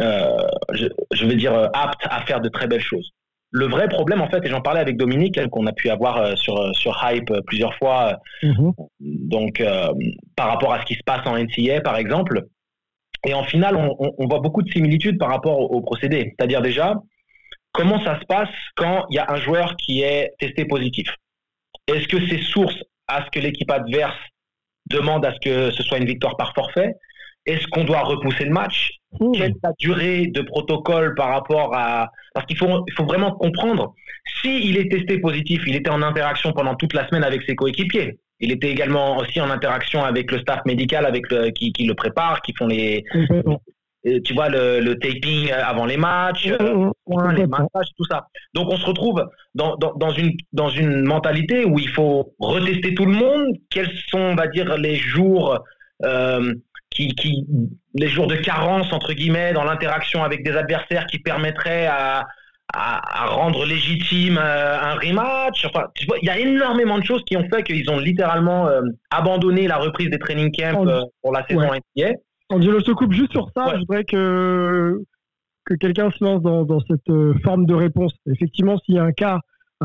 euh, 0.00 0.46
je, 0.72 0.86
je, 1.12 1.26
veux 1.26 1.34
dire, 1.34 1.54
euh, 1.54 1.68
apte 1.72 2.02
à 2.04 2.22
faire 2.22 2.40
de 2.40 2.48
très 2.48 2.66
belles 2.66 2.80
choses. 2.80 3.12
Le 3.50 3.66
vrai 3.66 3.88
problème, 3.88 4.20
en 4.20 4.28
fait, 4.28 4.44
et 4.44 4.48
j'en 4.48 4.60
parlais 4.60 4.80
avec 4.80 4.96
Dominique, 4.96 5.38
hein, 5.38 5.48
qu'on 5.48 5.66
a 5.66 5.72
pu 5.72 5.88
avoir 5.88 6.16
euh, 6.16 6.34
sur, 6.34 6.74
sur 6.74 7.00
Hype 7.04 7.32
plusieurs 7.46 7.74
fois, 7.76 8.18
mhm. 8.42 8.72
donc 9.00 9.62
par 10.36 10.48
rapport 10.48 10.72
à 10.72 10.80
ce 10.80 10.86
qui 10.86 10.94
se 10.94 11.02
passe 11.04 11.24
en 11.26 11.38
NCA, 11.38 11.80
par 11.80 11.96
exemple, 11.96 12.46
et 13.26 13.32
en 13.32 13.44
finale, 13.44 13.76
on, 13.76 13.96
on, 14.18 14.26
voit 14.26 14.40
beaucoup 14.40 14.62
de 14.62 14.70
similitudes 14.70 15.18
par 15.18 15.30
rapport 15.30 15.58
au, 15.58 15.80
procédé. 15.80 16.34
C'est-à-dire 16.36 16.60
déjà, 16.60 17.00
comment 17.72 18.02
ça 18.04 18.20
se 18.20 18.26
passe 18.26 18.50
quand 18.76 19.06
il 19.08 19.16
y 19.16 19.18
a 19.18 19.30
un 19.30 19.36
joueur 19.36 19.76
qui 19.76 20.02
est 20.02 20.32
testé 20.38 20.66
positif? 20.66 21.08
Est-ce 21.86 22.06
que 22.08 22.26
c'est 22.28 22.42
source 22.42 22.76
à 23.08 23.24
ce 23.24 23.30
que 23.30 23.38
l'équipe 23.38 23.70
adverse 23.70 24.18
demande 24.86 25.24
à 25.24 25.32
ce 25.34 25.38
que 25.40 25.70
ce 25.70 25.82
soit 25.82 25.98
une 25.98 26.06
victoire 26.06 26.36
par 26.36 26.54
forfait. 26.54 26.94
Est-ce 27.46 27.66
qu'on 27.68 27.84
doit 27.84 28.00
repousser 28.00 28.44
le 28.44 28.50
match? 28.50 28.90
Quelle 29.18 29.50
est 29.50 29.54
la 29.62 29.72
durée 29.78 30.26
de 30.26 30.40
protocole 30.40 31.14
par 31.14 31.28
rapport 31.28 31.74
à 31.74 32.10
parce 32.32 32.46
qu'il 32.46 32.56
faut 32.56 32.84
il 32.88 32.92
faut 32.94 33.04
vraiment 33.04 33.32
comprendre 33.32 33.94
si 34.40 34.68
il 34.68 34.78
est 34.78 34.90
testé 34.90 35.18
positif, 35.18 35.62
il 35.66 35.76
était 35.76 35.90
en 35.90 36.02
interaction 36.02 36.52
pendant 36.52 36.74
toute 36.74 36.94
la 36.94 37.06
semaine 37.08 37.24
avec 37.24 37.42
ses 37.42 37.54
coéquipiers. 37.54 38.18
Il 38.40 38.50
était 38.50 38.70
également 38.70 39.18
aussi 39.18 39.40
en 39.40 39.50
interaction 39.50 40.02
avec 40.02 40.30
le 40.30 40.38
staff 40.40 40.60
médical, 40.64 41.06
avec 41.06 41.30
le, 41.30 41.50
qui, 41.50 41.72
qui 41.72 41.84
le 41.84 41.94
prépare, 41.94 42.42
qui 42.42 42.52
font 42.54 42.66
les, 42.66 43.04
tu 44.24 44.34
vois, 44.34 44.48
le, 44.48 44.80
le, 44.80 44.98
taping 44.98 45.50
avant 45.50 45.86
les 45.86 45.96
matchs, 45.96 46.48
euh, 46.60 46.90
les 47.34 47.46
massages, 47.46 47.88
tout 47.96 48.04
ça. 48.10 48.26
Donc 48.52 48.68
on 48.70 48.76
se 48.76 48.84
retrouve 48.86 49.24
dans, 49.54 49.76
dans, 49.76 49.94
dans, 49.94 50.10
une, 50.10 50.32
dans 50.52 50.68
une 50.68 51.02
mentalité 51.04 51.64
où 51.64 51.78
il 51.78 51.88
faut 51.88 52.34
retester 52.38 52.94
tout 52.94 53.06
le 53.06 53.12
monde. 53.12 53.46
Quels 53.70 53.90
sont, 54.08 54.18
on 54.18 54.34
va 54.34 54.46
dire, 54.46 54.76
les 54.76 54.96
jours 54.96 55.58
euh, 56.04 56.52
qui, 56.90 57.08
qui, 57.14 57.46
les 57.94 58.08
jours 58.08 58.26
de 58.26 58.36
carence 58.36 58.92
entre 58.92 59.12
guillemets 59.14 59.52
dans 59.52 59.64
l'interaction 59.64 60.22
avec 60.22 60.44
des 60.44 60.56
adversaires 60.56 61.06
qui 61.06 61.18
permettraient 61.18 61.86
à, 61.86 62.26
à, 62.72 63.22
à 63.24 63.26
rendre 63.26 63.64
légitime 63.64 64.38
euh, 64.38 64.80
un 64.80 64.94
rematch? 64.96 65.64
Enfin, 65.64 65.86
tu 65.94 66.06
vois, 66.06 66.18
il 66.22 66.26
y 66.26 66.30
a 66.30 66.38
énormément 66.38 66.98
de 66.98 67.04
choses 67.04 67.22
qui 67.24 67.36
ont 67.36 67.48
fait 67.52 67.62
qu'ils 67.62 67.90
ont 67.90 67.98
littéralement 67.98 68.68
euh, 68.68 68.82
abandonné 69.10 69.66
la 69.66 69.76
reprise 69.78 70.10
des 70.10 70.18
training 70.18 70.52
camps 70.54 70.86
euh, 70.86 71.02
pour 71.22 71.32
la 71.32 71.46
saison 71.46 71.68
Ouais. 71.70 71.80
NBA. 71.96 72.10
Angelo, 72.50 72.78
je 72.80 72.84
te 72.84 72.90
coupe 72.92 73.12
juste 73.12 73.32
sur 73.32 73.50
ça. 73.56 73.74
Je 73.74 73.78
voudrais 73.80 74.04
que, 74.04 75.02
que 75.64 75.74
quelqu'un 75.74 76.10
se 76.10 76.22
lance 76.22 76.42
dans, 76.42 76.64
dans 76.64 76.80
cette 76.80 77.08
euh, 77.10 77.34
forme 77.42 77.66
de 77.66 77.74
réponse. 77.74 78.12
Effectivement, 78.26 78.78
s'il 78.78 78.94
y 78.96 78.98
a 78.98 79.04
un 79.04 79.12
cas 79.12 79.40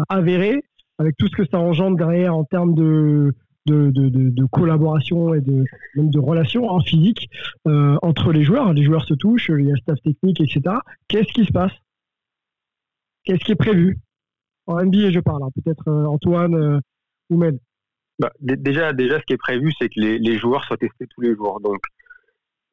avéré, 0.10 0.62
avec 0.98 1.16
tout 1.18 1.28
ce 1.28 1.36
que 1.36 1.46
ça 1.50 1.58
engendre 1.60 1.98
derrière 1.98 2.36
en 2.36 2.44
termes 2.44 2.74
de, 2.74 3.34
de, 3.66 3.90
de, 3.92 4.10
de- 4.10 4.30
de 4.30 4.46
collaboration 4.46 5.34
et 5.34 5.42
de, 5.42 5.64
même 5.96 6.10
de 6.10 6.20
relations 6.20 6.76
hein, 6.76 6.82
physiques 6.86 7.30
euh, 7.68 7.98
entre 8.02 8.32
les 8.32 8.44
joueurs, 8.44 8.74
les 8.74 8.84
joueurs 8.84 9.06
se 9.06 9.14
touchent, 9.14 9.50
il 9.58 9.66
y 9.66 9.72
a 9.72 9.76
staff 9.78 10.00
technique, 10.02 10.42
etc. 10.42 10.76
Qu'est-ce 11.08 11.32
qui 11.34 11.46
se 11.46 11.52
passe? 11.52 11.72
Qu'est-ce 13.24 13.44
qui 13.44 13.52
est 13.54 13.56
prévu? 13.56 13.98
En 14.68 14.80
NBA, 14.86 15.12
je 15.12 15.20
parle. 15.20 15.44
hein. 15.44 15.50
Peut-être 15.56 15.88
euh, 15.88 16.06
Antoine 16.06 16.56
euh, 16.56 16.80
ou 17.30 17.38
Mel. 17.38 17.60
Bah, 18.20 18.32
dé- 18.40 18.58
déjà, 18.58 18.94
déjà, 18.94 19.20
ce 19.20 19.24
qui 19.26 19.34
est 19.34 19.38
prévu, 19.38 19.72
c'est 19.80 19.88
que 19.90 20.00
les, 20.00 20.20
les 20.20 20.38
joueurs 20.38 20.64
soient 20.66 20.78
testés 20.78 21.08
tous 21.08 21.22
les 21.22 21.36
jours. 21.36 21.60
Donc, 21.62 21.80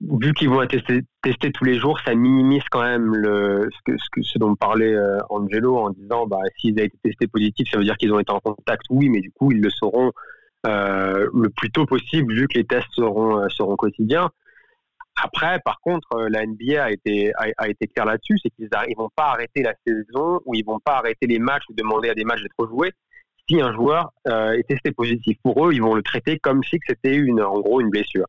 vu 0.01 0.35
qu'ils 0.35 0.49
vont 0.49 0.63
être 0.63 0.71
testés, 0.71 1.03
testés 1.23 1.53
tous 1.53 1.65
les 1.65 1.79
jours, 1.79 1.99
ça 2.05 2.15
minimise 2.15 2.63
quand 2.71 2.83
même 2.83 3.13
ce, 3.15 3.69
que, 3.85 4.23
ce, 4.23 4.39
dont 4.39 4.55
parlait 4.55 4.95
euh, 4.95 5.19
Angelo 5.31 5.79
en 5.79 5.91
disant, 5.91 6.27
bah, 6.27 6.39
s'ils 6.59 6.75
ont 6.75 6.85
été 6.85 6.97
testés 7.03 7.27
positifs, 7.27 7.71
ça 7.71 7.79
veut 7.79 7.85
dire 7.85 7.97
qu'ils 7.97 8.13
ont 8.13 8.19
été 8.19 8.33
en 8.33 8.41
contact. 8.41 8.83
Oui, 8.91 9.09
mais 9.09 9.21
du 9.21 9.31
coup, 9.33 9.53
ils 9.53 9.61
le 9.61 9.71
sauront 9.71 10.13
euh, 10.67 11.29
le 11.35 11.49
plus 11.51 11.71
tôt 11.71 11.87
possible, 11.87 12.35
vu 12.35 12.47
que 12.49 12.59
les 12.59 12.65
tests 12.65 12.89
seront, 12.93 13.41
euh, 13.41 13.77
quotidiens. 13.77 14.31
Après, 15.23 15.59
par 15.65 15.81
contre, 15.81 16.29
la 16.29 16.45
NBA 16.45 16.83
a 16.83 16.91
été, 16.91 17.33
a, 17.37 17.73
claire 17.95 18.05
là-dessus, 18.05 18.37
c'est 18.43 18.51
qu'ils 18.51 18.67
ne 18.67 18.97
vont 18.99 19.09
pas 19.17 19.29
arrêter 19.29 19.63
la 19.63 19.73
saison 19.87 20.41
ou 20.45 20.55
ils 20.55 20.65
vont 20.65 20.79
pas 20.79 20.99
arrêter 20.99 21.27
les 21.27 21.39
matchs 21.39 21.63
ou 21.71 21.75
demander 21.75 22.11
à 22.11 22.15
des 22.15 22.25
matchs 22.25 22.43
d'être 22.43 22.69
joués 22.69 22.93
si 23.49 23.63
un 23.63 23.73
joueur 23.73 24.13
est 24.27 24.69
testé 24.69 24.93
positif. 24.93 25.39
Pour 25.43 25.67
eux, 25.67 25.73
ils 25.73 25.81
vont 25.81 25.95
le 25.95 26.03
traiter 26.03 26.39
comme 26.39 26.63
si 26.65 26.79
c'était 26.87 27.19
en 27.41 27.61
gros, 27.61 27.81
une 27.81 27.89
blessure. 27.89 28.27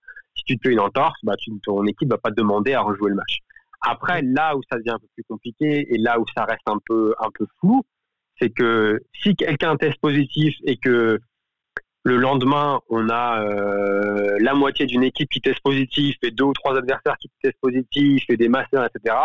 Tu 0.48 0.58
te 0.58 0.68
fais 0.68 0.74
une 0.74 0.80
entorse, 0.80 1.20
bah, 1.24 1.36
tu, 1.38 1.52
ton 1.64 1.86
équipe 1.86 2.10
va 2.10 2.18
pas 2.18 2.30
te 2.30 2.36
demander 2.36 2.74
à 2.74 2.82
rejouer 2.82 3.10
le 3.10 3.16
match. 3.16 3.40
Après, 3.82 4.22
là 4.22 4.56
où 4.56 4.62
ça 4.72 4.78
devient 4.78 4.92
un 4.92 5.00
peu 5.00 5.08
plus 5.14 5.24
compliqué 5.24 5.94
et 5.94 5.98
là 5.98 6.20
où 6.20 6.26
ça 6.36 6.46
reste 6.46 6.68
un 6.68 6.80
peu, 6.86 7.14
un 7.20 7.30
peu 7.34 7.46
flou, 7.60 7.84
c'est 8.40 8.50
que 8.50 9.00
si 9.22 9.36
quelqu'un 9.36 9.76
teste 9.78 10.00
positif 10.00 10.56
et 10.64 10.78
que 10.78 11.20
le 12.04 12.16
lendemain, 12.16 12.80
on 12.90 13.10
a 13.10 13.44
euh, 13.44 14.38
la 14.40 14.54
moitié 14.54 14.86
d'une 14.86 15.04
équipe 15.04 15.30
qui 15.30 15.42
teste 15.42 15.60
positif 15.62 16.16
et 16.24 16.32
deux 16.32 16.46
ou 16.46 16.54
trois 16.54 16.78
adversaires 16.78 17.18
qui 17.20 17.30
testent 17.42 17.60
positif 17.60 18.24
et 18.30 18.38
des 18.38 18.48
masters, 18.48 18.86
etc. 18.86 19.16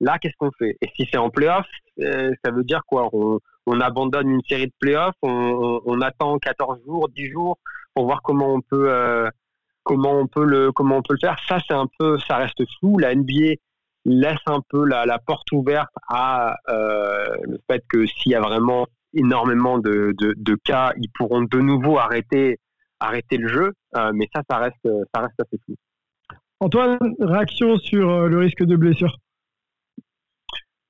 Là, 0.00 0.18
qu'est-ce 0.18 0.36
qu'on 0.38 0.50
fait? 0.58 0.76
Et 0.80 0.88
si 0.96 1.06
c'est 1.12 1.18
en 1.18 1.30
playoff, 1.30 1.66
euh, 2.00 2.30
ça 2.44 2.50
veut 2.50 2.64
dire 2.64 2.80
quoi? 2.86 3.10
On, 3.12 3.38
on 3.66 3.80
abandonne 3.80 4.30
une 4.30 4.42
série 4.48 4.66
de 4.66 4.72
playoffs, 4.80 5.14
on, 5.22 5.28
on, 5.30 5.80
on 5.84 6.00
attend 6.00 6.38
14 6.38 6.78
jours, 6.86 7.08
10 7.10 7.30
jours 7.30 7.58
pour 7.94 8.06
voir 8.06 8.22
comment 8.22 8.54
on 8.54 8.60
peut 8.62 8.90
euh, 8.90 9.28
comment 9.84 10.18
on 10.18 10.26
peut 10.26 10.44
le 10.44 10.72
comment 10.72 10.96
on 10.98 11.02
peut 11.02 11.14
le 11.14 11.26
faire. 11.26 11.36
Ça, 11.48 11.58
c'est 11.66 11.74
un 11.74 11.88
peu, 11.98 12.18
ça 12.18 12.36
reste 12.36 12.62
flou. 12.78 12.98
La 12.98 13.14
NBA 13.14 13.54
laisse 14.04 14.40
un 14.46 14.60
peu 14.68 14.84
la, 14.84 15.06
la 15.06 15.18
porte 15.18 15.50
ouverte 15.52 15.92
à 16.08 16.56
euh, 16.68 17.36
le 17.44 17.58
fait 17.70 17.82
que 17.88 18.06
s'il 18.06 18.32
y 18.32 18.34
a 18.34 18.40
vraiment 18.40 18.86
énormément 19.14 19.78
de, 19.78 20.14
de, 20.18 20.34
de 20.36 20.56
cas, 20.64 20.92
ils 20.96 21.10
pourront 21.14 21.42
de 21.42 21.58
nouveau 21.58 21.98
arrêter 21.98 22.58
arrêter 23.00 23.36
le 23.36 23.48
jeu. 23.48 23.72
Euh, 23.96 24.12
mais 24.14 24.28
ça, 24.34 24.42
ça 24.48 24.58
reste 24.58 24.88
ça 25.14 25.20
reste 25.20 25.34
assez 25.40 25.58
flou. 25.64 25.74
Antoine, 26.60 26.98
réaction 27.18 27.76
sur 27.78 28.08
euh, 28.08 28.28
le 28.28 28.38
risque 28.38 28.62
de 28.62 28.76
blessure? 28.76 29.16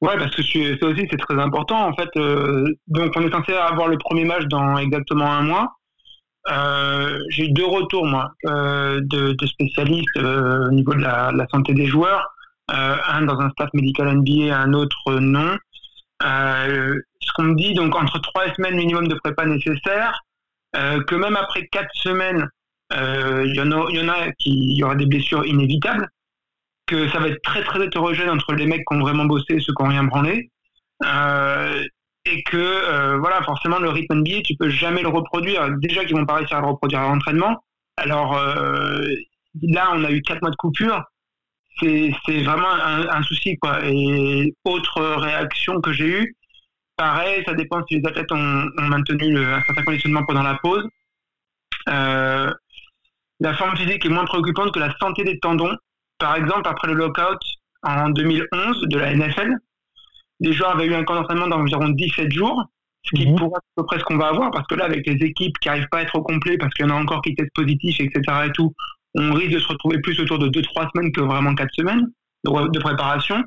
Ouais, 0.02 0.18
parce 0.18 0.34
que 0.36 0.42
ça 0.42 0.86
aussi 0.86 1.06
c'est 1.10 1.16
très 1.16 1.38
important. 1.40 1.88
En 1.88 1.94
fait, 1.94 2.10
euh, 2.16 2.66
donc 2.88 3.12
on 3.16 3.22
est 3.22 3.30
censé 3.30 3.52
avoir 3.54 3.88
le 3.88 3.96
premier 3.96 4.24
match 4.24 4.44
dans 4.46 4.76
exactement 4.76 5.24
un 5.24 5.42
mois. 5.42 5.76
Euh, 6.50 7.18
J'ai 7.28 7.44
eu 7.44 7.52
deux 7.52 7.66
retours 7.66 8.06
moi 8.06 8.32
euh, 8.46 9.00
de, 9.02 9.36
spécialistes 9.46 10.16
euh, 10.16 10.68
au 10.68 10.72
niveau 10.72 10.94
de 10.94 11.00
la, 11.00 11.46
santé 11.50 11.74
des 11.74 11.86
joueurs. 11.86 12.34
Un 12.68 13.22
dans 13.22 13.38
un 13.38 13.50
staff 13.50 13.68
médical 13.74 14.16
NBA, 14.16 14.56
un 14.56 14.72
autre 14.72 15.14
non. 15.20 15.56
Ce 16.20 17.32
qu'on 17.34 17.42
me 17.42 17.54
dit, 17.54 17.74
donc 17.74 17.94
entre 17.94 18.18
trois 18.20 18.52
semaines 18.54 18.76
minimum 18.76 19.08
de 19.08 19.14
prépa 19.14 19.44
nécessaire, 19.44 20.22
que 20.72 21.14
même 21.14 21.36
après 21.36 21.66
quatre 21.66 21.90
semaines, 21.92 22.48
il 22.90 23.54
y 23.54 23.60
en 23.60 24.08
a, 24.08 24.32
qui 24.38 24.74
y 24.74 24.82
aura 24.82 24.94
des 24.94 25.06
blessures 25.06 25.44
inévitables 25.44 26.08
que 26.86 27.08
ça 27.10 27.18
va 27.18 27.28
être 27.28 27.42
très 27.42 27.62
très 27.62 27.84
hétérogène 27.84 28.30
entre 28.30 28.54
les 28.54 28.66
mecs 28.66 28.84
qui 28.86 28.96
ont 28.96 29.00
vraiment 29.00 29.24
bossé 29.24 29.54
et 29.54 29.60
ceux 29.60 29.72
qui 29.74 29.82
n'ont 29.82 29.90
rien 29.90 30.04
branlé. 30.04 30.50
Et 32.24 32.42
que 32.44 32.56
euh, 32.56 33.18
voilà, 33.18 33.42
forcément 33.42 33.78
le 33.78 33.88
rythme 33.88 34.20
NBA, 34.20 34.42
tu 34.44 34.54
peux 34.56 34.68
jamais 34.68 35.02
le 35.02 35.08
reproduire. 35.08 35.68
Déjà 35.78 36.04
qu'ils 36.04 36.16
vont 36.16 36.26
pas 36.26 36.36
réussir 36.36 36.56
à 36.58 36.60
le 36.60 36.68
reproduire 36.68 37.00
à 37.00 37.08
l'entraînement. 37.08 37.62
Alors 37.96 38.36
euh, 38.36 39.04
là, 39.62 39.90
on 39.94 40.04
a 40.04 40.10
eu 40.10 40.22
quatre 40.22 40.40
mois 40.40 40.50
de 40.50 40.56
coupure. 40.56 41.02
C'est 41.80 42.42
vraiment 42.44 42.70
un, 42.70 43.22
souci 43.24 43.56
quoi. 43.58 43.80
Et 43.84 44.54
autre 44.64 45.00
réaction 45.16 45.80
que 45.80 45.92
j'ai 45.92 46.06
eue, 46.06 46.36
pareil, 46.96 47.42
ça 47.44 47.54
dépend 47.54 47.84
si 47.86 47.98
les 47.98 48.06
athlètes 48.06 48.30
ont, 48.30 48.68
maintenu 48.78 49.38
un 49.38 49.62
certain 49.62 49.82
conditionnement 49.82 50.24
pendant 50.24 50.42
la 50.42 50.54
pause. 50.62 50.86
Euh, 51.88 52.52
la 53.40 53.54
forme 53.54 53.76
physique 53.76 54.04
est 54.04 54.10
moins 54.10 54.26
préoccupante 54.26 54.72
que 54.72 54.78
la 54.78 54.94
santé 54.98 55.24
des 55.24 55.40
tendons. 55.40 55.74
Par 56.18 56.36
exemple, 56.36 56.68
après 56.68 56.86
le 56.86 56.94
lockout 56.94 57.40
en 57.82 58.10
2011 58.10 58.82
de 58.88 58.98
la 58.98 59.16
NFL, 59.16 59.56
les 60.42 60.52
joueurs 60.52 60.72
avaient 60.72 60.86
eu 60.86 60.94
un 60.94 61.04
camp 61.04 61.14
d'entraînement 61.14 61.46
d'environ 61.46 61.88
17 61.88 62.32
jours, 62.32 62.64
ce 63.04 63.16
qui 63.16 63.26
pourrait 63.34 63.46
être 63.46 63.56
à 63.56 63.82
peu 63.82 63.86
près 63.86 63.98
ce 63.98 64.04
qu'on 64.04 64.16
va 64.16 64.28
avoir, 64.28 64.50
parce 64.50 64.66
que 64.66 64.74
là, 64.74 64.84
avec 64.84 65.06
les 65.06 65.24
équipes 65.24 65.56
qui 65.60 65.68
n'arrivent 65.68 65.88
pas 65.90 65.98
à 65.98 66.02
être 66.02 66.16
au 66.16 66.22
complet, 66.22 66.58
parce 66.58 66.72
qu'il 66.74 66.86
y 66.86 66.90
en 66.90 66.94
a 66.94 67.00
encore 67.00 67.22
qui 67.22 67.34
testent 67.34 67.54
positifs, 67.54 68.00
etc. 68.00 68.22
et 68.46 68.52
tout, 68.52 68.72
on 69.14 69.32
risque 69.32 69.52
de 69.52 69.58
se 69.58 69.68
retrouver 69.68 70.00
plus 70.00 70.18
autour 70.20 70.38
de 70.38 70.48
2-3 70.48 70.90
semaines 70.92 71.12
que 71.12 71.20
vraiment 71.20 71.54
4 71.54 71.68
semaines 71.74 72.06
de, 72.44 72.68
de 72.68 72.78
préparation. 72.78 73.42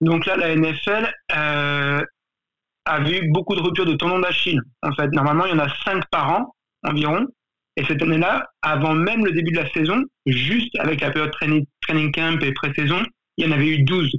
Donc 0.00 0.26
là, 0.26 0.36
la 0.36 0.54
NFL 0.56 1.10
euh, 1.36 2.02
a 2.84 3.00
vu 3.00 3.30
beaucoup 3.30 3.54
de 3.54 3.60
ruptures 3.60 3.86
de 3.86 3.94
tendons 3.94 4.18
d'Achille. 4.18 4.60
En 4.82 4.92
fait, 4.92 5.08
normalement, 5.12 5.46
il 5.46 5.52
y 5.52 5.54
en 5.54 5.60
a 5.60 5.68
5 5.84 6.04
par 6.10 6.30
an 6.30 6.54
environ. 6.84 7.26
Et 7.76 7.84
cette 7.84 8.02
année-là, 8.02 8.46
avant 8.60 8.94
même 8.94 9.24
le 9.24 9.32
début 9.32 9.52
de 9.52 9.56
la 9.56 9.70
saison, 9.70 10.02
juste 10.26 10.76
avec 10.78 11.00
la 11.00 11.10
période 11.10 11.30
training, 11.30 11.64
training 11.80 12.12
camp 12.12 12.38
et 12.42 12.52
pré-saison, 12.52 13.02
il 13.38 13.46
y 13.46 13.48
en 13.48 13.52
avait 13.52 13.68
eu 13.68 13.84
12. 13.84 14.10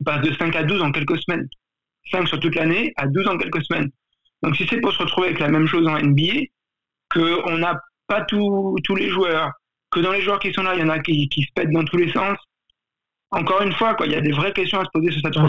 On 0.00 0.04
passe 0.04 0.22
de 0.22 0.32
5 0.32 0.54
à 0.56 0.62
12 0.62 0.82
en 0.82 0.92
quelques 0.92 1.18
semaines. 1.22 1.48
5 2.12 2.26
sur 2.28 2.40
toute 2.40 2.54
l'année 2.54 2.92
à 2.96 3.06
12 3.06 3.26
en 3.28 3.36
quelques 3.36 3.62
semaines. 3.64 3.90
Donc 4.42 4.56
si 4.56 4.66
c'est 4.68 4.80
pour 4.80 4.92
se 4.92 4.98
retrouver 4.98 5.28
avec 5.28 5.40
la 5.40 5.48
même 5.48 5.66
chose 5.66 5.86
en 5.88 5.98
NBA, 5.98 6.44
qu'on 7.12 7.58
n'a 7.58 7.80
pas 8.06 8.22
tous 8.22 8.76
tous 8.84 8.94
les 8.94 9.08
joueurs, 9.08 9.50
que 9.90 10.00
dans 10.00 10.12
les 10.12 10.22
joueurs 10.22 10.38
qui 10.38 10.52
sont 10.52 10.62
là, 10.62 10.74
il 10.74 10.80
y 10.80 10.84
en 10.84 10.88
a 10.88 10.98
qui, 11.00 11.28
qui 11.28 11.42
se 11.42 11.48
pètent 11.54 11.70
dans 11.70 11.84
tous 11.84 11.96
les 11.96 12.10
sens, 12.12 12.36
encore 13.30 13.60
une 13.62 13.72
fois, 13.72 13.94
quoi, 13.94 14.06
il 14.06 14.12
y 14.12 14.16
a 14.16 14.20
des 14.22 14.30
vraies 14.32 14.52
questions 14.52 14.80
à 14.80 14.84
se 14.84 14.90
poser 14.92 15.10
sur 15.10 15.20
cette 15.22 15.36
Ah, 15.36 15.46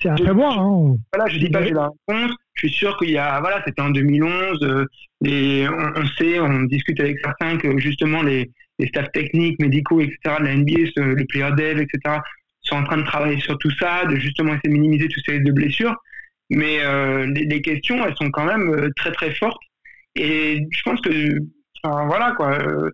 c'est- 0.00 0.08
à 0.08 0.14
prévoir. 0.14 0.58
Hein. 0.58 0.96
voilà, 1.14 1.30
je 1.32 1.38
dis 1.38 1.48
pas 1.48 1.60
que 1.60 1.68
j'ai 1.68 1.72
la 1.74 1.88
réponse. 2.08 2.32
Je 2.54 2.66
suis 2.68 2.76
sûr 2.76 2.96
qu'il 2.98 3.10
y 3.10 3.16
a, 3.18 3.40
voilà, 3.40 3.62
c'était 3.66 3.80
en 3.80 3.90
2011. 3.90 4.58
euh, 4.62 4.84
et 5.24 5.66
on, 5.68 6.00
on 6.02 6.06
sait, 6.18 6.38
on 6.40 6.64
discute 6.64 7.00
avec 7.00 7.18
certains 7.24 7.56
que 7.56 7.78
justement 7.78 8.22
les, 8.22 8.50
les 8.78 8.88
staffs 8.88 9.10
techniques, 9.12 9.58
médicaux, 9.60 10.00
etc. 10.00 10.18
de 10.40 10.44
la 10.44 10.54
NBA, 10.56 10.90
le 10.96 11.24
player 11.26 11.50
dev, 11.56 11.78
etc. 11.80 12.18
sont 12.66 12.76
en 12.76 12.84
train 12.84 12.98
de 12.98 13.04
travailler 13.04 13.40
sur 13.40 13.56
tout 13.58 13.70
ça, 13.78 14.04
de 14.06 14.16
justement 14.16 14.50
essayer 14.54 14.68
de 14.68 14.74
minimiser 14.80 15.08
tous 15.08 15.20
ces 15.24 15.32
risques 15.32 15.44
de 15.46 15.52
blessures. 15.52 15.94
Mais 16.50 16.80
euh, 16.84 17.26
les, 17.34 17.44
les 17.44 17.60
questions, 17.62 18.04
elles 18.06 18.16
sont 18.16 18.30
quand 18.30 18.44
même 18.44 18.70
euh, 18.70 18.90
très 18.96 19.12
très 19.12 19.32
fortes. 19.34 19.60
Et 20.14 20.60
je 20.70 20.82
pense 20.82 21.00
que, 21.00 21.10
enfin, 21.82 22.06
voilà 22.06 22.32
quoi. 22.36 22.58
euh, 22.60 22.90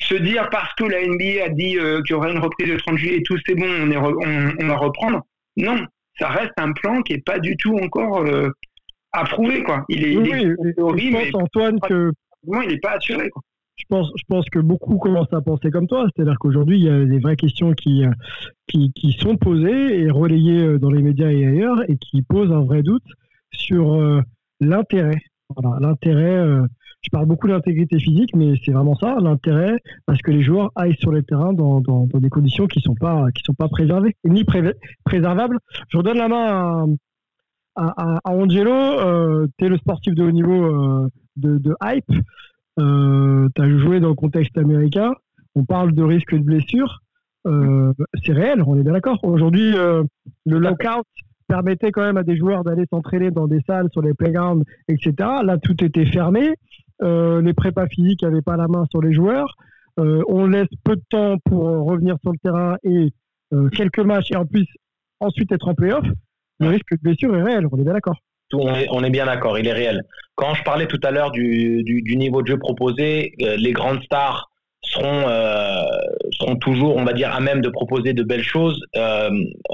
se 0.00 0.14
dire 0.14 0.48
parce 0.50 0.72
que 0.74 0.84
la 0.84 1.04
NBA 1.06 1.44
a 1.44 1.48
dit 1.48 1.76
euh, 1.78 2.00
qu'il 2.02 2.14
y 2.14 2.16
aurait 2.16 2.32
une 2.32 2.38
reprise 2.38 2.68
le 2.68 2.78
30 2.78 2.96
juillet 2.98 3.16
et 3.18 3.22
tout, 3.22 3.36
c'est 3.46 3.54
bon, 3.54 3.66
on, 3.66 3.90
est 3.90 3.96
re- 3.96 4.54
on, 4.60 4.64
on 4.64 4.68
va 4.68 4.76
reprendre. 4.76 5.22
Non, 5.56 5.84
ça 6.18 6.28
reste 6.28 6.52
un 6.56 6.72
plan 6.72 7.02
qui 7.02 7.14
est 7.14 7.24
pas 7.24 7.38
du 7.40 7.56
tout 7.56 7.76
encore 7.78 8.24
approuvé 9.12 9.62
quoi. 9.62 9.84
Il 9.88 10.04
est, 10.06 10.16
Oui, 10.16 10.28
il 10.30 10.34
est 10.34 10.46
oui, 10.46 10.54
en 10.58 10.72
théorie, 10.76 11.06
je 11.08 11.12
mais 11.12 11.30
pense, 11.30 11.42
Antoine, 11.42 11.80
que 11.80 12.12
il 12.46 12.68
n'est 12.68 12.78
pas 12.78 12.92
assuré 12.92 13.28
quoi. 13.30 13.42
Je 13.78 14.24
pense, 14.28 14.44
que 14.50 14.58
beaucoup 14.58 14.98
commencent 14.98 15.32
à 15.32 15.40
penser 15.40 15.70
comme 15.70 15.86
toi. 15.86 16.06
C'est-à-dire 16.14 16.38
qu'aujourd'hui, 16.38 16.78
il 16.78 16.84
y 16.84 16.90
a 16.90 17.04
des 17.04 17.18
vraies 17.18 17.36
questions 17.36 17.72
qui, 17.72 18.04
qui, 18.66 19.16
sont 19.20 19.36
posées 19.36 20.00
et 20.00 20.10
relayées 20.10 20.78
dans 20.78 20.90
les 20.90 21.02
médias 21.02 21.30
et 21.30 21.46
ailleurs 21.46 21.82
et 21.88 21.96
qui 21.96 22.22
posent 22.22 22.52
un 22.52 22.62
vrai 22.62 22.82
doute 22.82 23.04
sur 23.52 24.00
l'intérêt. 24.60 25.20
Voilà, 25.56 25.78
l'intérêt 25.80 26.66
je 27.02 27.10
parle 27.10 27.26
beaucoup 27.26 27.48
d'intégrité 27.48 27.98
physique, 27.98 28.34
mais 28.34 28.54
c'est 28.64 28.72
vraiment 28.72 28.96
ça 28.96 29.16
l'intérêt, 29.20 29.76
parce 30.06 30.20
que 30.20 30.30
les 30.30 30.42
joueurs 30.42 30.70
aillent 30.74 30.96
sur 30.98 31.12
le 31.12 31.22
terrain 31.22 31.52
dans, 31.52 31.80
des 31.80 32.28
conditions 32.28 32.66
qui 32.66 32.80
qui 32.80 33.42
sont 33.44 33.54
pas 33.54 33.68
préservées 33.70 34.16
ni 34.24 34.44
préservables. 35.04 35.58
Je 35.88 35.98
redonne 35.98 36.18
la 36.18 36.28
main 36.28 36.86
à, 37.76 38.18
à, 38.24 38.30
Angelo. 38.30 38.72
Euh, 38.72 39.46
tu 39.58 39.66
es 39.66 39.68
le 39.68 39.78
sportif 39.78 40.14
de 40.14 40.24
haut 40.24 40.30
niveau 40.30 40.64
euh, 40.64 41.08
de, 41.36 41.74
hype. 41.82 42.10
Euh, 42.78 43.48
tu 43.54 43.62
as 43.62 43.78
joué 43.78 44.00
dans 44.00 44.08
le 44.08 44.14
contexte 44.14 44.56
américain. 44.56 45.14
On 45.54 45.64
parle 45.64 45.92
de 45.92 46.02
risque 46.02 46.34
de 46.34 46.42
blessure. 46.42 47.00
Euh, 47.46 47.92
c'est 48.24 48.32
réel, 48.32 48.62
on 48.66 48.78
est 48.78 48.82
bien 48.82 48.92
d'accord. 48.92 49.18
Aujourd'hui, 49.22 49.76
euh, 49.76 50.04
le 50.44 50.58
lockout 50.58 51.06
permettait 51.46 51.92
quand 51.92 52.02
même 52.02 52.16
à 52.16 52.22
des 52.22 52.36
joueurs 52.36 52.62
d'aller 52.62 52.84
s'entraîner 52.92 53.30
dans 53.30 53.46
des 53.46 53.60
salles, 53.66 53.88
sur 53.92 54.02
les 54.02 54.12
playgrounds, 54.12 54.64
etc. 54.88 55.14
Là, 55.44 55.56
tout 55.58 55.82
était 55.82 56.06
fermé. 56.06 56.54
Euh, 57.02 57.40
les 57.40 57.54
prépas 57.54 57.86
physiques 57.86 58.22
n'avaient 58.22 58.42
pas 58.42 58.56
la 58.56 58.68
main 58.68 58.84
sur 58.90 59.00
les 59.00 59.14
joueurs. 59.14 59.56
Euh, 59.98 60.22
on 60.28 60.46
laisse 60.46 60.68
peu 60.84 60.96
de 60.96 61.02
temps 61.08 61.38
pour 61.44 61.62
revenir 61.62 62.16
sur 62.20 62.32
le 62.32 62.38
terrain 62.38 62.76
et 62.84 63.12
quelques 63.72 64.00
matchs 64.00 64.30
et 64.30 64.36
en 64.36 64.44
plus 64.44 64.66
ensuite 65.20 65.50
être 65.52 65.68
en 65.68 65.74
playoff. 65.74 66.04
Le 66.60 66.68
risque 66.68 66.92
de 66.92 67.00
blessure 67.00 67.34
est 67.34 67.42
réel, 67.42 67.66
on 67.72 67.78
est 67.78 67.84
bien 67.84 67.94
d'accord. 67.94 68.20
On 68.52 69.04
est, 69.04 69.10
bien 69.10 69.26
d'accord, 69.26 69.58
il 69.58 69.66
est 69.66 69.72
réel. 69.72 70.02
Quand 70.34 70.54
je 70.54 70.62
parlais 70.62 70.86
tout 70.86 71.00
à 71.02 71.10
l'heure 71.10 71.30
du, 71.30 72.02
niveau 72.16 72.42
de 72.42 72.48
jeu 72.48 72.58
proposé, 72.58 73.34
les 73.38 73.72
grandes 73.72 74.02
stars 74.04 74.50
seront, 74.82 75.26
seront 76.38 76.56
toujours, 76.56 76.96
on 76.96 77.04
va 77.04 77.12
dire, 77.12 77.34
à 77.34 77.40
même 77.40 77.60
de 77.60 77.68
proposer 77.68 78.14
de 78.14 78.22
belles 78.22 78.42
choses. 78.42 78.80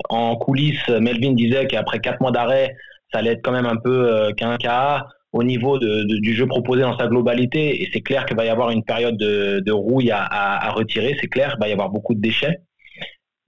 en 0.08 0.36
coulisses, 0.36 0.88
Melvin 0.88 1.34
disait 1.34 1.66
qu'après 1.66 2.00
quatre 2.00 2.20
mois 2.20 2.32
d'arrêt, 2.32 2.74
ça 3.12 3.20
allait 3.20 3.32
être 3.32 3.42
quand 3.42 3.52
même 3.52 3.66
un 3.66 3.76
peu 3.76 4.32
qu'un 4.36 4.56
cas 4.56 5.06
au 5.34 5.42
niveau 5.42 5.78
du 5.78 6.34
jeu 6.34 6.46
proposé 6.46 6.82
dans 6.82 6.96
sa 6.96 7.08
globalité. 7.08 7.82
Et 7.82 7.90
c'est 7.92 8.00
clair 8.00 8.24
qu'il 8.24 8.36
va 8.36 8.46
y 8.46 8.48
avoir 8.48 8.70
une 8.70 8.84
période 8.84 9.16
de, 9.16 9.72
rouille 9.72 10.10
à, 10.12 10.70
retirer. 10.70 11.16
C'est 11.20 11.26
clair, 11.26 11.54
il 11.58 11.60
va 11.60 11.68
y 11.68 11.72
avoir 11.72 11.90
beaucoup 11.90 12.14
de 12.14 12.20
déchets. 12.20 12.60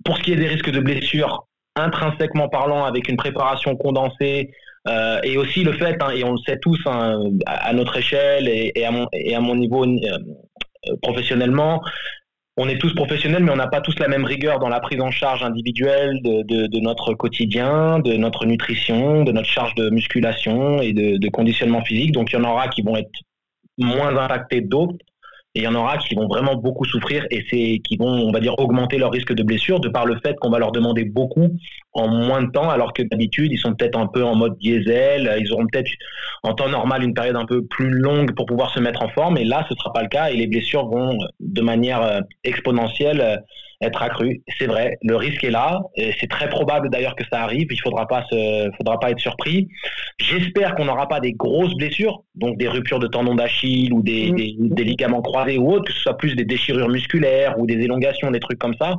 Pour 0.05 0.19
ce 0.19 0.23
qui 0.23 0.33
est 0.33 0.37
des 0.37 0.49
risques 0.49 0.71
de 0.71 0.81
blessures, 0.81 1.47
intrinsèquement 1.77 2.49
parlant, 2.49 2.85
avec 2.85 3.09
une 3.09 3.17
préparation 3.17 3.77
condensée, 3.77 4.51
euh, 4.89 5.21
et 5.25 5.37
aussi 5.37 5.65
le 5.65 5.73
fait, 5.73 5.97
hein, 6.01 6.11
et 6.15 6.23
on 6.25 6.33
le 6.33 6.39
sait 6.47 6.59
tous 6.59 6.79
hein, 6.87 7.21
à, 7.47 7.73
notre 7.73 7.97
échelle 7.97 8.49
et, 8.49 8.85
à, 8.85 8.91
mon, 8.91 9.07
et 9.13 9.35
à 9.35 9.41
mon 9.41 9.57
niveau 9.57 9.85
euh, 9.85 10.97
professionnellement, 11.03 11.83
on 12.57 12.69
est 12.69 12.79
tous 12.79 12.95
professionnels, 12.95 13.45
mais 13.45 13.51
on 13.51 13.57
n'a 13.57 13.67
pas 13.67 13.81
tous 13.81 13.99
la 13.99 14.09
même 14.09 14.25
rigueur 14.25 14.59
dans 14.59 14.69
la 14.69 14.81
prise 14.81 15.01
en 15.01 15.11
charge 15.11 15.43
individuelle 15.43 16.23
de, 16.23 16.81
notre 16.81 17.13
quotidien, 17.15 17.99
de 17.99 18.15
notre 18.15 18.47
nutrition, 18.47 19.25
de 19.25 19.33
notre 19.33 19.49
charge 19.49 19.75
de 19.75 19.91
musculation 19.91 20.81
et 20.81 20.95
de, 20.95 21.19
de 21.19 21.29
conditionnement 21.29 21.85
physique. 21.85 22.13
Donc 22.13 22.33
il 22.33 22.37
y 22.37 22.39
en 22.39 22.45
aura 22.45 22.69
qui 22.69 22.81
vont 22.81 22.97
être 22.97 23.11
moins 23.77 24.17
impactés 24.17 24.63
d'autres. 24.63 24.97
Et 25.57 25.61
il 25.61 25.63
y 25.63 25.69
en 25.69 25.75
aura 25.75 25.97
qui 25.97 26.15
vont 26.15 26.29
vraiment 26.29 26.55
beaucoup 26.55 26.85
souffrir 26.85 27.27
et 27.31 27.43
c'est 27.49 27.81
qui 27.83 27.97
vont, 27.97 28.11
on 28.11 28.31
va 28.31 28.41
dire, 28.41 28.53
augmenter 28.59 28.99
leur 28.99 29.11
risque 29.11 29.33
de 29.33 29.43
blessure 29.43 29.81
de 29.81 29.89
par 29.89 30.05
le 30.05 30.19
fait 30.23 30.37
qu'on 30.37 30.51
va 30.51 30.59
leur 30.59 30.71
demander 30.71 31.05
beaucoup 31.05 31.49
en 31.95 32.09
moins 32.09 32.43
de 32.43 32.51
temps, 32.51 32.69
alors 32.69 32.93
que 32.93 33.03
d'habitude 33.03 33.51
ils 33.51 33.59
sont 33.59 33.75
peut-être 33.75 33.99
un 33.99 34.07
peu 34.07 34.23
en 34.23 34.35
mode 34.35 34.59
diesel, 34.59 35.35
ils 35.41 35.51
auront 35.55 35.67
peut-être 35.67 35.91
en 36.43 36.53
temps 36.53 36.69
normal 36.69 37.03
une 37.03 37.15
période 37.15 37.37
un 37.37 37.47
peu 37.47 37.65
plus 37.65 37.89
longue 37.89 38.35
pour 38.35 38.45
pouvoir 38.45 38.71
se 38.75 38.81
mettre 38.81 39.03
en 39.03 39.09
forme. 39.09 39.39
Et 39.39 39.45
là, 39.45 39.65
ce 39.71 39.75
sera 39.77 39.95
pas 39.95 40.03
le 40.03 40.09
cas 40.09 40.29
et 40.29 40.37
les 40.37 40.47
blessures 40.47 40.87
vont 40.89 41.17
de 41.41 41.63
manière 41.63 42.03
euh, 42.03 42.21
exponentielle 42.45 43.23
euh, 43.23 43.37
être 43.83 44.03
accru. 44.03 44.43
C'est 44.59 44.67
vrai, 44.67 44.97
le 45.03 45.17
risque 45.17 45.45
est 45.45 45.51
là. 45.51 45.81
C'est 46.21 46.29
très 46.29 46.49
probable 46.49 46.91
d'ailleurs 46.91 47.15
que 47.15 47.25
ça 47.31 47.43
arrive. 47.43 47.67
Il 47.71 47.81
faudra 47.81 48.07
pas 48.07 48.25
se, 48.31 48.71
faudra 48.77 48.99
pas 48.99 49.11
être 49.11 49.21
surpris. 49.21 49.69
J'espère 50.19 50.75
qu'on 50.75 50.87
n'aura 50.87 51.09
pas 51.09 51.21
des 51.21 51.33
grosses 51.33 51.75
blessures, 51.75 52.23
donc 52.35 52.57
des 52.59 52.69
ruptures 52.69 52.99
de 52.99 53.07
tendons 53.07 53.35
d'Achille 53.35 53.93
ou 53.93 54.03
des, 54.03 54.33
mm. 54.33 54.69
des, 54.75 54.85
ligaments 54.85 55.23
croisés 55.23 55.59
ou 55.59 55.73
autres, 55.73 55.85
que 55.87 55.93
ce 55.93 56.01
soit 56.01 56.17
plus 56.17 56.35
des 56.35 56.45
déchirures 56.45 56.89
musculaires 56.89 57.59
ou 57.59 57.67
des 57.67 57.75
élongations, 57.75 58.31
des 58.31 58.41
trucs 58.41 58.59
comme 58.59 58.75
ça. 58.81 58.95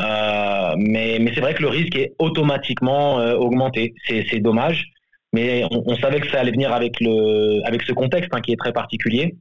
Euh, 0.00 0.74
mais, 0.76 1.18
mais 1.20 1.32
c'est 1.34 1.40
vrai 1.40 1.54
que 1.54 1.62
le 1.62 1.68
risque 1.68 1.96
est 1.96 2.14
automatiquement 2.18 3.20
euh, 3.20 3.36
augmenté. 3.36 3.94
C'est 4.08 4.40
dommage, 4.40 4.90
mais 5.32 5.64
on, 5.70 5.94
savait 5.96 6.20
que 6.20 6.28
ça 6.30 6.40
allait 6.40 6.50
venir 6.50 6.72
avec 6.72 7.00
le, 7.00 7.66
avec 7.66 7.82
ce 7.82 7.92
contexte 7.92 8.30
hein, 8.34 8.40
qui 8.40 8.52
est 8.52 8.56
très 8.56 8.72
particulier. 8.72 9.36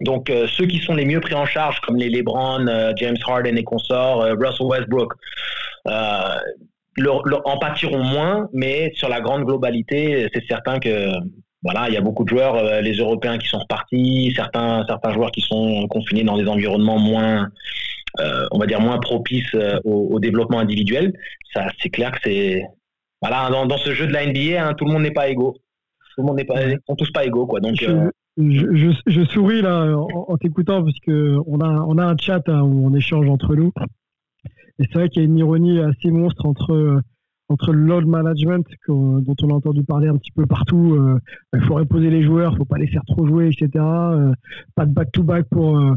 Donc 0.00 0.30
euh, 0.30 0.46
ceux 0.48 0.66
qui 0.66 0.78
sont 0.78 0.94
les 0.94 1.04
mieux 1.04 1.20
pris 1.20 1.34
en 1.34 1.46
charge, 1.46 1.80
comme 1.80 1.96
les 1.96 2.08
LeBron, 2.08 2.66
euh, 2.66 2.92
James 2.96 3.16
Harden 3.26 3.56
et 3.56 3.64
consorts, 3.64 4.22
euh, 4.22 4.34
Russell 4.34 4.66
Westbrook, 4.66 5.14
en 5.86 7.58
pâtiront 7.58 8.02
moins, 8.02 8.48
mais 8.52 8.92
sur 8.94 9.08
la 9.08 9.20
grande 9.20 9.44
globalité, 9.44 10.28
c'est 10.32 10.44
certain 10.46 10.78
que 10.78 11.10
voilà, 11.62 11.88
il 11.88 11.94
y 11.94 11.96
a 11.96 12.00
beaucoup 12.00 12.24
de 12.24 12.28
joueurs, 12.28 12.82
les 12.82 12.92
Européens 12.94 13.38
qui 13.38 13.48
sont 13.48 13.58
repartis, 13.58 14.32
certains 14.36 14.84
certains 14.86 15.12
joueurs 15.14 15.30
qui 15.30 15.40
sont 15.40 15.86
confinés 15.88 16.22
dans 16.22 16.36
des 16.36 16.46
environnements 16.46 16.98
moins, 16.98 17.48
on 18.52 18.58
va 18.58 18.66
dire 18.66 18.80
moins 18.80 18.98
propices 18.98 19.56
au, 19.84 20.20
développement 20.20 20.58
individuel. 20.58 21.12
Ça, 21.54 21.66
c'est 21.80 21.88
clair 21.88 22.12
que 22.12 22.18
c'est 22.24 22.62
voilà 23.22 23.48
dans, 23.50 23.78
ce 23.78 23.94
jeu 23.94 24.06
de 24.06 24.12
la 24.12 24.26
NBA, 24.26 24.62
hein, 24.62 24.74
tout 24.74 24.84
le 24.84 24.92
monde 24.92 25.02
n'est 25.02 25.10
pas 25.10 25.28
égaux. 25.28 25.56
Tout 26.14 26.20
le 26.20 26.26
monde 26.26 26.36
n'est 26.36 26.44
pas, 26.44 26.60
sont 26.86 26.96
tous 26.96 27.10
pas 27.10 27.24
égaux 27.24 27.46
quoi. 27.46 27.60
Donc 27.60 27.82
je, 28.36 29.24
souris 29.26 29.62
là 29.62 29.96
en, 29.96 30.36
t'écoutant 30.36 30.82
parce 30.82 30.98
que 31.00 31.36
on 31.46 31.60
a, 31.60 31.84
on 31.86 31.98
a 31.98 32.04
un 32.04 32.16
chat 32.16 32.42
hein, 32.48 32.62
où 32.62 32.86
on 32.86 32.94
échange 32.94 33.28
entre 33.28 33.54
nous. 33.54 33.72
Et 34.78 34.84
c'est 34.84 34.94
vrai 34.94 35.08
qu'il 35.08 35.22
y 35.22 35.24
a 35.24 35.28
une 35.28 35.38
ironie 35.38 35.78
assez 35.78 36.10
monstre 36.10 36.46
entre, 36.46 37.00
entre 37.48 37.72
le 37.72 37.80
load 37.84 38.06
management 38.06 38.66
dont 38.88 39.36
on 39.42 39.50
a 39.50 39.54
entendu 39.54 39.84
parler 39.84 40.08
un 40.08 40.16
petit 40.16 40.32
peu 40.32 40.46
partout. 40.46 40.94
Euh, 40.94 41.20
il 41.54 41.60
faut 41.62 41.74
reposer 41.74 42.10
les 42.10 42.24
joueurs, 42.24 42.52
il 42.52 42.56
faut 42.58 42.64
pas 42.64 42.78
les 42.78 42.88
faire 42.88 43.04
trop 43.06 43.24
jouer, 43.26 43.46
etc. 43.48 43.68
Euh, 43.76 44.32
pas 44.74 44.84
de 44.86 44.92
back-to-back 44.92 45.46
pour, 45.50 45.78
euh, 45.78 45.94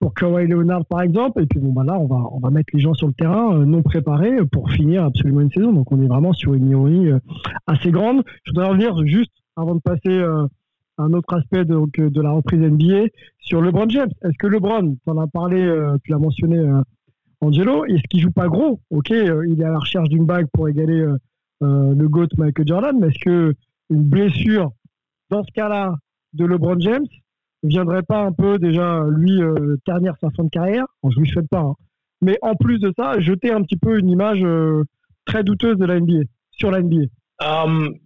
pour 0.00 0.14
Kawhi 0.14 0.46
Leonard 0.46 0.86
par 0.86 1.02
exemple. 1.02 1.42
Et 1.42 1.46
puis 1.46 1.60
bon, 1.60 1.72
bah 1.72 1.84
là, 1.84 1.98
on 1.98 2.06
va, 2.06 2.22
on 2.32 2.38
va 2.38 2.50
mettre 2.50 2.70
les 2.72 2.80
gens 2.80 2.94
sur 2.94 3.08
le 3.08 3.12
terrain 3.12 3.58
non 3.66 3.82
préparés 3.82 4.44
pour 4.50 4.70
finir 4.70 5.04
absolument 5.04 5.42
une 5.42 5.50
saison. 5.50 5.72
Donc 5.72 5.92
on 5.92 6.00
est 6.00 6.08
vraiment 6.08 6.32
sur 6.32 6.54
une 6.54 6.70
ironie 6.70 7.10
assez 7.66 7.90
grande. 7.90 8.22
Je 8.44 8.52
voudrais 8.52 8.68
revenir 8.68 8.96
juste 9.04 9.32
avant 9.56 9.74
de 9.74 9.80
passer 9.80 10.24
un 10.98 11.12
autre 11.12 11.34
aspect 11.34 11.64
donc, 11.64 11.96
de 12.00 12.20
la 12.20 12.30
reprise 12.30 12.60
NBA 12.60 13.08
sur 13.38 13.60
LeBron 13.60 13.88
James. 13.88 14.10
Est-ce 14.22 14.36
que 14.38 14.46
LeBron, 14.46 14.94
tu 14.94 15.10
en 15.10 15.18
as 15.18 15.26
parlé, 15.26 15.60
euh, 15.60 15.96
tu 16.04 16.12
l'as 16.12 16.18
mentionné, 16.18 16.58
euh, 16.58 16.80
Angelo, 17.40 17.84
est-ce 17.84 18.02
qu'il 18.08 18.20
joue 18.20 18.30
pas 18.30 18.48
gros? 18.48 18.80
Ok, 18.90 19.10
euh, 19.10 19.44
il 19.48 19.60
est 19.60 19.64
à 19.64 19.70
la 19.70 19.78
recherche 19.78 20.08
d'une 20.08 20.24
bague 20.24 20.46
pour 20.52 20.68
égaler 20.68 21.06
le 21.60 22.08
GOAT 22.08 22.28
Michael 22.36 22.66
Jordan, 22.66 22.96
mais 23.00 23.08
est-ce 23.08 23.24
que 23.24 23.54
une 23.88 24.04
blessure 24.04 24.70
dans 25.30 25.42
ce 25.42 25.50
cas-là 25.52 25.94
de 26.34 26.44
LeBron 26.44 26.78
James 26.80 27.06
ne 27.62 27.68
viendrait 27.68 28.02
pas 28.02 28.22
un 28.22 28.32
peu 28.32 28.58
déjà 28.58 29.02
lui 29.08 29.40
ternir 29.86 30.14
sa 30.20 30.30
fin 30.30 30.44
de 30.44 30.50
carrière? 30.50 30.84
Je 31.04 31.18
ne 31.18 31.24
lui 31.24 31.30
souhaite 31.30 31.48
pas. 31.48 31.60
Hein. 31.60 31.74
Mais 32.20 32.38
en 32.42 32.54
plus 32.54 32.80
de 32.80 32.92
ça, 32.98 33.18
jeter 33.20 33.50
un 33.50 33.62
petit 33.62 33.78
peu 33.78 33.98
une 33.98 34.10
image 34.10 34.44
très 35.24 35.42
douteuse 35.42 35.78
de 35.78 35.86
la 35.86 36.00
NBA, 36.00 36.24
sur 36.50 36.70
la 36.70 36.82
NBA. 36.82 37.06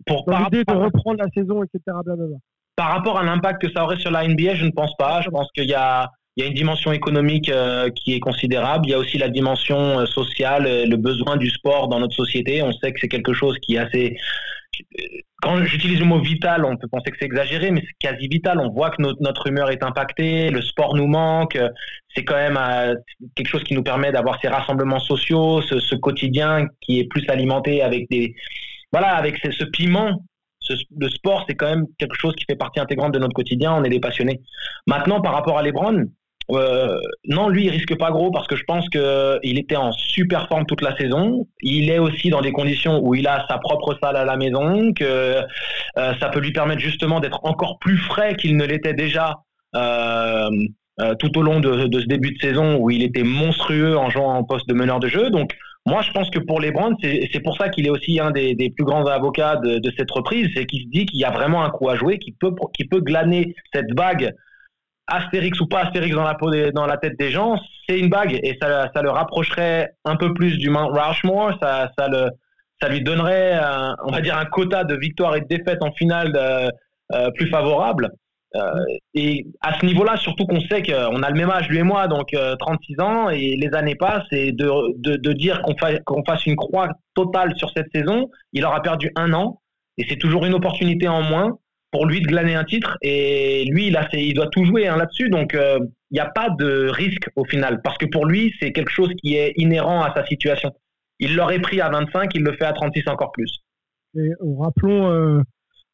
pour 0.07 0.25
Dans 0.27 0.39
l'idée 0.39 0.65
de 0.65 0.75
reprendre 0.75 1.19
la 1.19 1.29
saison, 1.31 1.65
etc. 1.65 1.81
Blablabla. 2.05 2.37
Par 2.79 2.91
rapport 2.91 3.19
à 3.19 3.25
l'impact 3.25 3.61
que 3.61 3.73
ça 3.73 3.83
aurait 3.83 3.99
sur 3.99 4.13
la 4.13 4.25
NBA, 4.25 4.55
je 4.55 4.65
ne 4.65 4.71
pense 4.71 4.95
pas. 4.97 5.21
Je 5.21 5.31
pense 5.31 5.49
qu'il 5.53 5.69
y 5.69 5.75
a, 5.75 6.13
une 6.37 6.55
dimension 6.55 6.93
économique 6.93 7.49
euh, 7.49 7.91
qui 7.91 8.15
est 8.15 8.21
considérable. 8.21 8.87
Il 8.87 8.91
y 8.91 8.95
a 8.95 9.01
aussi 9.01 9.19
la 9.19 9.29
dimension 9.29 9.99
euh, 9.99 10.07
sociale, 10.07 10.65
euh, 10.65 10.87
le 10.87 10.97
besoin 10.97 11.37
du 11.37 11.51
sport 11.51 11.89
dans 11.89 11.99
notre 11.99 12.15
société. 12.15 12.63
On 12.63 12.71
sait 12.71 12.93
que 12.93 13.01
c'est 13.01 13.09
quelque 13.09 13.33
chose 13.33 13.59
qui 13.63 13.75
est 13.75 13.79
assez. 13.79 14.17
Quand 15.43 15.65
j'utilise 15.65 15.99
le 15.99 16.05
mot 16.05 16.21
vital, 16.21 16.65
on 16.65 16.77
peut 16.77 16.87
penser 16.87 17.11
que 17.11 17.17
c'est 17.19 17.25
exagéré, 17.25 17.73
mais 17.73 17.81
c'est 17.81 18.09
quasi 18.09 18.29
vital. 18.29 18.61
On 18.61 18.71
voit 18.71 18.91
que 18.91 19.03
notre, 19.03 19.49
humeur 19.49 19.73
est 19.73 19.83
impactée, 19.83 20.51
le 20.51 20.63
sport 20.63 20.95
nous 20.95 21.09
manque. 21.09 21.59
C'est 22.15 22.23
quand 22.23 22.37
même 22.37 22.61
quelque 23.35 23.49
chose 23.49 23.65
qui 23.65 23.75
nous 23.75 23.83
permet 23.83 24.13
d'avoir 24.13 24.41
ces 24.41 24.47
rassemblements 24.47 25.01
sociaux, 25.01 25.63
ce, 25.63 25.97
quotidien 25.97 26.69
qui 26.81 27.01
est 27.01 27.09
plus 27.09 27.29
alimenté 27.29 27.83
avec 27.83 28.09
des, 28.09 28.37
voilà, 28.93 29.17
avec 29.17 29.39
ce 29.39 29.65
piment 29.65 30.23
le 30.97 31.09
sport, 31.09 31.45
c'est 31.49 31.55
quand 31.55 31.69
même 31.69 31.87
quelque 31.99 32.17
chose 32.17 32.35
qui 32.35 32.45
fait 32.45 32.57
partie 32.57 32.81
intégrante 32.81 33.13
de 33.13 33.19
notre 33.19 33.35
quotidien. 33.35 33.75
On 33.75 33.85
est 33.85 33.91
des 33.91 34.01
passionnés. 34.01 34.41
Maintenant, 34.87 35.21
par 35.21 35.33
rapport 35.33 35.59
à 35.59 35.63
LeBron, 35.63 36.07
euh, 36.51 36.99
non, 37.27 37.49
lui, 37.49 37.67
il 37.67 37.71
risque 37.71 37.97
pas 37.99 38.11
gros 38.11 38.31
parce 38.31 38.47
que 38.47 38.57
je 38.57 38.65
pense 38.65 38.89
qu'il 38.89 39.59
était 39.59 39.77
en 39.77 39.93
super 39.93 40.49
forme 40.49 40.65
toute 40.67 40.81
la 40.81 40.97
saison. 40.97 41.47
Il 41.61 41.91
est 41.91 41.99
aussi 41.99 42.31
dans 42.31 42.41
des 42.41 42.53
conditions 42.53 43.01
où 43.03 43.15
il 43.15 43.27
a 43.27 43.47
sa 43.49 43.59
propre 43.59 43.97
salle 44.03 44.17
à 44.17 44.25
la 44.25 44.37
maison, 44.37 44.93
que 44.93 45.05
euh, 45.05 45.45
ça 45.95 46.29
peut 46.29 46.41
lui 46.41 46.53
permettre 46.53 46.81
justement 46.81 47.21
d'être 47.21 47.41
encore 47.45 47.79
plus 47.79 47.99
frais 47.99 48.35
qu'il 48.37 48.57
ne 48.57 48.65
l'était 48.65 48.95
déjà. 48.95 49.37
Euh, 49.75 50.49
tout 51.21 51.39
au 51.39 51.43
long 51.43 51.61
de, 51.61 51.87
de, 51.87 52.01
ce 52.01 52.07
début 52.07 52.33
de 52.33 52.41
saison 52.41 52.77
où 52.79 52.91
il 52.91 53.05
était 53.05 53.23
monstrueux 53.23 53.97
en 53.97 54.11
jouant 54.11 54.35
en 54.35 54.43
poste 54.43 54.69
de 54.69 54.75
meneur 54.75 54.99
de 54.99 55.07
jeu. 55.07 55.31
Donc, 55.31 55.57
moi, 55.89 56.03
je 56.03 56.11
pense 56.13 56.31
que 56.31 56.39
pour 56.39 56.61
les 56.61 56.71
Brands, 56.71 56.97
c'est 57.03 57.41
pour 57.41 57.57
ça 57.57 57.69
qu'il 57.69 57.87
est 57.87 57.91
aussi 57.91 58.21
un 58.21 58.31
des, 58.31 58.73
plus 58.77 58.85
grands 58.85 59.07
avocats 59.07 59.57
de, 59.57 59.91
cette 59.97 60.11
reprise, 60.11 60.49
c'est 60.55 60.67
qu'il 60.67 60.83
se 60.83 60.89
dit 60.89 61.07
qu'il 61.07 61.19
y 61.19 61.25
a 61.25 61.31
vraiment 61.31 61.65
un 61.65 61.71
coup 61.71 61.89
à 61.89 61.97
jouer, 61.97 62.19
qu'il 62.19 62.35
peut, 62.35 62.55
peut 62.55 63.01
glaner 63.01 63.55
cette 63.73 63.93
vague 63.97 64.35
Astérix 65.07 65.59
ou 65.61 65.67
pas 65.67 65.85
Astérix 65.85 66.15
dans 66.15 66.25
la, 66.25 66.35
peau 66.35 66.51
dans 66.73 66.87
la 66.87 66.99
tête 66.99 67.19
des 67.19 67.31
gens, 67.31 67.59
c'est 67.89 67.99
une 67.99 68.11
bague 68.11 68.39
et 68.43 68.59
ça, 68.61 68.91
le 69.03 69.11
rapprocherait 69.11 69.95
un 70.05 70.17
peu 70.17 70.35
plus 70.35 70.59
du 70.59 70.69
Mount 70.69 70.91
Rushmore. 70.93 71.59
Ça, 71.61 72.89
lui 72.91 73.03
donnerait, 73.03 73.55
un, 73.55 73.97
on 74.05 74.13
va 74.13 74.21
dire, 74.21 74.37
un 74.37 74.45
quota 74.45 74.85
de 74.85 74.95
victoires 74.95 75.35
et 75.35 75.41
de 75.41 75.47
défaites 75.47 75.83
en 75.83 75.91
finale 75.93 76.33
de, 76.33 76.71
euh, 77.15 77.31
plus 77.33 77.49
favorable. 77.49 78.11
Euh, 78.57 78.61
et 79.15 79.47
à 79.61 79.79
ce 79.79 79.85
niveau-là, 79.85 80.17
surtout 80.17 80.47
qu'on 80.47 80.61
sait 80.61 80.83
qu'on 80.83 81.23
a 81.23 81.31
le 81.31 81.37
même 81.37 81.51
âge, 81.51 81.69
lui 81.69 81.79
et 81.79 81.83
moi, 81.83 82.09
donc 82.09 82.29
36 82.33 82.95
euh, 82.99 83.03
ans, 83.03 83.29
et 83.31 83.57
les 83.57 83.75
années 83.75 83.95
passent, 83.95 84.27
et 84.33 84.53
de, 84.53 84.71
de, 84.97 85.33
dire 85.33 85.61
qu'on 85.63 85.77
fa 85.77 85.99
qu'on 86.01 86.25
fasse 86.25 86.47
une 86.47 86.57
croix 86.57 86.89
totale 87.15 87.57
sur 87.57 87.71
cette 87.77 87.89
saison, 87.95 88.31
il 88.53 88.65
aura 88.65 88.81
perdu 88.81 89.13
un 89.17 89.33
an, 89.35 89.61
et 89.99 90.07
c'est 90.09 90.17
toujours 90.17 90.47
une 90.47 90.55
opportunité 90.55 91.09
en 91.09 91.23
moins 91.23 91.59
pour 91.91 92.07
lui 92.07 92.21
de 92.21 92.27
glaner 92.27 92.55
un 92.55 92.65
titre, 92.65 92.97
et 93.03 93.65
lui, 93.71 93.89
il, 93.89 93.97
a, 93.97 94.09
il 94.13 94.35
doit 94.35 94.49
tout 94.49 94.65
jouer 94.65 94.89
hein, 94.89 94.97
là-dessus, 94.97 95.31
donc 95.31 95.55
il 95.55 96.15
n'y 96.15 96.21
a 96.21 96.27
pas 96.27 96.49
de 96.51 96.89
risque 96.89 97.29
au 97.37 97.45
final, 97.45 97.81
parce 97.83 97.99
que 97.99 98.07
pour 98.07 98.27
lui, 98.27 98.55
c'est 98.61 98.73
quelque 98.73 98.91
chose 98.91 99.11
qui 99.23 99.37
est 99.37 99.53
inhérent 99.57 100.03
à 100.03 100.15
sa 100.15 100.25
situation. 100.27 100.73
Il 101.19 101.35
l'aurait 101.35 101.61
pris 101.61 101.81
à 101.81 101.89
25, 101.89 102.35
il 102.35 102.43
le 102.43 102.53
fait 102.53 102.65
à 102.65 102.73
36 102.73 103.09
encore 103.09 103.33
plus. 103.33 103.63
Et 104.17 104.31
rappelons 104.59 105.11
euh, 105.11 105.43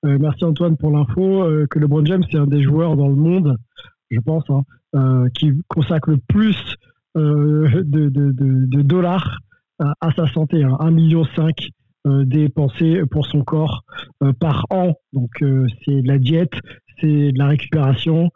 merci 0.05 0.45
Antoine 0.45 0.77
pour 0.77 0.91
l'info. 0.91 1.43
Euh, 1.43 1.67
que 1.69 1.79
LeBron 1.79 2.05
James, 2.05 2.23
c'est 2.31 2.39
un 2.39 2.47
des 2.47 2.63
joueurs 2.63 2.97
dans 2.97 3.09
le 3.09 3.15
monde, 3.15 3.57
je 4.11 4.21
pense, 4.21 4.45
hein, 4.51 4.63
euh, 4.95 5.29
qui 5.35 5.53
consacre 5.69 6.11
le 6.11 6.19
plus 6.29 6.57
de, 7.15 8.83
dollars 8.83 9.39
à, 9.79 10.11
sa 10.17 10.27
santé. 10.29 10.63
Hein, 10.65 10.77
1,5 10.81 10.91
million 10.91 11.25
dépensés 12.25 13.03
pour 13.11 13.27
son 13.27 13.43
corps 13.43 13.85
par 14.41 14.67
an. 14.71 14.95
Donc 15.13 15.31
c'est 15.41 16.03
de 16.03 16.09
la 16.09 16.19
diète, 16.19 16.55
c'est 17.01 17.33
de 17.33 17.39
la 17.39 17.47
récupération, 17.47 18.31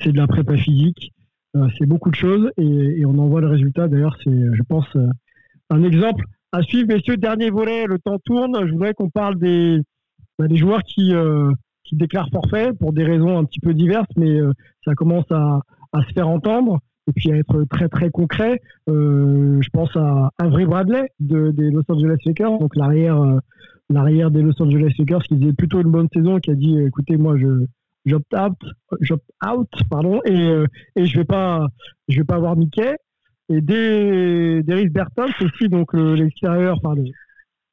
c'est 0.00 0.12
de 0.12 0.16
la 0.16 0.26
prépa 0.26 0.56
physique, 0.56 1.12
c'est 1.78 1.86
beaucoup 1.86 2.10
de 2.10 2.16
choses 2.16 2.50
et, 2.56 3.04
on 3.04 3.18
en 3.18 3.28
voit 3.28 3.42
le 3.42 3.48
résultat. 3.48 3.86
D'ailleurs, 3.86 4.16
c'est, 4.24 4.30
je 4.30 4.62
pense, 4.62 4.88
un 5.68 5.82
exemple 5.82 6.24
à 6.52 6.62
suivre. 6.62 6.88
Messieurs, 6.88 7.18
dernier 7.18 7.50
volet, 7.50 7.86
le 7.86 7.98
temps 7.98 8.18
tourne. 8.24 8.66
Je 8.66 8.72
voudrais 8.72 8.94
qu'on 8.94 9.10
parle 9.10 9.38
des, 9.38 9.82
des 10.38 10.56
joueurs 10.56 10.82
qui, 10.82 11.14
euh, 11.14 11.52
qui 11.84 11.96
déclarent 11.96 12.30
forfait 12.30 12.72
pour 12.72 12.92
des 12.92 13.04
raisons 13.04 13.38
un 13.38 13.44
petit 13.44 13.60
peu 13.60 13.74
diverses, 13.74 14.08
mais 14.16 14.30
euh, 14.30 14.52
ça 14.84 14.94
commence 14.94 15.30
à, 15.30 15.60
se 16.08 16.12
faire 16.14 16.28
entendre 16.28 16.80
et 17.06 17.12
puis 17.12 17.30
à 17.32 17.36
être 17.36 17.64
très 17.64 17.88
très 17.88 18.10
concret. 18.10 18.60
Euh, 18.88 19.60
je 19.60 19.68
pense 19.70 19.94
à 19.96 20.30
Avery 20.38 20.64
Bradley 20.64 21.10
de, 21.20 21.50
des 21.50 21.70
Los 21.70 21.82
Angeles 21.88 22.16
Lakers, 22.24 22.58
donc 22.58 22.74
l'arrière 22.76 23.20
l'arrière 23.90 24.30
des 24.30 24.40
Los 24.40 24.60
Angeles 24.62 24.94
Lakers 24.98 25.22
qui 25.24 25.38
faisait 25.38 25.52
plutôt 25.52 25.80
une 25.80 25.90
bonne 25.90 26.08
saison, 26.14 26.38
qui 26.38 26.50
a 26.50 26.54
dit 26.54 26.78
écoutez 26.78 27.18
moi 27.18 27.36
je 27.36 27.66
j'opt 28.06 28.34
out, 28.34 28.56
out 29.46 29.68
pardon 29.90 30.20
et, 30.24 30.64
et 30.96 31.04
je 31.04 31.18
vais 31.18 31.24
pas 31.24 31.66
je 32.08 32.18
vais 32.18 32.24
pas 32.24 32.36
avoir 32.36 32.56
Mickey 32.56 32.96
et 33.50 33.60
des 33.60 34.62
Darius 34.62 34.90
Bertens 34.90 35.34
aussi 35.42 35.68
donc 35.68 35.92
l'extérieur 35.92 36.78
enfin 36.82 37.00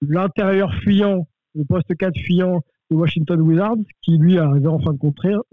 l'intérieur 0.01 0.73
fuyant 0.83 1.25
le 1.55 1.65
poste 1.65 1.95
4 1.95 2.17
fuyant 2.17 2.61
de 2.91 2.95
Washington 2.95 3.41
Wizards, 3.41 3.77
qui 4.01 4.17
lui 4.17 4.39
a 4.39 4.45
arrivé 4.45 4.67
en 4.67 4.79
fin 4.79 4.93
de 4.93 4.97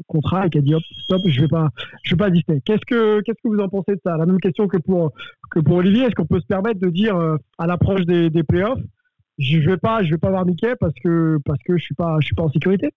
contrat, 0.06 0.46
et 0.46 0.50
qui 0.50 0.58
a 0.58 0.60
dit 0.62 0.74
hop, 0.74 0.82
stop, 1.02 1.22
je 1.26 1.40
vais 1.42 1.48
pas, 1.48 1.68
vais 2.10 2.16
pas 2.16 2.30
Disney. 2.30 2.60
Qu'est-ce 2.64 2.84
que, 2.86 3.20
qu'est-ce 3.20 3.38
que 3.42 3.48
vous 3.48 3.60
en 3.60 3.68
pensez 3.68 3.92
de 3.92 4.00
ça? 4.04 4.16
La 4.16 4.26
même 4.26 4.40
question 4.40 4.68
que 4.68 4.78
pour, 4.78 5.12
que 5.50 5.60
pour 5.60 5.76
Olivier, 5.76 6.04
est-ce 6.04 6.14
qu'on 6.14 6.26
peut 6.26 6.40
se 6.40 6.46
permettre 6.46 6.80
de 6.80 6.88
dire 6.88 7.16
euh, 7.16 7.36
à 7.58 7.66
l'approche 7.66 8.06
des, 8.06 8.30
des 8.30 8.42
playoffs, 8.42 8.80
je 9.38 9.58
vais 9.58 9.66
vais 9.66 10.18
pas 10.18 10.30
voir 10.30 10.46
Mickey 10.46 10.74
parce 10.80 10.94
que, 11.02 11.38
parce 11.44 11.62
que 11.62 11.76
je 11.76 11.82
suis 11.82 11.94
suis 12.22 12.34
pas 12.34 12.42
en 12.42 12.50
sécurité? 12.50 12.90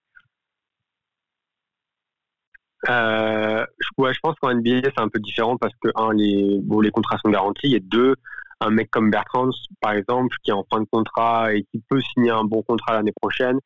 Euh, 2.88 3.66
ouais, 3.98 4.14
je 4.14 4.20
pense 4.22 4.36
qu'en 4.40 4.54
NBA 4.54 4.82
c'est 4.84 5.02
un 5.02 5.10
peu 5.10 5.20
différent 5.20 5.58
parce 5.58 5.74
que 5.82 5.90
un 5.96 6.14
les 6.14 6.60
bon, 6.64 6.80
les 6.80 6.92
contrats 6.92 7.18
sont 7.18 7.30
garantis. 7.30 7.76
Et 7.76 7.82
deux 7.82 8.16
un 8.62 8.70
mec 8.72 8.90
comme 8.92 9.10
Bertrand, 9.10 9.50
par 9.82 9.94
exemple, 9.94 10.36
qui 10.44 10.52
est 10.52 10.54
en 10.54 10.66
fin 10.72 10.82
de 10.82 10.88
contrat 10.92 11.54
et 11.54 11.64
qui 11.72 11.82
peut 11.90 12.02
signer 12.14 12.32
un 12.32 12.44
bon 12.44 12.62
contrat 12.64 12.94
l'année 12.94 13.14
prochaine, 13.22 13.60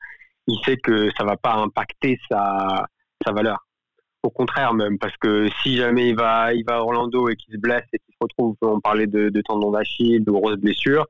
il 0.48 0.58
sait 0.66 0.78
que 0.78 1.10
ça 1.18 1.24
va 1.24 1.38
pas 1.38 1.56
impacter 1.56 2.20
sa, 2.30 2.86
valeur. 3.32 3.66
Au 4.22 4.30
contraire 4.30 4.74
même, 4.74 4.98
parce 5.00 5.16
que 5.18 5.50
si 5.62 5.78
jamais 5.78 6.10
il 6.10 6.16
va, 6.16 6.54
il 6.54 6.64
va 6.66 6.76
à 6.76 6.80
Orlando 6.80 7.30
et 7.30 7.36
qu'il 7.36 7.54
se 7.54 7.60
blesse 7.60 7.84
et 7.94 8.00
qu'il 8.00 8.14
se 8.14 8.18
retrouve, 8.22 8.56
on 8.62 8.80
parlait 8.80 9.08
de, 9.08 9.30
de 9.30 9.42
tendon 9.42 9.72
d'Achille, 9.72 10.24
de 10.24 10.32
grosses 10.32 10.58
blessures, 10.58 11.08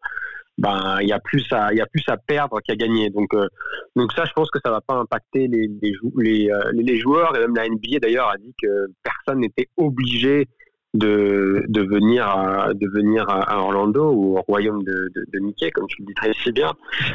ben 0.57 0.97
il 1.01 1.07
y 1.07 1.11
a 1.11 1.19
plus 1.19 1.45
à, 1.51 1.73
il 1.73 1.77
y 1.77 1.81
a 1.81 1.87
plus 1.87 2.03
à 2.07 2.17
perdre 2.17 2.59
qu'à 2.61 2.75
gagner. 2.75 3.09
Donc, 3.09 3.33
euh, 3.33 3.47
donc 3.95 4.13
ça, 4.13 4.25
je 4.25 4.33
pense 4.33 4.49
que 4.51 4.59
ça 4.63 4.71
va 4.71 4.81
pas 4.81 4.95
impacter 4.95 5.49
euh, 5.49 6.71
les 6.73 6.99
joueurs 6.99 7.35
et 7.35 7.39
même 7.39 7.55
la 7.55 7.67
NBA 7.67 7.99
d'ailleurs 7.99 8.29
a 8.29 8.37
dit 8.37 8.53
que 8.61 8.87
personne 9.03 9.39
n'était 9.39 9.69
obligé 9.77 10.47
de, 10.93 11.65
de 11.67 11.81
venir 11.81 12.27
à, 12.27 12.73
de 12.73 12.87
venir 12.87 13.27
à, 13.27 13.59
Orlando 13.59 14.11
ou 14.11 14.37
au 14.37 14.41
royaume 14.41 14.83
de, 14.83 15.11
de, 15.15 15.39
Mickey, 15.39 15.71
comme 15.71 15.87
tu 15.87 16.01
le 16.01 16.07
dis 16.07 16.13
très 16.13 16.51
bien. 16.51 16.73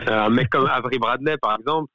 Euh, 0.08 0.26
un 0.26 0.30
mec 0.30 0.50
comme 0.50 0.66
Avery 0.66 0.98
Bradley, 0.98 1.36
par 1.38 1.56
exemple, 1.58 1.90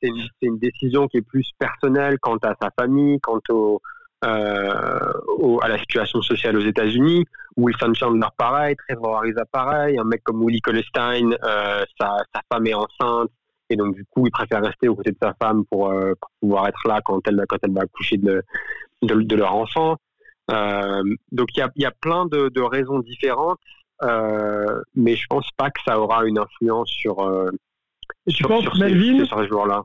c'est 0.00 0.08
une, 0.08 0.28
une, 0.42 0.58
décision 0.58 1.08
qui 1.08 1.18
est 1.18 1.22
plus 1.22 1.50
personnelle 1.58 2.18
quant 2.20 2.36
à 2.36 2.54
sa 2.60 2.70
famille, 2.78 3.20
quant 3.20 3.40
au, 3.50 3.80
euh, 4.24 5.58
à 5.62 5.68
la 5.68 5.78
situation 5.78 6.22
sociale 6.22 6.56
aux 6.56 6.64
États-Unis. 6.64 7.24
Wilson 7.56 7.92
Chandler, 7.94 8.28
pareil. 8.36 8.76
Trevor 8.88 9.18
Ariza, 9.18 9.44
pareil. 9.44 9.98
Un 9.98 10.04
mec 10.04 10.22
comme 10.24 10.42
Willie 10.42 10.60
Colestein, 10.60 11.32
euh, 11.44 11.84
sa, 12.00 12.16
sa 12.34 12.40
femme 12.50 12.66
est 12.66 12.74
enceinte. 12.74 13.30
Et 13.68 13.76
donc, 13.76 13.94
du 13.94 14.04
coup, 14.04 14.26
il 14.26 14.30
préfère 14.30 14.62
rester 14.62 14.88
aux 14.88 14.94
côtés 14.94 15.10
de 15.10 15.18
sa 15.20 15.34
femme 15.34 15.64
pour, 15.66 15.92
pouvoir 16.40 16.68
être 16.68 16.86
là 16.86 17.00
quand 17.04 17.20
elle, 17.26 17.44
quand 17.48 17.58
elle 17.62 17.72
va 17.72 17.82
accoucher 17.82 18.16
de, 18.16 18.42
de 19.02 19.36
leur 19.36 19.54
enfant. 19.54 19.96
Euh, 20.50 21.02
donc 21.32 21.48
il 21.56 21.60
y 21.60 21.62
a, 21.62 21.70
y 21.76 21.84
a, 21.84 21.90
plein 21.90 22.26
de, 22.26 22.48
de 22.48 22.60
raisons 22.60 23.00
différentes, 23.00 23.58
euh, 24.02 24.80
mais 24.94 25.16
je 25.16 25.26
pense 25.28 25.48
pas 25.56 25.70
que 25.70 25.80
ça 25.84 25.98
aura 25.98 26.24
une 26.26 26.38
influence 26.38 26.88
sur, 26.88 27.20
euh, 27.20 27.50
sur, 28.28 28.48
penses, 28.48 28.62
sur, 28.62 28.76
Melvin, 28.76 29.20
ces, 29.20 29.26
sur 29.26 29.40
ces 29.40 29.48
joueurs-là. 29.48 29.82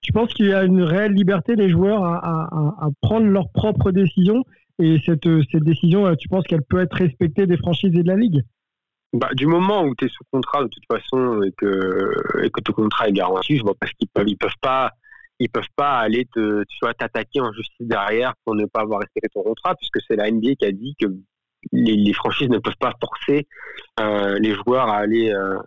Tu 0.00 0.12
penses 0.12 0.32
qu'il 0.32 0.46
y 0.46 0.54
a 0.54 0.64
une 0.64 0.82
réelle 0.82 1.12
liberté 1.12 1.56
des 1.56 1.68
joueurs 1.68 2.04
à, 2.04 2.16
à, 2.16 2.86
à 2.86 2.88
prendre 3.02 3.26
leurs 3.26 3.50
propres 3.50 3.90
décisions 3.90 4.44
et 4.78 4.98
cette, 5.04 5.28
cette 5.52 5.62
décision, 5.62 6.14
tu 6.16 6.28
penses 6.28 6.46
qu'elle 6.46 6.62
peut 6.62 6.80
être 6.80 6.94
respectée 6.94 7.46
des 7.46 7.58
franchises 7.58 7.94
et 7.94 8.02
de 8.02 8.08
la 8.08 8.16
ligue? 8.16 8.42
Bah, 9.12 9.28
du 9.34 9.46
moment 9.46 9.82
où 9.82 9.94
tu 9.94 10.06
es 10.06 10.08
sous 10.08 10.22
contrat 10.30 10.62
de 10.62 10.68
toute 10.68 10.86
façon 10.90 11.42
et 11.42 11.52
que, 11.52 12.44
et 12.44 12.50
que 12.50 12.60
ton 12.60 12.72
contrat 12.72 13.08
est 13.08 13.12
garanti, 13.12 13.58
je 13.58 13.62
vois 13.62 13.74
pas 13.74 13.88
ce 13.88 13.92
qu'ils 13.98 14.08
peuvent, 14.08 14.28
ils 14.28 14.38
peuvent 14.38 14.52
pas 14.62 14.92
ils 15.40 15.48
peuvent 15.48 15.64
pas 15.74 15.98
aller 15.98 16.26
te, 16.26 16.62
tu 16.64 16.76
vois, 16.82 16.94
t'attaquer 16.94 17.40
en 17.40 17.50
justice 17.52 17.86
derrière 17.86 18.34
pour 18.44 18.54
ne 18.54 18.66
pas 18.66 18.82
avoir 18.82 19.00
respecté 19.00 19.28
ton 19.32 19.42
contrat, 19.42 19.74
puisque 19.74 19.98
c'est 20.06 20.16
la 20.16 20.30
NBA 20.30 20.54
qui 20.56 20.66
a 20.66 20.72
dit 20.72 20.94
que 21.00 21.06
les, 21.72 22.12
franchises 22.12 22.50
ne 22.50 22.58
peuvent 22.58 22.76
pas 22.78 22.94
forcer 23.00 23.48
euh, 23.98 24.38
les 24.38 24.54
joueurs 24.54 24.88
à 24.88 24.98
aller 24.98 25.32
euh, 25.32 25.58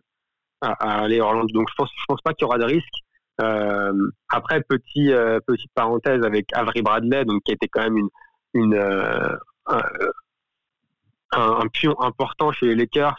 à, 0.62 1.02
aller 1.02 1.20
Orlando. 1.20 1.52
Donc 1.54 1.70
je 1.70 1.76
pense, 1.76 1.90
je 1.98 2.06
pense 2.08 2.22
pas 2.22 2.34
qu'il 2.34 2.46
y 2.46 2.46
aura 2.46 2.60
de 2.60 2.66
risque. 2.66 2.94
Euh, 3.42 4.10
après, 4.30 4.62
petit 4.62 5.12
petite 5.48 5.72
parenthèse 5.74 6.24
avec 6.24 6.46
Avery 6.54 6.84
Bradley, 6.84 7.26
donc 7.26 7.42
qui 7.44 7.52
était 7.52 7.68
quand 7.68 7.82
même 7.82 8.08
une 8.54 8.76
un, 9.66 9.84
un, 11.32 11.68
pion 11.70 12.00
important 12.00 12.52
chez 12.52 12.68
les 12.68 12.76
Lakers, 12.76 13.18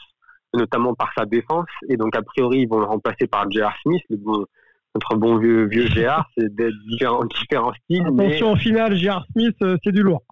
notamment 0.53 0.95
par 0.95 1.13
sa 1.17 1.27
défense, 1.27 1.67
et 1.89 1.97
donc 1.97 2.15
a 2.15 2.23
priori 2.23 2.61
ils 2.61 2.69
vont 2.69 2.79
le 2.79 2.87
remplacer 2.87 3.27
par 3.27 3.51
J.R. 3.51 3.75
Smith, 3.83 4.03
le 4.09 4.19
bon 4.19 4.47
notre 4.95 5.17
bon 5.17 5.39
vieux, 5.39 5.65
vieux 5.67 5.89
GR, 5.89 6.23
c'est 6.39 6.55
des 6.55 6.71
différents, 6.89 7.25
différents 7.25 7.73
styles. 7.85 8.07
Attention, 8.07 8.53
au 8.53 8.57
final, 8.57 8.95
GR 8.95 9.25
Smith, 9.33 9.57
euh, 9.63 9.77
c'est 9.83 9.93
du 9.93 10.03
lourd. 10.03 10.23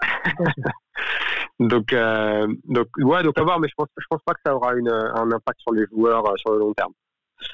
donc, 1.60 1.92
euh, 1.92 2.46
donc, 2.68 2.86
ouais, 2.98 3.22
donc 3.22 3.38
à 3.38 3.42
voir, 3.42 3.60
mais 3.60 3.68
je 3.68 3.74
pense, 3.76 3.88
je 3.96 4.06
pense 4.08 4.22
pas 4.24 4.34
que 4.34 4.40
ça 4.44 4.54
aura 4.54 4.74
une, 4.74 4.88
un 4.88 5.30
impact 5.30 5.60
sur 5.60 5.72
les 5.72 5.84
joueurs 5.90 6.26
euh, 6.26 6.36
sur 6.36 6.52
le 6.52 6.58
long 6.58 6.72
terme. 6.74 6.92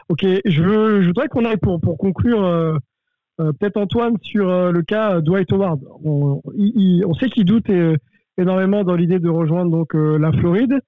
Ok, 0.09 0.25
je, 0.25 0.63
veux, 0.63 1.03
je 1.03 1.07
voudrais 1.09 1.29
qu'on 1.29 1.45
aille 1.45 1.59
pour, 1.59 1.81
pour 1.81 1.97
conclure, 1.97 2.77
peut-être 3.39 3.77
Antoine, 3.77 4.17
sur 4.21 4.73
le 4.73 4.83
cas 4.83 5.21
Dwight 5.21 5.53
Howard. 5.53 5.81
On, 6.05 6.43
on 6.45 7.15
sait 7.15 7.29
qu'il 7.29 7.45
doute 7.45 7.71
énormément 8.37 8.83
dans 8.83 8.97
l'idée 8.97 9.21
de 9.21 9.29
rejoindre 9.29 9.71
donc 9.71 9.95
la 9.95 10.33
Floride. 10.33 10.81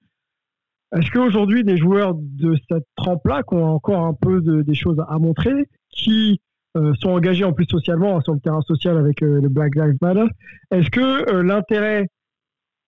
Est-ce 0.95 1.11
qu'aujourd'hui, 1.11 1.63
des 1.63 1.77
joueurs 1.77 2.15
de 2.15 2.55
cette 2.69 2.85
trempe-là, 2.95 3.43
qui 3.43 3.55
ont 3.55 3.75
encore 3.75 4.05
un 4.05 4.13
peu 4.13 4.41
de, 4.41 4.61
des 4.63 4.73
choses 4.73 5.01
à 5.07 5.19
montrer, 5.19 5.67
qui 5.91 6.41
euh, 6.77 6.93
sont 6.99 7.09
engagés 7.09 7.43
en 7.43 7.53
plus 7.53 7.65
socialement 7.65 8.17
hein, 8.17 8.21
sur 8.21 8.33
le 8.33 8.39
terrain 8.39 8.61
social 8.61 8.97
avec 8.97 9.21
euh, 9.21 9.41
le 9.41 9.49
Black 9.49 9.75
Lives 9.75 9.97
Matter, 10.01 10.25
est-ce 10.71 10.89
que 10.89 11.31
euh, 11.31 11.43
l'intérêt 11.43 12.07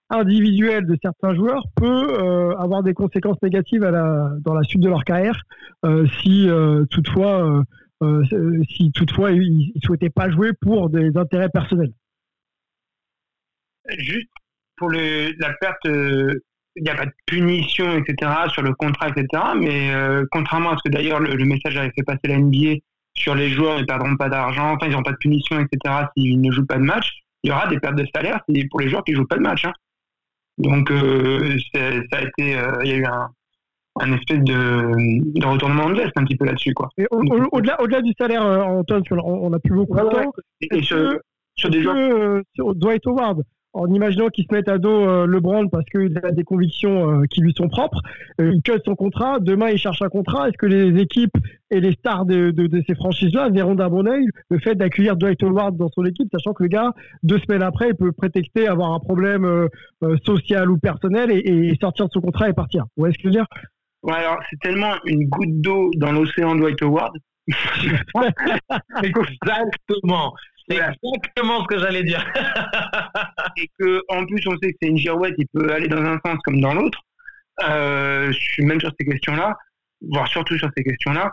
individuel 0.09 0.85
de 0.85 0.97
certains 1.01 1.33
joueurs 1.33 1.63
peut 1.75 2.53
avoir 2.57 2.83
des 2.83 2.93
conséquences 2.93 3.41
négatives 3.41 3.79
dans 4.41 4.53
la 4.53 4.63
suite 4.63 4.81
de 4.81 4.89
leur 4.89 5.05
carrière 5.05 5.41
si 6.21 6.49
toutefois, 6.89 7.63
si 8.01 8.91
ils 8.91 9.71
ne 9.73 9.79
souhaitaient 9.81 10.09
pas 10.09 10.29
jouer 10.29 10.51
pour 10.59 10.89
des 10.89 11.15
intérêts 11.15 11.47
personnels? 11.47 11.93
Juste 13.99 14.27
pour 14.75 14.91
la 14.91 15.53
perte 15.61 15.87
il 16.75 16.83
n'y 16.83 16.89
a 16.89 16.95
pas 16.95 17.05
de 17.05 17.13
punition, 17.25 17.97
etc., 17.97 18.31
sur 18.49 18.61
le 18.61 18.73
contrat, 18.73 19.09
etc. 19.09 19.43
Mais 19.57 19.93
euh, 19.93 20.25
contrairement 20.31 20.71
à 20.71 20.77
ce 20.77 20.89
que 20.89 20.93
d'ailleurs 20.93 21.19
le, 21.19 21.45
message 21.45 21.77
avait 21.77 21.91
fait 21.95 22.03
passer 22.03 22.27
la 22.27 22.37
NBA 22.37 22.79
sur 23.13 23.35
les 23.35 23.49
joueurs, 23.49 23.77
ils 23.77 23.81
ne 23.81 23.85
perdront 23.85 24.15
pas 24.15 24.29
d'argent, 24.29 24.73
enfin, 24.73 24.87
ils 24.87 24.93
n'ont 24.93 25.03
pas 25.03 25.11
de 25.11 25.17
punition, 25.17 25.59
etc., 25.59 26.05
s'ils 26.15 26.39
ne 26.39 26.51
jouent 26.51 26.65
pas 26.65 26.77
de 26.77 26.83
match. 26.83 27.09
il 27.43 27.49
y 27.49 27.51
aura 27.51 27.67
des 27.67 27.79
pertes 27.79 27.95
de 27.95 28.05
salaire 28.15 28.39
pour 28.69 28.79
les 28.79 28.89
joueurs 28.89 29.03
qui 29.03 29.13
jouent 29.13 29.27
pas 29.27 29.35
de 29.35 29.41
match. 29.41 29.65
Hein. 29.65 29.73
Donc 30.57 30.91
euh, 30.91 31.57
ça 31.73 32.17
a 32.17 32.21
été, 32.21 32.57
euh, 32.57 32.71
il 32.83 32.89
y 32.89 32.93
a 32.93 32.97
eu 32.97 33.05
un, 33.05 33.29
un 33.99 34.13
espèce 34.13 34.39
de, 34.39 35.39
de, 35.39 35.45
retournement 35.45 35.89
de 35.89 35.95
veste 35.95 36.13
un 36.15 36.23
petit 36.23 36.37
peu 36.37 36.45
là-dessus 36.45 36.73
quoi. 36.73 36.89
Au-delà, 37.09 38.01
du 38.01 38.13
salaire, 38.17 38.43
Antoine, 38.43 39.03
on 39.11 39.49
n'a 39.49 39.59
plus 39.59 39.75
beaucoup 39.75 39.97
de 39.97 40.09
temps. 40.09 40.31
Et, 40.61 40.81
sur, 40.83 41.17
sur 41.55 41.69
des 41.69 41.81
joueurs, 41.81 42.41
Dwight 42.75 43.05
Howard, 43.07 43.43
en 43.73 43.87
imaginant 43.87 44.27
qu'il 44.29 44.45
se 44.45 44.53
mette 44.53 44.67
à 44.67 44.77
dos 44.77 45.07
euh, 45.07 45.25
LeBron 45.27 45.67
parce 45.69 45.85
qu'il 45.85 46.19
a 46.23 46.31
des 46.31 46.43
convictions 46.43 47.21
euh, 47.21 47.25
qui 47.29 47.41
lui 47.41 47.53
sont 47.55 47.69
propres. 47.69 48.01
Euh, 48.39 48.51
il 48.53 48.61
cut 48.61 48.79
son 48.85 48.95
contrat. 48.95 49.39
Demain, 49.39 49.69
il 49.69 49.77
cherche 49.77 50.01
un 50.01 50.09
contrat. 50.09 50.49
Est-ce 50.49 50.57
que 50.57 50.65
les 50.65 50.99
équipes 51.01 51.37
et 51.69 51.79
les 51.79 51.93
stars 51.93 52.25
de, 52.25 52.53
ces 52.87 52.95
franchises-là 52.95 53.49
verront 53.49 53.75
d'un 53.75 53.89
bon 53.89 54.07
oeil 54.07 54.25
le 54.49 54.59
fait 54.59 54.75
d'accueillir 54.75 55.15
Dwight 55.15 55.41
Howard 55.43 55.77
dans 55.77 55.89
son 55.89 56.03
équipe, 56.05 56.27
sachant 56.31 56.53
que 56.53 56.63
le 56.63 56.69
gars, 56.69 56.93
deux 57.23 57.39
semaines 57.39 57.61
après, 57.61 57.89
il 57.89 57.95
peut 57.95 58.11
prétexter 58.11 58.67
avoir 58.67 58.91
un 58.91 58.99
problème 58.99 59.69
social 60.25 60.69
ou 60.69 60.77
personnel 60.77 61.31
et, 61.31 61.73
sortir 61.79 62.07
de 62.07 62.11
son 62.11 62.19
contrat 62.19 62.49
et 62.49 62.53
partir. 62.53 62.83
Vous 62.97 63.03
voyez 63.03 63.13
ce 63.13 63.19
que 63.19 63.23
je 63.23 63.27
veux 63.29 63.33
dire? 63.33 63.45
Ouais, 64.03 64.15
alors 64.15 64.39
c'est 64.49 64.59
tellement 64.59 64.95
une 65.05 65.29
goutte 65.29 65.61
d'eau 65.61 65.91
dans 65.95 66.11
l'océan 66.11 66.55
Dwight 66.55 66.81
Howard. 66.81 67.13
Exactement. 69.03 70.33
C'est 70.69 70.77
exactement 70.77 71.61
ce 71.61 71.67
que 71.67 71.79
j'allais 71.79 72.03
dire. 72.03 72.25
et 73.57 73.69
que 73.79 74.01
en 74.09 74.25
plus 74.25 74.41
on 74.47 74.57
sait 74.61 74.71
que 74.71 74.77
c'est 74.81 74.89
une 74.89 74.97
girouette, 74.97 75.35
il 75.37 75.47
peut 75.53 75.71
aller 75.71 75.87
dans 75.87 76.03
un 76.03 76.19
sens 76.25 76.37
comme 76.43 76.61
dans 76.61 76.73
l'autre. 76.73 76.99
Euh, 77.63 78.31
je 78.31 78.39
suis 78.39 78.65
même 78.65 78.79
sur 78.79 78.91
ces 78.99 79.05
questions-là, 79.05 79.55
voire 80.09 80.27
surtout 80.27 80.57
sur 80.57 80.69
ces 80.75 80.83
questions-là. 80.83 81.31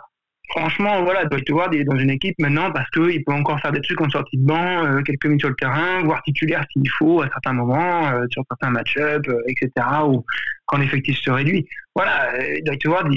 Franchement, 0.49 1.03
voilà, 1.03 1.25
Dwight 1.25 1.47
Howard 1.51 1.75
il 1.75 1.81
est 1.81 1.83
dans 1.83 1.97
une 1.97 2.09
équipe 2.09 2.35
maintenant 2.39 2.71
parce 2.71 2.89
qu'il 2.89 3.23
peut 3.23 3.33
encore 3.33 3.59
faire 3.59 3.71
des 3.71 3.81
trucs 3.81 4.01
en 4.01 4.09
sortie 4.09 4.37
de 4.37 4.45
banc, 4.45 4.83
euh, 4.83 5.01
quelques 5.03 5.25
minutes 5.25 5.41
sur 5.41 5.49
le 5.49 5.55
terrain, 5.55 6.01
voire 6.03 6.23
titulaire 6.23 6.65
s'il 6.73 6.89
faut 6.89 7.21
à 7.21 7.27
certains 7.27 7.53
moments, 7.53 8.09
euh, 8.09 8.25
sur 8.31 8.43
certains 8.49 8.71
match-up, 8.71 9.23
etc. 9.47 9.71
Ou 10.07 10.25
quand 10.65 10.77
l'effectif 10.77 11.19
se 11.19 11.29
réduit. 11.29 11.67
Voilà, 11.95 12.31
Dwight 12.65 12.85
Howard, 12.87 13.13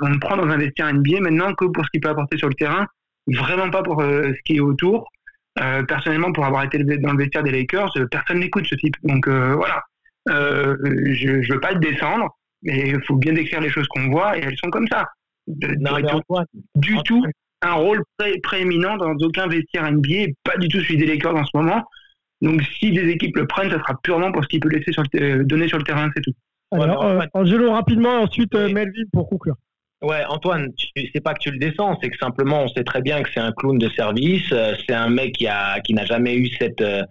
on 0.00 0.08
le 0.08 0.18
prend 0.18 0.36
dans 0.36 0.48
un 0.48 0.56
vestiaire 0.56 0.92
NBA 0.92 1.20
maintenant 1.20 1.52
que 1.52 1.66
pour 1.66 1.84
ce 1.84 1.90
qu'il 1.90 2.00
peut 2.00 2.08
apporter 2.08 2.38
sur 2.38 2.48
le 2.48 2.54
terrain, 2.54 2.86
vraiment 3.26 3.70
pas 3.70 3.82
pour 3.82 4.00
ce 4.00 4.42
qui 4.44 4.56
est 4.56 4.60
autour. 4.60 5.06
Euh, 5.60 5.82
personnellement, 5.82 6.32
pour 6.32 6.44
avoir 6.44 6.64
été 6.64 6.78
dans 6.78 7.12
le 7.12 7.18
vestiaire 7.18 7.42
des 7.42 7.50
Lakers, 7.50 7.92
euh, 7.96 8.06
personne 8.10 8.38
n'écoute 8.38 8.66
ce 8.66 8.74
type. 8.76 8.94
Donc 9.02 9.28
euh, 9.28 9.54
voilà, 9.54 9.82
je 10.26 11.36
ne 11.36 11.52
veux 11.52 11.60
pas 11.60 11.72
le 11.72 11.80
descendre, 11.80 12.28
mais 12.62 12.90
il 12.90 13.04
faut 13.04 13.16
bien 13.16 13.34
décrire 13.34 13.60
les 13.60 13.68
choses 13.68 13.86
qu'on 13.88 14.10
voit 14.10 14.38
et 14.38 14.40
elles 14.40 14.56
sont 14.56 14.70
comme 14.70 14.86
ça. 14.88 15.06
du 15.46 16.96
tout 17.04 17.24
un 17.62 17.74
rôle 17.74 18.02
prééminent 18.42 18.96
dans 18.96 19.14
aucun 19.20 19.46
vestiaire 19.48 19.90
NBA, 19.90 20.32
pas 20.44 20.56
du 20.56 20.68
tout 20.68 20.80
celui 20.80 20.96
des 20.96 21.06
Lakers 21.06 21.36
en 21.36 21.44
ce 21.44 21.54
moment. 21.54 21.84
Donc 22.40 22.62
si 22.78 22.90
des 22.90 23.06
équipes 23.10 23.36
le 23.36 23.46
prennent, 23.46 23.70
ça 23.70 23.78
sera 23.78 23.98
purement 24.02 24.32
pour 24.32 24.42
ce 24.42 24.48
qu'il 24.48 24.60
peut 24.60 24.70
laisser 24.70 24.92
sur 24.92 25.02
donner 25.44 25.68
sur 25.68 25.76
le 25.76 25.84
terrain, 25.84 26.08
c'est 26.16 26.22
tout. 26.22 26.32
Alors, 26.72 27.22
Angelo, 27.34 27.72
rapidement, 27.72 28.22
ensuite 28.22 28.54
Melvin 28.54 29.02
pour 29.12 29.28
conclure. 29.28 29.56
Ouais, 30.02 30.24
Antoine, 30.28 30.72
c'est 30.96 31.20
pas 31.20 31.34
que 31.34 31.40
tu 31.40 31.50
le 31.50 31.58
descends, 31.58 31.98
c'est 32.02 32.08
que 32.08 32.16
simplement 32.16 32.64
on 32.64 32.68
sait 32.68 32.84
très 32.84 33.02
bien 33.02 33.22
que 33.22 33.28
c'est 33.34 33.40
un 33.40 33.52
clown 33.52 33.76
de 33.76 33.88
service, 33.90 34.50
euh, 34.50 34.74
c'est 34.88 34.94
un 34.94 35.10
mec 35.10 35.32
qui 35.34 35.46
a 35.46 35.78
qui 35.80 35.92
n'a 35.92 36.06
jamais 36.06 36.34
eu 36.36 36.48
cette 36.58 36.80
euh, 36.80 37.02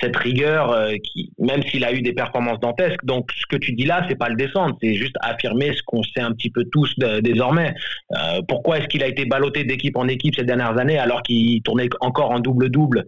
cette 0.00 0.16
rigueur, 0.16 0.70
euh, 0.72 0.92
même 1.38 1.62
s'il 1.64 1.84
a 1.84 1.92
eu 1.92 2.02
des 2.02 2.12
performances 2.12 2.60
dantesques. 2.60 3.04
Donc, 3.04 3.30
ce 3.32 3.46
que 3.46 3.56
tu 3.56 3.72
dis 3.72 3.84
là, 3.84 4.04
c'est 4.08 4.16
pas 4.16 4.28
le 4.28 4.36
descendre, 4.36 4.76
c'est 4.82 4.94
juste 4.94 5.16
affirmer 5.20 5.72
ce 5.74 5.82
qu'on 5.84 6.02
sait 6.02 6.20
un 6.20 6.32
petit 6.32 6.50
peu 6.50 6.64
tous 6.70 6.94
désormais. 7.22 7.74
Euh, 8.12 8.40
pourquoi 8.46 8.78
est-ce 8.78 8.88
qu'il 8.88 9.02
a 9.02 9.06
été 9.06 9.24
ballotté 9.24 9.64
d'équipe 9.64 9.96
en 9.96 10.08
équipe 10.08 10.34
ces 10.34 10.44
dernières 10.44 10.78
années 10.78 10.98
alors 10.98 11.22
qu'il 11.22 11.62
tournait 11.62 11.88
encore 12.00 12.30
en 12.30 12.40
double-double? 12.40 13.06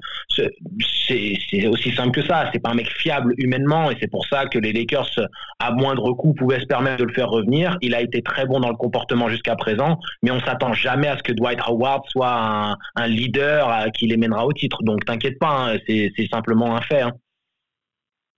C'est 1.08 1.66
aussi 1.66 1.92
simple 1.92 2.12
que 2.12 2.26
ça. 2.26 2.50
C'est 2.52 2.60
pas 2.60 2.70
un 2.70 2.74
mec 2.74 2.88
fiable 2.88 3.34
humainement 3.38 3.90
et 3.90 3.96
c'est 4.00 4.10
pour 4.10 4.24
ça 4.26 4.46
que 4.46 4.58
les 4.58 4.72
Lakers, 4.72 5.10
à 5.58 5.72
moindre 5.72 6.12
coût, 6.12 6.34
pouvaient 6.34 6.60
se 6.60 6.66
permettre 6.66 6.98
de 6.98 7.04
le 7.04 7.12
faire 7.12 7.28
revenir. 7.28 7.76
Il 7.82 7.94
a 7.94 8.00
été 8.00 8.22
très 8.22 8.46
bon 8.46 8.60
dans 8.60 8.68
le 8.68 8.76
comportement 8.76 9.28
jusqu'à 9.28 9.56
présent, 9.56 9.98
mais 10.22 10.30
on 10.30 10.40
s'attend 10.40 10.72
jamais 10.72 11.08
à 11.08 11.16
ce 11.16 11.22
que 11.22 11.32
Dwight 11.32 11.58
Howard 11.66 12.04
soit 12.08 12.32
un, 12.32 12.76
un 12.96 13.06
leader 13.06 13.68
euh, 13.68 13.88
qui 13.90 14.06
les 14.06 14.16
mènera 14.16 14.46
au 14.46 14.52
titre. 14.52 14.82
Donc, 14.82 15.04
t'inquiète 15.04 15.38
pas, 15.38 15.72
hein, 15.72 15.78
c'est 15.86 16.28
simplement 16.30 16.76
un 16.76 16.79
fait. 16.80 17.02
Hein. 17.02 17.12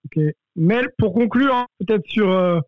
Ok. 0.06 0.22
Mel, 0.56 0.90
pour 0.98 1.14
conclure, 1.14 1.54
hein, 1.54 1.66
peut-être 1.78 2.06
sur, 2.06 2.30
euh, 2.30 2.60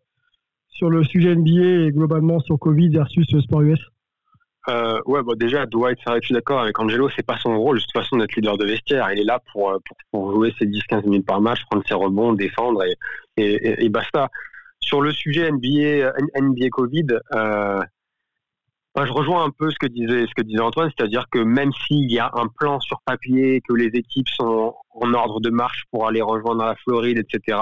sur 0.69 0.89
le 0.89 1.03
sujet 1.03 1.35
NBA 1.35 1.87
et 1.87 1.91
globalement 1.91 2.39
sur 2.39 2.57
Covid 2.57 2.89
versus 2.89 3.31
le 3.31 3.41
sport 3.41 3.61
US. 3.61 3.79
Euh, 4.67 4.99
ouais, 5.05 5.21
bon, 5.21 5.35
déjà, 5.35 5.65
Dwight, 5.65 5.99
je 6.07 6.19
suis 6.25 6.33
d'accord 6.33 6.61
avec 6.61 6.79
Angelo, 6.79 7.09
c'est 7.15 7.25
pas 7.25 7.37
son 7.37 7.55
rôle, 7.59 7.77
de 7.77 7.81
toute 7.83 7.91
façon, 7.91 8.17
d'être 8.17 8.35
leader 8.35 8.57
de 8.57 8.65
vestiaire. 8.65 9.07
Il 9.11 9.19
est 9.19 9.23
là 9.23 9.39
pour, 9.51 9.69
euh, 9.69 9.77
pour, 10.11 10.31
jouer 10.31 10.53
ses 10.57 10.65
10-15 10.65 11.03
minutes 11.03 11.25
par 11.25 11.39
match, 11.39 11.63
prendre 11.69 11.85
ses 11.87 11.93
rebonds, 11.93 12.33
défendre 12.33 12.83
et, 12.83 12.95
et, 13.37 13.85
et, 13.85 13.89
basta. 13.89 14.29
Sur 14.79 15.01
le 15.01 15.11
sujet 15.11 15.51
NBA, 15.51 16.13
NBA 16.39 16.69
Covid, 16.71 17.07
euh, 17.35 17.79
je 19.03 19.11
rejoins 19.11 19.43
un 19.43 19.49
peu 19.49 19.69
ce 19.69 19.75
que 19.77 19.87
disait, 19.87 20.25
ce 20.25 20.33
que 20.33 20.41
disait 20.41 20.61
Antoine, 20.61 20.89
c'est-à-dire 20.97 21.25
que 21.29 21.39
même 21.39 21.71
s'il 21.73 22.09
y 22.09 22.19
a 22.19 22.31
un 22.33 22.47
plan 22.47 22.79
sur 22.79 23.01
papier, 23.05 23.61
que 23.67 23.73
les 23.73 23.87
équipes 23.87 24.29
sont 24.29 24.73
en 24.91 25.13
ordre 25.13 25.41
de 25.41 25.49
marche 25.49 25.83
pour 25.91 26.07
aller 26.07 26.21
rejoindre 26.21 26.63
la 26.63 26.75
Floride, 26.75 27.17
etc., 27.17 27.57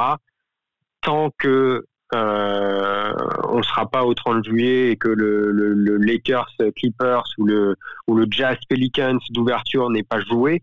tant 1.01 1.31
que 1.39 1.85
euh, 2.13 3.13
on 3.49 3.57
ne 3.57 3.63
sera 3.63 3.89
pas 3.89 4.03
au 4.03 4.13
30 4.13 4.45
juillet 4.45 4.91
et 4.91 4.95
que 4.95 5.07
le, 5.07 5.51
Lakers 5.97 6.51
Clippers 6.75 7.23
ou 7.39 7.45
le, 7.45 7.75
ou 8.07 8.15
le 8.15 8.27
Jazz 8.29 8.57
Pelicans 8.69 9.17
d'ouverture 9.31 9.89
n'est 9.89 10.03
pas 10.03 10.19
joué, 10.21 10.61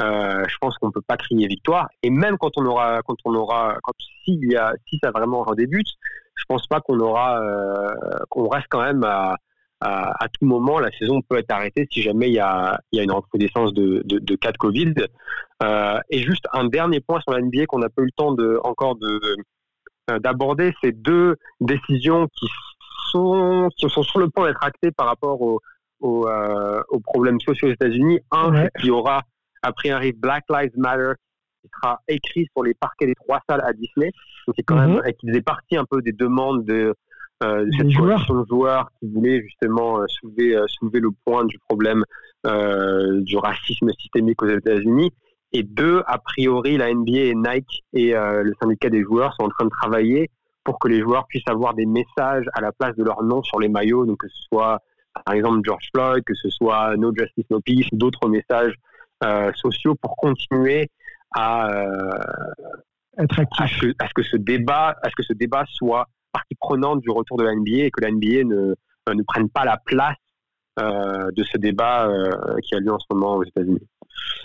euh, 0.00 0.44
je 0.48 0.56
pense 0.60 0.76
qu'on 0.78 0.88
ne 0.88 0.92
peut 0.92 1.02
pas 1.06 1.16
crier 1.16 1.46
victoire. 1.46 1.88
Et 2.02 2.10
même 2.10 2.36
quand 2.38 2.50
on 2.56 2.66
aura, 2.66 3.00
quand 3.02 3.14
on 3.24 3.34
aura, 3.34 3.76
quand 3.84 3.92
s'il 4.24 4.50
y 4.50 4.56
a, 4.56 4.74
si 4.88 4.98
ça 5.02 5.12
vraiment 5.12 5.44
redébute, 5.44 5.86
je 6.34 6.44
pense 6.48 6.66
pas 6.66 6.80
qu'on 6.80 6.98
aura, 6.98 7.40
euh, 7.40 7.94
qu'on 8.28 8.48
reste 8.48 8.66
quand 8.68 8.82
même 8.82 9.04
à, 9.04 9.36
à, 9.82 10.28
tout 10.28 10.46
moment, 10.46 10.78
la 10.78 10.90
saison 10.92 11.20
peut 11.22 11.38
être 11.38 11.50
arrêtée 11.50 11.88
si 11.90 12.02
jamais 12.02 12.28
il 12.28 12.34
y 12.34 12.38
a, 12.40 12.80
une 12.92 13.12
recrudescence 13.12 13.72
de, 13.74 14.36
cas 14.36 14.52
de 14.52 14.56
Covid. 14.56 14.94
Euh, 15.62 16.00
et 16.10 16.22
juste 16.22 16.46
un 16.52 16.64
dernier 16.64 17.00
point 17.00 17.20
sur 17.20 17.32
la 17.32 17.40
NBA 17.40 17.66
qu'on 17.66 17.78
n'a 17.78 17.88
pas 17.88 18.02
eu 18.02 18.06
le 18.06 18.12
temps 18.16 18.32
de, 18.32 18.58
encore 18.64 18.96
de, 18.96 19.20
euh, 20.10 20.18
d'aborder, 20.18 20.72
c'est 20.82 20.92
deux 20.92 21.36
décisions 21.60 22.26
qui 22.36 22.46
sont, 23.10 23.68
qui 23.76 23.88
sont 23.88 24.02
sur 24.02 24.18
le 24.18 24.28
point 24.28 24.46
d'être 24.46 24.64
actées 24.64 24.90
par 24.90 25.06
rapport 25.06 25.40
aux, 25.40 25.60
euh, 26.04 26.82
problèmes 27.04 27.40
sociaux 27.40 27.68
aux 27.68 27.72
États-Unis. 27.72 28.20
Un, 28.30 28.52
ouais. 28.52 28.70
qui 28.80 28.90
aura, 28.90 29.22
a 29.62 29.72
priori, 29.72 30.12
Black 30.12 30.44
Lives 30.50 30.76
Matter 30.76 31.12
qui 31.62 31.68
sera 31.80 32.00
écrit 32.08 32.48
sur 32.52 32.64
les 32.64 32.74
parquets 32.74 33.06
des 33.06 33.14
trois 33.14 33.40
salles 33.48 33.62
à 33.64 33.72
Disney, 33.72 34.10
qui 34.52 34.64
quand 34.64 34.74
mhm. 34.74 34.94
même, 34.94 35.02
et 35.06 35.14
qui 35.14 35.28
faisait 35.28 35.42
partie 35.42 35.76
un 35.76 35.84
peu 35.88 36.02
des 36.02 36.10
demandes 36.10 36.64
de, 36.64 36.92
euh, 37.42 37.66
cette 37.76 37.86
de 37.88 38.46
joueurs 38.48 38.90
qui 38.98 39.08
voulait 39.08 39.42
justement 39.42 40.00
euh, 40.00 40.06
soulever, 40.08 40.54
euh, 40.54 40.64
soulever 40.68 41.00
le 41.00 41.10
point 41.24 41.44
du 41.44 41.58
problème 41.68 42.04
du 42.44 43.36
racisme 43.36 43.88
systémique 44.00 44.42
aux 44.42 44.48
États-Unis. 44.48 45.12
Et 45.52 45.62
deux, 45.62 46.02
a 46.08 46.18
priori, 46.18 46.76
la 46.76 46.92
NBA 46.92 47.18
et 47.18 47.34
Nike 47.36 47.84
et 47.92 48.14
le 48.14 48.52
syndicat 48.60 48.90
des 48.90 49.02
joueurs 49.02 49.32
sont 49.34 49.44
en 49.44 49.48
train 49.48 49.66
de 49.66 49.70
travailler 49.70 50.28
pour 50.64 50.80
que 50.80 50.88
les 50.88 51.00
joueurs 51.02 51.24
puissent 51.28 51.46
avoir 51.46 51.74
des 51.74 51.86
messages 51.86 52.44
à 52.54 52.60
la 52.60 52.72
place 52.72 52.96
de 52.96 53.04
leur 53.04 53.22
nom 53.22 53.44
sur 53.44 53.60
les 53.60 53.68
maillots, 53.68 54.06
donc 54.06 54.18
que 54.18 54.26
ce 54.26 54.42
soit 54.50 54.80
par 55.24 55.34
exemple 55.34 55.60
George 55.64 55.88
Floyd, 55.94 56.24
que 56.24 56.34
ce 56.34 56.50
soit 56.50 56.96
No 56.96 57.12
Justice 57.16 57.44
No 57.48 57.60
Peace, 57.60 57.86
d'autres 57.92 58.28
messages 58.28 58.74
sociaux 59.54 59.94
pour 59.94 60.16
continuer 60.16 60.90
à, 61.36 61.70
être 63.18 63.38
actif. 63.38 63.84
À, 64.00 64.08
ce 64.08 64.14
que, 64.14 64.24
ce 64.24 64.36
débat, 64.36 64.96
à 65.00 65.10
ce 65.10 65.14
que 65.14 65.22
ce 65.22 65.32
débat 65.32 65.62
soit 65.68 66.08
partie 66.32 66.54
prenante 66.54 67.00
du 67.00 67.10
retour 67.10 67.36
de 67.36 67.44
la 67.44 67.54
NBA 67.54 67.84
et 67.84 67.90
que 67.90 68.00
la 68.00 68.10
NBA 68.10 68.44
ne, 68.44 68.74
euh, 69.08 69.14
ne 69.14 69.22
prenne 69.22 69.48
pas 69.48 69.64
la 69.64 69.76
place 69.84 70.16
euh, 70.80 71.30
de 71.36 71.42
ce 71.44 71.58
débat 71.58 72.08
euh, 72.08 72.30
qui 72.62 72.74
a 72.74 72.80
lieu 72.80 72.92
en 72.92 72.98
ce 72.98 73.06
moment 73.12 73.36
aux 73.36 73.44
États-Unis. 73.44 73.86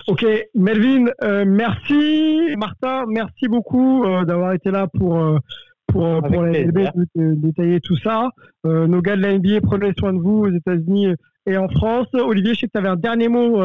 Ok, 0.07 0.25
Melvin, 0.55 1.05
merci. 1.45 2.55
Martin, 2.57 3.05
merci 3.07 3.47
beaucoup 3.47 4.05
d'avoir 4.25 4.53
été 4.53 4.71
là 4.71 4.87
pour, 4.87 5.39
pour, 5.87 6.21
pour 6.21 6.41
la 6.43 6.65
NBA, 6.65 6.93
détailler 7.15 7.81
tout 7.81 7.97
ça. 7.97 8.29
nos 8.63 9.01
gars 9.01 9.17
de 9.17 9.21
la 9.21 9.37
NBA, 9.37 9.61
prenez 9.61 9.91
soin 9.99 10.13
de 10.13 10.19
vous 10.19 10.45
aux 10.45 10.49
États-Unis 10.49 11.13
et 11.45 11.57
en 11.57 11.67
France. 11.67 12.07
Olivier, 12.13 12.53
je 12.53 12.61
sais 12.61 12.67
que 12.67 12.71
tu 12.71 12.77
avais 12.77 12.87
un 12.87 12.95
dernier 12.95 13.27
mot 13.27 13.61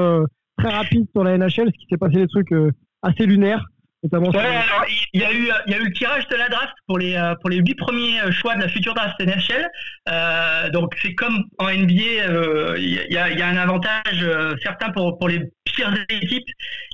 très 0.59 0.70
rapide 0.70 1.07
sur 1.12 1.23
la 1.23 1.39
NHL, 1.39 1.70
ce 1.73 1.78
qui 1.78 1.86
s'est 1.89 1.97
passé 1.97 2.16
des 2.16 2.28
trucs 2.28 2.53
assez 3.03 3.24
lunaires 3.24 3.65
il 4.04 5.20
y 5.20 5.24
a 5.24 5.32
eu 5.32 5.50
il 5.66 5.72
y 5.72 5.74
a 5.74 5.78
eu 5.78 5.84
le 5.84 5.92
tirage 5.92 6.26
de 6.28 6.34
la 6.34 6.48
draft 6.48 6.74
pour 6.86 6.98
les 6.98 7.14
euh, 7.14 7.34
pour 7.40 7.50
les 7.50 7.58
huit 7.58 7.76
premiers 7.76 8.20
euh, 8.20 8.32
choix 8.32 8.56
de 8.56 8.60
la 8.60 8.68
future 8.68 8.94
draft 8.94 9.18
NHL. 9.20 9.68
Euh, 10.08 10.70
donc 10.70 10.94
c'est 11.00 11.14
comme 11.14 11.44
en 11.58 11.68
NBA, 11.70 12.26
euh, 12.28 12.76
il 12.78 13.12
y, 13.12 13.16
a, 13.16 13.30
y, 13.30 13.42
a, 13.42 13.46
un 13.46 13.56
avantage 13.56 14.26
certain 14.62 14.90
pour 14.90 15.18
pour 15.18 15.28
les 15.28 15.40
pires 15.64 15.94
équipes 16.08 16.48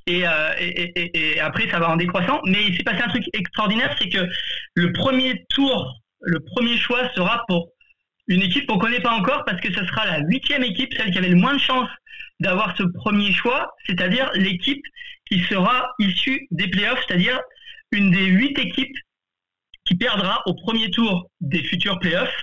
et, 0.07 0.25
et, 0.61 1.35
et, 1.35 1.41
après 1.41 1.69
ça 1.71 1.79
va 1.79 1.89
en 1.91 1.97
décroissant. 1.97 2.41
Mais 2.45 2.65
il 2.65 2.77
s'est 2.77 2.83
passé 2.83 3.03
un 3.03 3.09
truc 3.09 3.25
extraordinaire, 3.33 3.97
c'est 3.99 4.11
que 4.11 4.27
le 4.75 4.93
premier 4.93 5.45
tour, 5.49 5.95
le 6.21 6.41
premier 6.41 6.77
choix 6.77 7.09
sera 7.15 7.45
pour 7.49 7.71
une 8.27 8.43
équipe 8.43 8.67
qu'on 8.67 8.79
connaît 8.79 9.01
pas 9.01 9.13
encore 9.13 9.45
parce 9.47 9.61
que 9.63 9.73
ce 9.73 9.85
sera 9.87 10.05
la 10.05 10.19
huitième 10.21 10.63
équipe, 10.63 10.93
celle 10.95 11.11
qui 11.11 11.19
avait 11.19 11.31
le 11.31 11.37
moins 11.37 11.55
de 11.55 11.61
chance 11.61 11.89
d'avoir 12.41 12.77
ce 12.77 12.85
premier 12.85 13.33
choix, 13.33 13.75
c'est-à-dire 13.87 14.31
l'équipe 14.35 14.83
qui 15.29 15.41
sera 15.41 15.91
issue 15.99 16.47
des 16.51 16.69
playoffs, 16.69 17.03
c'est-à-dire 17.07 17.41
une 17.93 18.11
des 18.11 18.27
huit 18.27 18.59
équipes 18.59 18.97
qui 19.85 19.95
perdra 19.95 20.43
au 20.47 20.55
premier 20.55 20.91
tour 20.91 21.31
des 21.41 21.63
futurs 21.63 21.99
playoffs. 21.99 22.43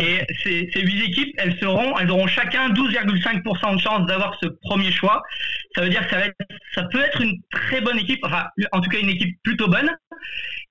Et 0.00 0.20
ces, 0.44 0.70
ces 0.72 0.82
huit 0.82 1.02
équipes, 1.04 1.34
elles 1.38 1.58
seront, 1.58 1.98
elles 1.98 2.10
auront 2.10 2.28
chacun 2.28 2.70
12,5% 2.70 3.76
de 3.76 3.80
chance 3.80 4.06
d'avoir 4.06 4.38
ce 4.40 4.46
premier 4.62 4.92
choix. 4.92 5.20
Ça 5.74 5.82
veut 5.82 5.88
dire 5.88 6.04
que 6.04 6.10
ça, 6.10 6.18
va 6.18 6.26
être, 6.26 6.36
ça 6.74 6.84
peut 6.84 7.00
être 7.00 7.20
une 7.20 7.36
très 7.50 7.80
bonne 7.80 7.98
équipe, 7.98 8.20
enfin, 8.24 8.46
en 8.70 8.80
tout 8.80 8.88
cas 8.88 9.00
une 9.00 9.08
équipe 9.08 9.36
plutôt 9.42 9.66
bonne. 9.68 9.90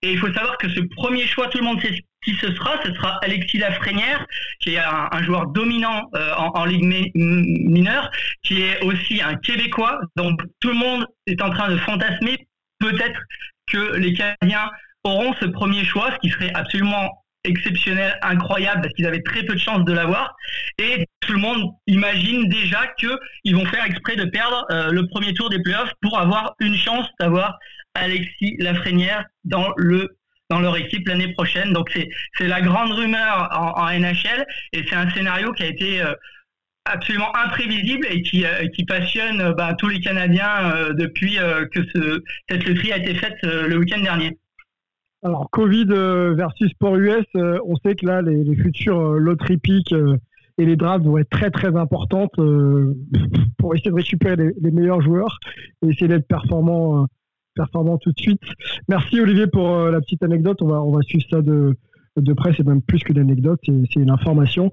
Et 0.02 0.14
il 0.14 0.18
faut 0.18 0.32
savoir 0.32 0.58
que 0.58 0.70
ce 0.70 0.80
premier 0.96 1.28
choix, 1.28 1.50
tout 1.50 1.58
le 1.58 1.66
monde 1.66 1.82
sait 1.82 2.02
qui 2.24 2.34
ce 2.36 2.54
sera. 2.54 2.80
Ce 2.84 2.94
sera 2.94 3.20
Alexis 3.24 3.58
Lafrenière, 3.58 4.26
qui 4.60 4.76
est 4.76 4.80
un, 4.80 5.24
joueur 5.24 5.48
dominant 5.48 6.10
euh, 6.16 6.34
en, 6.36 6.66
ligue 6.66 6.84
mineure, 7.16 8.12
qui 8.44 8.62
est 8.62 8.82
aussi 8.82 9.22
un 9.22 9.36
Québécois. 9.36 10.00
Donc 10.16 10.41
tout 10.60 10.70
le 10.70 10.76
monde 10.76 11.06
est 11.28 11.41
en 11.41 11.50
train 11.50 11.70
de 11.70 11.78
fantasmer 11.78 12.48
peut-être 12.80 13.20
que 13.68 13.96
les 13.98 14.14
Canadiens 14.14 14.70
auront 15.04 15.34
ce 15.40 15.46
premier 15.46 15.84
choix, 15.84 16.12
ce 16.12 16.18
qui 16.20 16.30
serait 16.30 16.52
absolument 16.54 17.10
exceptionnel, 17.46 18.18
incroyable, 18.22 18.82
parce 18.82 18.94
qu'ils 18.94 19.06
avaient 19.06 19.24
très 19.24 19.44
peu 19.44 19.54
de 19.54 19.60
chances 19.60 19.86
de 19.86 19.94
l'avoir. 19.94 20.36
Et 20.78 21.06
tout 21.22 21.34
le 21.34 21.40
monde 21.40 21.72
imagine 21.88 22.50
déjà 22.50 22.88
qu'ils 22.98 23.56
vont 23.56 23.66
faire 23.66 23.86
exprès 23.86 24.16
de 24.16 24.26
perdre 24.26 24.66
euh, 24.72 24.91
le 24.91 25.08
premier 25.08 25.34
tour 25.34 25.50
des 25.50 25.62
playoffs 25.62 25.94
pour 26.02 26.20
avoir 26.20 26.56
une 26.60 26.76
chance 26.76 27.08
d'avoir 27.20 27.58
Alexis 27.94 28.58
Lafrenière 28.60 29.26
dans 29.46 29.74
le 29.78 30.19
dans 30.50 30.60
leur 30.60 30.76
équipe 30.78 31.08
l'année 31.08 31.34
prochaine. 31.34 31.74
Donc 31.74 31.90
c'est 32.38 32.48
la 32.48 32.62
grande 32.62 32.92
rumeur 32.92 33.50
en, 33.52 33.88
NHL 33.90 34.46
et 34.74 34.84
c'est 34.88 34.96
un 34.96 35.10
scénario 35.12 35.52
qui 35.54 35.64
a 35.64 35.68
été 35.68 36.02
euh, 36.02 36.14
absolument 36.86 37.36
imprévisible 37.36 38.08
et 38.10 38.22
qui, 38.22 38.46
euh, 38.46 38.68
qui 38.74 38.86
passionne 38.86 39.42
euh, 39.42 39.54
bah, 39.54 39.76
tous 39.78 39.88
les 39.88 40.00
Canadiens 40.00 40.92
depuis 40.94 41.38
que 41.72 41.86
ce, 41.94 42.22
cette 42.50 42.68
loterie 42.68 42.92
a 42.92 42.98
été 42.98 43.14
faite 43.16 43.38
le 43.44 43.78
week-end 43.78 44.02
dernier. 44.02 44.38
Alors, 45.22 45.50
Covid 45.52 45.88
versus 46.36 46.70
sport 46.72 46.96
US, 46.96 47.26
on 47.36 47.76
sait 47.84 47.96
que 47.96 48.06
là, 48.06 48.22
les, 48.22 48.44
les 48.44 48.56
futures 48.56 49.14
loteries 49.14 49.58
piques 49.58 49.94
et 50.60 50.66
les 50.66 50.76
drafts 50.76 51.06
vont 51.06 51.18
être 51.18 51.30
très 51.30 51.52
très 51.52 51.76
importantes 51.76 52.32
pour 53.58 53.76
essayer 53.76 53.92
de 53.92 53.96
récupérer 53.96 54.36
les, 54.36 54.54
les 54.60 54.72
meilleurs 54.72 55.02
joueurs 55.02 55.40
et 55.82 55.90
essayer 55.90 56.08
d'être 56.08 56.28
performant, 56.28 57.04
euh, 57.04 57.06
performant 57.60 57.98
tout 57.98 58.11
de 58.11 58.19
suite. 58.19 58.41
Merci 58.88 59.19
Olivier 59.19 59.48
pour 59.48 59.68
euh, 59.69 59.91
la 59.91 59.99
petite 59.99 60.23
anecdote. 60.23 60.61
On 60.61 60.68
va, 60.68 60.81
on 60.81 60.91
va 60.91 61.02
suivre 61.02 61.26
ça 61.30 61.41
de, 61.41 61.76
de 62.15 62.34
près, 62.34 62.53
c'est 62.56 62.65
même 62.65 62.81
plus 62.81 62.99
que 62.99 63.14
d'anecdote, 63.14 63.60
c'est 63.65 63.95
une 63.95 64.11
information. 64.11 64.72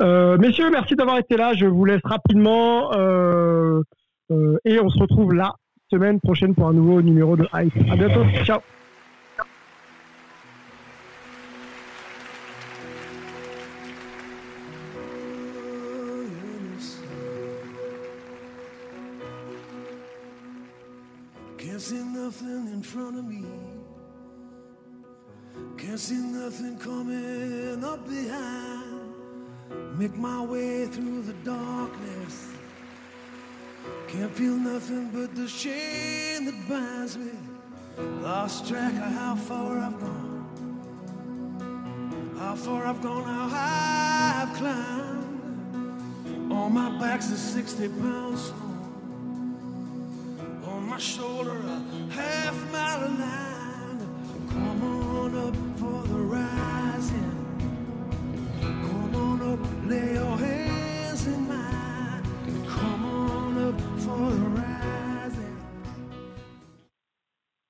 Euh, 0.00 0.38
messieurs, 0.38 0.70
merci 0.70 0.94
d'avoir 0.96 1.18
été 1.18 1.36
là. 1.36 1.52
Je 1.54 1.66
vous 1.66 1.84
laisse 1.84 2.00
rapidement 2.04 2.92
euh, 2.96 3.82
et 4.64 4.80
on 4.80 4.88
se 4.88 4.98
retrouve 4.98 5.34
la 5.34 5.54
semaine 5.90 6.20
prochaine 6.20 6.54
pour 6.54 6.68
un 6.68 6.72
nouveau 6.72 7.02
numéro 7.02 7.36
de 7.36 7.46
Hype. 7.54 7.76
À 7.90 7.96
bientôt. 7.96 8.24
Ciao. 8.44 8.60
Can't 21.82 21.90
see 21.98 22.04
nothing 22.04 22.68
in 22.72 22.80
front 22.80 23.18
of 23.18 23.24
me. 23.24 23.44
Can't 25.76 25.98
see 25.98 26.14
nothing 26.14 26.78
coming 26.78 27.82
up 27.82 28.08
behind. 28.08 29.98
Make 29.98 30.16
my 30.16 30.42
way 30.44 30.86
through 30.86 31.22
the 31.22 31.32
darkness. 31.42 32.52
Can't 34.06 34.32
feel 34.32 34.54
nothing 34.54 35.10
but 35.10 35.34
the 35.34 35.48
shame 35.48 36.44
that 36.44 36.68
binds 36.68 37.18
me. 37.18 37.32
Lost 37.98 38.68
track 38.68 38.92
of 38.92 39.12
how 39.18 39.34
far 39.34 39.78
I've 39.80 39.98
gone. 39.98 40.46
How 42.38 42.54
far 42.54 42.86
I've 42.86 43.02
gone, 43.02 43.24
how 43.24 43.48
high 43.48 44.42
I've 44.42 44.54
climbed. 44.56 46.52
On 46.52 46.72
my 46.72 46.96
back's 47.00 47.32
a 47.32 47.36
60 47.36 47.88
pound 47.88 48.38
stone 48.38 48.71
my 50.92 50.98
shoulder 50.98 51.56
a 51.56 52.12
half 52.12 52.54
mile 52.70 53.04
of 53.04 53.18
line. 53.18 53.98
Come 54.50 54.82
on 54.84 55.34
up 55.46 55.56
for 55.78 56.02
the 56.06 56.20
rising. 56.36 57.34
Come 58.60 59.14
on 59.16 59.40
up, 59.52 59.60
lay 59.88 60.12
your 60.12 60.36
hands 60.36 61.26
in 61.26 61.48
mine. 61.48 62.22
Come 62.68 63.04
on 63.06 63.68
up 63.68 63.80
for 64.02 64.30
the 64.32 64.48
rising. 64.50 64.71